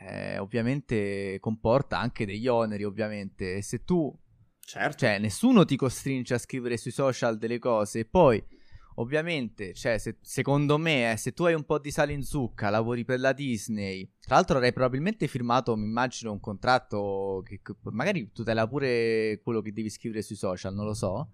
eh, 0.00 0.38
ovviamente 0.38 1.38
comporta 1.38 2.00
anche 2.00 2.26
degli 2.26 2.48
oneri, 2.48 2.82
ovviamente. 2.82 3.54
E 3.54 3.62
se 3.62 3.84
tu 3.84 4.12
Certo. 4.60 4.96
cioè, 4.98 5.18
nessuno 5.18 5.64
ti 5.64 5.76
costringe 5.76 6.34
a 6.34 6.38
scrivere 6.38 6.76
sui 6.76 6.90
social 6.90 7.38
delle 7.38 7.60
cose. 7.60 8.00
E 8.00 8.04
poi, 8.06 8.44
ovviamente, 8.96 9.72
cioè, 9.72 9.98
se- 9.98 10.18
secondo 10.20 10.78
me, 10.78 11.12
eh, 11.12 11.16
se 11.16 11.32
tu 11.32 11.44
hai 11.44 11.54
un 11.54 11.62
po' 11.64 11.78
di 11.78 11.92
sale 11.92 12.12
in 12.12 12.24
zucca, 12.24 12.70
lavori 12.70 13.04
per 13.04 13.20
la 13.20 13.32
Disney. 13.32 14.12
Tra 14.20 14.34
l'altro, 14.34 14.56
avrei 14.56 14.72
probabilmente 14.72 15.28
firmato, 15.28 15.76
mi 15.76 15.84
immagino, 15.84 16.32
un 16.32 16.40
contratto 16.40 17.40
che, 17.44 17.60
che 17.62 17.72
magari 17.92 18.32
tutela 18.32 18.66
pure 18.66 19.40
quello 19.44 19.60
che 19.60 19.72
devi 19.72 19.90
scrivere 19.90 20.22
sui 20.22 20.36
social, 20.36 20.74
non 20.74 20.86
lo 20.86 20.94
so. 20.94 21.30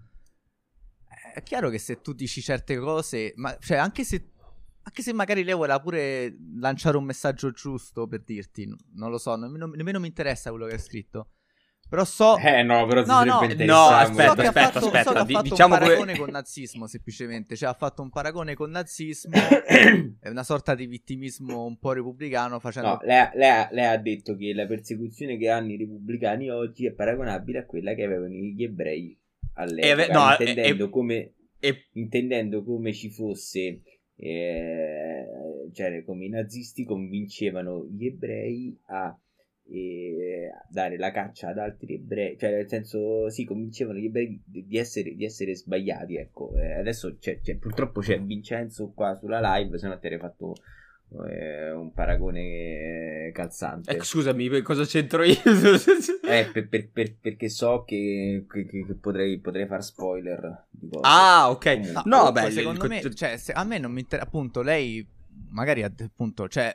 È 1.34 1.42
chiaro 1.42 1.70
che 1.70 1.78
se 1.78 2.02
tu 2.02 2.12
dici 2.12 2.42
certe 2.42 2.76
cose, 2.76 3.32
ma 3.36 3.56
cioè, 3.58 3.78
anche 3.78 4.04
se. 4.04 4.32
Anche 4.86 5.02
se 5.02 5.12
magari 5.14 5.44
lei 5.44 5.54
voleva 5.54 5.80
pure 5.80 6.36
lanciare 6.58 6.96
un 6.96 7.04
messaggio 7.04 7.50
giusto 7.52 8.06
per 8.06 8.22
dirti, 8.22 8.70
non 8.94 9.10
lo 9.10 9.18
so, 9.18 9.34
nemmeno, 9.36 9.66
nemmeno 9.66 9.98
mi 9.98 10.06
interessa 10.08 10.50
quello 10.50 10.66
che 10.66 10.74
hai 10.74 10.78
scritto. 10.78 11.30
Però 11.88 12.02
so. 12.04 12.38
Eh 12.38 12.62
no, 12.62 12.86
però 12.86 13.02
ti 13.02 13.08
No, 13.08 13.24
no, 13.24 13.24
dovrebbe 13.40 13.46
no, 13.46 13.52
interessare 13.52 14.04
aspetta, 14.04 14.24
so 14.24 14.28
ha 14.28 14.32
aspetta, 14.32 14.52
fatto, 14.52 14.78
aspetta, 14.78 15.02
so 15.02 15.12
che 15.12 15.18
ha 15.18 15.24
fatto 15.26 15.42
diciamo 15.48 15.74
un 15.74 15.80
paragone 15.80 16.16
con 16.18 16.30
nazismo 16.30 16.86
semplicemente, 16.86 17.56
cioè 17.56 17.68
ha 17.68 17.74
fatto 17.74 18.02
un 18.02 18.10
paragone 18.10 18.54
con 18.54 18.70
nazismo, 18.70 19.32
è 20.20 20.28
una 20.28 20.42
sorta 20.42 20.74
di 20.74 20.86
vittimismo 20.86 21.64
un 21.64 21.78
po' 21.78 21.92
repubblicano 21.92 22.58
facendo... 22.58 22.88
No, 22.88 23.00
lei, 23.04 23.18
ha- 23.18 23.30
lei 23.34 23.50
ha- 23.50 23.68
lei 23.70 23.84
ha 23.86 23.96
detto 23.98 24.34
che 24.34 24.52
la 24.54 24.66
persecuzione 24.66 25.36
che 25.36 25.48
hanno 25.50 25.72
i 25.72 25.76
repubblicani 25.76 26.50
oggi 26.50 26.86
è 26.86 26.92
paragonabile 26.92 27.58
a 27.60 27.66
quella 27.66 27.94
che 27.94 28.02
avevano 28.04 28.32
gli 28.34 28.62
ebrei 28.64 29.16
all'epoca, 29.54 29.86
E 29.86 29.90
ave- 29.90 30.08
no, 30.12 30.30
intendendo, 30.30 30.84
e- 30.86 30.90
come, 30.90 31.32
E 31.60 31.88
intendendo 31.92 32.64
come 32.64 32.92
ci 32.92 33.10
fosse, 33.10 33.82
eh, 34.16 35.26
cioè 35.72 36.04
come 36.04 36.24
i 36.26 36.28
nazisti 36.28 36.84
convincevano 36.84 37.86
gli 37.86 38.06
ebrei 38.06 38.76
a 38.86 39.16
eh, 39.66 40.50
dare 40.68 40.98
la 40.98 41.10
caccia 41.10 41.48
ad 41.48 41.58
altri 41.58 41.94
ebrei, 41.94 42.36
cioè 42.38 42.50
nel 42.50 42.68
senso, 42.68 43.28
sì, 43.30 43.44
convincevano 43.44 43.98
gli 43.98 44.06
ebrei 44.06 44.40
di, 44.44 44.76
essere, 44.76 45.14
di 45.14 45.24
essere 45.24 45.54
sbagliati, 45.54 46.16
ecco. 46.16 46.54
Eh, 46.56 46.74
adesso 46.74 47.16
c'è, 47.18 47.40
c'è- 47.40 47.56
purtroppo 47.56 48.00
c'è 48.00 48.20
Vincenzo 48.20 48.92
qua 48.94 49.14
sulla 49.14 49.40
live, 49.56 49.78
se 49.78 49.88
no 49.88 49.98
ti 49.98 50.06
avrei 50.06 50.20
fatto 50.20 50.54
eh, 51.28 51.70
un 51.72 51.92
paragone 51.92 53.30
calzante. 53.32 53.90
ecco, 53.92 54.04
scusami, 54.04 54.62
cosa 54.62 54.84
c'entro 54.84 55.22
io? 55.22 55.36
Eh, 56.26 56.48
per- 56.52 56.68
per- 56.68 56.90
per- 56.90 57.16
perché 57.20 57.48
so 57.48 57.84
che, 57.84 58.46
che- 58.50 58.66
che- 58.66 58.94
potrei, 59.00 59.38
potrei 59.40 59.66
far 59.66 59.84
spoiler 59.84 60.66
ah, 61.02 61.50
ok. 61.50 61.64
Comunque. 61.74 62.02
No, 62.06 62.22
vabbè, 62.24 62.50
secondo 62.50 62.84
il- 62.84 62.90
me, 62.90 62.98
il- 63.00 63.14
cioè, 63.14 63.36
se- 63.36 63.52
a 63.52 63.62
me 63.64 63.78
non 63.78 63.92
mi 63.92 64.00
interessa, 64.00 64.26
appunto, 64.26 64.62
lei 64.62 65.06
magari 65.50 65.82
ha- 65.82 65.92
appunto, 66.00 66.48
cioè, 66.48 66.74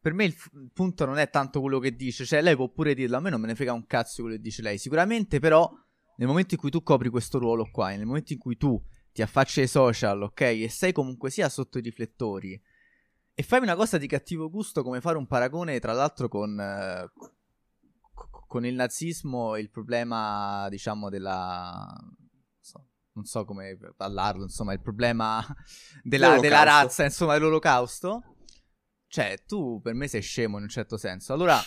per 0.00 0.12
me 0.14 0.24
il, 0.24 0.32
f- 0.32 0.50
il 0.54 0.70
punto 0.72 1.04
non 1.04 1.18
è 1.18 1.28
tanto 1.28 1.60
quello 1.60 1.78
che 1.78 1.94
dice, 1.94 2.24
cioè, 2.24 2.40
lei 2.40 2.56
può 2.56 2.68
pure 2.70 2.94
dirlo, 2.94 3.16
a 3.16 3.20
me 3.20 3.28
non 3.30 3.40
me 3.40 3.48
ne 3.48 3.54
frega 3.54 3.72
un 3.72 3.86
cazzo 3.86 4.22
quello 4.22 4.36
che 4.36 4.42
dice 4.42 4.62
lei, 4.62 4.78
sicuramente 4.78 5.40
però, 5.40 5.70
nel 6.16 6.26
momento 6.28 6.54
in 6.54 6.60
cui 6.60 6.70
tu 6.70 6.82
copri 6.82 7.10
questo 7.10 7.38
ruolo 7.38 7.68
qua, 7.70 7.92
e 7.92 7.96
nel 7.98 8.06
momento 8.06 8.32
in 8.32 8.38
cui 8.38 8.56
tu 8.56 8.82
ti 9.12 9.20
affacci 9.22 9.60
ai 9.60 9.66
social, 9.68 10.22
ok, 10.22 10.40
e 10.40 10.68
sei 10.70 10.92
comunque 10.92 11.30
sia 11.30 11.48
sotto 11.50 11.78
i 11.78 11.82
riflettori, 11.82 12.58
e 13.38 13.42
fai 13.42 13.60
una 13.60 13.76
cosa 13.76 13.98
di 13.98 14.06
cattivo 14.06 14.48
gusto 14.48 14.82
come 14.82 15.02
fare 15.02 15.18
un 15.18 15.26
paragone, 15.26 15.78
tra 15.78 15.92
l'altro, 15.92 16.26
con... 16.26 16.58
eh, 16.58 17.10
co- 18.14 18.46
con 18.48 18.64
il 18.64 18.74
nazismo 18.74 19.54
e 19.56 19.60
il 19.60 19.68
problema, 19.68 20.66
diciamo, 20.70 21.10
della... 21.10 21.84
non 22.00 22.16
so- 22.58 22.88
non 23.12 23.24
so 23.26 23.44
come 23.44 23.76
parlarlo, 23.94 24.44
insomma, 24.44 24.72
il 24.72 24.80
problema 24.80 25.44
della, 26.02 26.38
della 26.38 26.62
razza, 26.62 27.04
insomma, 27.04 27.34
dell'olocausto. 27.34 28.22
Cioè, 29.06 29.44
tu 29.46 29.82
per 29.82 29.92
me 29.92 30.08
sei 30.08 30.22
scemo 30.22 30.56
in 30.56 30.62
un 30.62 30.70
certo 30.70 30.96
senso. 30.96 31.34
Allora, 31.34 31.60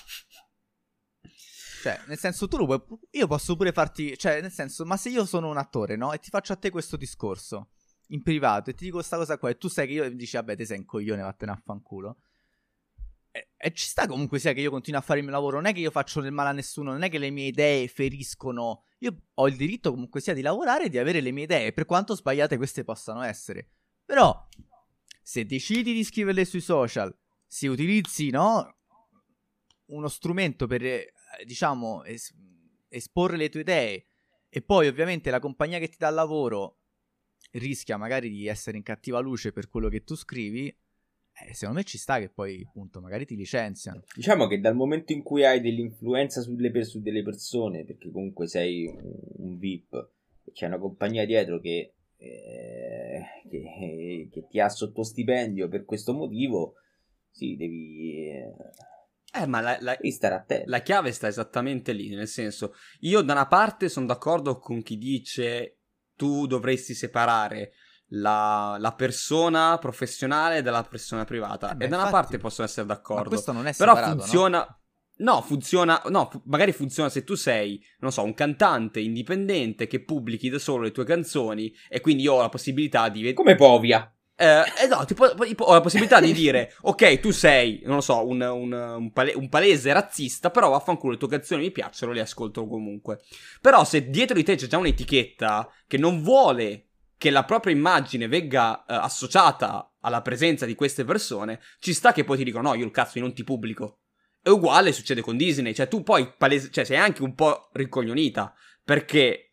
cioè, 1.83 2.01
nel 2.07 2.17
senso, 2.17 2.47
tu 2.47 2.57
lo 2.57 2.65
puoi. 2.65 2.99
Io 3.11 3.27
posso 3.27 3.55
pure 3.55 3.71
farti. 3.71 4.17
Cioè, 4.17 4.41
nel 4.41 4.51
senso, 4.51 4.85
ma 4.85 4.97
se 4.97 5.09
io 5.09 5.23
sono 5.23 5.49
un 5.49 5.57
attore, 5.57 5.95
no? 5.95 6.13
E 6.13 6.17
ti 6.17 6.31
faccio 6.31 6.53
a 6.53 6.55
te 6.55 6.71
questo 6.71 6.97
discorso 6.97 7.69
in 8.11 8.23
privato 8.23 8.69
e 8.69 8.73
ti 8.73 8.85
dico 8.85 8.97
questa 8.97 9.17
cosa 9.17 9.37
qua, 9.37 9.49
e 9.49 9.57
tu 9.57 9.67
sai 9.67 9.87
che 9.87 9.93
io 9.93 10.09
dici, 10.11 10.35
vabbè, 10.35 10.55
te 10.55 10.65
sei 10.65 10.79
un 10.79 10.85
coglione, 10.85 11.21
vattene 11.21 11.51
a 11.51 11.61
fanculo. 11.63 12.17
E, 13.31 13.49
e 13.55 13.73
ci 13.73 13.87
sta 13.87 14.07
comunque 14.07 14.39
sia 14.39 14.53
che 14.53 14.61
io 14.61 14.71
continuo 14.71 14.99
a 14.99 15.03
fare 15.03 15.19
il 15.19 15.25
mio 15.25 15.33
lavoro. 15.33 15.57
Non 15.57 15.67
è 15.67 15.73
che 15.73 15.79
io 15.79 15.91
faccio 15.91 16.21
del 16.21 16.31
male 16.31 16.49
a 16.49 16.53
nessuno, 16.53 16.91
non 16.91 17.03
è 17.03 17.09
che 17.09 17.19
le 17.19 17.29
mie 17.29 17.47
idee 17.47 17.87
feriscono. 17.87 18.83
Io 18.99 19.15
ho 19.33 19.47
il 19.47 19.55
diritto 19.55 19.91
comunque 19.91 20.21
sia 20.21 20.33
di 20.33 20.41
lavorare 20.41 20.85
e 20.85 20.89
di 20.89 20.97
avere 20.97 21.21
le 21.21 21.31
mie 21.31 21.43
idee, 21.43 21.73
per 21.73 21.85
quanto 21.85 22.15
sbagliate 22.15 22.57
queste 22.57 22.83
possano 22.83 23.21
essere. 23.21 23.69
Però, 24.05 24.47
se 25.21 25.45
decidi 25.45 25.93
di 25.93 26.03
scriverle 26.03 26.45
sui 26.45 26.61
social, 26.61 27.15
se 27.45 27.67
utilizzi, 27.67 28.29
no? 28.29 28.75
Uno 29.85 30.07
strumento 30.07 30.67
per, 30.67 30.83
eh, 30.83 31.13
diciamo, 31.45 32.03
es- 32.03 32.33
esporre 32.89 33.37
le 33.37 33.49
tue 33.49 33.61
idee 33.61 34.05
e 34.49 34.61
poi 34.61 34.87
ovviamente 34.87 35.29
la 35.29 35.39
compagnia 35.39 35.79
che 35.79 35.89
ti 35.89 35.97
dà 35.97 36.07
il 36.09 36.15
lavoro 36.15 36.78
rischia 37.51 37.97
magari 37.97 38.29
di 38.29 38.47
essere 38.47 38.77
in 38.77 38.83
cattiva 38.83 39.19
luce 39.19 39.51
per 39.51 39.69
quello 39.69 39.89
che 39.89 40.03
tu 40.03 40.15
scrivi, 40.15 40.67
eh, 40.67 41.53
secondo 41.53 41.79
me 41.79 41.85
ci 41.85 41.97
sta 41.97 42.19
che 42.19 42.29
poi 42.29 42.63
appunto 42.67 42.99
magari 43.01 43.25
ti 43.25 43.35
licenziano. 43.35 44.03
Diciamo 44.15 44.47
che 44.47 44.59
dal 44.59 44.75
momento 44.75 45.13
in 45.13 45.23
cui 45.23 45.45
hai 45.45 45.61
dell'influenza 45.61 46.41
sulle 46.41 46.69
per- 46.71 46.85
su 46.85 47.01
delle 47.01 47.23
persone, 47.23 47.85
perché 47.85 48.11
comunque 48.11 48.47
sei 48.47 48.85
un, 48.85 48.99
un 49.37 49.57
VIP, 49.57 50.09
e 50.45 50.51
c'è 50.51 50.65
una 50.67 50.77
compagnia 50.79 51.25
dietro 51.25 51.59
che, 51.59 51.93
eh, 52.17 53.21
che, 53.49 54.27
che 54.31 54.47
ti 54.47 54.59
ha 54.59 54.69
sotto 54.69 55.03
stipendio 55.03 55.67
per 55.69 55.85
questo 55.85 56.13
motivo, 56.13 56.75
sì, 57.31 57.55
devi, 57.55 58.27
eh, 58.29 58.53
Eh, 59.41 59.45
ma 59.45 59.61
la, 59.61 59.77
la- 59.79 59.95
devi 59.95 60.11
stare 60.11 60.35
attento. 60.35 60.69
la 60.69 60.81
chiave 60.81 61.11
sta 61.11 61.27
esattamente 61.27 61.93
lì, 61.93 62.09
nel 62.09 62.27
senso, 62.27 62.73
io 63.01 63.21
da 63.21 63.33
una 63.33 63.47
parte 63.47 63.87
sono 63.87 64.05
d'accordo 64.07 64.57
con 64.59 64.81
chi 64.81 64.97
dice 64.97 65.78
tu 66.19 66.47
dovresti 66.47 66.93
separare 66.93 67.71
la, 68.09 68.75
la 68.77 68.93
persona 68.93 69.77
professionale 69.77 70.61
dalla 70.61 70.83
persona 70.83 71.23
privata. 71.23 71.71
Eh 71.71 71.75
beh, 71.75 71.85
e 71.85 71.87
da 71.87 71.95
una 71.95 72.05
infatti. 72.07 72.23
parte 72.25 72.37
possono 72.37 72.67
essere 72.67 72.85
Ma 72.85 72.93
d'accordo. 72.93 73.29
questo 73.29 73.53
non 73.53 73.65
è 73.67 73.73
Però 73.73 73.93
separato, 73.95 74.15
no? 74.15 74.21
funziona. 74.21 74.79
No? 75.19 75.41
funziona. 75.41 76.01
No, 76.09 76.27
fu- 76.29 76.41
magari 76.45 76.73
funziona 76.73 77.07
se 77.09 77.23
tu 77.23 77.35
sei, 77.35 77.81
non 77.99 78.11
so, 78.11 78.23
un 78.23 78.33
cantante 78.33 78.99
indipendente 78.99 79.87
che 79.87 80.03
pubblichi 80.03 80.49
da 80.49 80.59
solo 80.59 80.83
le 80.83 80.91
tue 80.91 81.05
canzoni 81.05 81.73
e 81.87 82.01
quindi 82.01 82.27
ho 82.27 82.41
la 82.41 82.49
possibilità 82.49 83.07
di. 83.07 83.31
Come 83.33 83.55
Povia. 83.55 84.11
Eh, 84.41 84.63
eh 84.83 84.87
no, 84.87 85.03
tipo, 85.03 85.25
ho 85.25 85.73
la 85.73 85.81
possibilità 85.81 86.21
di 86.21 86.31
dire, 86.33 86.73
ok, 86.83 87.19
tu 87.19 87.31
sei, 87.31 87.81
non 87.83 87.95
lo 87.95 88.01
so, 88.01 88.25
un, 88.25 88.39
un- 88.41 88.71
un 88.71 89.11
pale- 89.11 89.33
un 89.35 89.49
palese 89.49 89.91
razzista, 89.91 90.49
però 90.49 90.69
vaffanculo, 90.69 91.11
le 91.13 91.17
tue 91.19 91.27
canzoni 91.27 91.63
mi 91.63 91.71
piacciono, 91.71 92.13
le 92.13 92.21
ascolto 92.21 92.65
comunque. 92.65 93.19
Però 93.59 93.83
se 93.83 94.09
dietro 94.09 94.35
di 94.35 94.43
te 94.43 94.55
c'è 94.55 94.67
già 94.67 94.77
un'etichetta 94.77 95.69
che 95.87 95.97
non 95.97 96.21
vuole 96.21 96.85
che 97.17 97.31
la 97.31 97.43
propria 97.43 97.75
immagine 97.75 98.29
venga 98.29 98.85
eh, 98.85 98.93
associata 98.93 99.95
alla 99.99 100.21
presenza 100.21 100.65
di 100.65 100.73
queste 100.75 101.03
persone, 101.03 101.59
ci 101.79 101.93
sta 101.93 102.13
che 102.13 102.23
poi 102.23 102.37
ti 102.37 102.45
dicono, 102.45 102.69
no, 102.69 102.75
io 102.75 102.85
il 102.85 102.91
cazzo, 102.91 103.17
io 103.17 103.25
non 103.25 103.33
ti 103.33 103.43
pubblico. 103.43 103.99
E 104.41 104.49
uguale 104.51 104.93
succede 104.93 105.19
con 105.19 105.35
Disney, 105.35 105.73
cioè 105.73 105.89
tu 105.89 106.01
poi 106.01 106.33
palese- 106.37 106.71
cioè, 106.71 106.85
sei 106.85 106.95
anche 106.95 107.23
un 107.23 107.35
po' 107.35 107.69
ricoglionita, 107.73 108.53
perché 108.85 109.48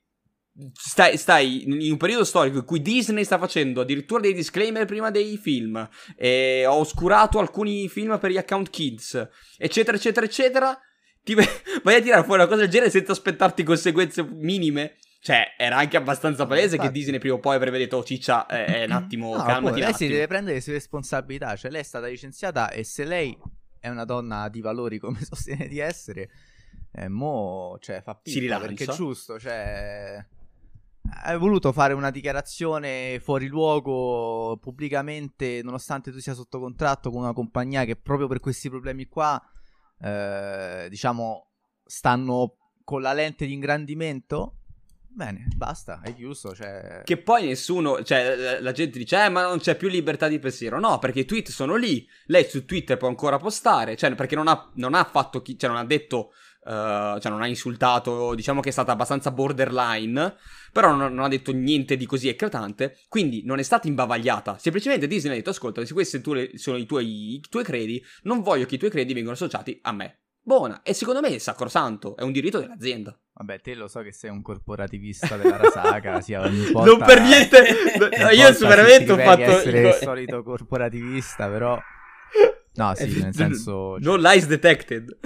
stai, 0.72 1.16
stai 1.16 1.64
in 1.64 1.92
un 1.92 1.96
periodo 1.96 2.24
storico 2.24 2.58
in 2.58 2.64
cui 2.64 2.80
Disney 2.80 3.24
sta 3.24 3.38
facendo 3.38 3.82
addirittura 3.82 4.20
dei 4.20 4.32
disclaimer 4.32 4.84
prima 4.86 5.10
dei 5.10 5.36
film, 5.36 5.88
e 6.16 6.64
ho 6.66 6.76
oscurato 6.76 7.38
alcuni 7.38 7.88
film 7.88 8.18
per 8.18 8.30
gli 8.30 8.38
account 8.38 8.70
kids, 8.70 9.28
eccetera, 9.58 9.96
eccetera, 9.96 10.26
eccetera. 10.26 10.80
Ti 11.22 11.34
vai 11.82 11.96
a 11.96 12.00
tirare 12.00 12.24
fuori 12.24 12.40
una 12.40 12.48
cosa 12.48 12.62
del 12.62 12.70
genere 12.70 12.90
senza 12.90 13.12
aspettarti 13.12 13.62
conseguenze 13.62 14.22
minime. 14.24 14.96
Cioè, 15.18 15.54
era 15.58 15.78
anche 15.78 15.96
abbastanza 15.96 16.46
palese 16.46 16.76
che 16.76 16.82
Infatti. 16.82 16.98
Disney 16.98 17.18
prima 17.18 17.34
o 17.34 17.40
poi 17.40 17.56
avrebbe 17.56 17.78
detto, 17.78 17.96
oh 17.96 18.04
ciccia, 18.04 18.46
eh, 18.46 18.82
eh, 18.82 18.84
un 18.84 18.92
attimo, 18.92 19.36
No, 19.36 19.42
calmati 19.42 19.80
lei 19.80 19.92
si 19.92 20.06
deve 20.06 20.28
prendere 20.28 20.54
le 20.54 20.60
sue 20.60 20.74
responsabilità, 20.74 21.56
cioè 21.56 21.72
lei 21.72 21.80
è 21.80 21.84
stata 21.84 22.06
licenziata 22.06 22.70
e 22.70 22.84
se 22.84 23.04
lei 23.04 23.36
è 23.80 23.88
una 23.88 24.04
donna 24.04 24.48
di 24.48 24.60
valori 24.60 24.98
come 24.98 25.18
sostiene 25.24 25.66
di 25.66 25.80
essere, 25.80 26.30
eh, 26.92 27.08
mo, 27.08 27.76
cioè, 27.80 28.02
fa 28.02 28.20
Si 28.22 28.38
pippa, 28.38 28.58
rilancia. 28.58 28.66
perché 28.66 28.84
è 28.84 28.94
giusto, 28.94 29.40
cioè... 29.40 30.24
Hai 31.08 31.38
voluto 31.38 31.72
fare 31.72 31.92
una 31.92 32.10
dichiarazione 32.10 33.18
fuori 33.20 33.46
luogo 33.46 34.56
pubblicamente, 34.58 35.60
nonostante 35.62 36.10
tu 36.10 36.18
sia 36.18 36.34
sotto 36.34 36.58
contratto 36.60 37.10
con 37.10 37.22
una 37.22 37.32
compagnia 37.32 37.84
che 37.84 37.96
proprio 37.96 38.28
per 38.28 38.40
questi 38.40 38.68
problemi 38.68 39.06
qua, 39.06 39.40
eh, 40.00 40.86
diciamo, 40.88 41.50
stanno 41.84 42.56
con 42.84 43.02
la 43.02 43.12
lente 43.12 43.46
di 43.46 43.52
ingrandimento. 43.52 44.58
bene, 45.16 45.46
basta, 45.56 46.00
hai 46.04 46.14
chiuso, 46.14 46.54
cioè... 46.54 47.00
Che 47.02 47.16
poi 47.16 47.46
nessuno, 47.46 48.02
cioè 48.02 48.60
la 48.60 48.72
gente 48.72 48.98
dice, 48.98 49.24
eh 49.24 49.28
ma 49.30 49.42
non 49.42 49.58
c'è 49.58 49.74
più 49.74 49.88
libertà 49.88 50.28
di 50.28 50.38
pensiero. 50.38 50.78
No, 50.78 50.98
perché 50.98 51.20
i 51.20 51.24
tweet 51.24 51.48
sono 51.48 51.74
lì, 51.76 52.06
lei 52.26 52.44
su 52.44 52.66
Twitter 52.66 52.98
può 52.98 53.08
ancora 53.08 53.38
postare, 53.38 53.96
cioè 53.96 54.14
perché 54.14 54.34
non 54.34 54.46
ha, 54.46 54.70
non 54.74 54.94
ha 54.94 55.04
fatto, 55.04 55.40
chi, 55.40 55.58
cioè 55.58 55.70
non 55.70 55.78
ha 55.78 55.84
detto, 55.84 56.32
uh, 56.66 57.18
cioè 57.18 57.30
non 57.30 57.42
ha 57.42 57.46
insultato, 57.46 58.34
diciamo 58.34 58.60
che 58.60 58.70
è 58.70 58.72
stata 58.72 58.92
abbastanza 58.92 59.30
borderline, 59.30 60.34
però 60.72 60.94
non, 60.94 61.14
non, 61.14 61.24
ha 61.24 61.28
detto 61.28 61.52
niente 61.52 61.96
di 61.96 62.06
così 62.06 62.28
eclatante, 62.28 62.98
quindi 63.08 63.42
non 63.44 63.58
è 63.58 63.62
stata 63.62 63.88
imbavagliata. 63.88 64.58
Semplicemente 64.58 65.06
Disney 65.06 65.32
ha 65.32 65.36
detto, 65.36 65.50
ascolta, 65.50 65.84
se 65.84 65.92
questi 65.92 66.20
sono 66.54 66.76
i 66.76 66.86
tuoi, 66.86 67.34
i 67.34 67.40
tuoi 67.48 67.64
credi, 67.64 68.02
non 68.22 68.42
voglio 68.42 68.66
che 68.66 68.74
i 68.74 68.78
tuoi 68.78 68.90
credi 68.90 69.12
vengano 69.12 69.34
associati 69.34 69.78
a 69.82 69.92
me 69.92 70.20
buona. 70.46 70.82
E 70.82 70.94
secondo 70.94 71.20
me 71.20 71.28
è 71.28 71.38
sacrosanto, 71.38 72.16
è 72.16 72.22
un 72.22 72.30
diritto 72.30 72.60
dell'azienda. 72.60 73.18
Vabbè, 73.32 73.60
te 73.60 73.74
lo 73.74 73.88
so 73.88 74.00
che 74.02 74.12
sei 74.12 74.30
un 74.30 74.42
corporativista 74.42 75.36
della 75.36 75.56
Rasaca, 75.56 76.20
sia 76.22 76.42
ogni 76.42 76.70
volta... 76.70 76.90
Non 76.90 77.04
per 77.04 77.20
niente, 77.20 77.58
no, 78.22 78.30
io 78.30 78.52
veramente 78.60 79.12
ho 79.12 79.18
fatto... 79.18 79.42
essere 79.42 79.88
il 79.88 79.94
solito 79.94 80.42
corporativista, 80.44 81.48
però... 81.48 81.78
No, 82.76 82.94
sì, 82.94 83.22
nel 83.22 83.34
senso... 83.34 83.96
No 84.00 84.16
lies 84.16 84.46
detected. 84.46 85.18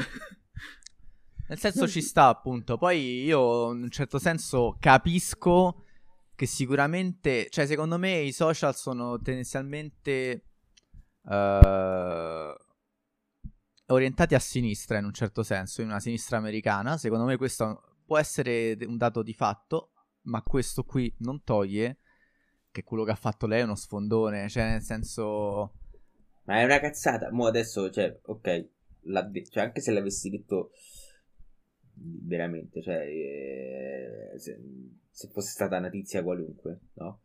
Nel 1.50 1.58
senso 1.58 1.86
ci 1.88 2.00
sta, 2.00 2.28
appunto. 2.28 2.78
Poi 2.78 3.24
io, 3.24 3.72
in 3.72 3.82
un 3.82 3.90
certo 3.90 4.18
senso, 4.18 4.76
capisco 4.78 5.84
che 6.34 6.46
sicuramente... 6.46 7.48
Cioè, 7.50 7.66
secondo 7.66 7.98
me 7.98 8.20
i 8.20 8.32
social 8.32 8.74
sono 8.74 9.20
tendenzialmente... 9.20 10.44
Uh 11.24 12.54
orientati 13.90 14.34
a 14.34 14.38
sinistra 14.38 14.98
in 14.98 15.04
un 15.04 15.12
certo 15.12 15.42
senso, 15.42 15.82
in 15.82 15.88
una 15.88 16.00
sinistra 16.00 16.36
americana. 16.36 16.96
Secondo 16.96 17.24
me 17.24 17.36
questo 17.36 17.96
può 18.06 18.18
essere 18.18 18.76
un 18.86 18.96
dato 18.96 19.22
di 19.22 19.34
fatto, 19.34 19.92
ma 20.22 20.42
questo 20.42 20.84
qui 20.84 21.12
non 21.18 21.42
toglie 21.42 21.98
che 22.70 22.84
quello 22.84 23.04
che 23.04 23.10
ha 23.10 23.16
fatto 23.16 23.46
lei 23.46 23.60
è 23.60 23.64
uno 23.64 23.74
sfondone, 23.74 24.48
cioè 24.48 24.70
nel 24.70 24.82
senso... 24.82 25.74
Ma 26.44 26.60
è 26.60 26.64
una 26.64 26.78
cazzata, 26.80 27.30
mo 27.32 27.46
adesso, 27.46 27.90
cioè, 27.90 28.18
ok, 28.22 28.68
cioè, 29.50 29.64
anche 29.64 29.80
se 29.80 29.90
l'avessi 29.90 30.30
detto 30.30 30.70
veramente, 32.02 32.82
cioè, 32.82 33.06
eh, 33.06 34.38
se, 34.38 34.60
se, 35.10 35.28
fosse 35.28 35.50
stata 35.50 35.76
una 35.78 35.90
tizia 35.90 36.22
qualunque, 36.22 36.80
no? 36.94 37.20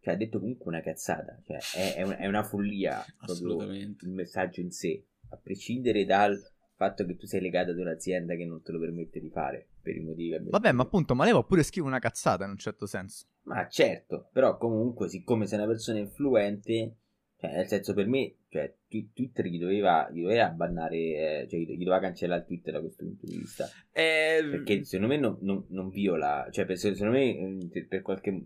Cioè, 0.00 0.14
ha 0.14 0.16
detto 0.16 0.38
comunque 0.38 0.66
una 0.68 0.82
cazzata, 0.82 1.40
cioè, 1.44 1.58
è, 1.74 1.94
è, 1.96 2.02
un, 2.02 2.16
è 2.18 2.26
una 2.26 2.42
follia 2.42 3.04
proprio 3.24 3.62
il 3.72 3.96
messaggio 4.10 4.60
in 4.60 4.70
sé 4.70 5.04
a 5.30 5.36
prescindere 5.36 6.04
dal 6.04 6.40
fatto 6.76 7.04
che 7.04 7.16
tu 7.16 7.26
sei 7.26 7.40
legato 7.40 7.70
ad 7.70 7.78
un'azienda 7.78 8.34
che 8.36 8.44
non 8.44 8.62
te 8.62 8.70
lo 8.70 8.78
permette 8.78 9.18
di 9.18 9.30
fare 9.30 9.66
per 9.80 9.96
i 9.96 10.00
motivi 10.00 10.30
che 10.30 10.42
Vabbè, 10.42 10.72
ma 10.72 10.82
appunto, 10.82 11.14
ma 11.14 11.24
lei 11.24 11.32
può 11.32 11.44
pure 11.44 11.62
scrivere 11.62 11.92
una 11.92 12.00
cazzata 12.00 12.44
in 12.44 12.50
un 12.50 12.58
certo 12.58 12.86
senso. 12.86 13.26
Ma 13.42 13.66
certo, 13.68 14.28
però 14.32 14.56
comunque, 14.58 15.08
siccome 15.08 15.46
sei 15.46 15.58
una 15.58 15.68
persona 15.68 15.98
influente, 15.98 16.96
cioè, 17.38 17.52
nel 17.52 17.66
senso 17.66 17.92
per 17.92 18.06
me, 18.06 18.34
cioè, 18.48 18.74
Twitter 18.88 19.46
gli 19.46 19.58
doveva, 19.58 20.08
gli 20.10 20.22
doveva 20.22 20.48
bannare, 20.48 20.96
eh, 20.96 21.46
cioè, 21.48 21.60
gli 21.60 21.84
doveva 21.84 22.00
cancellare 22.00 22.40
il 22.40 22.46
Twitter 22.46 22.72
da 22.72 22.80
questo 22.80 23.04
punto 23.04 23.26
di 23.26 23.36
vista. 23.36 23.68
Eh... 23.92 24.46
Perché 24.50 24.84
secondo 24.84 25.12
me 25.12 25.20
non, 25.20 25.36
non, 25.40 25.66
non 25.68 25.90
viola, 25.90 26.48
cioè, 26.50 26.64
per, 26.64 26.78
secondo 26.78 27.12
me 27.12 27.68
eh, 27.72 27.84
per 27.84 28.00
qualche, 28.00 28.42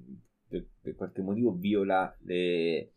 per, 0.49 0.67
per 0.81 0.95
qualche 0.97 1.23
motivo 1.23 1.53
viola 1.53 2.15
le 2.23 2.93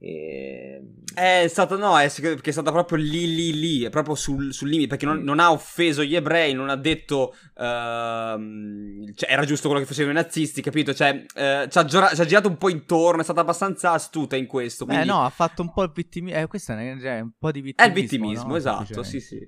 e... 0.00 0.80
È 1.12 1.46
stato 1.48 1.76
no, 1.76 1.98
è, 1.98 2.08
perché 2.20 2.50
è 2.50 2.52
stata 2.52 2.70
proprio 2.70 2.98
lì 2.98 3.34
lì 3.34 3.58
lì, 3.58 3.82
è 3.82 3.90
proprio 3.90 4.14
sul, 4.14 4.52
sul 4.52 4.68
limite, 4.68 4.90
perché 4.90 5.04
non, 5.04 5.22
non, 5.22 5.40
ha 5.40 5.50
offeso 5.50 6.04
gli 6.04 6.14
ebrei, 6.14 6.54
non 6.54 6.68
ha 6.68 6.76
detto 6.76 7.34
uh, 7.54 7.58
cioè, 9.12 9.28
era 9.28 9.44
giusto 9.44 9.66
quello 9.66 9.82
che 9.82 9.88
facevano 9.88 10.16
i 10.16 10.22
nazisti, 10.22 10.62
capito? 10.62 10.94
Cioè, 10.94 11.24
uh, 11.24 11.68
ci, 11.68 11.78
ha 11.78 11.84
giora- 11.84 12.14
ci, 12.14 12.20
ha 12.20 12.24
girato 12.24 12.46
un 12.46 12.56
po' 12.56 12.68
intorno, 12.68 13.20
è 13.20 13.24
stata 13.24 13.40
abbastanza 13.40 13.90
astuta 13.90 14.36
in 14.36 14.46
questo. 14.46 14.84
Quindi... 14.84 15.02
Eh 15.02 15.06
no, 15.06 15.24
ha 15.24 15.30
fatto 15.30 15.62
un 15.62 15.72
po' 15.72 15.82
il 15.82 15.90
vittimismo, 15.92 16.38
eh, 16.38 16.46
questo 16.46 16.72
è, 16.74 16.96
è, 16.96 17.20
un 17.20 17.32
po' 17.36 17.50
di 17.50 17.60
vittimismo. 17.60 17.94
È 17.94 17.96
il 17.96 18.02
vittimismo, 18.02 18.48
no? 18.48 18.56
esatto, 18.56 19.02
sì 19.02 19.18
sì. 19.18 19.38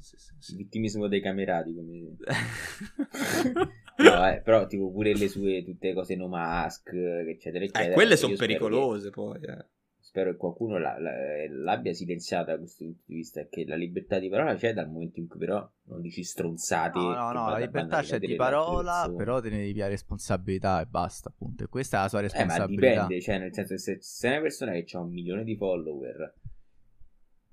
sì, 0.00 0.16
sì, 0.16 0.32
sì. 0.38 0.52
Il 0.52 0.56
vittimismo 0.56 1.08
dei 1.08 1.20
camerati, 1.20 1.74
come... 1.74 2.16
no, 4.08 4.28
eh, 4.30 4.40
però 4.42 4.66
tipo 4.66 4.90
pure 4.90 5.14
le 5.14 5.28
sue 5.28 5.62
tutte 5.62 5.92
cose 5.92 6.16
no 6.16 6.28
mask, 6.28 6.90
eccetera, 6.94 7.64
eccetera. 7.64 7.90
Eh, 7.90 7.92
quelle 7.92 8.16
sono 8.16 8.34
pericolose 8.36 9.06
che... 9.06 9.10
poi, 9.10 9.40
eh 9.42 9.66
spero 10.08 10.30
che 10.30 10.38
qualcuno 10.38 10.78
la, 10.78 10.98
la, 10.98 11.12
l'abbia 11.50 11.92
silenziata 11.92 12.52
da 12.52 12.58
questo 12.58 12.82
punto 12.84 13.02
di 13.04 13.14
vista 13.16 13.46
che 13.46 13.66
la 13.66 13.76
libertà 13.76 14.18
di 14.18 14.30
parola 14.30 14.54
c'è 14.54 14.72
dal 14.72 14.88
momento 14.88 15.20
in 15.20 15.28
cui 15.28 15.38
però 15.38 15.70
non 15.84 16.00
dici 16.00 16.24
stronzate 16.24 16.98
no 16.98 17.12
no 17.12 17.32
no 17.32 17.50
la 17.50 17.58
libertà 17.58 18.00
c'è 18.00 18.18
di 18.18 18.34
parola 18.34 19.12
però 19.14 19.38
te 19.40 19.50
ne 19.50 19.58
devi 19.58 19.82
a 19.82 19.88
responsabilità 19.88 20.80
e 20.80 20.86
basta 20.86 21.28
appunto 21.28 21.64
e 21.64 21.66
questa 21.68 21.98
è 21.98 22.02
la 22.02 22.08
sua 22.08 22.20
responsabilità 22.20 22.86
eh, 22.86 22.96
ma 22.96 23.02
dipende 23.02 23.20
cioè 23.20 23.38
nel 23.38 23.52
senso 23.52 23.74
che 23.74 23.80
se 23.80 23.98
sei 24.00 24.30
una 24.30 24.40
persona 24.40 24.72
che 24.72 24.86
ha 24.96 25.00
un 25.00 25.10
milione 25.10 25.44
di 25.44 25.56
follower 25.56 26.34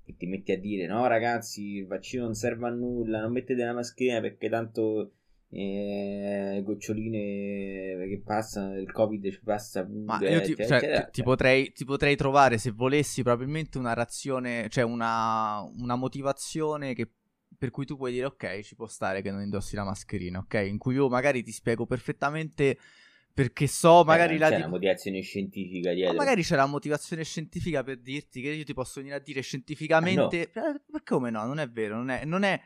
e 0.04 0.16
ti 0.16 0.26
metti 0.26 0.52
a 0.52 0.58
dire 0.58 0.86
no 0.86 1.06
ragazzi 1.06 1.76
il 1.76 1.86
vaccino 1.86 2.24
non 2.24 2.34
serve 2.34 2.68
a 2.68 2.70
nulla 2.70 3.20
non 3.20 3.32
mettete 3.32 3.62
la 3.62 3.74
mascherina 3.74 4.22
perché 4.22 4.48
tanto 4.48 5.12
eh, 5.50 6.60
goccioline 6.64 8.06
che 8.08 8.22
passano, 8.24 8.78
il 8.78 8.90
covid 8.90 9.30
ci 9.30 9.40
passa 9.42 9.86
Ma 9.88 10.18
io 10.20 10.40
ti, 10.40 10.54
cioè, 10.56 10.66
cioè, 10.66 11.04
ti, 11.04 11.10
ti, 11.12 11.22
potrei, 11.22 11.72
ti, 11.72 11.84
potrei, 11.84 12.16
trovare 12.16 12.58
se 12.58 12.72
volessi 12.72 13.22
probabilmente 13.22 13.78
una 13.78 13.94
razione, 13.94 14.68
cioè 14.68 14.84
una, 14.84 15.60
una 15.78 15.96
motivazione 15.96 16.94
che, 16.94 17.08
per 17.56 17.70
cui 17.70 17.86
tu 17.86 17.96
puoi 17.96 18.12
dire 18.12 18.26
ok 18.26 18.60
ci 18.60 18.74
può 18.74 18.86
stare 18.86 19.22
che 19.22 19.30
non 19.30 19.42
indossi 19.42 19.76
la 19.76 19.84
mascherina, 19.84 20.38
ok? 20.38 20.66
In 20.68 20.78
cui 20.78 20.94
io 20.94 21.08
magari 21.08 21.42
ti 21.42 21.52
spiego 21.52 21.86
perfettamente 21.86 22.76
perché 23.36 23.66
so 23.66 24.00
eh, 24.00 24.04
magari 24.06 24.36
eh, 24.36 24.38
la 24.38 24.48
c'è 24.48 24.56
una 24.56 24.68
motivazione 24.68 25.20
scientifica 25.20 25.92
dietro. 25.92 26.14
Ma 26.14 26.20
magari 26.20 26.42
c'è 26.42 26.56
la 26.56 26.64
motivazione 26.64 27.22
scientifica 27.22 27.84
per 27.84 27.98
dirti 28.00 28.40
che 28.40 28.48
io 28.48 28.64
ti 28.64 28.72
posso 28.72 28.94
venire 29.00 29.16
a 29.16 29.20
dire 29.20 29.42
scientificamente. 29.42 30.50
Ah, 30.54 30.60
no. 30.60 30.74
Eh, 30.74 30.80
perché 30.90 31.14
come 31.14 31.30
no? 31.30 31.44
Non 31.44 31.58
è 31.58 31.68
vero, 31.68 31.96
non 31.96 32.08
è, 32.08 32.24
non 32.24 32.44
è 32.44 32.58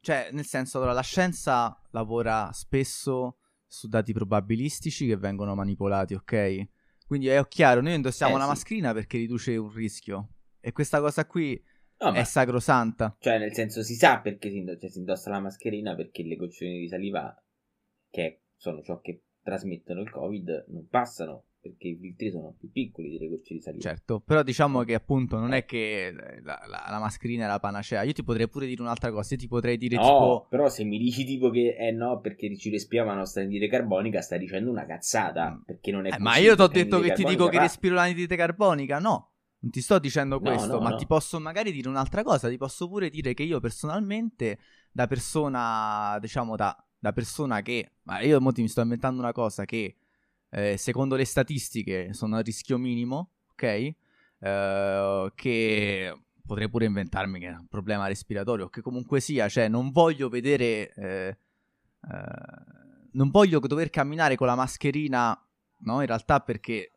cioè, 0.00 0.30
nel 0.32 0.46
senso, 0.46 0.78
allora, 0.78 0.92
la 0.92 1.02
scienza 1.02 1.80
lavora 1.90 2.50
spesso 2.52 3.38
su 3.66 3.88
dati 3.88 4.12
probabilistici 4.12 5.06
che 5.06 5.16
vengono 5.16 5.54
manipolati, 5.54 6.14
ok? 6.14 6.66
Quindi 7.06 7.28
è 7.28 7.46
chiaro, 7.48 7.80
noi 7.80 7.94
indossiamo 7.94 8.34
eh, 8.34 8.38
la 8.38 8.44
sì. 8.44 8.50
mascherina 8.50 8.92
perché 8.92 9.18
riduce 9.18 9.56
un 9.56 9.72
rischio. 9.72 10.28
E 10.60 10.72
questa 10.72 11.00
cosa 11.00 11.26
qui 11.26 11.60
no, 11.98 12.12
è 12.12 12.24
sacrosanta. 12.24 13.16
Cioè, 13.18 13.38
nel 13.38 13.54
senso, 13.54 13.82
si 13.82 13.94
sa 13.94 14.20
perché 14.20 14.50
si, 14.50 14.58
indossa, 14.58 14.80
cioè, 14.80 14.90
si 14.90 14.98
indossa 14.98 15.30
la 15.30 15.40
mascherina 15.40 15.94
perché 15.94 16.22
le 16.22 16.36
goccioline 16.36 16.78
di 16.78 16.88
saliva, 16.88 17.34
che 18.10 18.42
sono 18.56 18.82
ciò 18.82 19.00
che 19.00 19.24
trasmettono 19.42 20.00
il 20.00 20.10
Covid, 20.10 20.66
non 20.68 20.86
passano 20.88 21.44
perché 21.60 21.88
i 21.88 21.98
filtri 22.00 22.30
sono 22.30 22.54
più 22.58 22.70
piccoli 22.70 23.10
delle 23.10 23.28
gocce 23.28 23.54
di 23.54 23.60
saliva. 23.60 23.82
Certo, 23.82 24.20
però 24.20 24.42
diciamo 24.42 24.82
che 24.82 24.94
appunto 24.94 25.38
non 25.38 25.52
è 25.52 25.64
che 25.64 26.12
la, 26.42 26.60
la, 26.66 26.86
la, 26.88 26.98
mascherina 26.98 27.44
è 27.44 27.48
la 27.48 27.58
panacea. 27.58 28.02
Io 28.02 28.12
ti 28.12 28.22
potrei 28.22 28.48
pure 28.48 28.66
dire 28.66 28.80
un'altra 28.80 29.10
cosa, 29.10 29.34
io 29.34 29.40
ti 29.40 29.48
potrei 29.48 29.76
dire 29.76 29.96
no, 29.96 30.02
tipo... 30.02 30.46
però 30.48 30.68
se 30.68 30.84
mi 30.84 30.98
dici 30.98 31.24
tipo 31.24 31.50
che 31.50 31.76
eh 31.76 31.90
no, 31.90 32.20
perché 32.20 32.56
ci 32.56 32.70
respiriamo 32.70 33.10
la 33.10 33.16
nostra 33.16 33.42
anidride 33.42 33.68
carbonica, 33.68 34.20
stai 34.20 34.38
dicendo 34.38 34.70
una 34.70 34.86
cazzata, 34.86 35.50
mm. 35.50 35.62
perché 35.64 35.90
non 35.90 36.06
è 36.06 36.14
eh, 36.14 36.18
Ma 36.18 36.36
io 36.36 36.54
ti 36.54 36.62
ho 36.62 36.68
detto 36.68 37.00
che 37.00 37.12
ti 37.12 37.24
dico 37.24 37.48
che 37.48 37.58
respiro 37.58 37.94
l'anidride 37.94 38.36
carbonica, 38.36 38.98
no. 38.98 39.32
Non 39.60 39.72
ti 39.72 39.80
sto 39.80 39.98
dicendo 39.98 40.38
questo, 40.38 40.68
no, 40.68 40.74
no, 40.74 40.80
ma 40.80 40.90
no. 40.90 40.96
ti 40.96 41.06
posso 41.06 41.40
magari 41.40 41.72
dire 41.72 41.88
un'altra 41.88 42.22
cosa, 42.22 42.48
ti 42.48 42.56
posso 42.56 42.88
pure 42.88 43.10
dire 43.10 43.34
che 43.34 43.42
io 43.42 43.58
personalmente, 43.58 44.58
da 44.92 45.08
persona, 45.08 46.16
diciamo 46.20 46.54
da, 46.54 46.76
da 46.96 47.12
persona 47.12 47.60
che... 47.60 47.94
Ma 48.04 48.20
io 48.20 48.40
mo 48.40 48.52
ti 48.52 48.62
mi 48.62 48.68
sto 48.68 48.82
inventando 48.82 49.20
una 49.20 49.32
cosa 49.32 49.64
che 49.64 49.96
eh, 50.50 50.76
secondo 50.76 51.16
le 51.16 51.24
statistiche 51.24 52.12
sono 52.12 52.36
a 52.36 52.40
rischio 52.40 52.78
minimo, 52.78 53.30
ok? 53.52 53.94
Eh, 54.40 55.32
che 55.34 56.18
potrei 56.46 56.70
pure 56.70 56.86
inventarmi 56.86 57.38
che 57.38 57.48
è 57.48 57.56
un 57.56 57.66
problema 57.68 58.06
respiratorio, 58.06 58.68
che 58.68 58.80
comunque 58.80 59.20
sia, 59.20 59.48
cioè 59.48 59.68
non 59.68 59.90
voglio 59.90 60.28
vedere, 60.28 60.92
eh, 60.94 61.38
eh 62.10 62.76
non 63.12 63.30
voglio 63.30 63.58
dover 63.58 63.90
camminare 63.90 64.36
con 64.36 64.46
la 64.46 64.54
mascherina, 64.54 65.38
no? 65.80 66.00
In 66.00 66.06
realtà 66.06 66.40
perché 66.40 66.92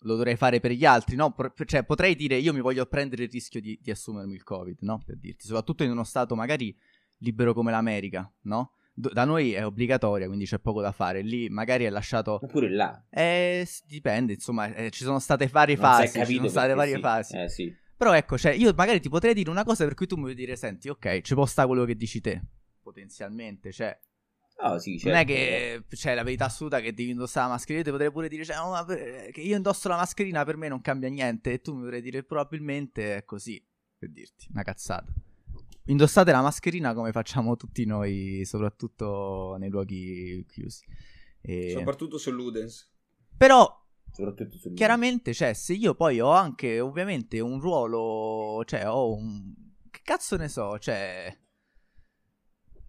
lo 0.00 0.14
dovrei 0.14 0.36
fare 0.36 0.60
per 0.60 0.70
gli 0.70 0.84
altri, 0.84 1.16
no? 1.16 1.34
Cioè 1.64 1.84
potrei 1.84 2.14
dire 2.14 2.36
io 2.36 2.52
mi 2.52 2.60
voglio 2.60 2.86
prendere 2.86 3.24
il 3.24 3.30
rischio 3.30 3.60
di, 3.60 3.78
di 3.80 3.90
assumermi 3.90 4.34
il 4.34 4.42
Covid, 4.42 4.78
no? 4.80 5.02
Per 5.04 5.16
dirti, 5.18 5.46
soprattutto 5.46 5.82
in 5.84 5.90
uno 5.90 6.04
stato 6.04 6.34
magari 6.34 6.74
libero 7.18 7.52
come 7.52 7.70
l'America, 7.70 8.30
no? 8.42 8.72
Da 9.00 9.24
noi 9.24 9.52
è 9.52 9.64
obbligatoria, 9.64 10.26
quindi 10.26 10.44
c'è 10.44 10.58
poco 10.58 10.80
da 10.80 10.92
fare. 10.92 11.22
Lì 11.22 11.48
magari 11.48 11.84
è 11.84 11.90
lasciato. 11.90 12.38
Ma 12.42 12.48
pure 12.48 12.70
là. 12.70 13.04
Eh, 13.10 13.66
dipende, 13.86 14.34
insomma, 14.34 14.72
eh, 14.74 14.90
ci 14.90 15.04
sono 15.04 15.18
state 15.18 15.46
varie 15.46 15.76
non 15.76 15.84
fasi. 15.84 16.24
Ci 16.24 16.34
sono 16.36 16.48
state 16.48 16.74
varie 16.74 16.94
sì. 16.94 17.00
fasi. 17.00 17.36
Eh, 17.36 17.48
sì. 17.48 17.74
Però 17.96 18.14
ecco, 18.14 18.38
cioè, 18.38 18.52
io 18.52 18.72
magari 18.74 19.00
ti 19.00 19.08
potrei 19.08 19.34
dire 19.34 19.50
una 19.50 19.64
cosa 19.64 19.84
per 19.84 19.94
cui 19.94 20.06
tu 20.06 20.16
mi 20.16 20.22
vuoi 20.22 20.34
dire, 20.34 20.56
senti, 20.56 20.88
ok, 20.88 21.20
ci 21.20 21.34
può 21.34 21.44
stare 21.44 21.68
quello 21.68 21.84
che 21.84 21.96
dici 21.96 22.20
te, 22.20 22.40
potenzialmente, 22.82 23.72
cioè. 23.72 23.98
Oh, 24.62 24.78
sì, 24.78 24.98
certo. 24.98 25.08
Non 25.08 25.18
è 25.18 25.24
che 25.24 25.84
c'è 25.88 25.96
cioè, 25.96 26.14
la 26.14 26.22
verità 26.22 26.46
assoluta 26.46 26.80
che 26.80 26.92
devi 26.92 27.10
indossare 27.10 27.46
la 27.46 27.52
mascherina. 27.52 27.78
Io 27.78 27.84
ti 27.84 27.90
potrei 27.90 28.10
pure 28.12 28.28
dire 28.28 28.44
cioè, 28.44 28.58
oh, 28.58 28.84
per... 28.84 29.30
che 29.30 29.40
io 29.40 29.56
indosso 29.56 29.88
la 29.88 29.96
mascherina 29.96 30.44
per 30.44 30.56
me 30.56 30.68
non 30.68 30.80
cambia 30.80 31.08
niente. 31.08 31.52
E 31.52 31.60
tu 31.60 31.74
mi 31.74 31.82
potrei 31.82 32.02
dire 32.02 32.22
probabilmente 32.24 33.16
è 33.16 33.24
così. 33.24 33.62
Per 33.98 34.10
dirti, 34.10 34.48
una 34.50 34.62
cazzata. 34.62 35.12
Indossate 35.90 36.30
la 36.30 36.40
mascherina 36.40 36.94
come 36.94 37.10
facciamo 37.10 37.56
tutti 37.56 37.84
noi, 37.84 38.42
soprattutto 38.44 39.56
nei 39.58 39.70
luoghi 39.70 40.44
chiusi. 40.48 40.84
E... 41.40 41.70
Soprattutto 41.76 42.16
su 42.16 42.30
Ludens. 42.30 42.88
Però 43.36 43.86
chiaramente, 44.74 45.34
cioè, 45.34 45.52
se 45.52 45.72
io 45.72 45.94
poi 45.94 46.20
ho 46.20 46.30
anche 46.30 46.78
ovviamente 46.78 47.40
un 47.40 47.60
ruolo, 47.60 48.62
cioè, 48.64 48.88
ho 48.88 49.14
un... 49.14 49.52
Che 49.90 50.00
cazzo 50.04 50.36
ne 50.36 50.48
so, 50.48 50.78
cioè... 50.78 51.36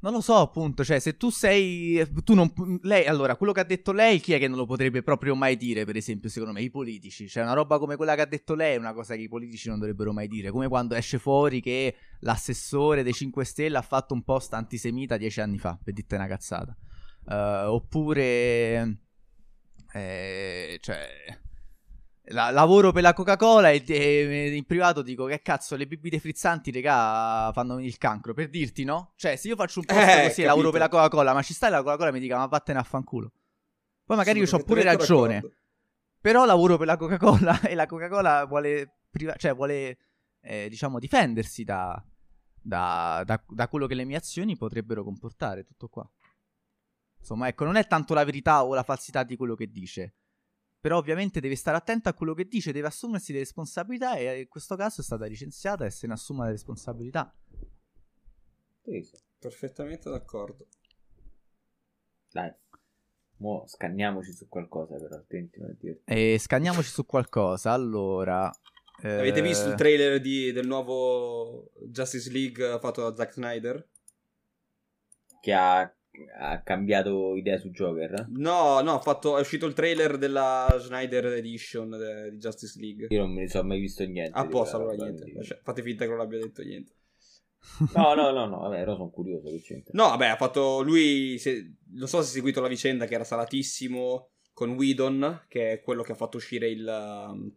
Non 0.04 0.14
lo 0.14 0.22
so, 0.22 0.38
appunto, 0.38 0.84
cioè, 0.84 0.98
se 0.98 1.16
tu 1.16 1.30
sei... 1.30 2.04
Tu 2.24 2.34
non... 2.34 2.52
Lei, 2.82 3.06
allora, 3.06 3.36
quello 3.36 3.52
che 3.52 3.60
ha 3.60 3.64
detto 3.64 3.92
lei, 3.92 4.20
chi 4.20 4.34
è 4.34 4.40
che 4.40 4.48
non 4.48 4.58
lo 4.58 4.66
potrebbe 4.66 5.04
proprio 5.04 5.36
mai 5.36 5.58
dire, 5.58 5.86
per 5.86 5.96
esempio, 5.96 6.28
secondo 6.28 6.54
me? 6.54 6.62
I 6.62 6.72
politici. 6.72 7.28
Cioè, 7.28 7.44
una 7.44 7.54
roba 7.54 7.78
come 7.78 7.96
quella 7.96 8.16
che 8.16 8.22
ha 8.22 8.26
detto 8.26 8.56
lei 8.56 8.74
è 8.74 8.78
una 8.78 8.94
cosa 8.94 9.14
che 9.14 9.22
i 9.22 9.28
politici 9.28 9.70
non 9.70 9.78
dovrebbero 9.78 10.12
mai 10.12 10.28
dire. 10.28 10.50
Come 10.50 10.68
quando 10.68 10.96
esce 10.96 11.20
fuori 11.20 11.62
che 11.62 11.96
l'assessore 12.22 13.04
dei 13.04 13.14
5 13.14 13.46
Stelle 13.46 13.78
ha 13.78 13.84
fatto 13.84 14.16
un 14.16 14.24
post 14.24 14.54
antisemita 14.54 15.18
dieci 15.18 15.40
anni 15.40 15.60
fa, 15.60 15.78
per 15.82 15.94
dirti 15.94 16.16
una 16.16 16.28
cazzata. 16.28 16.76
Uh, 17.26 17.70
oppure... 17.72 18.98
Eh, 19.94 20.80
cioè... 20.82 21.08
La, 22.32 22.50
lavoro 22.50 22.92
per 22.92 23.02
la 23.04 23.14
Coca-Cola 23.14 23.70
e, 23.72 23.84
e, 23.88 24.56
in 24.56 24.66
privato 24.66 25.02
dico 25.02 25.26
che 25.26 25.42
cazzo 25.42 25.76
le 25.76 25.88
bibite 25.88 26.20
frizzanti 26.20 26.72
regà 26.72 27.52
fanno 27.54 27.80
il 27.80 27.98
cancro 27.98 28.34
per 28.34 28.50
dirti 28.50 28.84
no? 28.84 29.14
Cioè 29.16 29.36
se 29.36 29.48
io 29.48 29.56
faccio 29.56 29.80
un 29.80 29.86
post 29.86 30.00
Eh, 30.00 30.06
così 30.06 30.20
capito. 30.24 30.46
lavoro 30.48 30.72
per 30.72 30.80
la 30.80 30.90
Coca-Cola 30.90 31.34
ma 31.34 31.42
ci 31.42 31.54
sta 31.54 31.70
la 31.70 31.82
Coca-Cola 31.84 32.10
e 32.10 32.12
mi 32.12 32.20
dica 32.20 32.38
ma 32.38 32.46
vattene 32.46 32.80
a 32.80 32.84
fanculo 32.84 33.32
Poi 34.06 34.18
magari 34.18 34.38
io 34.40 34.46
ho 34.46 34.48
Sono 34.48 34.64
pure 34.64 34.84
ragione 34.84 35.34
d'accordo. 35.36 35.56
però 36.22 36.46
lavoro 36.46 36.78
per 36.78 36.88
la 36.88 36.98
Coca-Cola 36.98 37.62
e 37.68 37.76
la 37.76 37.86
Coca-Cola 37.86 38.46
vuole, 38.46 39.00
priva- 39.10 39.36
cioè 39.36 39.54
vuole 39.54 39.98
eh, 40.42 40.68
diciamo 40.70 41.00
difendersi 41.00 41.64
da, 41.64 42.04
da, 42.62 43.24
da- 43.26 43.44
da 43.48 43.68
quello 43.68 43.88
che 43.88 43.96
le 43.96 44.06
mie 44.06 44.18
azioni 44.18 44.56
potrebbero 44.58 45.04
comportare, 45.04 45.64
tutto 45.66 45.88
qua. 45.88 46.10
Insomma, 47.20 47.48
ecco, 47.48 47.66
non 47.66 47.76
è 47.76 47.86
tanto 47.86 48.14
la 48.16 48.24
verità 48.24 48.64
o 48.64 48.74
la 48.74 48.82
falsità 48.84 49.24
di 49.24 49.36
quello 49.36 49.54
che 49.56 49.68
dice, 49.70 50.16
però 50.82 50.98
ovviamente 50.98 51.40
deve 51.40 51.56
stare 51.56 51.78
attenta 51.78 52.10
a 52.10 52.14
quello 52.14 52.34
che 52.34 52.48
dice, 52.48 52.74
deve 52.74 52.88
assumersi 52.88 53.32
le 53.32 53.40
responsabilità 53.40 54.16
e 54.16 54.42
in 54.42 54.48
questo 54.50 54.76
caso 54.76 55.00
è 55.00 55.04
stata 55.04 55.26
licenziata 55.28 55.86
e 55.86 55.92
se 55.92 56.08
ne 56.08 56.14
assuma 56.14 56.46
le 56.46 56.52
responsabilità. 56.52 57.34
Sì. 58.84 59.10
Perfettamente 59.42 60.08
d'accordo. 60.08 60.68
Dai. 62.32 62.54
Mo 63.38 63.64
scanniamoci 63.66 64.34
su 64.34 64.48
qualcosa 64.48 64.98
però, 64.98 65.16
attenti 65.16 65.60
non 65.60 65.76
dirti. 65.80 66.04
E 66.06 66.38
scanniamoci 66.38 66.90
su 66.90 67.08
qualcosa, 67.08 67.72
allora... 67.72 68.52
eh, 69.02 69.18
Avete 69.18 69.42
visto 69.42 69.68
il 69.68 69.74
trailer 69.74 70.22
di- 70.22 70.52
del 70.52 70.68
nuovo 70.68 71.72
Justice 71.88 72.30
League 72.30 72.78
fatto 72.80 73.02
da 73.02 73.16
Zack 73.16 73.34
Snyder? 73.34 73.90
Che 75.42 75.54
ha, 75.54 75.92
ha 76.40 76.62
cambiato 76.62 77.36
idea 77.36 77.58
su 77.58 77.70
Joker? 77.70 78.26
No, 78.30 78.82
no, 78.82 78.96
ha 78.96 79.00
fatto- 79.00 79.38
è 79.38 79.42
uscito 79.42 79.66
il 79.66 79.74
trailer 79.74 80.18
della 80.18 80.76
Snyder 80.80 81.26
Edition 81.28 81.90
de- 81.90 82.32
di 82.32 82.38
Justice 82.38 82.80
League. 82.80 83.08
Io 83.10 83.22
non 83.22 83.34
ne 83.34 83.48
sono 83.48 83.68
mai 83.68 83.80
visto 83.80 84.04
niente. 84.06 84.38
A 84.38 84.44
di 84.44 84.50
posto, 84.50 84.78
quella 84.78 84.92
allora 84.94 85.10
niente. 85.10 85.44
Cioè, 85.44 85.60
fate 85.64 85.82
finta 85.82 86.06
che 86.06 86.12
non 86.12 86.20
abbia 86.20 86.40
detto 86.40 86.62
niente. 86.64 86.94
No, 87.96 88.14
no, 88.16 88.32
no, 88.32 88.48
no, 88.48 88.60
vabbè, 88.62 88.80
però 88.80 88.96
sono 88.96 89.10
curioso 89.12 89.48
che. 89.64 89.84
No, 89.92 90.06
vabbè, 90.10 90.28
ha 90.28 90.36
fatto 90.36 90.82
lui. 90.82 91.38
se- 91.38 91.76
non 91.94 92.08
so 92.08 92.18
se 92.22 92.28
hai 92.28 92.34
seguito 92.34 92.60
la 92.60 92.68
vicenda 92.68 93.06
che 93.06 93.14
era 93.14 93.24
salatissimo 93.24 94.32
con 94.54 94.72
Whedon, 94.72 95.46
che 95.48 95.72
è 95.74 95.82
quello 95.82 96.02
che 96.04 96.12
ha 96.12 96.16
fatto 96.16 96.38
uscire 96.38 96.68
il, 96.70 96.86
um, 96.86 97.54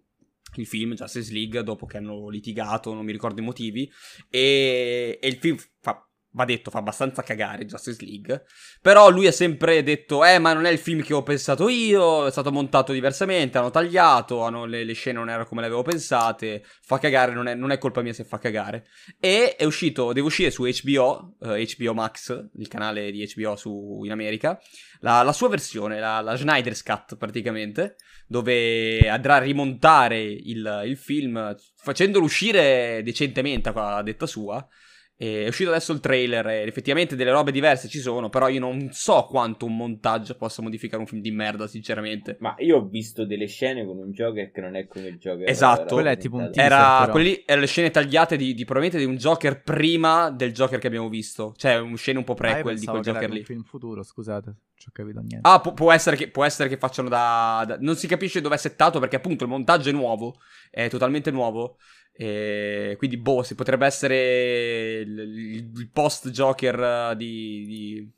il 0.57 0.67
film 0.67 0.95
Justice 0.95 1.33
League 1.33 1.63
dopo 1.63 1.87
che 1.87 1.97
hanno 1.97 2.29
litigato, 2.29 2.93
non 2.93 3.05
mi 3.05 3.13
ricordo 3.13 3.41
i 3.41 3.45
motivi. 3.45 3.91
E, 4.29 5.19
e 5.21 5.27
il 5.29 5.37
film 5.37 5.57
fa. 5.81 6.07
Va 6.37 6.45
detto, 6.45 6.71
fa 6.71 6.79
abbastanza 6.79 7.23
cagare 7.23 7.65
Justice 7.65 8.05
League. 8.05 8.45
Però 8.83 9.09
lui 9.09 9.29
ha 9.29 9.33
sempre 9.33 9.85
detto: 9.85 10.25
Eh, 10.25 10.41
ma 10.41 10.53
non 10.53 10.65
è 10.65 10.71
il 10.71 10.79
film 10.79 11.01
che 11.01 11.15
ho 11.15 11.23
pensato 11.23 11.69
io. 11.69 12.27
È 12.27 12.31
stato 12.33 12.51
montato 12.51 12.93
diversamente. 12.93 13.57
Hanno 13.57 13.71
tagliato. 13.71 14.43
hanno- 14.43 14.65
le, 14.65 14.83
le 14.83 14.93
scene 14.95 15.19
non 15.19 15.29
erano 15.29 15.47
come 15.47 15.61
le 15.61 15.69
avevo 15.69 15.83
pensate. 15.83 16.65
Fa 16.83 16.99
cagare, 16.99 17.33
non 17.33 17.47
è, 17.47 17.55
non 17.55 17.71
è 17.71 17.79
colpa 17.79 18.03
mia 18.03 18.13
se 18.13 18.25
fa 18.25 18.39
cagare. 18.39 18.87
E 19.21 19.55
è 19.55 19.65
uscito, 19.65 20.13
deve 20.13 20.27
uscire 20.27 20.51
su 20.51 20.65
HBO, 20.65 21.37
eh, 21.41 21.69
HBO 21.77 21.95
Max, 21.95 22.49
il 22.57 22.67
canale 22.67 23.13
di 23.13 23.31
HBO 23.33 23.55
su, 23.55 24.01
in 24.03 24.11
America, 24.11 24.61
la, 25.01 25.23
la 25.23 25.33
sua 25.33 25.49
versione, 25.49 26.01
la, 26.01 26.21
la 26.21 26.35
Snyder's 26.35 26.83
Cut 26.83 27.17
praticamente, 27.17 27.95
dove 28.27 29.09
andrà 29.09 29.37
a 29.37 29.39
rimontare 29.39 30.21
il, 30.21 30.83
il 30.85 30.97
film 30.97 31.55
facendolo 31.77 32.25
uscire 32.25 33.03
decentemente 33.05 33.71
a 33.73 34.03
detta 34.03 34.27
sua. 34.27 34.67
E 35.17 35.45
è 35.45 35.49
uscito 35.49 35.71
adesso 35.71 35.93
il 35.93 36.01
trailer 36.01 36.45
e 36.49 36.63
effettivamente 36.63 37.15
delle 37.15 37.31
robe 37.31 37.53
diverse 37.53 37.87
ci 37.87 38.01
sono, 38.01 38.29
però 38.29 38.49
io 38.49 38.59
non 38.59 38.89
so 38.91 39.27
quanto 39.29 39.65
un 39.65 39.77
montaggio 39.77 40.35
possa 40.35 40.61
modificare 40.61 41.01
un 41.01 41.07
film 41.07 41.21
di 41.23 41.31
merda, 41.31 41.69
sinceramente. 41.69 42.37
Ma 42.41 42.55
io 42.59 42.79
ho 42.79 42.85
visto 42.89 43.25
delle 43.25 43.47
scene 43.47 43.85
con 43.87 43.97
un 43.99 44.11
Joker 44.11 44.51
che 44.51 44.61
non 44.61 44.75
è 44.75 44.87
come 44.89 45.07
il 45.07 45.19
Joker. 45.19 45.49
Esatto. 45.49 45.95
Quello 45.95 46.09
è 46.09 46.17
tipo 46.17 46.37
un 46.37 46.51
teaser, 46.51 46.65
Era, 46.73 46.99
però. 47.01 47.13
quelli 47.13 47.43
erano 47.47 47.61
le 47.61 47.67
scene 47.69 47.91
tagliate 47.93 48.37
di, 48.37 48.55
di- 48.55 48.65
probabilmente 48.65 48.99
di 48.99 49.05
un 49.09 49.17
Joker 49.17 49.63
prima 49.63 50.31
del 50.31 50.53
Joker 50.53 50.81
che 50.81 50.87
abbiamo 50.89 51.09
visto. 51.09 51.55
Cioè, 51.57 51.79
un 51.79 51.97
scene 51.97 52.19
un 52.19 52.25
po' 52.25 52.33
Ah, 52.33 52.37
prequel 52.37 52.77
di 52.79 52.85
pensavo 52.85 52.99
quel 52.99 53.05
che 53.05 53.11
era 53.11 53.19
Joker 53.21 53.31
un 53.31 53.37
lì. 53.39 53.45
film 53.45 53.63
futuro, 53.63 54.03
scusate, 54.03 54.47
non 54.47 54.57
ci 54.75 54.89
ho 54.89 54.93
capito 54.93 55.21
niente. 55.21 55.49
Ah, 55.49 55.61
pu- 55.61 55.75
può, 55.75 55.93
essere 55.93 56.17
che, 56.17 56.29
può 56.29 56.45
essere 56.45 56.69
che 56.69 56.77
facciano 56.77 57.09
da, 57.09 57.63
da- 57.65 57.79
Non 57.81 57.95
si 57.95 58.09
capisce 58.09 58.41
dove 58.41 58.57
è 58.57 58.59
settato 58.59 58.99
perché 58.99 59.15
appunto 59.15 59.45
il 59.45 59.51
montaggio 59.51 59.91
è 59.91 59.93
nuovo, 59.93 60.35
è 60.73 60.89
totalmente 60.89 61.31
nuovo. 61.31 61.77
E 62.17 62.95
quindi, 62.97 63.17
boh, 63.17 63.43
si 63.43 63.55
potrebbe 63.57 63.87
essere 63.87 65.01
il, 65.01 65.19
il- 65.19 65.91
post-Joker 65.93 67.11
eh, 67.13 67.17
di, 67.17 67.65
di, 67.67 68.13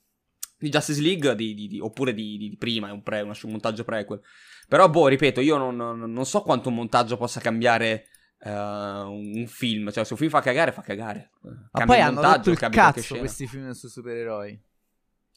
di 0.58 0.68
Justice 0.68 1.00
League 1.00 1.34
di- 1.34 1.54
di- 1.54 1.66
di- 1.66 1.80
oppure 1.80 2.12
di, 2.12 2.36
di- 2.36 2.50
di 2.50 2.56
prima, 2.56 2.88
è 2.88 2.92
un, 2.92 3.02
pre- 3.02 3.22
un 3.22 3.32
montaggio 3.44 3.84
prequel. 3.84 4.20
Però, 4.68 4.88
boh, 4.90 5.06
ripeto, 5.08 5.40
io 5.40 5.56
non, 5.56 5.76
non- 5.76 6.24
so 6.26 6.42
quanto 6.42 6.68
un 6.68 6.74
montaggio 6.74 7.16
possa 7.16 7.40
cambiare 7.40 8.06
eh, 8.40 8.50
un 8.50 9.44
film. 9.46 9.90
Cioè, 9.90 10.04
se 10.04 10.12
un 10.12 10.18
film 10.18 10.30
fa 10.30 10.40
cagare, 10.40 10.72
fa 10.72 10.82
cagare. 10.82 11.30
Ma 11.40 11.68
Cambia 11.72 11.86
poi 11.86 11.96
il 11.96 12.02
hanno 12.02 12.20
montaggio, 12.20 12.50
il 12.50 12.58
cazzo 12.58 13.16
questi 13.18 13.46
film 13.46 13.70
sui 13.70 13.88
supereroi. 13.88 14.60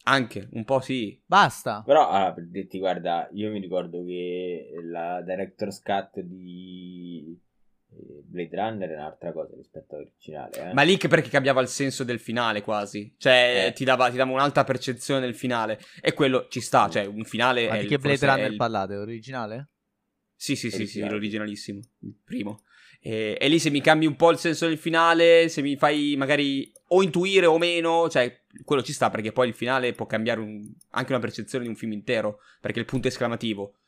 Anche, 0.03 0.47
un 0.53 0.65
po' 0.65 0.79
sì. 0.79 1.21
Basta. 1.25 1.83
Però, 1.85 2.09
allora, 2.09 2.33
per 2.33 2.47
dirti, 2.47 2.79
guarda, 2.79 3.29
io 3.33 3.51
mi 3.51 3.59
ricordo 3.59 4.03
che 4.03 4.71
la 4.83 5.21
Director's 5.21 5.81
Cut 5.81 6.19
di 6.21 7.37
eh, 7.37 7.37
Blade 7.91 8.55
Runner 8.55 8.89
è 8.89 8.93
un'altra 8.95 9.31
cosa 9.31 9.55
rispetto 9.55 9.95
all'originale. 9.95 10.69
Eh? 10.69 10.73
Ma 10.73 10.83
lì 10.83 10.97
che 10.97 11.07
perché 11.07 11.29
cambiava 11.29 11.61
il 11.61 11.67
senso 11.67 12.03
del 12.03 12.19
finale 12.19 12.61
quasi. 12.61 13.15
Cioè, 13.17 13.65
Eh. 13.67 13.73
ti, 13.73 13.83
dava, 13.83 14.09
ti 14.09 14.17
dava 14.17 14.31
un'altra 14.31 14.63
percezione 14.63 15.19
del 15.21 15.33
finale. 15.35 15.79
E 16.01 16.13
quello 16.13 16.47
ci 16.49 16.61
sta. 16.61 16.87
Cioè, 16.89 17.05
un 17.05 17.23
finale. 17.25 17.67
Ma 17.67 17.77
è 17.77 17.81
di 17.81 17.87
che 17.87 17.97
Blade 17.97 18.25
Runner 18.25 18.51
il- 18.51 18.57
parlate? 18.57 18.95
Originale? 18.95 19.69
Sì, 20.35 20.55
sì, 20.55 20.69
sì, 20.69 20.85
sì, 20.85 20.99
l'originalissimo. 21.07 21.79
Il 22.01 22.15
primo. 22.23 22.63
E, 23.01 23.37
e 23.39 23.47
lì 23.47 23.59
se 23.59 23.69
mi 23.69 23.81
cambi 23.81 24.05
un 24.05 24.15
po' 24.15 24.29
il 24.31 24.37
senso 24.37 24.67
del 24.67 24.77
finale, 24.77 25.49
se 25.49 25.61
mi 25.61 25.75
fai 25.75 26.15
magari 26.17 26.71
o 26.91 27.01
intuire 27.01 27.45
o 27.45 27.57
meno, 27.57 28.07
cioè, 28.09 28.41
quello 28.63 28.81
ci 28.83 28.93
sta 28.93 29.09
perché 29.09 29.31
poi 29.31 29.47
il 29.49 29.53
finale 29.53 29.93
può 29.93 30.05
cambiare 30.05 30.39
un- 30.39 30.71
anche 30.91 31.11
una 31.11 31.21
percezione 31.21 31.63
di 31.65 31.69
un 31.69 31.75
film 31.75 31.91
intero. 31.93 32.39
Perché 32.61 32.79
il 32.79 32.85
punto 32.85 33.07
è 33.07 33.11
esclamativo. 33.11 33.78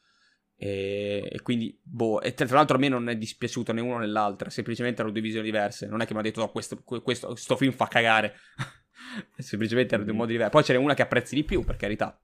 E, 0.64 1.28
e 1.32 1.42
quindi, 1.42 1.76
boh, 1.82 2.22
e 2.22 2.36
tra 2.36 2.46
tra 2.46 2.58
l'altro 2.58 2.76
a 2.76 2.80
me 2.80 2.88
non 2.88 3.10
è 3.10 3.18
dispiaciuto 3.18 3.74
né 3.74 3.82
uno 3.82 3.98
né 3.98 4.06
l'altra, 4.06 4.52
semplicemente 4.52 5.00
erano 5.00 5.12
due 5.12 5.24
visioni 5.24 5.46
diverse. 5.46 5.88
Non 5.88 6.02
è 6.02 6.06
che 6.06 6.14
mi 6.14 6.20
ha 6.20 6.22
detto, 6.22 6.40
no, 6.40 6.52
questo, 6.52 6.84
que- 6.84 7.02
questo, 7.02 7.30
questo 7.30 7.56
film 7.58 7.72
fa 7.72 7.88
cagare. 7.88 8.36
semplicemente 9.40 9.96
erano 9.96 10.08
due 10.08 10.18
modi 10.18 10.34
diversi. 10.34 10.52
Poi 10.52 10.64
ce 10.64 10.74
n'è 10.74 10.78
una 10.78 10.94
che 10.94 11.02
apprezzi 11.02 11.34
di 11.34 11.44
più, 11.44 11.64
per 11.64 11.78
carità. 11.78 12.16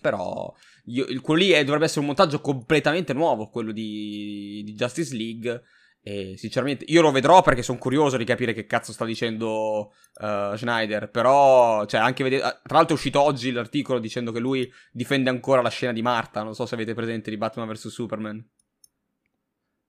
Però, 0.00 0.50
io- 0.86 1.20
quello 1.20 1.42
lì 1.42 1.50
è- 1.50 1.62
dovrebbe 1.62 1.84
essere 1.84 2.00
un 2.00 2.06
montaggio 2.06 2.40
completamente 2.40 3.12
nuovo, 3.12 3.50
quello 3.50 3.72
di, 3.72 4.62
di 4.64 4.72
Justice 4.72 5.14
League. 5.14 5.62
E 6.00 6.34
sinceramente, 6.36 6.84
io 6.88 7.02
lo 7.02 7.10
vedrò 7.10 7.42
perché 7.42 7.62
sono 7.62 7.78
curioso 7.78 8.16
di 8.16 8.24
capire 8.24 8.54
che 8.54 8.64
cazzo 8.64 8.92
sta 8.92 9.04
dicendo 9.04 9.92
eh, 10.22 10.54
Schneider. 10.56 11.10
Però, 11.10 11.84
cioè, 11.86 12.00
anche 12.00 12.22
vedere. 12.22 12.60
Tra 12.62 12.76
l'altro, 12.76 12.94
è 12.94 12.98
uscito 12.98 13.20
oggi 13.20 13.52
l'articolo 13.52 13.98
dicendo 13.98 14.32
che 14.32 14.38
lui 14.38 14.70
difende 14.90 15.28
ancora 15.28 15.60
la 15.60 15.68
scena 15.68 15.92
di 15.92 16.02
Marta. 16.02 16.42
Non 16.42 16.54
so 16.54 16.64
se 16.66 16.74
avete 16.74 16.94
presente 16.94 17.30
di 17.30 17.36
Batman 17.36 17.68
vs 17.68 17.88
Superman. 17.88 18.46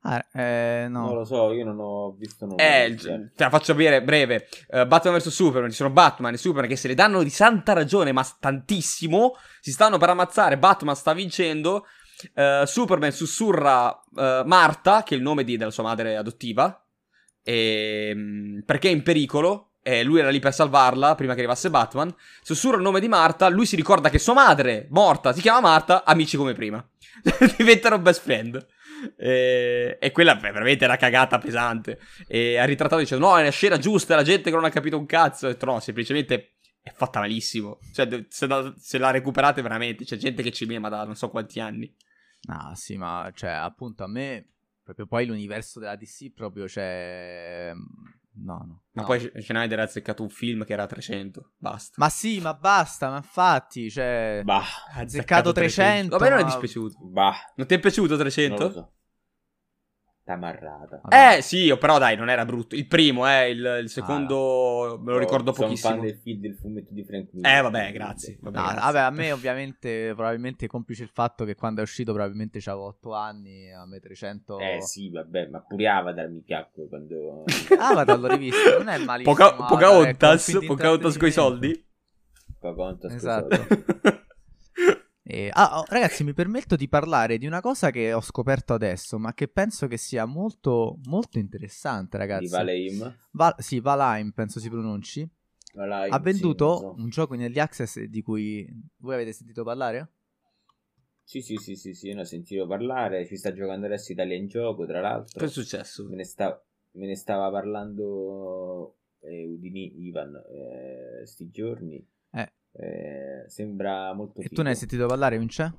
Ah, 0.02 0.26
eh, 0.32 0.88
no. 0.90 1.08
Non 1.08 1.16
lo 1.16 1.26
so, 1.26 1.52
io 1.52 1.66
non 1.66 1.78
ho 1.80 2.16
visto 2.18 2.46
nulla. 2.46 2.64
Eh, 2.64 2.96
te 2.96 3.44
la 3.44 3.50
faccio 3.50 3.74
vedere 3.74 4.02
breve. 4.02 4.48
Eh, 4.70 4.88
Batman 4.88 5.18
vs 5.18 5.28
Superman, 5.28 5.70
ci 5.70 5.76
sono 5.76 5.90
Batman 5.90 6.34
e 6.34 6.38
Superman 6.38 6.70
che 6.70 6.78
se 6.78 6.88
le 6.88 6.96
danno 6.96 7.22
di 7.22 7.30
santa 7.30 7.74
ragione, 7.74 8.14
ma 8.14 8.26
tantissimo. 8.40 9.36
Si 9.60 9.72
stanno 9.72 9.98
per 9.98 10.10
ammazzare. 10.10 10.58
Batman 10.58 10.96
sta 10.96 11.14
vincendo. 11.14 11.86
Eh, 12.34 12.64
Superman 12.66 13.12
sussurra 13.12 14.04
eh, 14.18 14.44
Marta, 14.46 15.04
che 15.04 15.14
è 15.16 15.18
il 15.18 15.24
nome 15.24 15.44
di- 15.44 15.58
della 15.58 15.72
sua 15.72 15.84
madre 15.84 16.16
adottiva. 16.18 16.84
ehm, 17.44 18.64
perché 18.66 18.90
è 18.90 18.92
in 18.92 19.04
pericolo. 19.04 19.66
E 19.82 20.04
lui 20.04 20.20
era 20.20 20.30
lì 20.30 20.40
per 20.40 20.54
salvarla 20.54 21.16
prima 21.16 21.34
che 21.34 21.40
arrivasse 21.40 21.70
Batman. 21.70 22.14
Sussurra 22.44 22.76
il 22.76 22.84
nome 22.84 23.00
di 23.00 23.08
Marta. 23.08 23.48
Lui 23.48 23.66
si 23.66 23.76
ricorda 23.76 24.10
che 24.10 24.20
sua 24.20 24.34
madre, 24.34 24.88
morta, 24.92 25.32
si 25.34 25.42
chiama 25.42 25.62
Marta. 25.62 26.04
Amici 26.04 26.38
come 26.38 26.54
prima. 26.54 26.86
Diventano 27.58 27.98
best 27.98 28.22
friend. 28.22 28.68
E, 29.18 29.98
e 30.00 30.12
quella 30.12 30.38
è 30.38 30.40
veramente 30.40 30.86
una 30.86 30.98
cagata 30.98 31.38
pesante. 31.40 32.00
E 32.28 32.58
ha 32.58 32.66
ritrattato 32.66 33.02
dicendo: 33.02 33.26
No, 33.28 33.38
è 33.38 33.44
la 33.44 33.50
scena 33.52 33.78
giusta, 33.78 34.16
la 34.16 34.24
gente 34.24 34.50
che 34.50 34.56
non 34.56 34.66
ha 34.66 34.70
capito 34.70 34.98
un 34.98 35.06
cazzo. 35.06 35.48
Ho 35.48 35.50
detto, 35.50 35.66
no, 35.66 35.80
semplicemente 35.80 36.58
è 36.82 36.92
fatta 36.94 37.20
malissimo. 37.20 37.80
Cioè, 37.94 38.26
se 38.28 38.48
la, 38.48 38.72
se 38.78 38.98
la 38.98 39.12
recuperate 39.12 39.62
veramente, 39.62 40.04
c'è 40.04 40.18
gente 40.18 40.44
che 40.44 40.52
ci 40.52 40.66
mema 40.66 40.90
da 40.90 41.04
non 41.06 41.16
so 41.16 41.30
quanti 41.30 41.60
anni. 41.62 41.92
Ah, 42.48 42.74
sì, 42.76 42.98
ma 42.98 43.30
cioè, 43.34 43.52
appunto, 43.52 44.04
a 44.04 44.08
me 44.08 44.48
proprio 44.84 45.06
poi 45.06 45.26
l'universo 45.26 45.80
della 45.80 45.96
DC 45.96 46.34
proprio 46.34 46.66
c'è... 46.66 47.72
No, 48.42 48.64
no. 48.66 48.84
Ma 48.92 49.02
no. 49.02 49.08
poi 49.08 49.32
Schneider 49.36 49.80
ha 49.80 49.84
azzeccato 49.84 50.24
un 50.24 50.30
film 50.30 50.64
che 50.64 50.74
era 50.74 50.86
300, 50.86 51.52
basta. 51.58 51.96
Ma 51.98 52.10
sì, 52.10 52.40
ma 52.40 52.54
basta, 52.54 53.10
ma 53.10 53.18
infatti, 53.18 53.90
cioè... 53.92 54.42
Bah, 54.44 54.64
ha 54.94 55.00
azzeccato 55.02 55.52
300. 55.52 56.18
Vabbè, 56.18 56.30
non 56.30 56.40
è 56.40 56.44
dispiaciuto. 56.46 56.98
bah, 57.02 57.36
Non 57.56 57.68
ti 57.68 57.74
è 57.74 57.80
piaciuto 57.80 58.14
non 58.14 58.18
300? 58.18 58.94
Tamarrata. 60.30 61.00
Vabbè. 61.02 61.38
Eh 61.38 61.42
sì, 61.42 61.76
però 61.80 61.98
dai, 61.98 62.16
non 62.16 62.30
era 62.30 62.46
brutto. 62.46 62.76
Il 62.76 62.86
primo, 62.86 63.28
eh, 63.28 63.50
il, 63.50 63.80
il 63.82 63.90
secondo 63.90 65.00
me 65.04 65.14
lo 65.14 65.18
ricordo 65.18 65.52
Sono 65.54 65.66
pochissimo. 65.70 65.94
fan 65.96 66.02
del 66.04 66.20
film 66.22 66.40
del 66.40 66.54
fumetto 66.56 66.94
di 66.94 67.04
Frank 67.04 67.30
Miller. 67.32 67.58
Eh 67.58 67.62
vabbè, 67.62 67.92
grazie. 67.92 68.38
Vabbè, 68.40 68.56
No, 68.58 68.64
grazie. 68.66 68.80
vabbè, 68.82 69.00
a 69.00 69.10
me 69.10 69.32
ovviamente, 69.32 70.14
probabilmente 70.14 70.68
complice 70.68 71.02
il 71.02 71.10
fatto 71.12 71.46
che 71.46 71.56
quando 71.56 71.80
è 71.80 71.84
uscito 71.84 72.14
probabilmente 72.14 72.60
avevo 72.66 72.86
8 72.86 73.14
anni, 73.16 73.74
a 73.74 73.88
me 73.88 74.00
300... 74.00 74.60
Eh 74.60 74.82
sì, 74.84 75.10
vabbè, 75.10 75.48
ma 75.48 75.62
pure 75.62 75.88
Avatar 75.88 76.30
mi 76.30 76.42
piacque 76.42 76.88
quando... 76.88 77.46
Avatar 77.80 78.20
l'ho 78.20 78.28
rivisto, 78.28 78.78
non 78.78 78.88
è 78.90 79.00
malissimo. 79.04 79.34
Poca, 79.36 79.48
Avatar, 79.48 79.68
Pocahontas, 79.68 80.50
ecco, 80.50 80.66
Pocahontas 80.68 81.18
coi 81.18 81.32
soldi? 81.32 81.86
Pocahontas, 82.60 83.14
Esatto. 83.14 83.56
scusate. 83.56 84.28
E- 85.32 85.52
ah, 85.54 85.80
oh, 85.82 85.86
ragazzi, 85.88 86.24
mi 86.24 86.34
permetto 86.34 86.76
di 86.76 86.90
parlare 86.90 87.38
di 87.38 87.46
una 87.46 87.62
cosa 87.62 87.92
che 87.92 88.14
ho 88.14 88.22
scoperto 88.22 88.74
adesso, 88.74 89.20
ma 89.20 89.36
che 89.36 89.48
penso 89.48 89.86
che 89.88 89.98
sia 89.98 90.26
molto, 90.26 90.98
molto 91.04 91.38
interessante, 91.38 92.18
ragazzi. 92.18 92.46
Di 92.46 92.48
Valheim. 92.48 93.16
Val- 93.32 93.56
sì, 93.60 93.80
Valheim, 93.80 94.32
penso 94.32 94.60
si 94.60 94.70
pronunci. 94.70 95.30
Valheim, 95.76 96.12
ha 96.14 96.18
sì, 96.18 96.24
venduto 96.24 96.66
non 96.66 96.78
so. 96.78 96.96
un 96.98 97.10
gioco 97.10 97.36
in 97.36 97.42
early 97.42 97.60
access 97.60 98.02
di 98.02 98.22
cui 98.24 98.68
voi 98.98 99.14
avete 99.14 99.32
sentito 99.32 99.64
parlare? 99.64 100.10
Sì, 101.24 101.42
sì, 101.42 101.58
sì, 101.58 101.76
sì, 101.76 101.94
sì, 101.94 102.12
ne 102.14 102.22
ho 102.22 102.24
sentito 102.24 102.66
parlare, 102.66 103.28
ci 103.28 103.38
sta 103.38 103.54
giocando 103.54 103.86
adesso 103.86 104.12
Italia 104.12 104.36
in 104.36 104.48
gioco, 104.48 104.88
tra 104.88 105.00
l'altro. 105.00 105.40
Cosa 105.42 105.46
è 105.46 105.50
successo? 105.50 106.08
Me 106.10 106.16
ne, 106.16 106.24
sta- 106.24 106.66
me 106.94 107.06
ne 107.06 107.16
stava 107.16 107.52
parlando 107.52 108.96
eh, 109.20 109.46
Udini 109.46 110.08
Ivan 110.08 110.34
eh, 110.36 111.26
sti 111.28 111.52
giorni. 111.52 112.04
Eh. 112.74 112.86
Eh, 113.46 113.50
sembra 113.50 114.14
molto 114.14 114.40
E 114.40 114.44
figo. 114.44 114.56
tu 114.56 114.62
ne 114.62 114.70
hai 114.70 114.76
sentito 114.76 115.06
parlare, 115.08 115.38
Vince? 115.38 115.74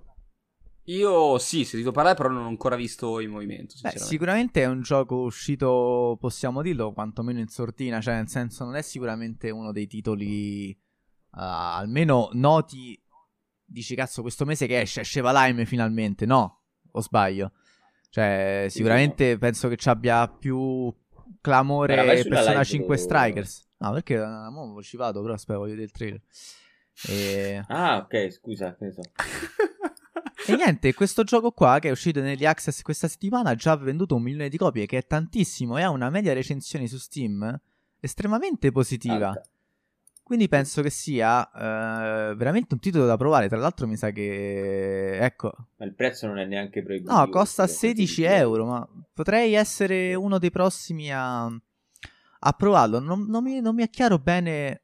Io 0.84 1.38
sì, 1.38 1.60
ho 1.60 1.64
sentito 1.64 1.92
parlare, 1.92 2.16
però 2.16 2.28
non 2.30 2.44
ho 2.44 2.48
ancora 2.48 2.74
visto 2.74 3.20
in 3.20 3.30
movimento. 3.30 3.74
Beh, 3.80 3.96
sicuramente 3.98 4.62
è 4.62 4.66
un 4.66 4.80
gioco 4.82 5.16
uscito, 5.22 6.16
possiamo 6.18 6.62
dirlo, 6.62 6.92
quantomeno 6.92 7.38
in 7.38 7.48
sortina, 7.48 8.00
cioè 8.00 8.14
nel 8.14 8.28
senso 8.28 8.64
non 8.64 8.74
è 8.74 8.82
sicuramente 8.82 9.50
uno 9.50 9.72
dei 9.72 9.86
titoli 9.86 10.76
ah, 11.32 11.76
almeno 11.76 12.30
noti. 12.32 13.00
Dici 13.64 13.94
cazzo, 13.94 14.22
questo 14.22 14.44
mese 14.44 14.66
che 14.66 14.80
esce, 14.80 15.02
esce 15.02 15.20
Valheim 15.20 15.64
finalmente, 15.64 16.26
no? 16.26 16.62
O 16.92 17.00
sbaglio? 17.00 17.52
Cioè, 18.08 18.64
Sì, 18.68 18.78
sicuramente 18.78 19.38
penso 19.38 19.68
che 19.68 19.76
ci 19.76 19.88
abbia 19.88 20.26
più 20.26 20.92
clamore 21.40 21.94
Persona 22.24 22.50
live 22.50 22.64
5 22.64 22.96
lo- 22.96 23.00
Strikers. 23.00 23.68
No, 23.78 23.92
perché 23.92 24.18
uh, 24.18 24.50
mo 24.50 24.82
ci 24.82 24.96
vado, 24.96 25.22
però 25.22 25.34
aspetta, 25.34 25.58
voglio 25.58 25.70
vedere 25.70 25.86
il 25.86 25.92
trailer. 25.92 26.20
E... 27.08 27.64
Ah, 27.68 27.96
ok, 27.98 28.30
scusa, 28.30 28.74
che 28.76 28.92
so. 28.92 29.02
E 30.46 30.56
niente, 30.56 30.94
questo 30.94 31.22
gioco 31.22 31.52
qua 31.52 31.78
che 31.78 31.88
è 31.88 31.90
uscito 31.92 32.20
negli 32.20 32.46
Access 32.46 32.82
questa 32.82 33.08
settimana 33.08 33.50
ha 33.50 33.54
già 33.54 33.76
venduto 33.76 34.16
un 34.16 34.22
milione 34.22 34.48
di 34.48 34.56
copie, 34.56 34.86
che 34.86 34.98
è 34.98 35.06
tantissimo 35.06 35.76
e 35.76 35.82
ha 35.82 35.90
una 35.90 36.10
media 36.10 36.32
recensioni 36.32 36.88
su 36.88 36.96
Steam 36.96 37.60
estremamente 38.00 38.72
positiva. 38.72 39.28
Alta. 39.28 39.42
Quindi 40.22 40.48
penso 40.48 40.80
che 40.80 40.90
sia 40.90 41.50
eh, 41.50 42.34
veramente 42.36 42.74
un 42.74 42.80
titolo 42.80 43.04
da 43.04 43.16
provare. 43.16 43.48
Tra 43.48 43.58
l'altro 43.58 43.86
mi 43.86 43.96
sa 43.96 44.10
che... 44.10 45.18
Ecco, 45.18 45.52
Ma 45.76 45.84
il 45.84 45.94
prezzo 45.94 46.26
non 46.28 46.38
è 46.38 46.46
neanche 46.46 46.82
proibitivo. 46.82 47.16
no, 47.16 47.28
costa 47.28 47.66
cioè, 47.66 47.74
16 47.74 48.22
euro, 48.22 48.64
ma 48.64 48.88
potrei 49.12 49.54
essere 49.54 50.14
uno 50.14 50.38
dei 50.38 50.50
prossimi 50.50 51.12
a, 51.12 51.46
a 51.46 52.52
provarlo. 52.56 53.00
Non, 53.00 53.26
non 53.26 53.42
mi, 53.42 53.60
non 53.60 53.74
mi 53.74 53.82
è 53.82 53.90
chiaro 53.90 54.18
bene 54.18 54.82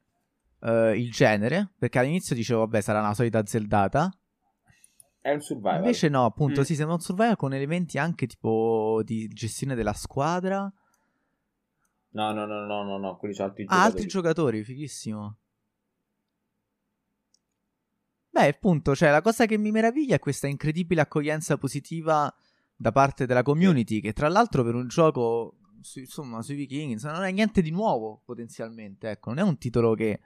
eh, 0.67 0.99
il 0.99 1.11
genere, 1.13 1.73
perché 1.79 1.99
all'inizio 1.99 2.35
dicevo, 2.35 2.61
vabbè, 2.61 2.81
sarà 2.81 2.99
una 3.01 3.15
solita 3.15 3.45
zeldata. 3.47 4.11
È 5.21 5.33
un 5.33 5.41
survival. 5.41 5.77
Invece 5.79 6.09
no, 6.09 6.25
appunto, 6.25 6.61
Mm. 6.61 6.65
sì, 6.65 6.75
sembra 6.75 6.95
un 6.95 7.01
survival 7.01 7.37
con 7.37 7.53
elementi 7.55 7.99
anche 7.99 8.27
tipo 8.27 9.01
di 9.05 9.27
gestione 9.29 9.75
della 9.75 9.93
squadra. 9.93 10.73
No, 12.11 12.33
no, 12.33 12.47
no, 12.47 12.65
no, 12.65 12.83
no, 12.85 12.97
no, 12.99 13.17
quelli 13.17 13.35
sono 13.35 13.49
altri 13.49 13.65
Ah, 13.65 13.67
giocatori. 13.67 13.93
altri 13.93 14.07
giocatori, 14.07 14.65
fighissimo. 14.65 15.39
Beh, 18.31 18.49
appunto, 18.49 18.95
cioè, 18.95 19.11
la 19.11 19.23
cosa 19.23 19.47
che 19.47 19.57
mi 19.57 19.71
meraviglia 19.71 20.17
è 20.17 20.19
questa 20.19 20.47
incredibile 20.47 21.01
accoglienza 21.01 21.57
positiva 21.57 22.33
da 22.75 22.93
parte 22.93 23.25
della 23.27 23.43
community, 23.43 24.01
che 24.01 24.13
tra 24.13 24.29
l'altro 24.29 24.63
per 24.63 24.75
un 24.75 24.89
gioco, 24.89 25.57
su- 25.81 26.01
insomma, 26.01 26.43
sui 26.43 26.55
vichinghi, 26.55 26.93
insomma, 26.93 27.15
non 27.15 27.25
è 27.25 27.31
niente 27.33 27.63
di 27.63 27.71
nuovo, 27.71 28.21
potenzialmente, 28.25 29.09
ecco, 29.11 29.31
non 29.31 29.39
è 29.39 29.43
un 29.43 29.57
titolo 29.57 29.95
che, 29.95 30.21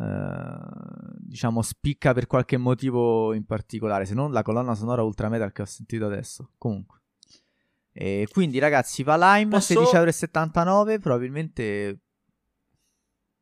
eh, 0.00 1.16
diciamo, 1.18 1.62
spicca 1.62 2.12
per 2.14 2.26
qualche 2.26 2.56
motivo 2.56 3.32
in 3.34 3.44
particolare, 3.44 4.06
se 4.06 4.14
non 4.14 4.32
la 4.32 4.42
colonna 4.42 4.74
sonora 4.74 5.02
ultra 5.02 5.28
metal 5.28 5.52
che 5.52 5.62
ho 5.62 5.66
sentito 5.66 6.06
adesso, 6.06 6.50
comunque. 6.58 6.98
E 7.92 8.26
quindi, 8.30 8.58
ragazzi, 8.58 9.02
Valheim, 9.02 9.50
Posso- 9.50 9.74
16,79€, 9.82 10.98
probabilmente... 11.00 11.98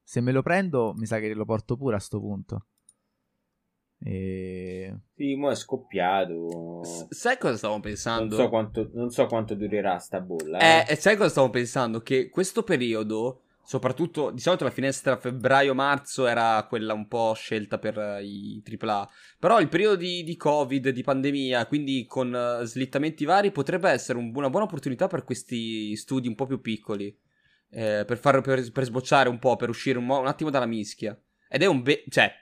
Se 0.02 0.20
me 0.22 0.32
lo 0.32 0.40
prendo, 0.42 0.94
mi 0.96 1.04
sa 1.04 1.18
che 1.18 1.34
lo 1.34 1.44
porto 1.44 1.76
pure 1.76 1.96
a 1.96 1.98
sto 1.98 2.18
punto. 2.18 2.66
E... 4.00 4.96
Sì, 5.14 5.34
mo 5.34 5.50
è 5.50 5.54
scoppiato. 5.54 6.82
S- 6.82 7.08
sai 7.10 7.36
cosa 7.36 7.56
stavo 7.56 7.74
Non 7.74 7.82
pensando? 7.82 8.36
so, 8.36 8.48
quanto, 8.48 8.90
non 8.94 9.10
so 9.10 9.26
quanto 9.26 9.54
durerà 9.54 9.98
sta 9.98 10.20
bolla. 10.20 10.58
Eh, 10.86 10.92
Eh. 10.92 10.96
sai 10.96 11.16
cosa 11.16 11.28
stavo 11.28 11.50
pensando? 11.50 12.00
Che 12.00 12.30
questo 12.30 12.62
periodo, 12.62 13.42
soprattutto 13.70 14.30
di 14.30 14.40
solito 14.40 14.64
la 14.64 14.70
finestra 14.70 15.18
febbraio-marzo 15.18 16.26
era 16.26 16.64
quella 16.66 16.94
un 16.94 17.06
po' 17.06 17.34
scelta 17.34 17.78
per 17.78 17.98
eh, 17.98 18.24
i 18.24 18.62
AAA. 18.64 19.08
Però 19.38 19.60
il 19.60 19.68
periodo 19.68 19.96
di, 19.96 20.22
di 20.24 20.36
Covid, 20.36 20.88
di 20.88 21.02
pandemia, 21.02 21.66
quindi 21.66 22.06
con 22.06 22.34
eh, 22.34 22.64
slittamenti 22.64 23.24
vari, 23.26 23.50
potrebbe 23.52 23.90
essere 23.90 24.18
un- 24.18 24.32
una 24.34 24.48
buona 24.50 24.64
opportunità 24.66 25.06
per 25.06 25.22
questi 25.24 25.94
studi 25.96 26.28
un 26.28 26.34
po' 26.34 26.46
più 26.46 26.60
piccoli. 26.60 27.14
eh, 27.70 28.04
per, 28.06 28.16
far, 28.18 28.40
per, 28.40 28.70
per 28.72 28.84
sbocciare 28.84 29.28
un 29.28 29.38
po', 29.38 29.56
per 29.56 29.68
uscire 29.68 29.98
un, 29.98 30.08
un 30.08 30.26
attimo 30.26 30.48
dalla 30.50 30.64
mischia. 30.66 31.18
Ed 31.50 31.62
è 31.62 31.66
un... 31.66 31.82
Be- 31.82 32.04
cioè, 32.08 32.32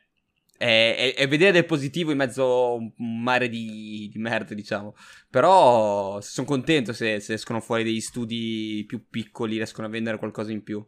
è, 0.56 0.94
è- 0.96 1.14
è 1.16 1.28
vedere 1.28 1.50
del 1.52 1.66
positivo 1.66 2.10
in 2.12 2.16
mezzo 2.18 2.44
a 2.44 2.72
un 2.74 2.92
mare 3.22 3.48
di, 3.48 4.08
di 4.12 4.18
merda, 4.18 4.54
diciamo. 4.54 4.94
Però 5.30 6.20
sono 6.20 6.46
contento 6.46 6.92
se, 6.92 7.18
se 7.20 7.34
escono 7.34 7.60
fuori 7.60 7.82
degli 7.84 8.00
studi 8.00 8.84
più 8.86 9.06
piccoli, 9.10 9.56
riescono 9.56 9.86
a 9.86 9.90
vendere 9.90 10.18
qualcosa 10.18 10.52
in 10.52 10.62
più. 10.62 10.84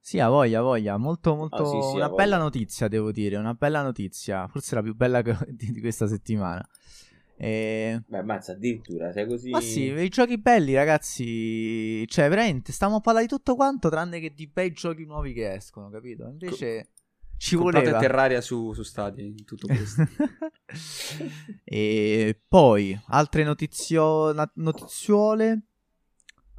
Sì, 0.00 0.18
ha 0.18 0.28
voglia, 0.28 0.62
voglia. 0.62 0.96
Molto, 0.96 1.34
molto... 1.36 1.62
Ah, 1.62 1.66
sì, 1.66 1.90
sì, 1.90 1.96
una 1.96 2.08
bella 2.08 2.38
notizia, 2.38 2.88
devo 2.88 3.12
dire. 3.12 3.36
Una 3.36 3.54
bella 3.54 3.82
notizia. 3.82 4.48
Forse 4.48 4.74
la 4.74 4.82
più 4.82 4.94
bella 4.94 5.22
che- 5.22 5.36
di, 5.52 5.78
questa 5.80 6.06
settimana. 6.06 6.66
E... 7.36 8.02
Beh, 8.06 8.22
mazza, 8.22 8.52
addirittura, 8.52 9.12
sei 9.12 9.26
così... 9.26 9.50
Ma 9.50 9.60
sì, 9.60 9.82
i 9.84 10.08
giochi 10.08 10.38
belli, 10.38 10.74
ragazzi. 10.74 12.06
Cioè, 12.08 12.28
veramente, 12.28 12.72
stiamo 12.72 12.96
a 12.96 13.00
parlare 13.00 13.26
di 13.26 13.32
tutto 13.32 13.54
quanto, 13.54 13.88
tranne 13.88 14.20
che 14.20 14.32
di 14.34 14.46
bei 14.46 14.72
giochi 14.72 15.04
nuovi 15.04 15.32
che 15.32 15.52
escono, 15.52 15.90
capito? 15.90 16.26
Invece 16.26 16.88
ci 17.36 17.56
Comprate 17.56 17.84
voleva. 17.84 18.00
Terraria 18.00 18.40
su, 18.42 18.72
su 18.74 18.82
Stadia 18.82 19.24
in 19.24 19.44
tutto 19.44 19.66
questo. 19.66 20.06
e 21.64 22.40
poi 22.48 23.00
altre 23.08 23.44
notizio- 23.44 24.34
notiziole. 24.54 25.62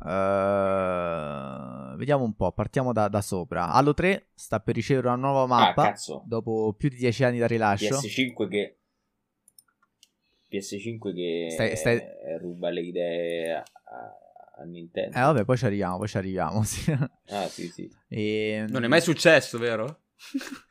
Eh, 0.03 1.95
vediamo 1.97 2.23
un 2.23 2.33
po', 2.35 2.51
partiamo 2.51 2.93
da, 2.93 3.07
da 3.07 3.21
sopra. 3.21 3.69
Halo 3.71 3.93
3 3.93 4.29
sta 4.33 4.59
per 4.59 4.75
ricevere 4.75 5.07
una 5.07 5.15
nuova 5.17 5.43
Ah, 5.43 5.47
mappa 5.47 5.83
cazzo. 5.91 6.23
dopo 6.25 6.73
più 6.77 6.89
di 6.89 6.95
10 6.97 7.23
anni 7.23 7.39
da 7.39 7.47
rilascio. 7.47 7.95
PS5 7.99 8.47
che... 8.47 8.75
PS5 10.49 11.13
che 11.13 11.47
Stai- 11.51 11.75
stai- 11.77 12.01
ruba 12.39 12.69
le 12.69 12.81
idee 12.81 13.53
a, 13.53 13.59
a- 13.59 14.17
a 14.61 14.63
Nintendo. 14.65 15.17
Eh 15.17 15.21
vabbè, 15.21 15.45
poi 15.45 15.57
ci 15.57 15.65
arriviamo, 15.65 15.97
poi 15.97 16.07
ci 16.07 16.17
arriviamo. 16.17 16.63
sì. 16.65 16.91
Ah, 17.27 17.47
sì, 17.47 17.67
sì. 17.69 17.89
e, 18.09 18.65
non 18.67 18.83
è 18.83 18.87
mai 18.87 19.01
successo, 19.01 19.57
vero? 19.57 20.01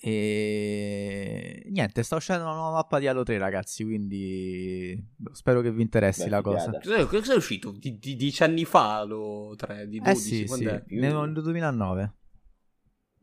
E 0.00 1.66
niente, 1.70 2.02
sta 2.02 2.16
uscendo 2.16 2.44
una 2.44 2.54
nuova 2.54 2.76
mappa 2.76 2.98
di 2.98 3.06
Halo 3.06 3.22
3, 3.22 3.38
ragazzi. 3.38 3.84
Quindi 3.84 5.12
spero 5.32 5.60
che 5.60 5.72
vi 5.72 5.82
interessi 5.82 6.24
Beh, 6.24 6.30
la 6.30 6.42
cosa. 6.42 6.70
Cos'è, 6.70 7.06
cosa 7.06 7.32
è 7.32 7.36
uscito? 7.36 7.72
Di, 7.72 7.98
di 7.98 8.16
10 8.16 8.42
anni 8.42 8.64
fa 8.64 9.02
lo 9.04 9.54
3, 9.56 9.88
di 9.88 9.98
12? 9.98 10.10
Eh 10.10 10.14
sì, 10.14 10.46
sì, 10.46 10.64
è? 10.64 10.82
Più- 10.82 11.00
nel 11.00 11.32
2009. 11.32 12.14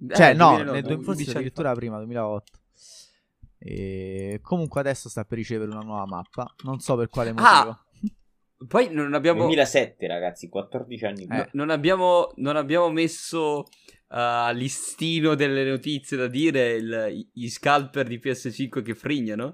Eh, 0.10 0.16
Cioè, 0.16 0.34
no, 0.34 0.56
2009, 0.56 0.72
nel, 0.72 0.82
du- 0.82 1.04
forse 1.04 1.10
11 1.10 1.30
anni 1.30 1.38
addirittura 1.38 1.70
fa. 1.70 1.76
prima, 1.76 1.98
2008. 1.98 2.52
E 3.64 4.40
comunque 4.42 4.80
adesso 4.80 5.08
sta 5.08 5.24
per 5.24 5.38
ricevere 5.38 5.72
una 5.72 5.82
nuova 5.82 6.06
mappa. 6.06 6.54
Non 6.64 6.80
so 6.80 6.96
per 6.96 7.10
quale 7.10 7.32
motivo. 7.32 7.48
Ah! 7.48 7.86
Poi 8.68 8.90
non 8.92 9.14
abbiamo... 9.14 9.42
2007, 9.42 10.08
ragazzi, 10.08 10.48
14 10.50 11.06
anni 11.06 11.26
fa. 11.26 11.34
Eh. 11.34 11.38
No- 11.38 11.48
non, 11.54 11.70
abbiamo, 11.72 12.32
non 12.36 12.56
abbiamo 12.56 12.90
messo 12.90 13.66
uh, 14.12 14.54
listino 14.54 15.36
delle 15.36 15.64
notizie 15.64 16.18
da 16.18 16.28
dire, 16.28 16.74
il, 16.74 17.30
gli 17.34 17.50
scalper 17.50 18.08
di 18.08 18.20
PS5 18.20 18.84
che 18.84 18.96
frignano. 18.96 19.54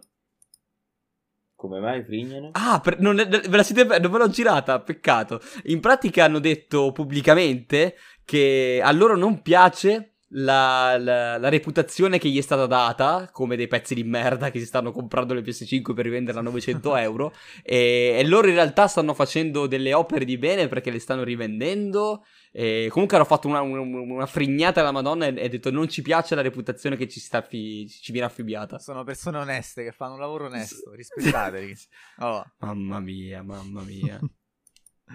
Come 1.55 1.79
mai 1.79 2.03
frignano? 2.03 2.49
Ah, 2.53 2.79
per, 2.79 2.99
non, 2.99 3.15
ve 3.15 3.49
la 3.49 3.63
siete, 3.63 3.83
non 3.99 4.11
ve 4.11 4.17
l'ho 4.17 4.29
girata, 4.29 4.79
peccato. 4.79 5.41
In 5.65 5.79
pratica 5.79 6.25
hanno 6.25 6.39
detto 6.39 6.91
pubblicamente 6.91 7.95
che 8.25 8.79
a 8.83 8.91
loro 8.91 9.15
non 9.15 9.41
piace 9.41 10.16
la, 10.29 10.97
la, 10.97 11.37
la, 11.37 11.49
reputazione 11.49 12.17
che 12.17 12.27
gli 12.29 12.37
è 12.37 12.41
stata 12.41 12.65
data, 12.65 13.29
come 13.31 13.55
dei 13.55 13.67
pezzi 13.67 13.95
di 13.95 14.03
merda 14.03 14.51
che 14.51 14.59
si 14.59 14.65
stanno 14.65 14.91
comprando 14.91 15.33
le 15.33 15.41
PS5 15.41 15.93
per 15.93 16.03
rivenderla 16.03 16.41
a 16.41 16.43
900 16.43 16.95
euro, 16.97 17.33
e, 17.63 18.15
e, 18.17 18.25
loro 18.25 18.47
in 18.47 18.55
realtà 18.55 18.87
stanno 18.87 19.13
facendo 19.13 19.67
delle 19.67 19.93
opere 19.93 20.25
di 20.25 20.37
bene 20.37 20.67
perché 20.67 20.91
le 20.91 20.99
stanno 20.99 21.23
rivendendo. 21.23 22.25
E 22.51 22.87
comunque 22.89 23.17
hanno 23.17 23.25
fatto 23.25 23.47
una, 23.47 23.61
una, 23.61 23.81
una 23.81 24.25
frignata 24.25 24.81
alla 24.81 24.91
Madonna 24.91 25.27
e, 25.27 25.35
e 25.37 25.49
detto 25.49 25.69
non 25.69 25.87
ci 25.87 26.01
piace 26.01 26.33
la 26.33 26.41
reputazione 26.41 26.95
che 26.95 27.07
ci, 27.07 27.19
sta 27.19 27.41
fi, 27.41 27.87
ci 27.87 28.11
viene 28.11 28.27
affibbiata. 28.27 28.79
Sono 28.79 29.03
persone 29.03 29.37
oneste 29.37 29.83
che 29.83 29.91
fanno 29.91 30.13
un 30.13 30.19
lavoro 30.19 30.45
onesto, 30.45 30.91
rispettateli. 30.95 31.75
Oh. 32.19 32.43
Mamma 32.59 32.99
mia, 32.99 33.43
mamma 33.43 33.81
mia. 33.83 34.19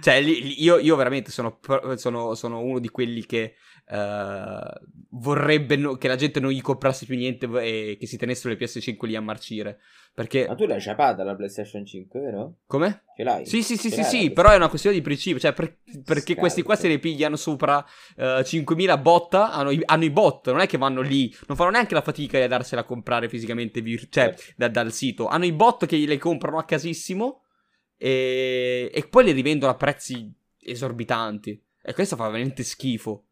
Cioè, 0.01 0.15
io, 0.15 0.79
io 0.79 0.97
veramente 0.97 1.31
sono, 1.31 1.59
sono, 1.97 2.35
sono, 2.35 2.61
uno 2.61 2.79
di 2.79 2.89
quelli 2.89 3.27
che 3.27 3.57
uh, 3.93 4.81
vorrebbe 5.11 5.77
no, 5.77 5.97
che 5.97 6.09
la 6.09 6.17
gente 6.17 6.41
non 6.41 6.51
gli 6.51 6.61
comprasse 6.61 7.05
più 7.05 7.17
niente 7.17 7.47
e 7.61 7.97
che 7.99 8.07
si 8.07 8.17
tenessero 8.17 8.55
le 8.55 8.59
PS5 8.59 9.07
lì 9.07 9.17
a 9.17 9.21
marcire. 9.21 9.79
Perché... 10.15 10.47
Ma 10.47 10.55
tu 10.55 10.67
l'hai 10.67 10.81
ciapata 10.81 11.25
la 11.25 11.35
PlayStation 11.35 11.87
5, 11.87 12.21
vero? 12.21 12.57
Come? 12.67 13.05
Ce 13.17 13.23
l'hai? 13.23 13.47
Sì, 13.47 13.63
sì, 13.63 13.77
sì, 13.77 13.91
sì, 13.91 14.03
sì 14.03 14.31
però 14.31 14.51
è 14.51 14.57
una 14.57 14.69
questione 14.69 14.97
di 14.97 15.03
principio. 15.03 15.39
Cioè, 15.39 15.53
per, 15.53 15.77
perché 16.05 16.33
Scalzo. 16.33 16.41
questi 16.41 16.63
qua 16.63 16.77
se 16.77 16.89
ne 16.89 16.99
pigliano 16.99 17.37
sopra 17.37 17.79
uh, 17.79 18.21
eh, 18.21 18.41
5.000 18.41 19.01
botta, 19.01 19.53
hanno, 19.53 19.71
hanno, 19.85 20.05
i 20.05 20.11
bot, 20.11 20.51
non 20.51 20.61
è 20.61 20.67
che 20.67 20.79
vanno 20.79 21.01
lì, 21.01 21.35
non 21.47 21.57
fanno 21.57 21.71
neanche 21.71 21.95
la 21.95 22.03
fatica 22.03 22.37
di 22.39 22.45
andarsela 22.45 22.83
a 22.83 22.85
comprare 22.85 23.29
fisicamente, 23.29 23.81
vir- 23.81 24.09
cioè, 24.11 24.35
certo. 24.35 24.43
da, 24.57 24.69
dal 24.69 24.93
sito. 24.93 25.29
Hanno 25.29 25.45
i 25.45 25.53
bot 25.53 25.87
che 25.87 25.97
le 25.97 26.19
comprano 26.19 26.59
a 26.59 26.65
casissimo 26.65 27.43
e, 27.97 28.91
e 28.93 29.07
poi 29.09 29.25
le 29.25 29.33
rivendono 29.33 29.73
a 29.73 29.77
prezzi 29.77 30.31
esorbitanti. 30.61 31.63
E 31.83 31.95
questo 31.95 32.17
fa 32.17 32.27
veramente 32.27 32.63
schifo. 32.63 33.25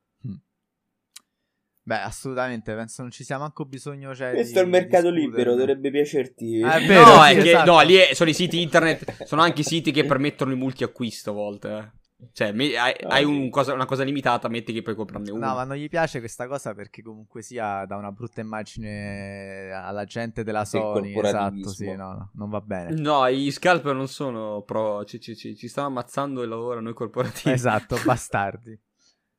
Beh, 1.91 2.03
assolutamente, 2.03 2.73
penso 2.73 3.03
non 3.03 3.11
ci 3.11 3.25
sia 3.25 3.37
manco 3.37 3.65
bisogno. 3.65 4.15
Cioè, 4.15 4.31
Questo 4.31 4.53
di, 4.53 4.59
è 4.61 4.62
il 4.62 4.69
mercato 4.69 5.11
libero, 5.11 5.57
dovrebbe 5.57 5.91
piacerti. 5.91 6.61
È 6.61 6.87
vero, 6.87 7.17
no, 7.17 7.23
sì, 7.25 7.33
è 7.33 7.43
che, 7.43 7.49
esatto. 7.49 7.73
no, 7.73 7.81
lì 7.81 7.95
è, 7.97 8.15
sono 8.15 8.31
i 8.31 8.33
siti 8.33 8.62
internet, 8.62 9.25
sono 9.25 9.43
anche 9.43 9.62
i 9.62 9.65
siti 9.65 9.91
che 9.91 10.05
permettono 10.05 10.53
il 10.53 10.57
multi-acquisto 10.57 11.31
a 11.31 11.33
volte. 11.33 11.69
Eh. 11.69 12.29
Cioè, 12.33 12.53
me, 12.53 12.77
hai, 12.77 12.95
ah, 13.03 13.09
hai 13.09 13.25
un 13.25 13.51
cosa, 13.51 13.73
una 13.73 13.87
cosa 13.87 14.05
limitata, 14.05 14.47
metti 14.47 14.73
che 14.73 14.83
puoi 14.83 14.95
comprarne 14.95 15.33
uno. 15.33 15.45
No, 15.45 15.55
ma 15.55 15.65
non 15.65 15.75
gli 15.75 15.89
piace 15.89 16.21
questa 16.21 16.47
cosa 16.47 16.75
perché 16.75 17.03
comunque 17.03 17.43
sia 17.43 17.85
da 17.87 17.97
una 17.97 18.12
brutta 18.12 18.41
immagine 18.41 19.73
alla 19.73 20.05
gente 20.05 20.45
della 20.45 20.65
Sony. 20.65 21.19
Esatto, 21.19 21.71
sì, 21.71 21.87
no, 21.87 22.12
no, 22.12 22.31
non 22.35 22.51
va 22.51 22.61
bene. 22.61 22.95
No, 23.01 23.29
gli 23.29 23.51
scalper 23.51 23.97
non 23.97 24.07
sono 24.07 24.62
pro, 24.62 25.05
ci, 25.05 25.19
ci, 25.19 25.35
ci, 25.35 25.57
ci 25.57 25.67
stanno 25.67 25.89
ammazzando 25.89 26.41
e 26.45 26.47
lavorano 26.47 26.89
i 26.89 26.95
corporativi. 26.95 27.51
Esatto, 27.51 27.99
bastardi. 28.05 28.81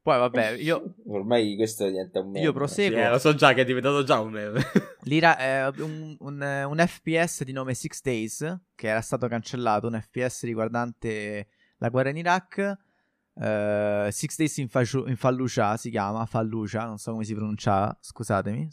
Poi 0.02 0.18
vabbè, 0.18 0.50
io... 0.60 0.94
Ormai 1.06 1.54
questo 1.54 1.86
diventa 1.86 2.20
un 2.20 2.30
meme. 2.32 2.44
Io 2.44 2.52
proseguo. 2.52 2.98
Sì, 2.98 3.04
eh, 3.04 3.08
lo 3.08 3.18
so 3.18 3.34
già 3.34 3.54
che 3.54 3.60
è 3.62 3.64
diventato 3.64 4.02
già 4.02 4.18
un 4.18 4.32
meme. 4.32 4.60
L'ira 5.02 5.36
è 5.38 5.68
un, 5.78 6.16
un, 6.18 6.66
un, 6.68 6.84
FPS 6.86 7.44
di 7.44 7.52
nome 7.52 7.74
Six 7.74 8.02
Days, 8.02 8.60
che 8.74 8.88
era 8.88 9.00
stato 9.00 9.28
cancellato, 9.28 9.86
un 9.86 10.00
FPS 10.00 10.42
riguardante 10.44 11.46
la 11.78 11.88
guerra 11.88 12.10
in 12.10 12.16
Iraq. 12.16 12.78
Uh, 13.34 14.10
Six 14.10 14.36
Days 14.36 14.56
in, 14.58 14.68
Fashu- 14.68 15.08
in 15.08 15.16
Fallujah 15.16 15.76
si 15.76 15.88
chiama, 15.88 16.26
Fallujah, 16.26 16.84
non 16.84 16.98
so 16.98 17.12
come 17.12 17.24
si 17.24 17.34
pronuncia, 17.34 17.96
scusatemi. 18.00 18.68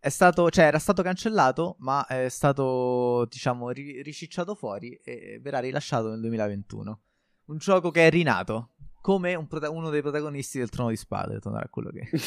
È 0.00 0.08
stato, 0.08 0.50
cioè, 0.50 0.64
era 0.64 0.80
stato 0.80 1.02
cancellato, 1.02 1.76
ma 1.78 2.04
è 2.06 2.28
stato, 2.28 3.26
diciamo, 3.30 3.70
ri- 3.70 4.02
ricicciato 4.02 4.54
fuori 4.54 4.98
e 5.04 5.38
verrà 5.40 5.60
rilasciato 5.60 6.08
nel 6.08 6.20
2021. 6.20 7.00
Un 7.44 7.58
gioco 7.58 7.90
che 7.90 8.06
è 8.06 8.10
rinato, 8.10 8.71
come 9.02 9.34
un 9.34 9.46
prota- 9.46 9.68
uno 9.68 9.90
dei 9.90 10.00
protagonisti 10.00 10.58
del 10.58 10.70
Trono 10.70 10.88
di 10.88 10.96
Spade, 10.96 11.40
tornare 11.40 11.66
a 11.66 11.68
quello 11.68 11.90
che... 11.90 12.08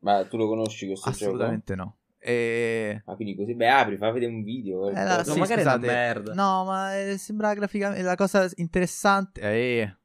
Ma 0.00 0.26
tu 0.26 0.36
lo 0.36 0.48
conosci 0.48 0.86
questo 0.86 1.10
Assolutamente 1.10 1.76
gioco? 1.76 1.88
no. 1.88 1.98
E... 2.18 3.02
Ah, 3.04 3.14
quindi 3.14 3.36
così, 3.36 3.54
beh, 3.54 3.68
apri, 3.68 3.96
fa 3.96 4.10
vedere 4.10 4.32
un 4.32 4.42
video. 4.42 4.88
Eh, 4.88 4.94
la, 4.94 5.18
no, 5.18 5.22
sì, 5.24 5.38
magari 5.38 5.62
scusate. 5.62 5.86
è 5.86 5.90
una 5.90 5.92
merda. 5.92 6.34
No, 6.34 6.64
ma 6.64 6.98
eh, 6.98 7.18
sembra 7.18 7.54
graficamente 7.54 8.02
la 8.02 8.14
cosa 8.16 8.48
interessante. 8.56 9.40
Eh, 9.40 9.96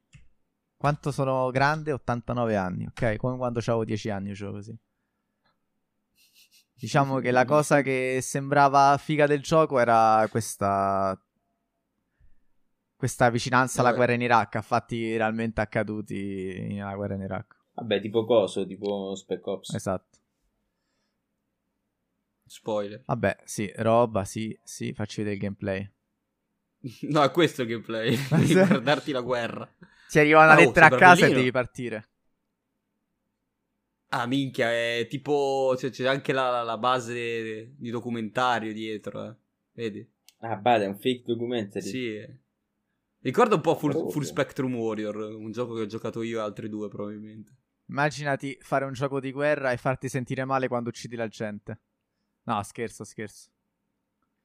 quanto 0.76 1.10
sono 1.10 1.50
grande? 1.50 1.92
89 1.92 2.56
anni, 2.56 2.86
ok? 2.86 3.16
Come 3.16 3.36
quando 3.36 3.58
avevo 3.60 3.84
10 3.84 4.10
anni, 4.10 4.32
gioco 4.32 4.52
così. 4.52 4.76
Diciamo 6.74 7.18
che 7.18 7.32
la 7.32 7.44
cosa 7.44 7.82
che 7.82 8.20
sembrava 8.22 8.96
figa 8.98 9.26
del 9.26 9.42
gioco 9.42 9.80
era 9.80 10.26
questa 10.30 11.20
questa 12.98 13.30
vicinanza 13.30 13.80
alla 13.80 13.92
guerra 13.92 14.14
in 14.14 14.22
Iraq 14.22 14.56
a 14.56 14.60
fatti 14.60 15.16
realmente 15.16 15.60
accaduti 15.60 16.66
nella 16.68 16.96
guerra 16.96 17.14
in 17.14 17.20
Iraq. 17.20 17.56
Vabbè, 17.74 18.00
tipo 18.00 18.24
coso, 18.24 18.66
tipo 18.66 19.14
Spec 19.14 19.46
Ops. 19.46 19.72
Esatto. 19.72 20.18
Spoiler. 22.44 23.04
Vabbè, 23.06 23.36
sì, 23.44 23.72
roba, 23.76 24.24
sì, 24.24 24.58
sì, 24.64 24.92
facci 24.94 25.18
vedere 25.18 25.36
il 25.36 25.42
gameplay. 25.42 25.92
no, 27.12 27.22
è 27.22 27.30
questo 27.30 27.62
il 27.62 27.68
gameplay. 27.68 28.16
devi 28.30 28.54
guardarti 28.54 29.12
la 29.12 29.20
guerra. 29.20 29.72
Ti 30.08 30.18
arriva 30.18 30.42
una 30.42 30.54
oh, 30.54 30.58
lettera 30.58 30.86
a 30.86 30.90
casa 30.90 31.20
bellino. 31.20 31.30
e 31.30 31.38
devi 31.38 31.50
partire. 31.52 32.08
Ah, 34.08 34.26
minchia, 34.26 34.72
è 34.72 35.06
tipo... 35.08 35.76
Cioè, 35.78 35.90
c'è 35.90 36.08
anche 36.08 36.32
la, 36.32 36.62
la, 36.64 36.78
base 36.78 37.74
di 37.76 37.90
documentario 37.90 38.72
dietro, 38.72 39.24
eh. 39.24 39.36
Vedi? 39.70 40.12
Ah, 40.38 40.56
bada, 40.56 40.82
è 40.82 40.88
un 40.88 40.98
fake 40.98 41.22
documentary. 41.26 41.86
Sì, 41.86 42.46
Ricorda 43.28 43.56
un 43.56 43.60
po' 43.60 43.74
Full, 43.74 44.08
Full, 44.08 44.22
Spectrum 44.22 44.74
Warrior, 44.74 45.16
un 45.34 45.52
gioco 45.52 45.74
che 45.74 45.82
ho 45.82 45.86
giocato 45.86 46.22
io 46.22 46.38
e 46.38 46.42
altri 46.42 46.70
due 46.70 46.88
probabilmente. 46.88 47.52
Immaginati 47.90 48.56
fare 48.58 48.86
un 48.86 48.94
gioco 48.94 49.20
di 49.20 49.32
guerra 49.32 49.70
e 49.70 49.76
farti 49.76 50.08
sentire 50.08 50.46
male 50.46 50.66
quando 50.66 50.88
uccidi 50.88 51.14
la 51.14 51.28
gente. 51.28 51.78
No, 52.44 52.62
scherzo, 52.62 53.04
scherzo. 53.04 53.50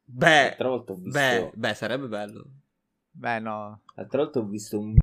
Beh, 0.04 0.58
visto... 0.58 0.98
beh, 0.98 1.52
beh, 1.56 1.74
sarebbe 1.74 2.10
bello. 2.10 2.46
Beh, 3.10 3.40
no. 3.40 3.84
L'altra 3.96 4.24
volta 4.24 4.40
ho 4.40 4.46
visto 4.48 4.78
un... 4.78 4.98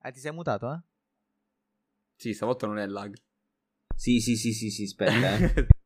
Eh, 0.00 0.12
ti 0.12 0.20
sei 0.20 0.30
mutato, 0.30 0.72
eh? 0.72 0.80
Sì, 2.14 2.32
stavolta 2.34 2.68
non 2.68 2.78
è 2.78 2.86
lag. 2.86 3.16
Sì, 3.96 4.20
sì, 4.20 4.36
sì, 4.36 4.52
sì, 4.52 4.70
sì, 4.70 4.84
aspetta, 4.84 5.38
eh. 5.38 5.66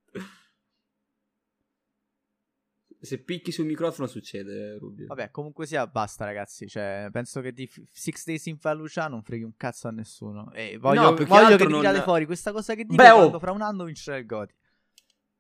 Se 3.03 3.19
picchi 3.19 3.51
sul 3.51 3.67
microfono 3.67 4.07
succede, 4.07 4.79
Rubio. 4.79 5.07
Vabbè, 5.09 5.33
comunque 5.33 5.67
sia, 5.67 5.89
basta, 5.89 6.25
ragazzi. 6.25 6.69
Cioè, 6.69 7.09
penso 7.11 7.41
che 7.41 7.53
di 7.53 7.69
Six 7.91 8.25
Days 8.25 8.47
in 8.47 8.59
Fallujah 8.59 9.09
non 9.09 9.25
freghi 9.25 9.43
un 9.43 9.57
cazzo 9.57 9.89
a 9.89 9.91
nessuno. 9.91 10.53
E 10.53 10.79
voglio, 10.79 11.11
no, 11.11 11.25
voglio 11.25 11.57
che 11.57 11.67
non... 11.67 11.81
tirate 11.81 12.03
fuori 12.03 12.27
questa 12.27 12.53
cosa 12.53 12.77
che 12.77 12.85
dico 12.85 12.95
Beh, 12.95 13.11
oh. 13.11 13.37
fra 13.41 13.51
un 13.51 13.61
anno 13.61 13.83
vincerà 13.83 14.19
il 14.19 14.27
Goti. 14.27 14.55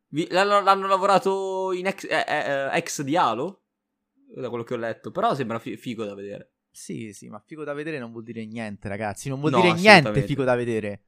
Vi... 0.08 0.26
L'hanno, 0.30 0.60
l'hanno, 0.60 0.88
lavorato 0.88 1.70
in 1.72 1.86
ex, 1.86 2.04
eh, 2.04 2.24
eh, 2.26 2.76
ex 2.76 3.02
Dialo? 3.02 3.62
Da 4.34 4.48
quello 4.48 4.64
che 4.64 4.74
ho 4.74 4.78
letto. 4.78 5.12
Però 5.12 5.32
sembra 5.32 5.60
fi- 5.60 5.76
figo 5.76 6.04
da 6.04 6.14
vedere. 6.14 6.54
Sì, 6.68 7.12
sì, 7.12 7.28
ma 7.28 7.38
figo 7.38 7.62
da 7.62 7.74
vedere 7.74 8.00
non 8.00 8.10
vuol 8.10 8.24
dire 8.24 8.44
niente, 8.44 8.88
ragazzi. 8.88 9.28
Non 9.28 9.38
vuol 9.38 9.52
no, 9.52 9.60
dire 9.60 9.74
niente 9.74 10.22
figo 10.22 10.42
da 10.42 10.56
vedere. 10.56 11.04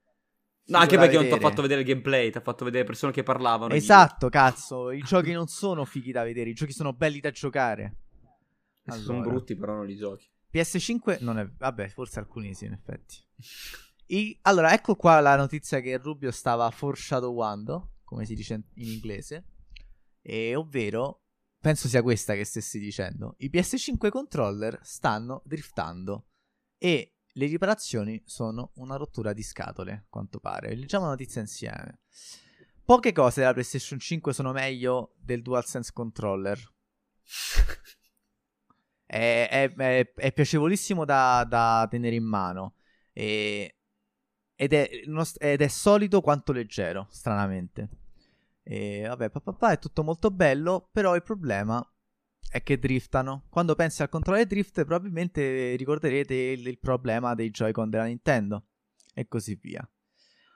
No, 0.67 0.79
anche 0.79 0.97
perché 0.97 1.13
vedere. 1.13 1.29
non 1.29 1.39
ti 1.39 1.45
ha 1.45 1.49
fatto 1.49 1.63
vedere 1.63 1.81
il 1.83 1.87
gameplay, 1.87 2.31
ti 2.31 2.39
ha 2.39 2.41
fatto 2.41 2.65
vedere 2.65 2.85
persone 2.85 3.13
che 3.13 3.23
parlavano. 3.23 3.75
Esatto, 3.75 4.29
cazzo. 4.31 4.91
I 4.91 5.03
giochi 5.03 5.33
non 5.33 5.47
sono 5.47 5.85
fighi 5.85 6.11
da 6.11 6.23
vedere, 6.23 6.51
i 6.51 6.55
giochi 6.55 6.73
sono 6.73 6.95
belli 6.95 7.21
da 7.21 7.31
giocare. 7.31 7.97
Allora. 8.87 9.05
Sono 9.05 9.21
brutti, 9.21 9.57
però 9.57 9.75
non 9.75 9.87
li 9.87 9.97
giochi. 9.97 10.27
PS5 10.53 11.19
non 11.21 11.39
è. 11.39 11.47
Vabbè, 11.47 11.89
forse 11.89 12.19
alcuni 12.19 12.55
sì, 12.55 12.67
in 12.67 12.73
effetti. 12.73 13.17
I... 14.07 14.39
Allora, 14.43 14.73
ecco 14.73 14.95
qua 14.95 15.21
la 15.21 15.37
notizia 15.37 15.81
che 15.81 15.97
Rubio 15.99 16.31
stava 16.31 16.71
foreshadowando, 16.71 17.97
come 18.05 18.25
si 18.25 18.35
dice 18.35 18.55
in 18.75 18.89
inglese. 18.89 19.45
E 20.23 20.55
ovvero, 20.55 21.25
penso 21.59 21.89
sia 21.89 22.03
questa 22.03 22.35
che 22.35 22.45
stessi 22.45 22.79
dicendo. 22.79 23.35
I 23.39 23.51
PS5 23.53 24.09
controller 24.09 24.79
stanno 24.83 25.43
driftando. 25.45 26.29
E 26.79 27.14
le 27.37 27.47
riparazioni 27.47 28.23
sono 28.25 28.71
una 28.75 28.97
rottura 28.97 29.33
di 29.33 29.43
scatole, 29.43 29.93
a 29.93 30.05
quanto 30.09 30.39
pare. 30.39 30.75
Leggiamo 30.75 31.05
la 31.05 31.11
notizia 31.11 31.41
insieme. 31.41 32.01
Poche 32.85 33.13
cose 33.13 33.41
della 33.41 33.53
PlayStation 33.53 33.99
5 33.99 34.33
sono 34.33 34.53
meglio 34.53 35.15
del 35.17 35.43
DualSense 35.43 35.93
controller. 35.93 36.59
è, 39.07 39.49
è, 39.51 39.75
è, 39.75 40.13
è, 40.15 40.33
piacevolissimo 40.33 41.05
da, 41.05 41.45
da, 41.49 41.87
tenere 41.91 42.15
in 42.15 42.25
mano. 42.25 42.75
E, 43.13 43.79
ed, 44.55 44.73
ed, 44.73 45.61
è, 45.61 45.69
solido 45.69 46.21
quanto 46.21 46.53
leggero, 46.53 47.09
stranamente. 47.11 47.89
E 48.63 49.07
vabbè, 49.09 49.31
papà, 49.31 49.73
è 49.73 49.79
tutto 49.79 50.05
molto 50.05 50.31
bello, 50.31 50.89
però 50.93 51.17
il 51.17 51.23
problema 51.23 51.85
è 52.51 52.63
che 52.63 52.79
driftano. 52.79 53.45
Quando 53.49 53.75
pensi 53.75 54.03
al 54.03 54.09
controller 54.09 54.47
drift, 54.47 54.85
probabilmente 54.85 55.75
ricorderete 55.77 56.35
il, 56.35 56.67
il 56.67 56.79
problema 56.79 57.35
dei 57.35 57.51
Joy-Con 57.51 57.91
della 57.91 58.05
Nintendo 58.05 58.65
e 59.15 59.27
così 59.27 59.59
via. 59.61 59.89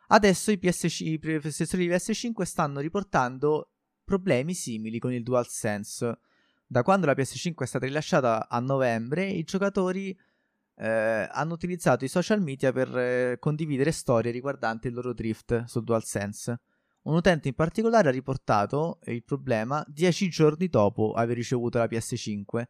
Adesso 0.08 0.50
i, 0.50 0.58
PS5, 0.60 1.04
i 1.04 1.18
processori 1.18 1.86
di 1.86 1.92
PS5 1.92 2.42
stanno 2.42 2.80
riportando 2.80 3.72
problemi 4.04 4.54
simili 4.54 4.98
con 4.98 5.12
il 5.12 5.22
DualSense. 5.22 6.18
Da 6.66 6.82
quando 6.82 7.06
la 7.06 7.12
PS5 7.12 7.54
è 7.56 7.66
stata 7.66 7.86
rilasciata 7.86 8.48
a 8.48 8.58
novembre, 8.60 9.26
i 9.26 9.42
giocatori 9.42 10.18
eh, 10.76 11.28
hanno 11.30 11.52
utilizzato 11.52 12.04
i 12.04 12.08
social 12.08 12.40
media 12.40 12.72
per 12.72 12.96
eh, 12.96 13.36
condividere 13.38 13.90
storie 13.90 14.30
riguardanti 14.30 14.88
il 14.88 14.94
loro 14.94 15.12
drift 15.12 15.64
sul 15.64 15.84
DualSense. 15.84 16.60
Un 17.08 17.14
utente 17.14 17.48
in 17.48 17.54
particolare 17.54 18.08
ha 18.08 18.12
riportato 18.12 18.98
il 19.06 19.24
problema 19.24 19.82
10 19.88 20.28
giorni 20.28 20.68
dopo 20.68 21.14
aver 21.14 21.36
ricevuto 21.36 21.78
la 21.78 21.86
PS5. 21.86 22.64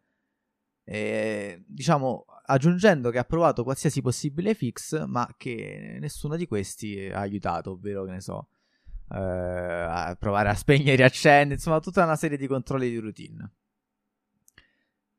E, 0.85 1.65
diciamo, 1.67 2.25
aggiungendo 2.47 3.11
che 3.11 3.19
ha 3.19 3.25
provato 3.25 3.65
qualsiasi 3.65 4.01
possibile 4.01 4.55
fix, 4.55 5.05
ma 5.07 5.29
che 5.37 5.99
nessuno 6.01 6.37
di 6.37 6.47
questi 6.47 7.09
ha 7.13 7.19
aiutato, 7.19 7.73
ovvero 7.73 8.05
che 8.05 8.13
ne 8.13 8.21
so, 8.21 8.51
eh, 9.11 9.19
a 9.19 10.17
provare 10.17 10.51
a 10.51 10.55
spegnere 10.55 10.93
e 10.93 10.97
riaccendere, 10.97 11.55
insomma, 11.55 11.81
tutta 11.81 12.05
una 12.05 12.15
serie 12.15 12.39
di 12.39 12.47
controlli 12.47 12.89
di 12.89 12.99
routine. 12.99 13.53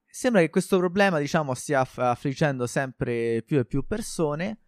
Sembra 0.06 0.40
che 0.40 0.50
questo 0.50 0.78
problema, 0.78 1.20
diciamo, 1.20 1.54
stia 1.56 1.86
affliggendo 1.94 2.66
sempre 2.68 3.44
più 3.46 3.60
e 3.60 3.66
più 3.66 3.86
persone. 3.86 4.60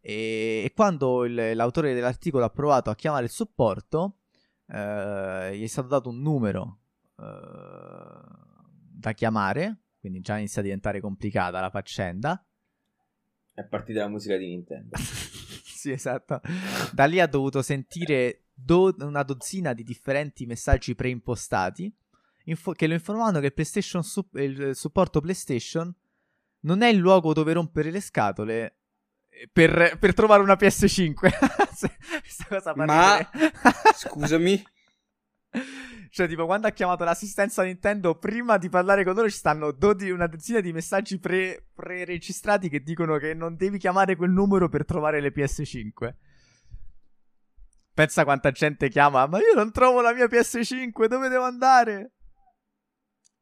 E, 0.00 0.72
quando 0.74 1.24
il, 1.24 1.54
l'autore 1.54 1.94
dell'articolo 1.94 2.44
ha 2.44 2.50
provato 2.50 2.90
a 2.90 2.94
chiamare 2.94 3.24
il 3.24 3.30
supporto, 3.30 4.18
eh, 4.66 5.56
gli 5.56 5.62
è 5.62 5.66
stato 5.66 5.88
dato 5.88 6.08
un 6.08 6.20
numero 6.20 6.80
eh, 7.18 7.24
da 8.92 9.12
chiamare, 9.12 9.82
quindi 9.98 10.20
già 10.20 10.38
inizia 10.38 10.60
a 10.60 10.64
diventare 10.64 11.00
complicata 11.00 11.60
la 11.60 11.70
faccenda. 11.70 12.44
È 13.52 13.64
partita 13.64 14.00
la 14.00 14.08
musica 14.08 14.36
di 14.36 14.46
Nintendo. 14.46 14.96
sì, 15.00 15.90
esatto. 15.90 16.40
Da 16.92 17.04
lì 17.04 17.20
ha 17.20 17.26
dovuto 17.26 17.62
sentire 17.62 18.44
do- 18.54 18.94
una 19.00 19.22
dozzina 19.22 19.72
di 19.72 19.82
differenti 19.82 20.46
messaggi 20.46 20.94
preimpostati 20.94 21.94
info- 22.44 22.72
che 22.72 22.86
lo 22.86 22.94
informavano 22.94 23.40
che 23.40 23.46
il, 23.46 23.54
PlayStation 23.54 24.02
su- 24.02 24.28
il 24.34 24.74
supporto 24.74 25.20
PlayStation 25.20 25.94
non 26.60 26.82
è 26.82 26.88
il 26.88 26.98
luogo 26.98 27.32
dove 27.32 27.52
rompere 27.52 27.90
le 27.90 28.00
scatole 28.00 28.79
per, 29.52 29.96
per 29.98 30.14
trovare 30.14 30.42
una 30.42 30.54
PS5. 30.54 31.14
Questa 32.20 32.44
cosa 32.48 32.74
Ma 32.74 33.28
scusami. 33.94 34.62
Cioè, 36.12 36.26
tipo, 36.26 36.44
quando 36.44 36.66
ha 36.66 36.70
chiamato 36.70 37.04
l'assistenza 37.04 37.62
Nintendo, 37.62 38.16
prima 38.16 38.58
di 38.58 38.68
parlare 38.68 39.04
con 39.04 39.14
loro 39.14 39.30
ci 39.30 39.36
stanno 39.36 39.70
dodi- 39.70 40.10
una 40.10 40.26
dozzina 40.26 40.58
di 40.58 40.72
messaggi 40.72 41.20
pre- 41.20 41.68
pre-registrati 41.72 42.68
che 42.68 42.82
dicono 42.82 43.16
che 43.16 43.32
non 43.32 43.54
devi 43.54 43.78
chiamare 43.78 44.16
quel 44.16 44.30
numero 44.30 44.68
per 44.68 44.84
trovare 44.84 45.20
le 45.20 45.32
PS5. 45.32 46.14
Pensa 47.94 48.24
quanta 48.24 48.50
gente 48.50 48.88
chiama, 48.88 49.26
ma 49.26 49.38
io 49.38 49.54
non 49.54 49.70
trovo 49.70 50.00
la 50.00 50.12
mia 50.12 50.26
PS5, 50.26 51.04
dove 51.06 51.28
devo 51.28 51.44
andare? 51.44 52.14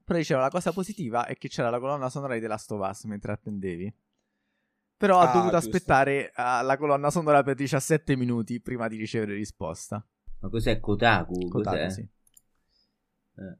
Però 0.05 0.19
diceva 0.19 0.41
la 0.41 0.51
cosa 0.51 0.71
positiva 0.71 1.25
è 1.25 1.37
che 1.37 1.49
c'era 1.49 1.71
la 1.71 1.79
colonna 1.79 2.11
sonora 2.11 2.35
di 2.35 2.41
The 2.41 2.49
Last 2.49 2.71
of 2.71 2.87
Us 2.87 3.05
mentre 3.05 3.33
attendevi. 3.33 3.95
Però 4.99 5.21
Ah, 5.21 5.31
ha 5.31 5.33
dovuto 5.33 5.53
giusto. 5.59 5.69
aspettare 5.77 6.33
ah, 6.35 6.61
la 6.61 6.77
colonna 6.77 7.11
sonora 7.11 7.43
per 7.43 7.55
17 7.55 8.17
minuti 8.17 8.61
prima 8.61 8.89
di 8.89 8.97
ricevere 8.97 9.35
risposta. 9.35 10.05
Ma 10.41 10.49
cos'è 10.51 10.79
Kotaku? 10.81 11.49
Kotaku, 11.49 11.77
Cos'è? 11.77 11.91
sì. 11.91 12.01
Eh. 13.37 13.59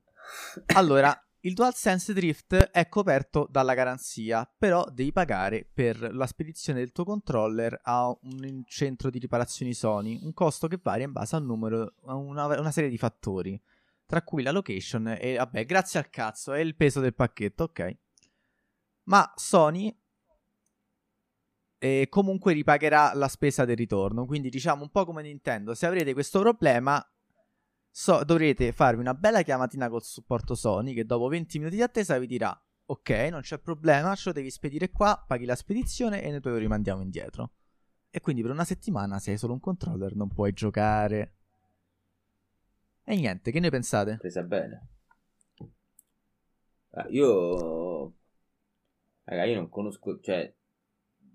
Allora, 0.75 1.17
il 1.41 1.55
DualSense 1.55 2.13
Drift 2.13 2.55
è 2.55 2.89
coperto 2.89 3.47
dalla 3.49 3.75
garanzia, 3.75 4.51
però 4.59 4.85
devi 4.91 5.13
pagare 5.13 5.67
per 5.73 6.13
la 6.13 6.27
spedizione 6.27 6.81
del 6.81 6.91
tuo 6.93 7.05
controller 7.05 7.79
a 7.85 8.09
un 8.09 8.65
centro 8.67 9.09
di 9.09 9.19
riparazioni 9.21 9.73
Sony, 9.73 10.19
un 10.21 10.33
costo 10.35 10.67
che 10.67 10.81
varia 10.83 11.07
in 11.07 11.13
base 11.13 11.37
al 11.37 11.45
numero, 11.45 11.95
a 12.07 12.15
una, 12.17 12.47
una 12.47 12.71
serie 12.73 12.91
di 12.91 12.99
fattori, 12.99 13.59
tra 14.05 14.23
cui 14.23 14.43
la 14.43 14.51
location 14.51 15.17
e, 15.19 15.37
vabbè, 15.37 15.65
grazie 15.65 16.01
al 16.01 16.11
cazzo, 16.11 16.53
e 16.53 16.61
il 16.63 16.75
peso 16.75 16.99
del 17.01 17.15
pacchetto, 17.15 17.63
ok. 17.65 17.97
Ma 19.05 19.33
Sony 19.37 19.97
eh, 21.79 22.07
comunque 22.09 22.53
ripagherà 22.53 23.13
la 23.15 23.29
spesa 23.29 23.65
del 23.65 23.77
ritorno, 23.77 24.27
quindi 24.27 24.51
diciamo 24.51 24.83
un 24.83 24.91
po' 24.91 25.05
come 25.05 25.23
Nintendo, 25.23 25.75
se 25.75 25.87
avrete 25.87 26.13
questo 26.13 26.41
problema 26.41 27.05
so- 27.91 28.23
dovrete 28.25 28.73
farvi 28.73 29.01
una 29.01 29.15
bella 29.15 29.43
chiamatina 29.43 29.89
col 29.89 30.03
supporto 30.03 30.55
Sony 30.55 30.95
che 30.95 31.05
dopo 31.05 31.29
20 31.29 31.59
minuti 31.59 31.77
di 31.77 31.83
attesa 31.83 32.19
vi 32.19 32.27
dirà 32.27 32.61
ok, 32.91 33.11
non 33.31 33.43
c'è 33.43 33.59
problema, 33.59 34.15
ce 34.15 34.31
lo 34.31 34.33
devi 34.33 34.51
spedire 34.51 34.91
qua, 34.91 35.23
paghi 35.27 35.45
la 35.45 35.57
spedizione 35.57 36.23
e 36.23 36.31
noi 36.31 36.41
te 36.41 36.49
lo 36.49 36.57
rimandiamo 36.57 37.03
indietro. 37.03 37.53
E 38.11 38.21
quindi 38.21 38.41
per 38.41 38.51
una 38.51 38.65
settimana 38.65 39.19
se 39.19 39.33
hai 39.33 39.39
solo 39.39 39.53
un 39.53 39.61
controller 39.61 40.15
non 40.15 40.29
puoi 40.29 40.53
giocare. 40.53 41.35
E 43.05 43.15
niente, 43.15 43.51
che 43.51 43.61
ne 43.61 43.69
pensate? 43.69 44.17
Presa 44.17 44.43
bene. 44.43 44.89
Ah, 46.93 47.07
io... 47.09 48.15
Raga, 49.25 49.45
io 49.45 49.55
non 49.57 49.69
conosco... 49.69 50.19
Cioè... 50.21 50.55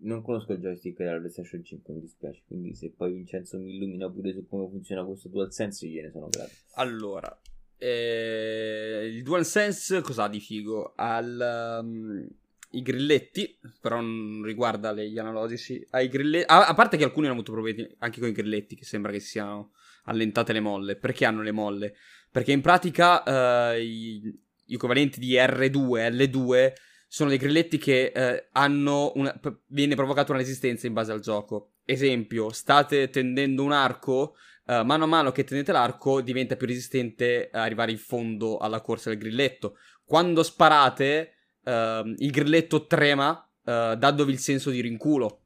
Non 0.03 0.21
conosco 0.21 0.53
il 0.53 0.59
joystick 0.59 0.97
della 0.97 1.17
PlayStation 1.17 1.63
5, 1.63 1.93
mi 1.93 2.01
dispiace. 2.01 2.41
Quindi 2.45 2.75
se 2.75 2.91
poi 2.91 3.13
Vincenzo 3.13 3.57
mi 3.57 3.75
illumina 3.75 4.09
pure 4.09 4.33
su 4.33 4.45
come 4.47 4.67
funziona 4.69 5.03
questo 5.05 5.29
DualSense, 5.29 5.87
gliene 5.87 6.11
sono 6.11 6.27
grato. 6.29 6.51
Allora, 6.75 7.41
eh, 7.77 9.09
il 9.13 9.23
DualSense 9.23 10.01
cosa 10.01 10.23
ha 10.23 10.29
di 10.29 10.41
figo? 10.41 10.93
Ha 10.95 11.19
um, 11.79 12.27
i 12.71 12.81
grilletti, 12.81 13.59
però 13.79 14.01
non 14.01 14.43
riguarda 14.43 14.93
gli 14.93 15.17
analogici. 15.17 15.85
Ha 15.91 16.01
i 16.01 16.09
grilletti, 16.09 16.45
a, 16.47 16.67
a 16.67 16.73
parte 16.73 16.97
che 16.97 17.05
alcuni 17.05 17.27
hanno 17.27 17.35
avuto 17.35 17.53
problemi 17.53 17.87
anche 17.99 18.19
con 18.19 18.27
i 18.27 18.33
grilletti, 18.33 18.75
che 18.75 18.83
sembra 18.83 19.11
che 19.11 19.21
si 19.21 19.29
siano 19.29 19.71
allentate 20.05 20.51
le 20.51 20.59
molle. 20.59 20.97
Perché 20.97 21.23
hanno 21.23 21.41
le 21.41 21.51
molle? 21.51 21.95
Perché 22.29 22.51
in 22.51 22.61
pratica 22.61 23.71
eh, 23.71 23.81
i, 23.81 24.21
gli 24.65 24.73
equivalenti 24.73 25.21
di 25.21 25.35
R2 25.35 26.11
L2 26.11 26.73
sono 27.13 27.29
dei 27.29 27.37
grilletti 27.37 27.77
che 27.77 28.05
eh, 28.07 28.47
hanno 28.53 29.11
una, 29.13 29.33
p- 29.33 29.59
viene 29.67 29.93
provocata 29.93 30.31
una 30.31 30.41
resistenza 30.41 30.87
in 30.87 30.93
base 30.93 31.11
al 31.11 31.19
gioco. 31.19 31.73
Esempio, 31.85 32.49
state 32.51 33.11
tendendo 33.11 33.61
un 33.61 33.71
arco, 33.71 34.35
eh, 34.65 34.81
mano 34.83 35.03
a 35.03 35.05
mano 35.07 35.31
che 35.31 35.43
tendete 35.43 35.71
l'arco 35.71 36.21
diventa 36.21 36.55
più 36.55 36.65
resistente 36.65 37.51
arrivare 37.51 37.91
in 37.91 37.99
fondo 37.99 38.57
alla 38.57 38.81
corsa 38.81 39.09
del 39.09 39.19
grilletto. 39.19 39.77
Quando 40.03 40.41
sparate, 40.41 41.33
ehm, 41.63 42.15
il 42.17 42.31
grilletto 42.31 42.87
trema, 42.87 43.47
eh, 43.63 43.93
dandovi 43.95 44.31
il 44.31 44.39
senso 44.39 44.71
di 44.71 44.81
rinculo. 44.81 45.41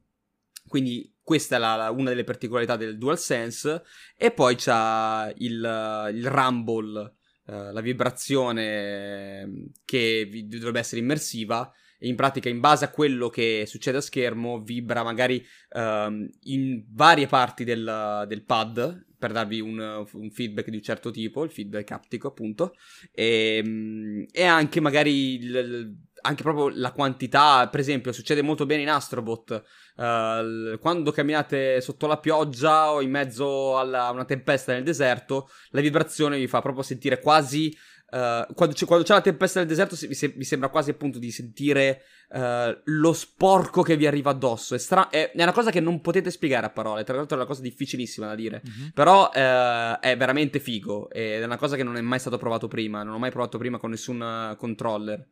Quindi 0.66 1.16
questa 1.22 1.56
è 1.56 1.58
la- 1.58 1.76
la- 1.76 1.90
una 1.90 2.08
delle 2.08 2.24
particolarità 2.24 2.76
del 2.76 2.96
DualSense. 2.96 3.82
E 4.16 4.30
poi 4.30 4.54
c'ha 4.56 5.30
il, 5.36 6.10
il 6.14 6.30
rumble, 6.30 7.17
eh, 7.48 7.72
la 7.72 7.80
vibrazione 7.80 9.40
ehm, 9.42 9.66
che 9.84 10.26
vi- 10.30 10.46
dovrebbe 10.46 10.80
essere 10.80 11.00
immersiva. 11.00 11.70
E 12.00 12.06
in 12.06 12.14
pratica, 12.14 12.48
in 12.48 12.60
base 12.60 12.84
a 12.84 12.90
quello 12.90 13.28
che 13.28 13.64
succede 13.66 13.98
a 13.98 14.00
schermo, 14.00 14.60
vibra 14.60 15.02
magari 15.02 15.44
ehm, 15.70 16.28
in 16.44 16.84
varie 16.90 17.26
parti 17.26 17.64
del, 17.64 18.24
del 18.28 18.44
pad 18.44 19.06
per 19.18 19.32
darvi 19.32 19.58
un, 19.60 20.06
un 20.12 20.30
feedback 20.30 20.68
di 20.68 20.76
un 20.76 20.82
certo 20.82 21.10
tipo, 21.10 21.42
il 21.42 21.50
feedback 21.50 21.90
aptico, 21.90 22.28
appunto. 22.28 22.74
E, 23.12 23.60
mm, 23.64 24.22
e 24.30 24.44
anche 24.44 24.80
magari 24.80 25.34
il- 25.34 25.96
anche 26.22 26.42
proprio 26.42 26.70
la 26.74 26.92
quantità, 26.92 27.68
per 27.68 27.80
esempio, 27.80 28.12
succede 28.12 28.42
molto 28.42 28.66
bene 28.66 28.82
in 28.82 28.90
Astrobot. 28.90 29.62
l- 30.00 30.78
quando 30.80 31.10
camminate 31.10 31.80
sotto 31.80 32.06
la 32.06 32.18
pioggia 32.18 32.92
o 32.92 33.00
in 33.00 33.10
mezzo 33.10 33.76
alla- 33.78 34.06
a 34.06 34.10
una 34.12 34.24
tempesta 34.24 34.72
nel 34.72 34.84
deserto, 34.84 35.48
la 35.70 35.80
vibrazione 35.80 36.38
vi 36.38 36.46
fa 36.46 36.60
proprio 36.60 36.82
sentire 36.84 37.20
quasi. 37.20 37.76
eh, 38.10 38.46
quando, 38.54 38.74
c'è, 38.74 38.86
quando 38.86 39.04
c'è 39.04 39.12
la 39.12 39.20
tempesta 39.20 39.58
nel 39.58 39.68
deserto, 39.68 39.94
vi, 40.06 40.14
se- 40.14 40.28
vi 40.28 40.44
sembra 40.44 40.70
quasi 40.70 40.88
appunto 40.90 41.18
di 41.18 41.30
sentire 41.30 42.04
eh, 42.30 42.80
lo 42.84 43.12
sporco 43.12 43.82
che 43.82 43.96
vi 43.98 44.06
arriva 44.06 44.30
addosso. 44.30 44.74
È, 44.74 44.78
stra- 44.78 45.10
è, 45.10 45.32
è 45.32 45.42
una 45.42 45.52
cosa 45.52 45.70
che 45.70 45.80
non 45.80 46.00
potete 46.00 46.30
spiegare 46.30 46.64
a 46.64 46.70
parole. 46.70 47.04
Tra 47.04 47.16
l'altro, 47.16 47.36
è 47.36 47.40
una 47.40 47.46
cosa 47.48 47.60
difficilissima 47.60 48.26
da 48.28 48.34
dire. 48.34 48.62
Però 48.94 49.30
eh, 49.34 49.98
è 50.00 50.16
veramente 50.16 50.58
figo. 50.58 51.10
Ed 51.10 51.42
è 51.42 51.44
una 51.44 51.58
cosa 51.58 51.76
che 51.76 51.82
non 51.82 51.96
è 51.98 52.00
mai 52.00 52.18
stato 52.18 52.38
provato 52.38 52.66
prima. 52.68 53.02
Non 53.02 53.12
ho 53.14 53.18
mai 53.18 53.30
provato 53.30 53.58
prima 53.58 53.76
con 53.78 53.90
nessun 53.90 54.54
controller. 54.58 55.26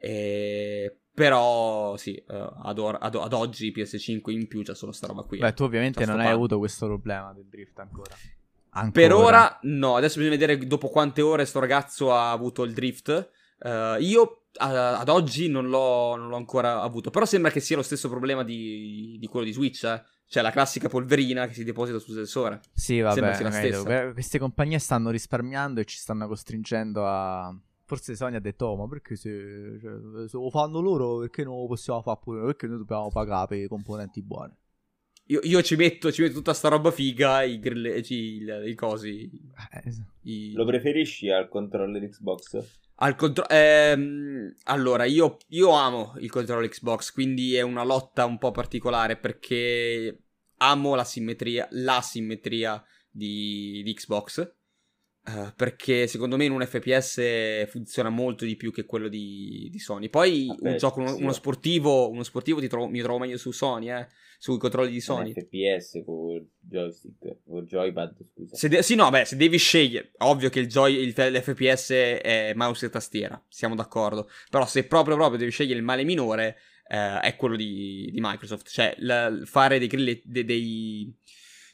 E- 0.00 0.94
Però 1.12 1.96
sì, 1.98 2.14
eh, 2.14 2.24
ad, 2.62 2.78
or- 2.78 2.96
ad- 2.98 3.14
ad 3.16 3.32
oggi 3.34 3.72
PS5 3.76 4.30
in 4.30 4.48
più 4.48 4.62
c'è 4.62 4.74
solo 4.74 4.92
sta 4.92 5.06
roba 5.08 5.22
qui. 5.22 5.38
Beh, 5.38 5.52
tu 5.52 5.64
ovviamente 5.64 6.06
non 6.06 6.18
hai 6.18 6.26
pad. 6.26 6.34
avuto 6.34 6.58
questo 6.58 6.86
problema 6.86 7.32
del 7.34 7.46
drift 7.46 7.78
ancora. 7.78 8.14
Per 8.14 9.10
Ancora. 9.10 9.16
ora 9.16 9.58
no, 9.62 9.96
adesso 9.96 10.18
bisogna 10.20 10.36
vedere 10.38 10.64
dopo 10.66 10.88
quante 10.88 11.20
ore 11.20 11.44
sto 11.44 11.58
ragazzo 11.58 12.14
ha 12.14 12.30
avuto 12.30 12.62
il 12.62 12.72
drift. 12.72 13.30
Eh, 13.58 13.96
io 14.00 14.44
a- 14.58 14.98
ad 15.00 15.08
oggi 15.10 15.48
non 15.48 15.68
l'ho, 15.68 16.14
non 16.16 16.28
l'ho 16.28 16.36
ancora 16.36 16.80
avuto, 16.80 17.10
però 17.10 17.26
sembra 17.26 17.50
che 17.50 17.60
sia 17.60 17.76
lo 17.76 17.82
stesso 17.82 18.08
problema 18.08 18.42
di, 18.44 19.16
di 19.18 19.26
quello 19.26 19.44
di 19.44 19.52
Switch, 19.52 19.84
eh. 19.84 20.02
Cioè 20.26 20.42
la 20.44 20.52
classica 20.52 20.88
polverina 20.88 21.46
che 21.48 21.54
si 21.54 21.64
deposita 21.64 21.98
sul 21.98 22.14
sensore. 22.14 22.60
Sì, 22.72 22.94
Sembra 22.94 23.14
vabbè, 23.14 23.34
sia 23.34 23.44
la 23.44 23.50
capito. 23.50 23.74
stessa. 23.80 24.00
Que- 24.02 24.12
queste 24.12 24.38
compagnie 24.38 24.78
stanno 24.78 25.10
risparmiando 25.10 25.80
e 25.80 25.84
ci 25.84 25.98
stanno 25.98 26.28
costringendo 26.28 27.04
a 27.04 27.52
forse 27.90 28.14
Sony 28.14 28.36
ha 28.36 28.40
detto, 28.40 28.66
oh, 28.66 28.76
ma 28.76 28.86
perché 28.86 29.16
se, 29.16 29.76
cioè, 29.80 30.28
se 30.28 30.36
lo 30.36 30.48
fanno 30.48 30.78
loro, 30.78 31.18
perché 31.18 31.42
non 31.42 31.58
lo 31.58 31.66
possiamo 31.66 32.02
fare 32.02 32.20
pure 32.22 32.38
noi? 32.38 32.46
Perché 32.46 32.68
noi 32.68 32.78
dobbiamo 32.78 33.08
pagare 33.08 33.48
per 33.48 33.58
i 33.58 33.66
componenti 33.66 34.22
buoni? 34.22 34.54
Io, 35.26 35.40
io 35.42 35.60
ci, 35.62 35.74
metto, 35.74 36.12
ci 36.12 36.22
metto 36.22 36.34
tutta 36.34 36.54
sta 36.54 36.68
roba 36.68 36.92
figa, 36.92 37.42
i, 37.42 37.58
grille, 37.58 37.98
i, 37.98 38.44
i 38.66 38.74
cosi. 38.76 39.28
Eh, 39.72 39.92
I... 40.22 40.52
Lo 40.52 40.64
preferisci 40.64 41.30
al 41.30 41.48
controller 41.48 42.08
Xbox? 42.08 42.64
Al 42.94 43.16
contro- 43.16 43.48
ehm, 43.48 44.54
allora, 44.64 45.04
io, 45.04 45.38
io 45.48 45.70
amo 45.70 46.14
il 46.18 46.30
controller 46.30 46.68
Xbox, 46.68 47.10
quindi 47.10 47.56
è 47.56 47.62
una 47.62 47.82
lotta 47.82 48.24
un 48.24 48.38
po' 48.38 48.52
particolare 48.52 49.16
perché 49.16 50.26
amo 50.58 50.94
la 50.94 51.04
simmetria, 51.04 51.66
la 51.72 52.00
simmetria 52.02 52.80
di, 53.10 53.82
di 53.82 53.94
Xbox. 53.94 54.58
Uh, 55.32 55.52
perché 55.54 56.06
secondo 56.06 56.36
me 56.36 56.44
in 56.44 56.52
un 56.52 56.66
FPS 56.66 57.66
funziona 57.68 58.08
molto 58.08 58.44
di 58.44 58.56
più 58.56 58.72
che 58.72 58.84
quello 58.84 59.08
di, 59.08 59.68
di 59.70 59.78
Sony. 59.78 60.08
Poi 60.08 60.46
Vabbè, 60.46 60.70
un 60.70 60.76
gioco, 60.76 61.00
uno, 61.00 61.14
sì. 61.14 61.22
uno 61.22 61.32
sportivo, 61.32 62.10
uno 62.10 62.22
sportivo 62.22 62.60
ti 62.60 62.68
trovo, 62.68 62.88
mi 62.88 63.00
trovo 63.00 63.18
meglio 63.18 63.36
su 63.36 63.50
Sony, 63.50 63.90
eh, 63.90 64.06
sui 64.38 64.58
controlli 64.58 64.90
di 64.90 65.00
Sony. 65.00 65.32
FPS 65.32 66.02
con 66.04 66.32
il 66.36 66.48
joystick, 66.58 67.38
con 67.44 67.62
il 67.62 67.66
joypad, 67.66 68.16
scusa. 68.32 68.68
De- 68.68 68.82
sì, 68.82 68.94
no, 68.94 69.10
beh, 69.10 69.24
se 69.26 69.36
devi 69.36 69.58
scegliere, 69.58 70.12
ovvio 70.18 70.48
che 70.48 70.60
il 70.60 70.66
joy, 70.66 70.96
il, 70.96 71.14
l'FPS 71.14 71.90
è 71.90 72.52
mouse 72.54 72.86
e 72.86 72.90
tastiera, 72.90 73.42
siamo 73.48 73.74
d'accordo. 73.74 74.28
Però 74.48 74.66
se 74.66 74.84
proprio 74.84 75.16
proprio 75.16 75.38
devi 75.38 75.50
scegliere 75.50 75.78
il 75.78 75.84
male 75.84 76.04
minore, 76.04 76.56
eh, 76.88 77.20
è 77.20 77.36
quello 77.36 77.56
di, 77.56 78.08
di 78.10 78.18
Microsoft. 78.20 78.68
Cioè, 78.68 78.94
l- 78.98 79.42
fare 79.44 79.78
dei 79.78 79.88
grille- 79.88 80.22
de- 80.24 80.44
dei, 80.44 81.14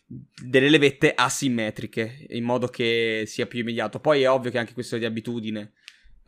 delle 0.06 0.68
levette 0.68 1.12
asimmetriche, 1.14 2.26
in 2.30 2.44
modo 2.44 2.68
che 2.68 3.24
sia 3.26 3.46
più 3.46 3.60
immediato. 3.60 3.98
Poi 4.00 4.22
è 4.22 4.30
ovvio 4.30 4.50
che 4.50 4.58
anche 4.58 4.74
questo 4.74 4.96
è 4.96 4.98
di 4.98 5.04
abitudine. 5.04 5.72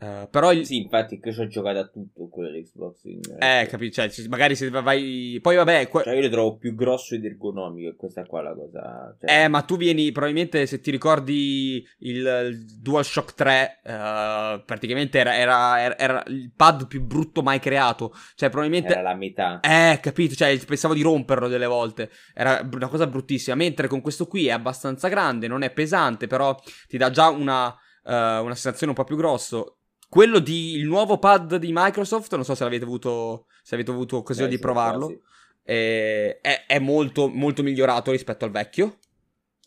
Eh, 0.01 0.27
però 0.31 0.51
il, 0.53 0.65
Sì, 0.65 0.77
infatti 0.77 1.19
che 1.19 1.33
ci 1.33 1.41
ho 1.41 1.47
giocato 1.47 1.79
a 1.79 1.87
tutto 1.87 2.27
quello 2.29 2.49
dell'Xbox. 2.51 3.03
in- 3.03 3.19
eh, 3.39 3.67
capi- 3.69 3.91
cioè, 3.91 4.09
magari 4.29 4.55
se 4.55 4.69
vai. 4.69 5.39
Poi 5.41 5.55
vabbè. 5.57 5.87
que- 5.89 6.03
Cioè, 6.03 6.13
io 6.15 6.21
lo 6.21 6.29
trovo 6.29 6.57
più 6.57 6.73
grosso 6.75 7.15
ed 7.15 7.25
ergonomico, 7.25 7.89
e 7.89 7.95
questa 7.95 8.25
qua 8.25 8.39
è 8.39 8.43
la 8.43 8.53
cosa. 8.53 9.15
Cioè, 9.19 9.43
Eh, 9.43 9.47
ma 9.49 9.61
tu 9.63 9.75
vieni, 9.77 10.11
probabilmente, 10.11 10.65
se 10.65 10.79
ti 10.79 10.89
ricordi 10.91 11.85
il, 11.99 12.17
il 12.49 12.65
DualShock 12.81 13.33
3, 13.33 13.79
eh, 13.83 14.63
praticamente 14.65 15.19
era, 15.19 15.35
era- 15.35 15.81
era- 15.81 15.97
era 15.97 16.23
il 16.27 16.51
pad 16.55 16.87
più 16.87 17.01
brutto 17.03 17.41
mai 17.41 17.59
creato. 17.59 18.13
Cioè, 18.35 18.49
probabilmente... 18.49 18.93
era 18.93 19.01
la 19.01 19.15
metà. 19.15 19.59
Eh, 19.59 19.99
capito, 20.01 20.35
cioè, 20.35 20.57
pensavo 20.65 20.93
di 20.93 21.01
romperlo 21.01 21.47
delle 21.47 21.65
volte. 21.65 22.09
Era 22.33 22.67
una 22.71 22.87
cosa 22.87 23.05
bruttissima. 23.07 23.55
Mentre 23.55 23.87
con 23.87 24.01
questo 24.01 24.27
qui 24.27 24.47
è 24.47 24.51
abbastanza 24.51 25.07
grande, 25.09 25.47
non 25.47 25.61
è 25.63 25.71
pesante, 25.71 26.27
però 26.27 26.55
ti 26.87 26.97
dà 26.97 27.09
già 27.09 27.27
una, 27.29 27.69
eh, 28.05 28.11
una 28.13 28.53
sensazione 28.53 28.91
un 28.91 28.97
po' 28.97 29.03
più 29.03 29.17
grosso. 29.17 29.78
Quello 30.09 30.39
di 30.39 30.73
il 30.73 30.85
nuovo 30.87 31.19
pad 31.19 31.57
di 31.57 31.69
Microsoft, 31.71 32.33
non 32.33 32.43
so 32.43 32.55
se 32.55 32.63
l'avete 32.63 32.83
avuto, 32.83 33.45
se 33.61 33.75
avete 33.75 33.91
avuto 33.91 34.17
occasione 34.17 34.47
Eh, 34.47 34.51
di 34.51 34.55
sì, 34.57 34.61
provarlo. 34.61 35.05
quasi. 35.05 35.21
Eh, 35.63 36.39
è, 36.41 36.65
è 36.65 36.79
molto, 36.79 37.27
molto 37.29 37.61
migliorato 37.61 38.09
rispetto 38.11 38.43
al 38.43 38.51
vecchio. 38.51 38.97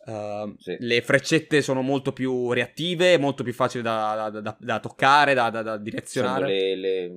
Uh, 0.04 0.52
Sì. 0.58 0.76
Le 0.80 1.00
freccette 1.02 1.62
sono 1.62 1.80
molto 1.80 2.12
più 2.12 2.50
reattive, 2.52 3.18
molto 3.18 3.44
più 3.44 3.52
facili 3.52 3.84
da, 3.84 4.30
da- 4.32 4.40
da- 4.40 4.56
da 4.58 4.80
toccare, 4.80 5.32
da, 5.32 5.76
direzionare. 5.76 6.46
le, 6.46 6.76
le... 6.76 7.12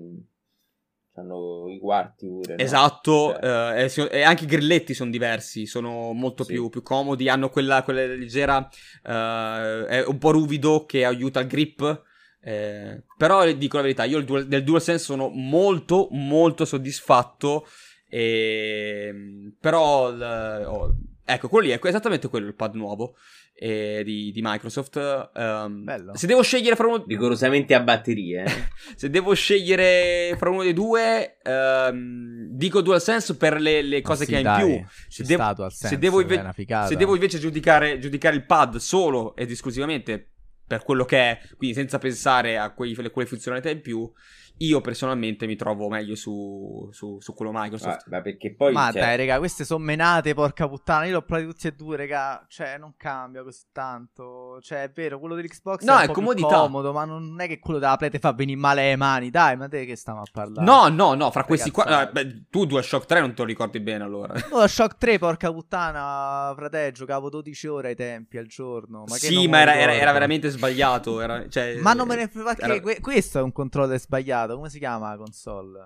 Hanno 1.17 1.65
i 1.69 1.79
quarti 1.79 2.27
pure. 2.27 2.55
no? 2.55 2.61
Esatto, 2.61 3.31
Cioè, 3.41 3.85
eh, 3.85 3.91
e, 4.03 4.19
e 4.19 4.21
anche 4.21 4.43
i 4.43 4.47
grilletti 4.47 4.93
sono 4.93 5.09
diversi, 5.09 5.65
sono 5.65 6.11
molto 6.11 6.43
Sì. 6.43 6.51
più, 6.53 6.69
più 6.69 6.83
comodi, 6.83 7.27
hanno 7.29 7.49
quella, 7.49 7.81
quella 7.83 8.05
leggera, 8.05 8.69
eh, 9.01 9.85
è 9.87 10.03
un 10.05 10.17
po' 10.19 10.31
ruvido 10.31 10.85
che 10.85 11.05
aiuta 11.05 11.39
il 11.39 11.47
grip, 11.47 12.03
eh, 12.45 13.01
però 13.17 13.51
dico 13.53 13.77
la 13.77 13.81
verità, 13.83 14.03
io 14.03 14.19
il 14.19 14.25
dual- 14.25 14.45
del 14.47 14.63
DualSense 14.63 15.03
sono 15.03 15.29
molto 15.29 16.07
molto 16.11 16.63
soddisfatto, 16.63 17.65
e, 18.07 19.13
però 19.59 20.09
il- 20.11 20.63
oh, 20.67 20.95
ecco, 21.25 21.47
quello 21.49 21.67
lì 21.67 21.71
è 21.73 21.79
esattamente 21.83 22.27
quello 22.27 22.47
il 22.47 22.53
pad 22.55 22.75
nuovo 22.75 23.15
eh, 23.57 24.01
di, 24.03 24.31
di 24.33 24.41
Microsoft. 24.43 25.29
ehm, 25.33 25.83
Bello. 25.85 26.15
Se 26.15 26.27
devo 26.27 26.41
scegliere 26.41 26.75
fra 26.75 26.87
uno, 26.87 27.03
Rigorosamente 27.07 27.73
a 27.73 27.79
batterie. 27.79 28.43
eh. 28.43 28.51
se 28.95 29.09
devo 29.09 29.33
scegliere 29.33 30.35
fra 30.37 30.49
uno 30.49 30.63
dei 30.63 30.73
due, 30.73 31.37
ehm, 31.41 32.47
dico 32.51 32.81
DualSense 32.81 33.37
per 33.37 33.59
le, 33.61 33.81
le 33.81 34.01
cose 34.01 34.25
sì, 34.25 34.31
che 34.31 34.35
ha 34.35 34.39
in 34.39 34.43
dai, 34.43 34.65
più. 34.77 34.85
Se 35.07 35.23
devo- 35.23 35.43
sta 35.43 35.63
al 35.63 35.71
se 35.71 35.77
senso, 35.77 35.95
devo 35.97 36.19
inve-. 36.21 36.53
Se 36.85 36.95
devo 36.97 37.13
invece 37.13 37.39
giudicare, 37.39 37.97
giudicare 37.97 38.35
il 38.35 38.45
pad 38.45 38.75
solo 38.75 39.35
ed 39.37 39.49
esclusivamente 39.49 40.31
per 40.67 40.83
quello 40.83 41.05
che 41.05 41.17
è, 41.17 41.39
quindi 41.57 41.75
senza 41.75 41.97
pensare 41.97 42.57
a 42.57 42.71
quei- 42.71 42.95
quelle 42.95 43.27
funzionalità 43.27 43.69
in 43.69 43.81
più, 43.81 44.11
io 44.57 44.79
personalmente 44.81 45.45
mi 45.47 45.55
trovo 45.55 45.89
meglio 45.89 46.15
su, 46.15 46.87
su- 46.91 47.17
su 47.19 47.33
quello 47.33 47.51
Ma, 47.51 47.63
Microsoft. 47.63 48.07
ma 48.09 48.21
perché 48.21 48.53
poi. 48.55 48.71
Ma 48.73 48.91
cioè, 48.91 49.01
dai, 49.01 49.17
raga, 49.17 49.37
queste 49.37 49.65
sono 49.65 49.83
menate, 49.83 50.33
porca 50.33 50.67
puttana. 50.67 51.05
Io 51.05 51.13
l'ho 51.13 51.21
provati 51.23 51.47
tutti 51.47 51.67
e 51.67 51.71
due, 51.73 51.97
raga. 51.97 52.45
Cioè, 52.47 52.77
non 52.77 52.93
cambia 52.97 53.43
così 53.43 53.63
tanto. 53.71 54.59
Cioè, 54.61 54.83
è 54.83 54.91
vero, 54.91 55.19
quello 55.19 55.35
dell'Xbox 55.35 55.83
No, 55.83 55.93
è, 55.93 55.95
un 55.95 56.01
è 56.03 56.05
po' 56.07 56.13
più 56.13 56.21
comodità. 56.21 56.59
comodo, 56.59 56.93
ma 56.93 57.05
non 57.05 57.35
è 57.39 57.47
che 57.47 57.59
quello 57.59 57.79
della 57.79 57.97
Play 57.97 58.09
ti 58.09 58.19
fa 58.19 58.31
venire 58.33 58.57
male 58.59 58.89
ai 58.89 58.97
mani. 58.97 59.29
Dai, 59.29 59.57
ma 59.57 59.67
te 59.67 59.85
che 59.85 59.95
stiamo 59.95 60.21
a 60.21 60.25
parlare? 60.31 60.65
No, 60.65 60.87
no, 60.87 61.13
no, 61.15 61.31
fra 61.31 61.43
questi 61.43 61.71
qua... 61.71 62.07
Eh, 62.07 62.11
beh, 62.11 62.45
tu 62.49 62.65
DualShock 62.65 63.05
3 63.05 63.19
non 63.19 63.33
te 63.33 63.41
lo 63.41 63.47
ricordi 63.47 63.79
bene 63.79 64.03
allora. 64.03 64.33
Oh, 64.51 64.65
Shock 64.67 64.97
3, 64.97 65.19
porca 65.19 65.51
puttana, 65.51 66.53
frate, 66.55 66.91
giocavo 66.93 67.29
12 67.29 67.67
ore 67.67 67.87
ai 67.89 67.95
tempi 67.95 68.37
al 68.37 68.45
giorno. 68.47 69.03
Ma 69.07 69.15
sì, 69.15 69.47
ma 69.47 69.59
era, 69.61 69.75
era- 69.75 69.93
era 69.93 70.11
veramente 70.13 70.49
sbagliato. 70.49 71.19
era- 71.19 71.47
cioè, 71.49 71.77
Ma 71.81 71.93
non 71.93 72.07
me 72.07 72.15
ne 72.15 72.27
frega 72.27 72.55
era- 72.57 72.79
que- 72.79 72.99
questo 73.01 73.39
è 73.39 73.41
un 73.41 73.51
controller 73.51 73.99
sbagliato. 73.99 74.43
Come 74.53 74.69
si 74.69 74.77
chiama 74.77 75.09
la 75.09 75.17
console? 75.17 75.79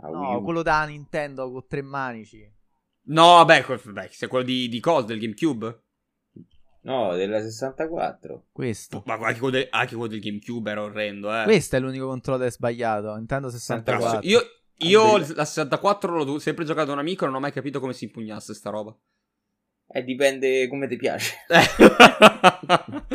a 0.00 0.08
Wii 0.10 0.32
No, 0.32 0.42
quello 0.42 0.62
da 0.62 0.84
Nintendo 0.84 1.50
con 1.50 1.66
tre 1.66 1.82
manici. 1.82 2.50
No, 3.08 3.24
vabbè, 3.36 3.64
que- 3.64 3.80
vabbè, 3.82 4.08
se 4.10 4.26
è 4.26 4.28
quello 4.28 4.44
di, 4.44 4.68
di 4.68 4.80
cosa, 4.80 5.06
del 5.06 5.18
GameCube. 5.18 5.82
No, 6.82 7.14
della 7.14 7.40
64. 7.40 8.46
Questo. 8.52 9.02
Ma 9.06 9.14
anche 9.14 9.38
quello, 9.38 9.58
del, 9.58 9.66
anche 9.70 9.94
quello 9.94 10.10
del 10.10 10.20
GameCube 10.20 10.70
era 10.70 10.82
orrendo, 10.82 11.34
eh. 11.34 11.44
Questo 11.44 11.76
è 11.76 11.80
l'unico 11.80 12.06
controller 12.06 12.50
sbagliato. 12.50 13.14
Nintendo 13.14 13.48
Però 13.48 13.58
64. 13.58 14.20
io, 14.28 14.40
io 14.76 15.14
Ah, 15.16 15.18
la 15.34 15.44
64 15.44 16.22
l'ho 16.24 16.38
sempre 16.38 16.64
giocato 16.64 16.86
da 16.88 16.92
un 16.92 16.98
amico 17.00 17.24
e 17.24 17.26
non 17.26 17.36
ho 17.36 17.40
mai 17.40 17.52
capito 17.52 17.80
come 17.80 17.92
si 17.92 18.04
impugnasse 18.04 18.54
sta 18.54 18.70
roba. 18.70 18.96
Eh, 19.90 20.04
dipende 20.04 20.68
come 20.68 20.86
ti 20.86 20.96
piace. 20.96 21.34
eh, 21.48 21.58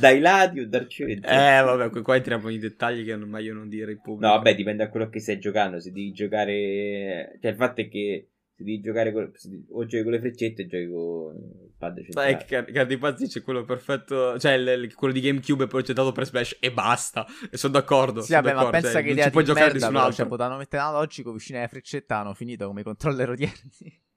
Dai 0.00 0.18
lati 0.18 0.58
o 0.60 0.66
dal 0.68 0.88
centro. 0.88 1.30
vabbè, 1.30 1.90
qui- 1.90 2.02
qua 2.02 2.16
entriamo 2.16 2.48
in 2.48 2.58
dettagli 2.58 3.04
che 3.04 3.14
non 3.14 3.28
meglio 3.28 3.54
non 3.54 3.68
dire 3.68 3.92
in 3.92 4.00
pubblico. 4.00 4.26
No, 4.26 4.32
vabbè, 4.36 4.54
dipende 4.56 4.82
da 4.84 4.90
quello 4.90 5.08
che 5.08 5.20
stai 5.20 5.38
giocando. 5.38 5.78
Se 5.78 5.92
devi 5.92 6.10
giocare. 6.12 7.38
Cioè, 7.40 7.50
il 7.52 7.56
fatto 7.56 7.82
è 7.82 7.88
che 7.88 8.30
se 8.56 8.64
devi 8.64 8.80
giocare 8.80 9.12
con... 9.12 9.30
se 9.34 9.48
devi- 9.48 9.66
o 9.70 9.86
giochi 9.86 10.02
con 10.02 10.12
le 10.12 10.18
freccette 10.20 10.62
o 10.62 10.66
giochi 10.66 10.88
con 10.88 11.34
il 11.36 11.70
pad 11.78 12.02
centrale. 12.02 12.44
Car- 12.48 12.72
Cardi 12.72 12.98
Pazzi 12.98 13.28
c'è 13.28 13.42
quello 13.42 13.64
perfetto, 13.64 14.38
cioè 14.40 14.54
il- 14.54 14.82
il- 14.84 14.94
quello 14.94 15.14
di 15.14 15.20
GameCube 15.20 15.64
è 15.64 15.68
progettato 15.68 16.10
per 16.10 16.26
Smash 16.26 16.56
e 16.58 16.72
basta. 16.72 17.24
E 17.48 17.56
sono 17.56 17.74
d'accordo. 17.74 18.22
Sì, 18.22 18.32
sono 18.32 18.40
vabbè, 18.42 18.54
ma 18.54 18.60
d'accordo, 18.62 18.80
pensa 18.80 18.90
cioè, 18.92 19.00
che 19.02 19.06
non 19.06 19.12
idea 19.16 19.24
ci 19.26 19.30
puoi 19.30 19.44
di 19.44 19.48
giocare 19.50 19.66
merda, 19.66 19.78
nessun 19.78 19.92
però, 19.94 20.04
altro. 20.06 20.20
cioè, 20.22 20.28
potevano 20.28 20.56
mettere 20.56 20.82
analogico 20.82 21.32
vicino 21.32 21.58
alle 21.58 21.68
freccette, 21.68 22.12
hanno 22.12 22.34
finito 22.34 22.66
come 22.66 22.80
i 22.80 22.84
controller 22.84 23.30
odierni. 23.30 24.00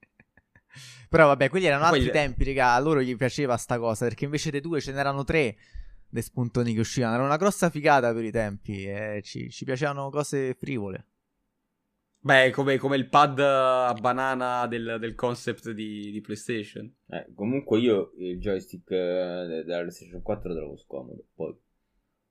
però 1.08 1.26
vabbè, 1.28 1.48
quelli 1.48 1.66
erano 1.66 1.88
Poi 1.88 1.98
altri 1.98 2.06
le- 2.06 2.12
tempi, 2.12 2.44
raga, 2.44 2.74
a 2.74 2.80
loro 2.80 3.00
gli 3.02 3.16
piaceva 3.16 3.56
sta 3.56 3.78
cosa, 3.78 4.06
perché 4.06 4.24
invece 4.24 4.50
dei 4.50 4.60
due 4.60 4.80
ce 4.80 4.92
n'erano 4.92 5.24
tre 5.24 5.56
dei 6.08 6.22
spuntoni 6.22 6.72
che 6.72 6.80
uscivano, 6.80 7.14
era 7.14 7.24
una 7.24 7.36
grossa 7.36 7.68
figata 7.70 8.12
per 8.12 8.24
i 8.24 8.30
tempi, 8.30 8.84
e 8.84 9.20
ci, 9.22 9.50
ci 9.50 9.64
piacevano 9.64 10.10
cose 10.10 10.54
frivole. 10.54 11.06
Beh, 12.26 12.50
come, 12.50 12.76
come 12.78 12.96
il 12.96 13.08
pad 13.08 13.38
a 13.38 13.92
banana 14.00 14.66
del, 14.66 14.96
del 14.98 15.14
concept 15.14 15.70
di, 15.70 16.10
di 16.10 16.20
PlayStation. 16.20 16.92
Eh, 17.08 17.32
comunque 17.36 17.78
io 17.78 18.10
il 18.18 18.40
joystick 18.40 18.90
eh, 18.90 19.62
della 19.64 19.78
PlayStation 19.78 20.22
4 20.22 20.48
lo 20.48 20.54
trovo 20.56 20.76
scomodo. 20.76 21.24
Poi. 21.34 21.56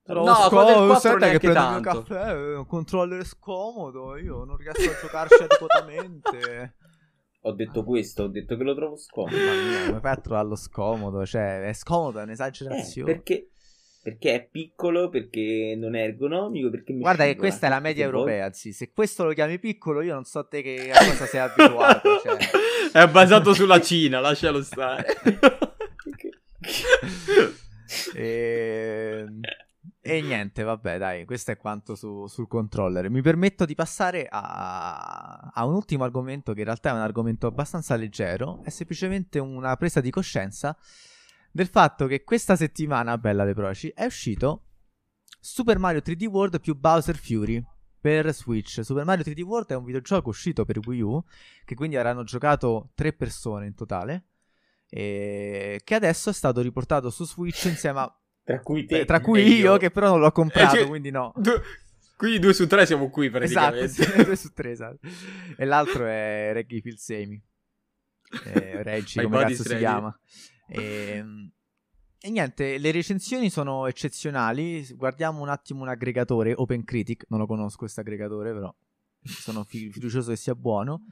No, 0.08 0.34
quello 0.50 0.64
del 0.64 0.88
4 0.88 0.98
sai 0.98 1.16
neanche 1.16 1.38
che 1.38 1.50
prendo 1.50 1.60
il 1.60 1.72
mio 1.72 1.80
tanto. 1.80 2.02
caffè, 2.02 2.26
è 2.26 2.56
un 2.56 2.66
controller 2.66 3.24
scomodo, 3.24 4.16
io 4.18 4.44
non 4.44 4.56
riesco 4.58 4.90
a 4.90 5.00
giocarci 5.00 5.42
adeguatamente. 5.48 6.74
Ho 7.46 7.52
detto 7.52 7.84
questo, 7.84 8.24
ho 8.24 8.28
detto 8.28 8.56
che 8.56 8.64
lo 8.64 8.74
trovo 8.74 8.96
scomodo. 8.96 9.36
Mia, 9.36 9.86
come 9.86 10.00
fai 10.00 10.12
a 10.12 10.16
trovarlo 10.16 10.56
scomodo? 10.56 11.24
Cioè, 11.24 11.62
è 11.68 11.72
scomodo, 11.74 12.18
è 12.18 12.22
Eh, 12.22 12.24
un'esagerazione. 12.24 13.12
perché, 13.12 13.50
perché 14.02 14.34
è 14.34 14.48
piccolo, 14.50 15.08
perché 15.08 15.76
non 15.78 15.94
è 15.94 16.02
ergonomico, 16.02 16.70
perché 16.70 16.92
mi 16.92 17.00
Guarda 17.00 17.24
che 17.24 17.36
questa 17.36 17.68
è 17.68 17.70
la 17.70 17.78
media 17.78 18.04
europea, 18.04 18.52
sì. 18.52 18.72
Se 18.72 18.90
questo 18.92 19.24
lo 19.24 19.32
chiami 19.32 19.60
piccolo, 19.60 20.00
io 20.00 20.14
non 20.14 20.24
so 20.24 20.44
te 20.48 20.60
che 20.60 20.90
a 20.90 20.98
cosa 21.04 21.24
sei 21.26 21.38
abituato. 21.40 22.18
Cioè. 22.26 22.36
È 23.04 23.08
basato 23.08 23.54
sulla 23.54 23.80
Cina, 23.80 24.18
lascialo 24.18 24.60
stare. 24.62 25.06
E... 28.14 29.24
e 30.06 30.20
niente, 30.22 30.62
vabbè, 30.62 30.98
dai, 30.98 31.24
questo 31.24 31.50
è 31.50 31.56
quanto 31.56 31.94
su- 31.94 32.26
sul 32.26 32.46
controller. 32.46 33.10
Mi 33.10 33.22
permetto 33.22 33.64
di 33.64 33.74
passare 33.74 34.26
a... 34.30 35.50
a 35.52 35.66
un 35.66 35.74
ultimo 35.74 36.04
argomento 36.04 36.52
che 36.52 36.60
in 36.60 36.66
realtà 36.66 36.90
è 36.90 36.92
un 36.92 37.00
argomento 37.00 37.46
abbastanza 37.46 37.96
leggero, 37.96 38.62
è 38.62 38.70
semplicemente 38.70 39.38
una 39.38 39.76
presa 39.76 40.00
di 40.00 40.10
coscienza 40.10 40.76
del 41.50 41.68
fatto 41.68 42.06
che 42.06 42.22
questa 42.22 42.54
settimana, 42.54 43.18
bella 43.18 43.44
Le 43.44 43.54
Proci, 43.54 43.88
è 43.88 44.04
uscito 44.04 44.64
Super 45.40 45.78
Mario 45.78 46.02
3D 46.04 46.26
World 46.26 46.60
più 46.60 46.76
Bowser 46.76 47.16
Fury 47.16 47.64
per 47.98 48.32
Switch. 48.32 48.84
Super 48.84 49.04
Mario 49.04 49.24
3D 49.24 49.40
World 49.40 49.68
è 49.70 49.74
un 49.74 49.84
videogioco 49.84 50.28
uscito 50.28 50.64
per 50.64 50.78
Wii 50.84 51.00
U, 51.00 51.24
che 51.64 51.74
quindi 51.74 51.96
avranno 51.96 52.24
giocato 52.24 52.90
tre 52.94 53.12
persone 53.12 53.66
in 53.66 53.74
totale, 53.74 54.26
e 54.88 55.80
che 55.82 55.94
adesso 55.94 56.30
è 56.30 56.32
stato 56.32 56.60
riportato 56.60 57.10
su 57.10 57.24
Switch 57.24 57.64
insieme 57.64 58.00
a... 58.00 58.20
Tra 58.46 58.60
cui 58.60 58.86
te. 58.86 59.04
Tra 59.04 59.20
cui 59.20 59.42
io, 59.42 59.76
che 59.76 59.90
però 59.90 60.10
non 60.10 60.20
l'ho 60.20 60.30
comprato, 60.30 60.76
Eh, 60.76 60.78
cioè, 60.78 60.86
quindi 60.88 61.10
no. 61.10 61.32
Du- 61.34 61.60
quindi 62.16 62.38
due 62.38 62.52
su 62.54 62.68
tre 62.68 62.86
siamo 62.86 63.10
qui 63.10 63.26
Esatto, 63.26 63.38
praticamente. 63.76 63.88
sì, 63.88 64.24
due 64.24 64.36
su 64.36 64.52
tre, 64.52 64.70
esatto. 64.70 65.00
E 65.56 65.64
l'altro 65.64 66.06
è 66.06 66.50
Reggie 66.52 66.80
Filsemi. 66.80 67.42
Eh, 68.44 68.82
Reggie, 68.84 69.22
come 69.24 69.40
cazzo 69.40 69.64
si 69.64 69.76
chiama. 69.76 70.16
E, 70.68 71.24
e 72.20 72.30
niente, 72.30 72.78
le 72.78 72.90
recensioni 72.92 73.50
sono 73.50 73.88
eccezionali. 73.88 74.86
Guardiamo 74.94 75.42
un 75.42 75.48
attimo 75.48 75.82
un 75.82 75.88
aggregatore, 75.88 76.54
OpenCritic, 76.56 77.24
non 77.28 77.40
lo 77.40 77.46
conosco 77.46 77.78
questo 77.78 78.00
aggregatore, 78.00 78.52
però 78.52 78.72
sono 79.24 79.64
fi- 79.64 79.90
fiducioso 79.90 80.30
che 80.30 80.36
sia 80.36 80.54
buono. 80.54 81.02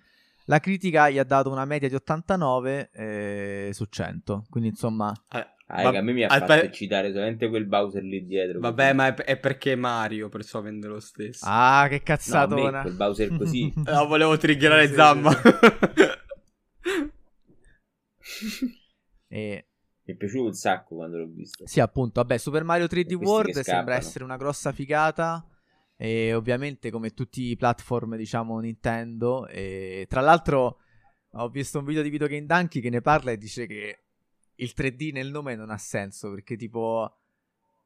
La 0.47 0.61
critica 0.61 1.11
gli 1.11 1.19
ha 1.19 1.25
dato 1.25 1.51
una 1.51 1.65
media 1.65 1.89
di 1.89 1.97
89 1.97 2.91
eh, 2.93 3.71
su 3.73 3.87
100, 3.87 4.45
quindi 4.51 4.69
insomma... 4.69 5.13
Eh, 5.33 5.47
Ah, 5.67 5.91
che 5.91 5.97
a 5.97 6.03
me 6.03 6.13
mi 6.13 6.23
ha 6.23 6.29
fatto 6.29 6.71
citare 6.71 7.11
solamente 7.11 7.49
quel 7.49 7.65
Bowser 7.67 8.03
lì 8.03 8.27
dietro. 8.27 8.61
Vabbè, 8.61 8.93
ma 8.93 9.07
è, 9.07 9.15
è 9.15 9.39
perché 9.39 9.75
Mario, 9.77 10.29
perciò 10.29 10.61
vende 10.61 10.89
lo 10.89 11.01
stesso. 11.01 11.45
Ah, 11.49 11.87
che 11.89 11.97
No, 11.97 12.03
cazzatona! 12.05 12.71
me 12.71 12.83
quel 12.83 12.97
Bowser 12.97 13.37
così. 13.37 13.73
No, 13.85 14.07
volevo 14.07 14.37
triggerare 14.37 14.89
Zamma. 14.93 15.33
E, 19.27 19.67
Mi 20.05 20.15
è 20.15 20.17
piaciuto 20.17 20.45
un 20.47 20.53
sacco 20.53 20.95
quando 20.97 21.19
l'ho 21.19 21.29
visto. 21.29 21.67
Sì, 21.67 21.81
appunto, 21.81 22.21
vabbè, 22.21 22.39
Super 22.39 22.63
Mario 22.63 22.87
3D 22.87 22.89
Questi 22.89 23.15
World 23.15 23.61
sembra 23.61 23.97
essere 23.97 24.23
una 24.23 24.37
grossa 24.37 24.71
figata. 24.71 25.45
E 25.97 26.35
ovviamente, 26.35 26.91
come 26.91 27.11
tutti 27.11 27.51
i 27.51 27.57
platform, 27.57 28.17
diciamo, 28.17 28.59
Nintendo. 28.61 29.47
E 29.49 30.07
tra 30.09 30.21
l'altro, 30.21 30.79
ho 31.33 31.49
visto 31.49 31.79
un 31.81 31.85
video 31.85 32.03
di 32.03 32.11
Vito 32.11 32.27
Game 32.27 32.47
Donkey 32.47 32.81
che 32.81 32.91
ne 32.91 33.01
parla 33.01 33.33
e 33.33 33.39
dice 33.39 33.67
che 33.67 34.04
il 34.57 34.73
3D 34.77 35.13
nel 35.13 35.31
nome 35.31 35.55
non 35.55 35.71
ha 35.71 35.79
senso. 35.79 36.31
Perché, 36.31 36.57
tipo, 36.57 37.19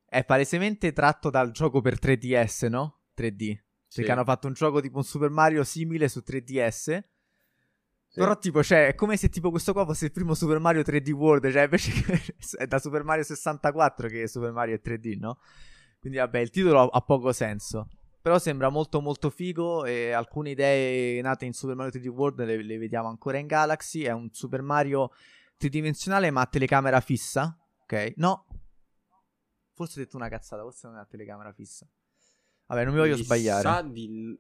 è 0.06 0.24
palesemente 0.24 0.92
tratto 0.92 1.30
dal 1.30 1.50
gioco 1.50 1.80
per 1.80 1.98
3DS, 1.98 2.68
no? 2.68 3.00
3D. 3.16 3.58
Sì. 3.86 3.96
Perché 3.96 4.12
hanno 4.12 4.24
fatto 4.24 4.46
un 4.46 4.52
gioco 4.52 4.80
tipo 4.80 4.98
un 4.98 5.04
Super 5.04 5.30
Mario 5.30 5.64
simile 5.64 6.08
su 6.08 6.22
3DS. 6.26 6.68
Sì. 8.10 8.20
Però, 8.20 8.36
tipo, 8.38 8.62
cioè, 8.62 8.88
è 8.88 8.94
come 8.94 9.16
se 9.16 9.28
tipo 9.28 9.50
questo 9.50 9.72
qua 9.72 9.84
fosse 9.84 10.06
il 10.06 10.12
primo 10.12 10.34
Super 10.34 10.58
Mario 10.58 10.82
3D 10.82 11.10
World. 11.10 11.50
Cioè, 11.50 11.62
invece 11.62 11.92
è 12.56 12.66
da 12.66 12.78
Super 12.78 13.04
Mario 13.04 13.24
64 13.24 14.08
che 14.08 14.26
Super 14.28 14.52
Mario 14.52 14.76
è 14.76 14.80
3D, 14.82 15.18
no? 15.18 15.38
Quindi, 16.00 16.18
vabbè, 16.18 16.38
il 16.38 16.50
titolo 16.50 16.80
ha, 16.80 16.88
ha 16.90 17.00
poco 17.02 17.32
senso. 17.32 17.88
Però 18.20 18.38
sembra 18.38 18.68
molto, 18.68 19.00
molto 19.00 19.30
figo. 19.30 19.84
E 19.84 20.12
alcune 20.12 20.50
idee 20.50 21.20
nate 21.22 21.44
in 21.44 21.52
Super 21.52 21.76
Mario 21.76 21.98
3D 21.98 22.06
World 22.08 22.44
le, 22.44 22.62
le 22.62 22.78
vediamo 22.78 23.08
ancora 23.08 23.38
in 23.38 23.46
Galaxy. 23.46 24.02
È 24.02 24.12
un 24.12 24.28
Super 24.32 24.62
Mario 24.62 25.10
tridimensionale, 25.58 26.30
ma 26.30 26.40
a 26.42 26.46
telecamera 26.46 27.00
fissa. 27.00 27.54
Ok? 27.82 28.14
No. 28.16 28.46
Forse 29.74 30.00
ho 30.00 30.02
detto 30.04 30.16
una 30.16 30.28
cazzata. 30.28 30.62
Forse 30.62 30.86
non 30.86 30.96
è 30.96 31.00
a 31.00 31.04
telecamera 31.04 31.52
fissa. 31.52 31.86
Vabbè, 32.66 32.84
non 32.84 32.94
mi 32.94 32.98
voglio 33.00 33.16
Mi 33.16 33.22
sbagliare. 33.22 33.90
di- 33.90 34.38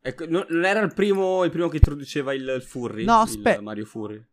Ecco, 0.00 0.24
non 0.28 0.64
era 0.64 0.80
il 0.80 0.92
primo, 0.94 1.42
il 1.44 1.50
primo 1.50 1.68
che 1.68 1.76
introduceva 1.78 2.32
il, 2.32 2.42
il 2.46 2.62
Furry? 2.62 3.04
No, 3.04 3.14
il 3.22 3.28
aspe- 3.28 3.60
Mario 3.60 3.84
Furry. 3.84 4.24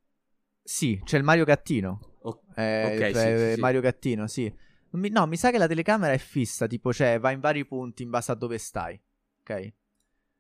Sì, 0.62 1.02
c'è 1.04 1.18
il 1.18 1.24
Mario 1.24 1.46
Gattino. 1.46 2.18
O- 2.22 2.44
Eh, 2.56 2.86
Ok, 2.86 3.12
cioè, 3.12 3.38
sì, 3.38 3.46
sì, 3.48 3.54
sì. 3.56 3.60
Mario 3.60 3.82
Gattino, 3.82 4.28
sì. 4.28 4.56
Mi- 4.92 5.10
no, 5.10 5.26
mi 5.26 5.36
sa 5.36 5.50
che 5.50 5.58
la 5.58 5.66
telecamera 5.68 6.14
è 6.14 6.20
fissa, 6.20 6.68
tipo, 6.68 6.94
cioè, 6.94 7.20
va 7.20 7.32
in 7.32 7.40
vari 7.40 7.66
punti 7.66 8.04
in 8.04 8.12
base 8.12 8.32
a 8.32 8.36
dove 8.36 8.60
stai. 8.60 9.02
Ok? 9.42 9.74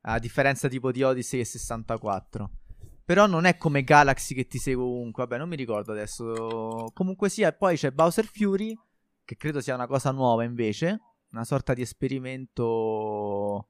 A 0.01 0.19
differenza 0.19 0.67
tipo 0.67 0.91
di 0.91 1.01
Odyssey 1.01 1.39
e 1.39 1.45
64. 1.45 2.51
Però 3.05 3.25
non 3.25 3.45
è 3.45 3.57
come 3.57 3.83
Galaxy 3.83 4.33
che 4.33 4.47
ti 4.47 4.57
segue 4.57 4.83
ovunque. 4.83 5.23
Vabbè, 5.23 5.37
non 5.37 5.49
mi 5.49 5.55
ricordo 5.55 5.91
adesso. 5.91 6.89
Comunque 6.93 7.29
sia, 7.29 7.49
e 7.49 7.53
poi 7.53 7.75
c'è 7.75 7.91
Bowser 7.91 8.25
Fury, 8.25 8.73
che 9.25 9.35
credo 9.35 9.59
sia 9.61 9.75
una 9.75 9.87
cosa 9.87 10.11
nuova 10.11 10.43
invece. 10.43 10.99
Una 11.31 11.43
sorta 11.43 11.73
di 11.73 11.81
esperimento 11.81 13.67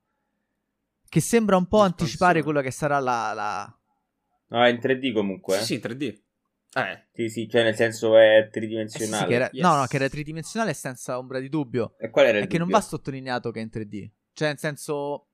che 1.07 1.19
sembra 1.19 1.55
un 1.57 1.67
po' 1.67 1.77
Espansione. 1.77 2.01
anticipare 2.03 2.43
quello 2.43 2.61
che 2.61 2.71
sarà 2.71 2.99
la... 2.99 3.33
la... 3.33 3.79
No, 4.47 4.63
è 4.63 4.69
in 4.69 4.77
3D 4.77 5.13
comunque. 5.13 5.57
Sì, 5.59 5.65
sì, 5.65 5.75
3D. 5.77 6.21
Eh, 6.75 7.07
Sì, 7.13 7.29
sì, 7.29 7.47
cioè 7.49 7.63
nel 7.63 7.75
senso 7.75 8.17
è 8.17 8.37
Eh 8.37 8.41
sì, 8.41 8.45
sì, 8.45 8.51
tridimensionale. 8.51 9.33
era- 9.33 9.49
Yes. 9.51 9.63
No, 9.63 9.75
no, 9.75 9.85
che 9.85 9.95
era 9.95 10.09
tridimensionale 10.09 10.73
senza 10.73 11.17
ombra 11.17 11.39
di 11.39 11.49
dubbio. 11.49 11.95
E 11.99 12.09
qual 12.09 12.25
era 12.25 12.37
il 12.39 12.43
È 12.45 12.47
che 12.47 12.57
non 12.57 12.67
dubbio? 12.67 12.79
va 12.81 12.85
sottolineato 12.87 13.51
che 13.51 13.59
è 13.59 13.63
in 13.63 13.69
3D. 13.71 14.09
Cioè, 14.33 14.47
nel 14.49 14.57
senso. 14.59 15.27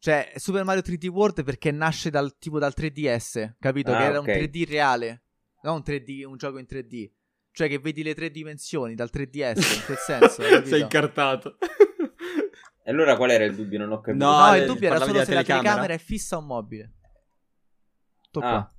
Cioè, 0.00 0.32
Super 0.36 0.64
Mario 0.64 0.82
3D 0.82 1.06
World 1.08 1.42
perché 1.44 1.70
nasce 1.70 2.10
dal 2.10 2.36
tipo 2.38 2.58
dal 2.58 2.72
3DS. 2.76 3.54
Capito? 3.58 3.92
Ah, 3.92 3.98
che 3.98 4.04
era 4.04 4.18
ok. 4.20 4.26
un 4.26 4.32
3D 4.32 4.68
reale. 4.68 5.22
Non 5.62 5.74
un 5.76 5.82
3D, 5.84 6.24
un 6.24 6.36
gioco 6.36 6.58
in 6.58 6.66
3D. 6.70 7.10
Cioè, 7.50 7.68
che 7.68 7.78
vedi 7.80 8.02
le 8.04 8.14
tre 8.14 8.30
dimensioni 8.30 8.94
dal 8.94 9.10
3DS. 9.12 9.76
In 9.78 9.84
quel 9.84 9.98
senso. 9.98 10.42
sei 10.64 10.80
incartato. 10.82 11.56
E 12.88 12.90
allora 12.90 13.16
qual 13.18 13.28
era 13.30 13.44
il 13.44 13.54
dubbio? 13.54 13.76
Non 13.78 13.92
ho 13.92 14.00
capito. 14.00 14.24
No, 14.24 14.46
No, 14.46 14.54
eh, 14.54 14.60
il 14.60 14.66
dubbio 14.66 14.88
era 14.88 14.96
solo 14.98 15.18
se 15.18 15.26
della 15.26 15.26
la 15.26 15.26
telecamera? 15.34 15.60
telecamera 15.62 15.92
è 15.92 15.98
fissa 15.98 16.38
o 16.38 16.40
mobile. 16.40 16.94
Tutto 18.30 18.46
Ah. 18.46 18.50
qua. 18.50 18.74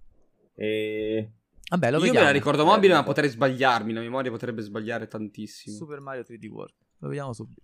E... 0.56 1.32
Vabbè, 1.70 1.92
lo 1.92 1.98
Io 1.98 2.04
vediamo. 2.06 2.20
me 2.26 2.32
la 2.32 2.32
ricordo 2.32 2.64
Eh, 2.64 2.66
mobile, 2.66 2.88
ma 2.94 2.94
vabbè. 3.02 3.06
potrei 3.08 3.30
sbagliarmi. 3.30 3.94
La 3.94 4.00
memoria 4.00 4.32
potrebbe 4.32 4.64
sbagliare 4.64 5.08
tantissimo. 5.08 5.76
Super 5.76 6.00
Mario 6.00 6.24
3D 6.24 6.48
World. 6.48 6.74
Lo 6.98 7.08
vediamo 7.08 7.34
subito. 7.34 7.62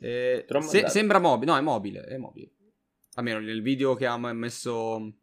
Eh, 0.00 0.46
se- 0.60 0.88
sembra 0.88 1.18
mobile. 1.18 1.50
No, 1.52 1.58
è 1.58 1.60
mobile. 1.60 2.04
È 2.04 2.16
mobile. 2.16 2.50
Almeno 3.14 3.40
nel 3.40 3.62
video 3.62 3.94
che 3.94 4.06
ha 4.06 4.16
messo 4.16 5.14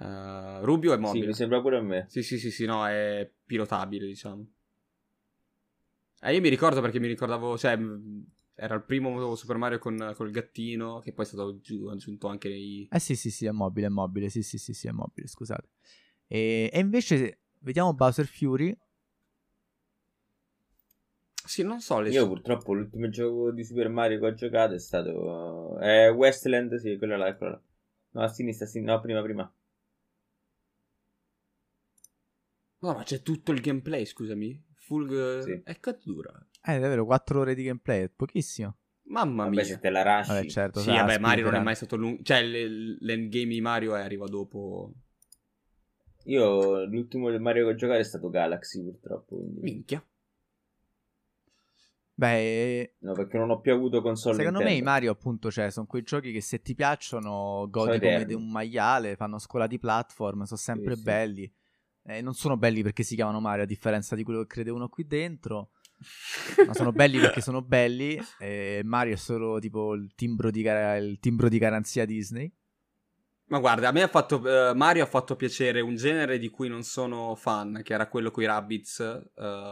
eh, 0.00 0.58
Rubio 0.62 0.92
è 0.92 0.96
Sì, 0.96 1.00
mobile. 1.02 1.26
mi 1.26 1.34
sembra 1.34 1.60
pure 1.60 1.76
a 1.78 1.82
me. 1.82 2.06
Sì, 2.08 2.22
sì, 2.22 2.38
sì, 2.38 2.50
sì, 2.50 2.64
no, 2.64 2.86
è 2.86 3.30
pilotabile, 3.44 4.06
diciamo. 4.06 4.46
Eh, 6.22 6.34
io 6.34 6.40
mi 6.40 6.48
ricordo 6.48 6.80
perché 6.80 6.98
mi 6.98 7.06
ricordavo, 7.08 7.58
cioè, 7.58 7.78
era 8.54 8.74
il 8.74 8.82
primo 8.84 9.34
Super 9.34 9.56
Mario 9.58 9.78
con 9.78 10.12
col 10.16 10.30
gattino, 10.30 10.98
che 11.00 11.12
poi 11.12 11.24
è 11.24 11.28
stato 11.28 11.48
aggiu- 11.48 11.90
aggiunto 11.90 12.26
anche 12.28 12.48
nei... 12.48 12.88
Eh 12.90 12.98
sì, 12.98 13.14
sì, 13.14 13.30
sì, 13.30 13.44
è 13.46 13.50
mobile, 13.50 13.86
è 13.86 13.90
mobile. 13.90 14.30
Sì, 14.30 14.42
sì, 14.42 14.56
sì, 14.58 14.72
sì, 14.72 14.88
è 14.88 14.92
mobile, 14.92 15.26
scusate. 15.28 15.68
E, 16.26 16.70
e 16.72 16.78
invece 16.80 17.40
vediamo 17.60 17.92
Bowser 17.92 18.26
Fury. 18.26 18.76
Sì, 21.46 21.62
non 21.62 21.80
so, 21.80 22.00
le 22.00 22.10
Io 22.10 22.26
purtroppo 22.26 22.72
l'ultimo 22.74 23.08
gioco 23.08 23.50
di 23.52 23.64
Super 23.64 23.88
Mario 23.88 24.18
che 24.18 24.26
ho 24.26 24.34
giocato 24.34 24.74
è 24.74 24.78
stato... 24.78 25.78
È 25.78 26.10
Westland, 26.12 26.74
sì, 26.76 26.96
quella 26.98 27.16
là, 27.16 27.34
quella 27.36 27.52
là. 27.52 27.62
No, 28.10 28.22
a 28.22 28.28
sinistra, 28.28 28.66
a 28.66 28.68
sinistra. 28.68 28.94
No, 28.96 29.00
prima, 29.00 29.22
prima. 29.22 29.54
No, 32.78 32.92
ma 32.92 33.02
c'è 33.02 33.22
tutto 33.22 33.52
il 33.52 33.60
gameplay, 33.60 34.04
scusami. 34.04 34.64
Full... 34.74 35.40
Sì. 35.42 35.60
È 35.64 35.78
cazzo 35.80 36.12
dura. 36.12 36.30
Eh, 36.62 36.78
davvero, 36.78 37.04
4 37.04 37.40
ore 37.40 37.54
di 37.54 37.64
gameplay, 37.64 38.04
è 38.04 38.08
pochissimo. 38.08 38.76
Mamma 39.08 39.44
Vabbè, 39.44 39.54
mia. 39.54 39.64
se 39.64 39.78
te 39.78 39.90
la 39.90 40.02
rasci. 40.02 40.32
Vabbè, 40.32 40.46
certo. 40.48 40.80
Sì, 40.80 40.90
vabbè, 40.90 41.18
Mario 41.18 41.44
non 41.44 41.54
è 41.54 41.60
mai 41.62 41.74
stato 41.74 41.96
lungo. 41.96 42.22
Cioè, 42.22 42.42
l- 42.42 42.96
l'endgame 43.00 43.46
di 43.46 43.60
Mario 43.60 43.94
arriva 43.94 44.26
dopo... 44.26 44.92
Io 46.24 46.84
l'ultimo 46.86 47.30
Mario 47.38 47.66
che 47.66 47.72
ho 47.72 47.74
giocato 47.76 48.00
è 48.00 48.04
stato 48.04 48.30
Galaxy, 48.30 48.82
purtroppo. 48.82 49.36
quindi- 49.36 49.60
Minchia. 49.60 50.04
Beh, 52.18 52.94
No, 53.00 53.12
perché 53.12 53.36
non 53.36 53.50
ho 53.50 53.60
più 53.60 53.72
avuto 53.74 54.00
console 54.00 54.36
secondo 54.36 54.58
me 54.60 54.64
i 54.64 54.68
Nintendo. 54.68 54.90
Mario, 54.90 55.10
appunto, 55.12 55.50
cioè, 55.50 55.70
sono 55.70 55.84
quei 55.84 56.02
giochi 56.02 56.32
che 56.32 56.40
se 56.40 56.62
ti 56.62 56.74
piacciono, 56.74 57.68
godi 57.68 57.98
come 58.00 58.24
di 58.24 58.32
un 58.32 58.50
maiale, 58.50 59.16
fanno 59.16 59.38
scuola 59.38 59.66
di 59.66 59.78
platform, 59.78 60.44
sono 60.44 60.58
sempre 60.58 60.94
Sì, 60.94 61.00
sì. 61.00 61.04
belli. 61.04 61.52
Eh, 62.04 62.22
non 62.22 62.32
sono 62.34 62.56
belli 62.56 62.82
perché 62.82 63.02
si 63.02 63.16
chiamano 63.16 63.38
Mario, 63.40 63.64
a 63.64 63.66
differenza 63.66 64.16
di 64.16 64.22
quello 64.22 64.40
che 64.40 64.46
crede 64.46 64.70
uno 64.70 64.88
qui 64.88 65.06
dentro. 65.06 65.72
Ma 66.66 66.72
sono 66.72 66.92
belli 66.92 67.18
perché 67.18 67.42
sono 67.42 67.60
belli. 67.62 68.18
E 68.38 68.80
Mario 68.82 69.12
è 69.14 69.16
solo 69.16 69.58
tipo 69.58 69.92
il 69.94 70.14
timbro 70.14 70.50
di, 70.50 70.62
gar- 70.62 71.02
il 71.02 71.18
timbro 71.18 71.48
di 71.50 71.58
garanzia 71.58 72.06
Disney. 72.06 72.50
Ma 73.48 73.60
guarda, 73.60 73.88
a 73.88 73.92
me 73.92 74.02
ha 74.02 74.08
fatto, 74.08 74.42
eh, 74.70 74.74
Mario 74.74 75.04
ha 75.04 75.06
fatto 75.06 75.36
piacere 75.36 75.80
un 75.80 75.94
genere 75.94 76.36
di 76.38 76.48
cui 76.48 76.68
non 76.68 76.82
sono 76.82 77.36
fan, 77.36 77.80
che 77.84 77.94
era 77.94 78.08
quello 78.08 78.32
con 78.32 78.42
i 78.42 78.46
Rabbids, 78.46 78.98
eh, 79.00 79.22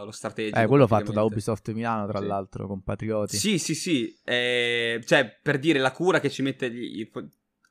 lo 0.05 0.13
strategico. 0.13 0.61
Eh, 0.61 0.67
quello 0.67 0.87
fatto 0.87 1.11
da. 1.11 1.25
Ubisoft 1.25 1.73
Milano, 1.73 2.07
tra 2.07 2.21
Sì. 2.21 2.27
l'altro, 2.27 2.69
compatrioti. 2.69 3.37
Sì, 3.37 3.59
sì, 3.59 3.75
sì. 3.75 4.17
eh, 4.25 5.01
cioè, 5.05 5.39
per 5.43 5.59
dire 5.59 5.81
la 5.81 5.91
cura 5.91 6.21
che 6.21 6.31
ci 6.31 6.43
mette. 6.43 6.71
gli- 6.71 7.11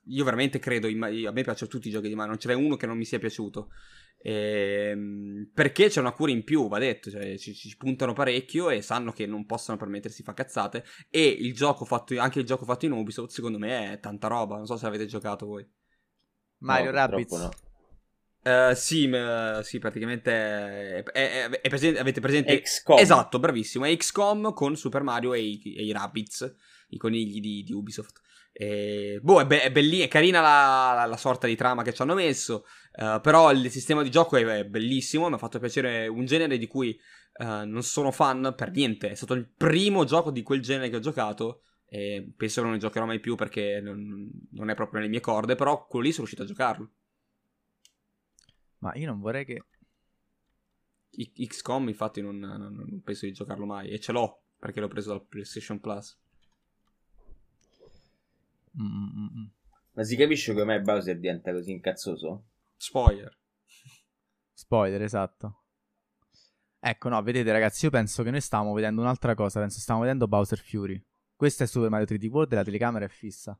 Io 0.08 0.24
veramente 0.24 0.58
credo. 0.58 0.86
a 0.88 0.90
me 0.90 1.42
piacciono 1.42 1.70
tutti 1.70 1.88
i 1.88 1.90
giochi 1.90 2.08
di 2.08 2.14
Mario. 2.14 2.32
Non 2.32 2.40
ce 2.40 2.48
n'è 2.48 2.54
uno 2.54 2.76
che 2.76 2.84
non 2.86 2.98
mi 2.98 3.06
sia 3.06 3.18
piaciuto. 3.18 3.70
Ehm, 4.20 5.50
perché 5.54 5.88
c'è 5.88 6.00
una 6.00 6.12
cura 6.12 6.30
in 6.30 6.44
più, 6.44 6.68
va 6.68 6.78
detto. 6.78 7.10
Cioè, 7.10 7.38
ci, 7.38 7.54
ci 7.54 7.74
puntano 7.78 8.12
parecchio 8.12 8.68
e 8.68 8.82
sanno 8.82 9.12
che 9.12 9.24
non 9.26 9.46
possono 9.46 9.78
permettersi 9.78 10.18
di 10.18 10.24
fare 10.24 10.36
cazzate. 10.36 10.84
E 11.08 11.26
il 11.26 11.54
gioco 11.54 11.86
fatto, 11.86 12.18
anche 12.20 12.40
il 12.40 12.44
gioco 12.46 12.66
fatto 12.66 12.84
in 12.84 12.92
Ubisoft, 12.92 13.30
secondo 13.30 13.58
me, 13.58 13.92
è 13.92 14.00
tanta 14.00 14.28
roba. 14.28 14.56
Non 14.56 14.66
so 14.66 14.76
se 14.76 14.84
l'avete 14.84 15.06
giocato 15.06 15.46
voi. 15.46 15.66
Mario 16.58 16.90
No, 16.90 16.96
Rabbids. 16.96 17.32
no. 17.32 17.50
Uh, 18.44 18.74
sì, 18.74 19.06
m- 19.06 19.60
sì, 19.60 19.78
praticamente 19.78 20.30
è, 20.30 21.02
è, 21.02 21.48
è 21.48 21.68
presente, 21.68 21.98
avete 21.98 22.20
presente 22.20 22.60
XCOM. 22.60 22.98
Esatto, 22.98 23.38
bravissimo, 23.38 23.86
è 23.86 23.96
XCOM 23.96 24.52
con 24.52 24.76
Super 24.76 25.02
Mario 25.02 25.32
e 25.32 25.40
i, 25.40 25.74
e 25.78 25.84
i 25.84 25.92
Rabbids, 25.92 26.54
i 26.88 26.98
conigli 26.98 27.40
di, 27.40 27.62
di 27.62 27.72
Ubisoft. 27.72 28.20
E, 28.52 29.18
boh, 29.22 29.40
è, 29.40 29.46
be- 29.46 29.62
è 29.62 29.72
bellina, 29.72 30.04
è 30.04 30.08
carina 30.08 30.40
la, 30.42 30.92
la, 30.94 31.06
la, 31.06 31.16
sorta 31.16 31.46
di 31.46 31.56
trama 31.56 31.82
che 31.82 31.94
ci 31.94 32.02
hanno 32.02 32.14
messo, 32.14 32.66
uh, 32.98 33.18
però 33.20 33.50
il 33.50 33.70
sistema 33.70 34.02
di 34.02 34.10
gioco 34.10 34.36
è, 34.36 34.44
è 34.44 34.64
bellissimo, 34.64 35.28
mi 35.28 35.34
ha 35.34 35.38
fatto 35.38 35.58
piacere 35.58 36.06
un 36.06 36.26
genere 36.26 36.58
di 36.58 36.66
cui 36.66 36.96
uh, 37.38 37.64
non 37.64 37.82
sono 37.82 38.10
fan 38.10 38.52
per 38.54 38.70
niente, 38.70 39.10
è 39.10 39.14
stato 39.14 39.32
il 39.32 39.48
primo 39.48 40.04
gioco 40.04 40.30
di 40.30 40.42
quel 40.42 40.60
genere 40.60 40.90
che 40.90 40.96
ho 40.96 41.00
giocato 41.00 41.62
e 41.94 42.28
penso 42.36 42.56
che 42.56 42.66
non 42.66 42.72
ne 42.72 42.80
giocherò 42.80 43.06
mai 43.06 43.20
più 43.20 43.36
perché 43.36 43.80
non, 43.80 44.28
non 44.50 44.68
è 44.68 44.74
proprio 44.74 44.98
nelle 44.98 45.10
mie 45.12 45.20
corde, 45.20 45.54
però 45.54 45.86
quello 45.86 46.06
lì 46.06 46.10
sono 46.10 46.26
riuscito 46.26 46.42
a 46.42 46.52
giocarlo. 46.52 46.90
Ma 48.78 48.92
io 48.96 49.06
non 49.06 49.20
vorrei 49.20 49.44
che... 49.44 49.64
XCOM 51.12 51.86
infatti 51.86 52.20
non, 52.20 52.36
non, 52.36 52.74
non, 52.74 53.00
penso 53.04 53.26
di 53.26 53.32
giocarlo 53.32 53.64
mai 53.64 53.90
e 53.90 54.00
ce 54.00 54.10
l'ho 54.10 54.42
perché 54.58 54.80
l'ho 54.80 54.88
preso 54.88 55.10
dal 55.10 55.24
PlayStation 55.24 55.78
Plus. 55.78 56.18
Mm-mm. 58.76 59.52
Ma 59.92 60.02
si 60.02 60.16
capisce 60.16 60.52
come 60.52 60.80
Bowser 60.80 61.16
diventa 61.16 61.52
così 61.52 61.70
incazzoso? 61.70 62.46
Spoiler. 62.76 63.38
Spoiler, 64.52 65.00
esatto. 65.00 65.62
Ecco, 66.80 67.08
no, 67.08 67.22
vedete 67.22 67.52
ragazzi, 67.52 67.84
io 67.84 67.92
penso 67.92 68.24
che 68.24 68.32
noi 68.32 68.40
stavamo 68.40 68.72
vedendo 68.72 69.00
un'altra 69.00 69.36
cosa, 69.36 69.60
penso 69.60 69.78
stavamo 69.78 70.02
vedendo 70.02 70.26
Bowser 70.26 70.58
Fury. 70.58 71.00
Questo 71.36 71.62
è 71.64 71.66
Super 71.66 71.90
Mario 71.90 72.06
3D 72.06 72.26
World 72.28 72.52
e 72.52 72.56
la 72.56 72.64
telecamera 72.64 73.04
è 73.04 73.08
fissa. 73.08 73.58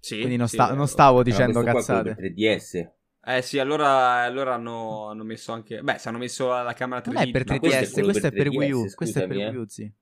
Sì, 0.00 0.16
Quindi 0.16 0.36
non, 0.36 0.48
sì, 0.48 0.54
sta- 0.54 0.74
non 0.74 0.88
stavo 0.88 1.22
dicendo 1.22 1.60
no, 1.60 1.72
cazzate. 1.72 2.16
3DS. 2.16 2.90
Eh 3.24 3.42
sì, 3.42 3.58
allora, 3.58 4.22
allora 4.22 4.54
hanno, 4.54 5.08
hanno, 5.08 5.24
messo 5.24 5.52
anche... 5.52 5.82
Beh, 5.82 5.98
se 5.98 6.08
hanno 6.08 6.18
messo 6.18 6.48
la 6.48 6.72
camera 6.72 7.00
3D... 7.00 7.12
Non 7.12 7.22
è 7.22 7.30
per 7.30 7.44
3DS, 7.44 7.58
questo, 7.58 8.02
questo 8.02 8.26
è 8.28 8.32
per, 8.32 8.48
Wii 8.48 8.72
U. 8.72 8.94
Questo 8.94 9.18
è 9.18 9.26
per 9.26 9.36
Wii 9.36 9.56
U, 9.56 9.64
sì. 9.66 9.92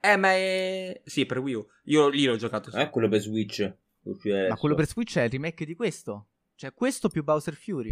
Eh, 0.00 0.16
ma 0.16 0.32
è... 0.32 1.00
Sì, 1.04 1.26
per 1.26 1.38
Wii 1.40 1.54
U. 1.54 1.66
Io 1.84 2.08
lì 2.08 2.24
l'ho 2.24 2.36
giocato. 2.36 2.70
Sì. 2.70 2.76
Non 2.76 2.86
è 2.86 2.90
quello 2.90 3.08
per 3.08 3.20
Switch. 3.20 3.74
Ma 4.02 4.56
quello 4.56 4.74
per 4.74 4.86
Switch 4.86 5.18
è 5.18 5.24
il 5.24 5.30
remake 5.30 5.66
di 5.66 5.74
questo. 5.74 6.28
Cioè, 6.54 6.72
questo 6.72 7.08
più 7.08 7.22
Bowser 7.22 7.54
Fury. 7.54 7.90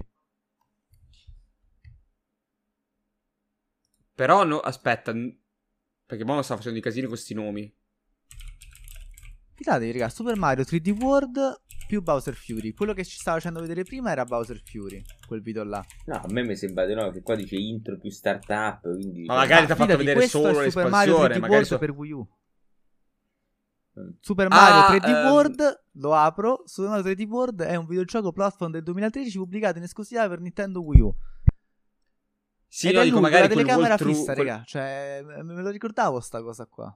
Però, 4.15 4.45
no, 4.45 4.59
aspetta. 4.61 5.13
Perché 6.09 6.25
mo 6.25 6.41
sta 6.41 6.57
facendo 6.57 6.79
i 6.79 6.81
casini 6.81 7.03
con 7.03 7.11
questi 7.11 7.35
nomi. 7.35 7.71
Fidatevi, 9.57 9.93
raga, 9.93 10.09
Super 10.09 10.37
Mario 10.37 10.65
3D 10.65 11.03
World 11.03 11.61
più 11.87 12.01
Bowser 12.01 12.33
Fury. 12.35 12.73
Quello 12.73 12.95
che 12.95 13.05
ci 13.05 13.19
stava 13.19 13.37
facendo 13.37 13.61
vedere 13.61 13.83
prima 13.83 14.11
era 14.11 14.25
Bowser 14.25 14.59
Fury, 14.65 15.03
quel 15.27 15.43
video 15.43 15.65
là. 15.65 15.85
No, 16.07 16.15
a 16.15 16.27
me 16.31 16.45
mi 16.45 16.57
sembra 16.57 16.87
di 16.87 16.95
no, 16.95 17.11
che 17.11 17.21
qua 17.21 17.37
dice 17.37 17.57
intro 17.57 17.99
più 17.99 18.09
startup, 18.09 18.81
quindi... 18.81 19.25
Ma 19.27 19.35
magari 19.35 19.67
ti 19.67 19.73
ha 19.73 19.75
fatto 19.75 19.99
vedere 19.99 20.27
solo 20.29 20.63
l'espansione. 20.63 20.71
Super 20.71 20.91
Mario 20.91 21.17
3D 21.19 21.51
World 21.51 21.67
so... 21.67 21.79
per 21.79 21.91
Wii 21.91 22.13
U. 22.13 22.29
Mm. 24.01 24.09
Super 24.21 24.49
Mario 24.49 24.81
ah, 24.81 24.97
3D 24.97 25.11
um... 25.11 25.15
Ehm. 25.15 25.31
World, 25.31 25.83
lo 25.93 26.15
apro, 26.15 26.63
Super 26.65 26.91
Mario 26.91 27.13
3D 27.13 27.27
World 27.27 27.63
è 27.63 27.75
un 27.75 27.85
videogioco 27.85 28.33
platform 28.33 28.73
del 28.73 28.83
2013 28.83 29.37
pubblicato 29.37 29.77
in 29.77 29.85
esclusiva 29.85 30.27
per 30.27 30.41
Nintendo 30.41 30.83
Wii 30.83 31.01
U. 31.03 31.15
Sì, 32.71 32.89
Ed 32.89 32.95
no, 32.95 33.03
dico, 33.03 33.21
magari 33.21 33.49
la 33.49 33.49
telecamera 33.49 33.97
fissa, 33.97 34.35
quel... 34.35 34.47
raga, 34.47 34.63
cioè 34.65 35.23
me 35.25 35.63
lo 35.63 35.71
ricordavo 35.71 36.21
sta 36.21 36.43
cosa 36.43 36.67
qua. 36.67 36.95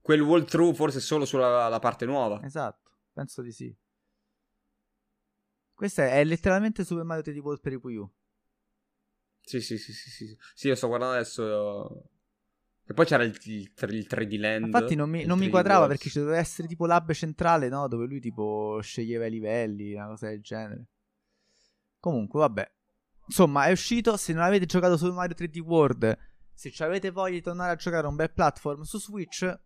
Quel 0.00 0.20
walkthrough 0.20 0.74
forse 0.74 1.00
solo 1.00 1.24
sulla 1.24 1.78
parte 1.80 2.04
nuova. 2.04 2.42
Esatto, 2.42 2.90
penso 3.12 3.40
di 3.40 3.50
sì. 3.50 3.74
Questo 5.72 6.02
è, 6.02 6.20
è 6.20 6.24
letteralmente 6.24 6.84
Super 6.84 7.04
Mario 7.04 7.22
3D 7.22 7.38
World 7.38 7.60
per 7.60 7.72
i 7.72 7.80
Wii 7.82 7.96
U. 7.96 8.12
Sì, 9.40 9.60
sì, 9.60 9.76
sì, 9.78 9.92
sì, 9.92 10.10
sì. 10.10 10.38
Sì, 10.54 10.68
io 10.68 10.74
sto 10.74 10.86
guardando 10.86 11.14
adesso. 11.14 12.10
E 12.86 12.92
poi 12.92 13.06
c'era 13.06 13.24
il, 13.24 13.38
il, 13.44 13.72
il 13.90 14.06
3D 14.08 14.38
Land. 14.38 14.66
Infatti 14.66 14.94
non 14.94 15.08
mi, 15.08 15.24
non 15.24 15.38
mi 15.38 15.48
quadrava 15.48 15.86
perché 15.86 16.10
ci 16.10 16.18
doveva 16.18 16.38
essere 16.38 16.68
tipo 16.68 16.86
l'hub 16.86 17.12
centrale, 17.12 17.68
no? 17.68 17.88
Dove 17.88 18.06
lui 18.06 18.20
tipo 18.20 18.78
sceglieva 18.82 19.26
i 19.26 19.30
livelli, 19.30 19.94
una 19.94 20.08
cosa 20.08 20.28
del 20.28 20.42
genere. 20.42 20.86
Comunque, 21.98 22.40
vabbè. 22.40 22.72
Insomma, 23.26 23.66
è 23.66 23.72
uscito. 23.72 24.16
Se 24.16 24.32
non 24.32 24.42
avete 24.42 24.66
giocato 24.66 24.96
Super 24.96 25.14
Mario 25.14 25.34
3D 25.36 25.58
World, 25.60 26.18
se 26.52 26.72
avete 26.84 27.10
voglia 27.10 27.34
di 27.34 27.42
tornare 27.42 27.72
a 27.72 27.76
giocare 27.76 28.06
un 28.06 28.16
bel 28.16 28.32
platform 28.32 28.82
su 28.82 28.98
Switch, 28.98 29.58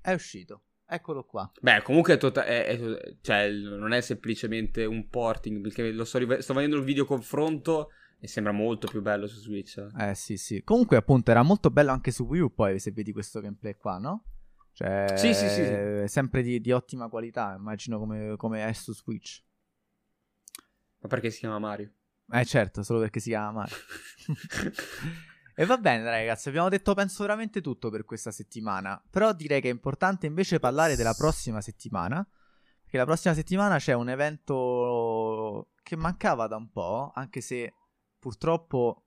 è 0.00 0.12
uscito. 0.12 0.62
Eccolo 0.90 1.24
qua. 1.24 1.50
Beh, 1.60 1.82
comunque 1.82 2.14
è 2.14 2.16
tota- 2.16 2.46
è, 2.46 2.66
è, 2.66 3.14
cioè, 3.20 3.50
non 3.50 3.92
è 3.92 4.00
semplicemente 4.00 4.86
un 4.86 5.08
porting, 5.08 5.60
perché 5.60 5.90
lo 5.92 6.04
sto, 6.04 6.18
rive- 6.18 6.40
sto 6.40 6.54
vedendo 6.54 6.76
il 6.76 6.84
video 6.84 7.04
confronto 7.04 7.90
e 8.18 8.26
sembra 8.26 8.52
molto 8.52 8.86
più 8.88 9.02
bello 9.02 9.26
su 9.26 9.38
Switch. 9.38 9.86
Eh 9.98 10.14
sì, 10.14 10.38
sì. 10.38 10.62
Comunque 10.62 10.96
appunto 10.96 11.30
era 11.30 11.42
molto 11.42 11.70
bello 11.70 11.90
anche 11.90 12.10
su 12.10 12.24
Wii 12.24 12.40
U 12.40 12.54
poi 12.54 12.78
se 12.78 12.92
vedi 12.92 13.12
questo 13.12 13.40
gameplay 13.40 13.74
qua, 13.74 13.98
no? 13.98 14.24
Cioè, 14.72 15.14
sì, 15.16 15.34
sì, 15.34 15.48
sì, 15.48 15.64
sì. 15.64 16.02
sempre 16.06 16.40
di, 16.40 16.60
di, 16.60 16.70
ottima 16.70 17.08
qualità, 17.08 17.54
immagino 17.58 17.98
come, 17.98 18.36
come 18.36 18.66
è 18.66 18.72
su 18.72 18.94
Switch. 18.94 19.42
Ma 21.00 21.08
perché 21.08 21.30
si 21.30 21.40
chiama 21.40 21.58
Mario? 21.58 21.92
Eh 22.30 22.44
certo, 22.44 22.82
solo 22.82 23.00
perché 23.00 23.20
si 23.20 23.30
chiama 23.30 23.52
Mario. 23.52 23.76
E 25.58 25.66
va 25.66 25.76
bene, 25.76 26.04
ragazzi, 26.04 26.48
abbiamo 26.48 26.68
detto 26.68 26.94
penso 26.94 27.24
veramente 27.24 27.60
tutto 27.60 27.90
per 27.90 28.04
questa 28.04 28.30
settimana. 28.30 29.02
Però 29.10 29.32
direi 29.32 29.60
che 29.60 29.68
è 29.68 29.72
importante 29.72 30.26
invece 30.26 30.60
parlare 30.60 30.94
della 30.94 31.14
prossima 31.14 31.60
settimana. 31.60 32.24
Perché 32.80 32.96
la 32.96 33.04
prossima 33.04 33.34
settimana 33.34 33.76
c'è 33.78 33.92
un 33.92 34.08
evento 34.08 35.70
che 35.82 35.96
mancava 35.96 36.46
da 36.46 36.54
un 36.54 36.70
po', 36.70 37.10
anche 37.12 37.40
se 37.40 37.74
purtroppo 38.20 39.02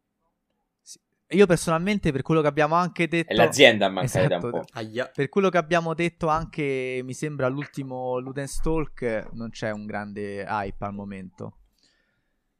io 1.29 1.45
personalmente 1.45 2.11
per 2.11 2.21
quello 2.21 2.41
che 2.41 2.47
abbiamo 2.47 2.75
anche 2.75 3.07
detto 3.07 3.31
è 3.31 3.35
l'azienda 3.35 3.85
a 3.85 3.89
mancare 3.89 4.25
esatto, 4.25 4.49
da 4.49 4.57
un 4.57 4.63
po'. 4.63 4.69
Aia. 4.73 5.07
Per 5.07 5.29
quello 5.29 5.47
che 5.47 5.57
abbiamo 5.57 5.93
detto 5.93 6.27
anche 6.27 6.99
mi 7.01 7.13
sembra 7.13 7.45
all'ultimo 7.45 8.19
Ludens 8.19 8.59
Talk 8.59 9.29
non 9.31 9.51
c'è 9.51 9.71
un 9.71 9.85
grande 9.85 10.43
hype 10.43 10.83
al 10.83 10.93
momento. 10.93 11.60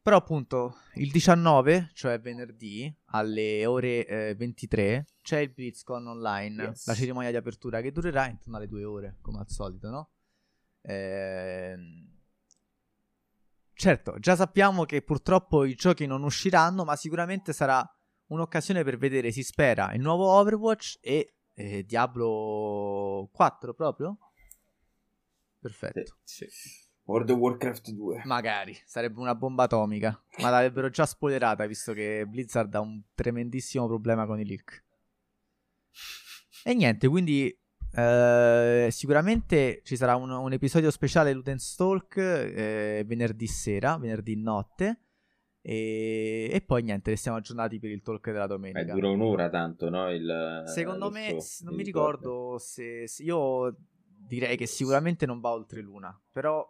Però 0.04 0.18
appunto 0.18 0.78
il 0.96 1.12
19, 1.12 1.92
cioè 1.94 2.20
venerdì, 2.20 2.92
alle 3.12 3.66
ore 3.68 4.08
eh, 4.08 4.36
23, 4.36 5.06
c'è 5.22 5.40
il 5.40 5.52
BlizzCon 5.52 6.08
online, 6.08 6.64
yes. 6.64 6.88
la 6.88 6.96
cerimonia 6.96 7.30
di 7.30 7.38
apertura 7.38 7.82
che 7.82 7.92
durerà 7.92 8.28
intorno 8.28 8.58
alle 8.58 8.68
due 8.68 8.84
ore, 8.84 9.18
come 9.22 9.40
al 9.40 9.50
solito, 9.50 9.90
no? 9.90 10.10
Eh... 10.82 11.78
Certo, 13.74 14.18
già 14.18 14.36
sappiamo 14.36 14.86
che 14.86 15.04
purtroppo 15.04 15.66
i 15.66 15.76
giochi 15.76 16.08
non 16.08 16.24
usciranno, 16.24 16.84
ma 16.84 16.96
sicuramente 16.96 17.54
sarà 17.54 17.88
un'occasione 18.28 18.84
per 18.84 18.98
vedere, 18.98 19.32
si 19.32 19.44
spera, 19.44 19.94
il 19.94 20.02
nuovo 20.02 20.30
Overwatch 20.32 20.98
e 21.02 21.36
eh, 21.54 21.84
Diablo 21.84 23.30
4 23.32 23.74
proprio? 23.76 24.18
Perfetto. 25.60 26.18
Sì, 26.24 26.48
sì. 26.50 26.81
World 27.06 27.30
of 27.30 27.38
Warcraft 27.38 27.92
2. 27.92 28.22
Magari, 28.26 28.78
sarebbe 28.86 29.20
una 29.20 29.36
bomba 29.36 29.64
atomica. 29.64 30.20
Ma 30.40 30.50
l'avrebbero 30.50 30.90
già 30.90 31.06
spoilerata 31.06 31.66
visto 31.66 31.94
che 31.94 32.26
Blizzard 32.28 32.74
ha 32.76 32.80
un 32.80 33.02
tremendissimo 33.14 33.88
problema 33.88 34.26
con 34.26 34.40
i 34.40 34.46
leak. 34.46 34.84
E 36.64 36.74
niente, 36.74 37.08
quindi 37.08 37.56
eh, 37.94 38.88
sicuramente 38.90 39.82
ci 39.84 39.98
sarà 39.98 40.16
un, 40.16 40.30
un, 40.30 40.54
episodio 40.54 40.90
speciale 40.92 41.34
Ludens 41.34 41.76
Talk 41.76 42.16
eh, 42.18 43.04
venerdì 43.06 43.48
sera, 43.48 43.98
venerdì 43.98 44.36
notte. 44.36 45.00
E, 45.64 46.50
e, 46.52 46.62
poi 46.62 46.84
niente, 46.84 47.12
restiamo 47.12 47.38
aggiornati 47.38 47.80
per 47.80 47.92
il 47.92 48.02
talk 48.02 48.32
della 48.32 48.48
domenica. 48.48 48.80
Eh, 48.80 48.94
dura 48.94 49.10
un'ora 49.10 49.50
tanto, 49.50 49.90
no? 49.90 50.12
Il, 50.12 50.64
Secondo 50.66 51.12
me, 51.12 51.40
show, 51.40 51.68
non 51.68 51.76
mi 51.76 51.84
ricordo 51.84 52.58
se, 52.58 53.08
se, 53.08 53.24
Io 53.24 53.76
direi 54.06 54.58
che 54.58 54.66
sicuramente 54.66 55.26
non 55.26 55.40
va 55.40 55.52
oltre 55.52 55.82
l'una. 55.82 56.20
Però 56.32 56.68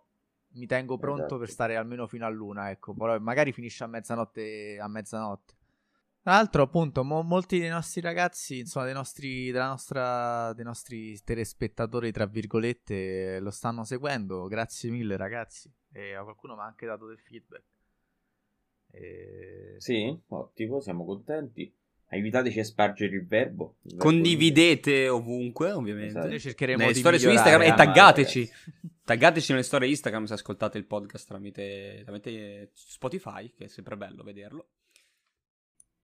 mi 0.54 0.66
tengo 0.66 0.98
pronto 0.98 1.24
esatto. 1.24 1.38
per 1.38 1.50
stare 1.50 1.76
almeno 1.76 2.08
fino 2.08 2.26
all'una, 2.26 2.70
ecco, 2.70 2.94
però 2.94 3.18
magari 3.20 3.52
finisce 3.52 3.84
a 3.84 3.88
mezzanotte, 3.88 4.78
a 4.80 4.88
mezzanotte. 4.88 5.56
Tra 6.24 6.34
l'altro, 6.34 6.62
appunto, 6.62 7.04
mo- 7.04 7.24
molti 7.24 7.58
dei 7.58 7.70
nostri 7.70 8.00
ragazzi, 8.00 8.60
insomma, 8.60 8.86
dei 8.86 8.94
nostri, 8.94 9.50
della 9.50 9.68
nostra, 9.68 10.54
dei 10.54 10.64
nostri 10.64 11.20
telespettatori, 11.24 12.12
tra 12.12 12.28
virgolette, 12.28 13.40
lo 13.40 13.50
stanno 13.50 13.84
seguendo. 13.84 14.46
Grazie 14.48 14.92
mille, 14.92 15.18
ragazzi. 15.18 15.72
E 15.92 16.14
a 16.14 16.22
qualcuno 16.22 16.54
mi 16.54 16.62
ha 16.62 16.66
anche 16.66 16.86
dato 16.86 17.08
del 17.08 17.20
feedback. 17.20 17.64
E... 18.92 19.76
Sì, 19.78 20.16
ottimo, 20.28 20.80
siamo 20.80 21.06
contenti. 21.06 21.74
Aiutateci 22.14 22.60
a 22.60 22.64
spargere 22.66 23.16
il 23.16 23.26
verbo. 23.26 23.78
Il 23.84 23.92
verbo 23.92 24.04
Condividete 24.04 25.08
ovunque, 25.08 25.72
ovviamente. 25.72 26.10
Esatto. 26.10 26.28
Noi 26.28 26.40
cercheremo 26.40 26.80
nelle 26.80 26.94
di 26.94 27.00
storie 27.00 27.20
su 27.20 27.30
Instagram 27.30 27.62
e 27.62 27.74
taggateci. 27.74 28.52
Taggateci 29.06 29.52
nelle 29.52 29.64
storie 29.64 29.88
Instagram 29.88 30.26
se 30.26 30.34
ascoltate 30.34 30.78
il 30.78 30.86
podcast 30.86 31.28
tramite, 31.28 32.02
tramite 32.04 32.72
Spotify, 32.74 33.54
che 33.54 33.66
è 33.66 33.68
sempre 33.68 33.96
bello 33.96 34.24
vederlo. 34.24 34.68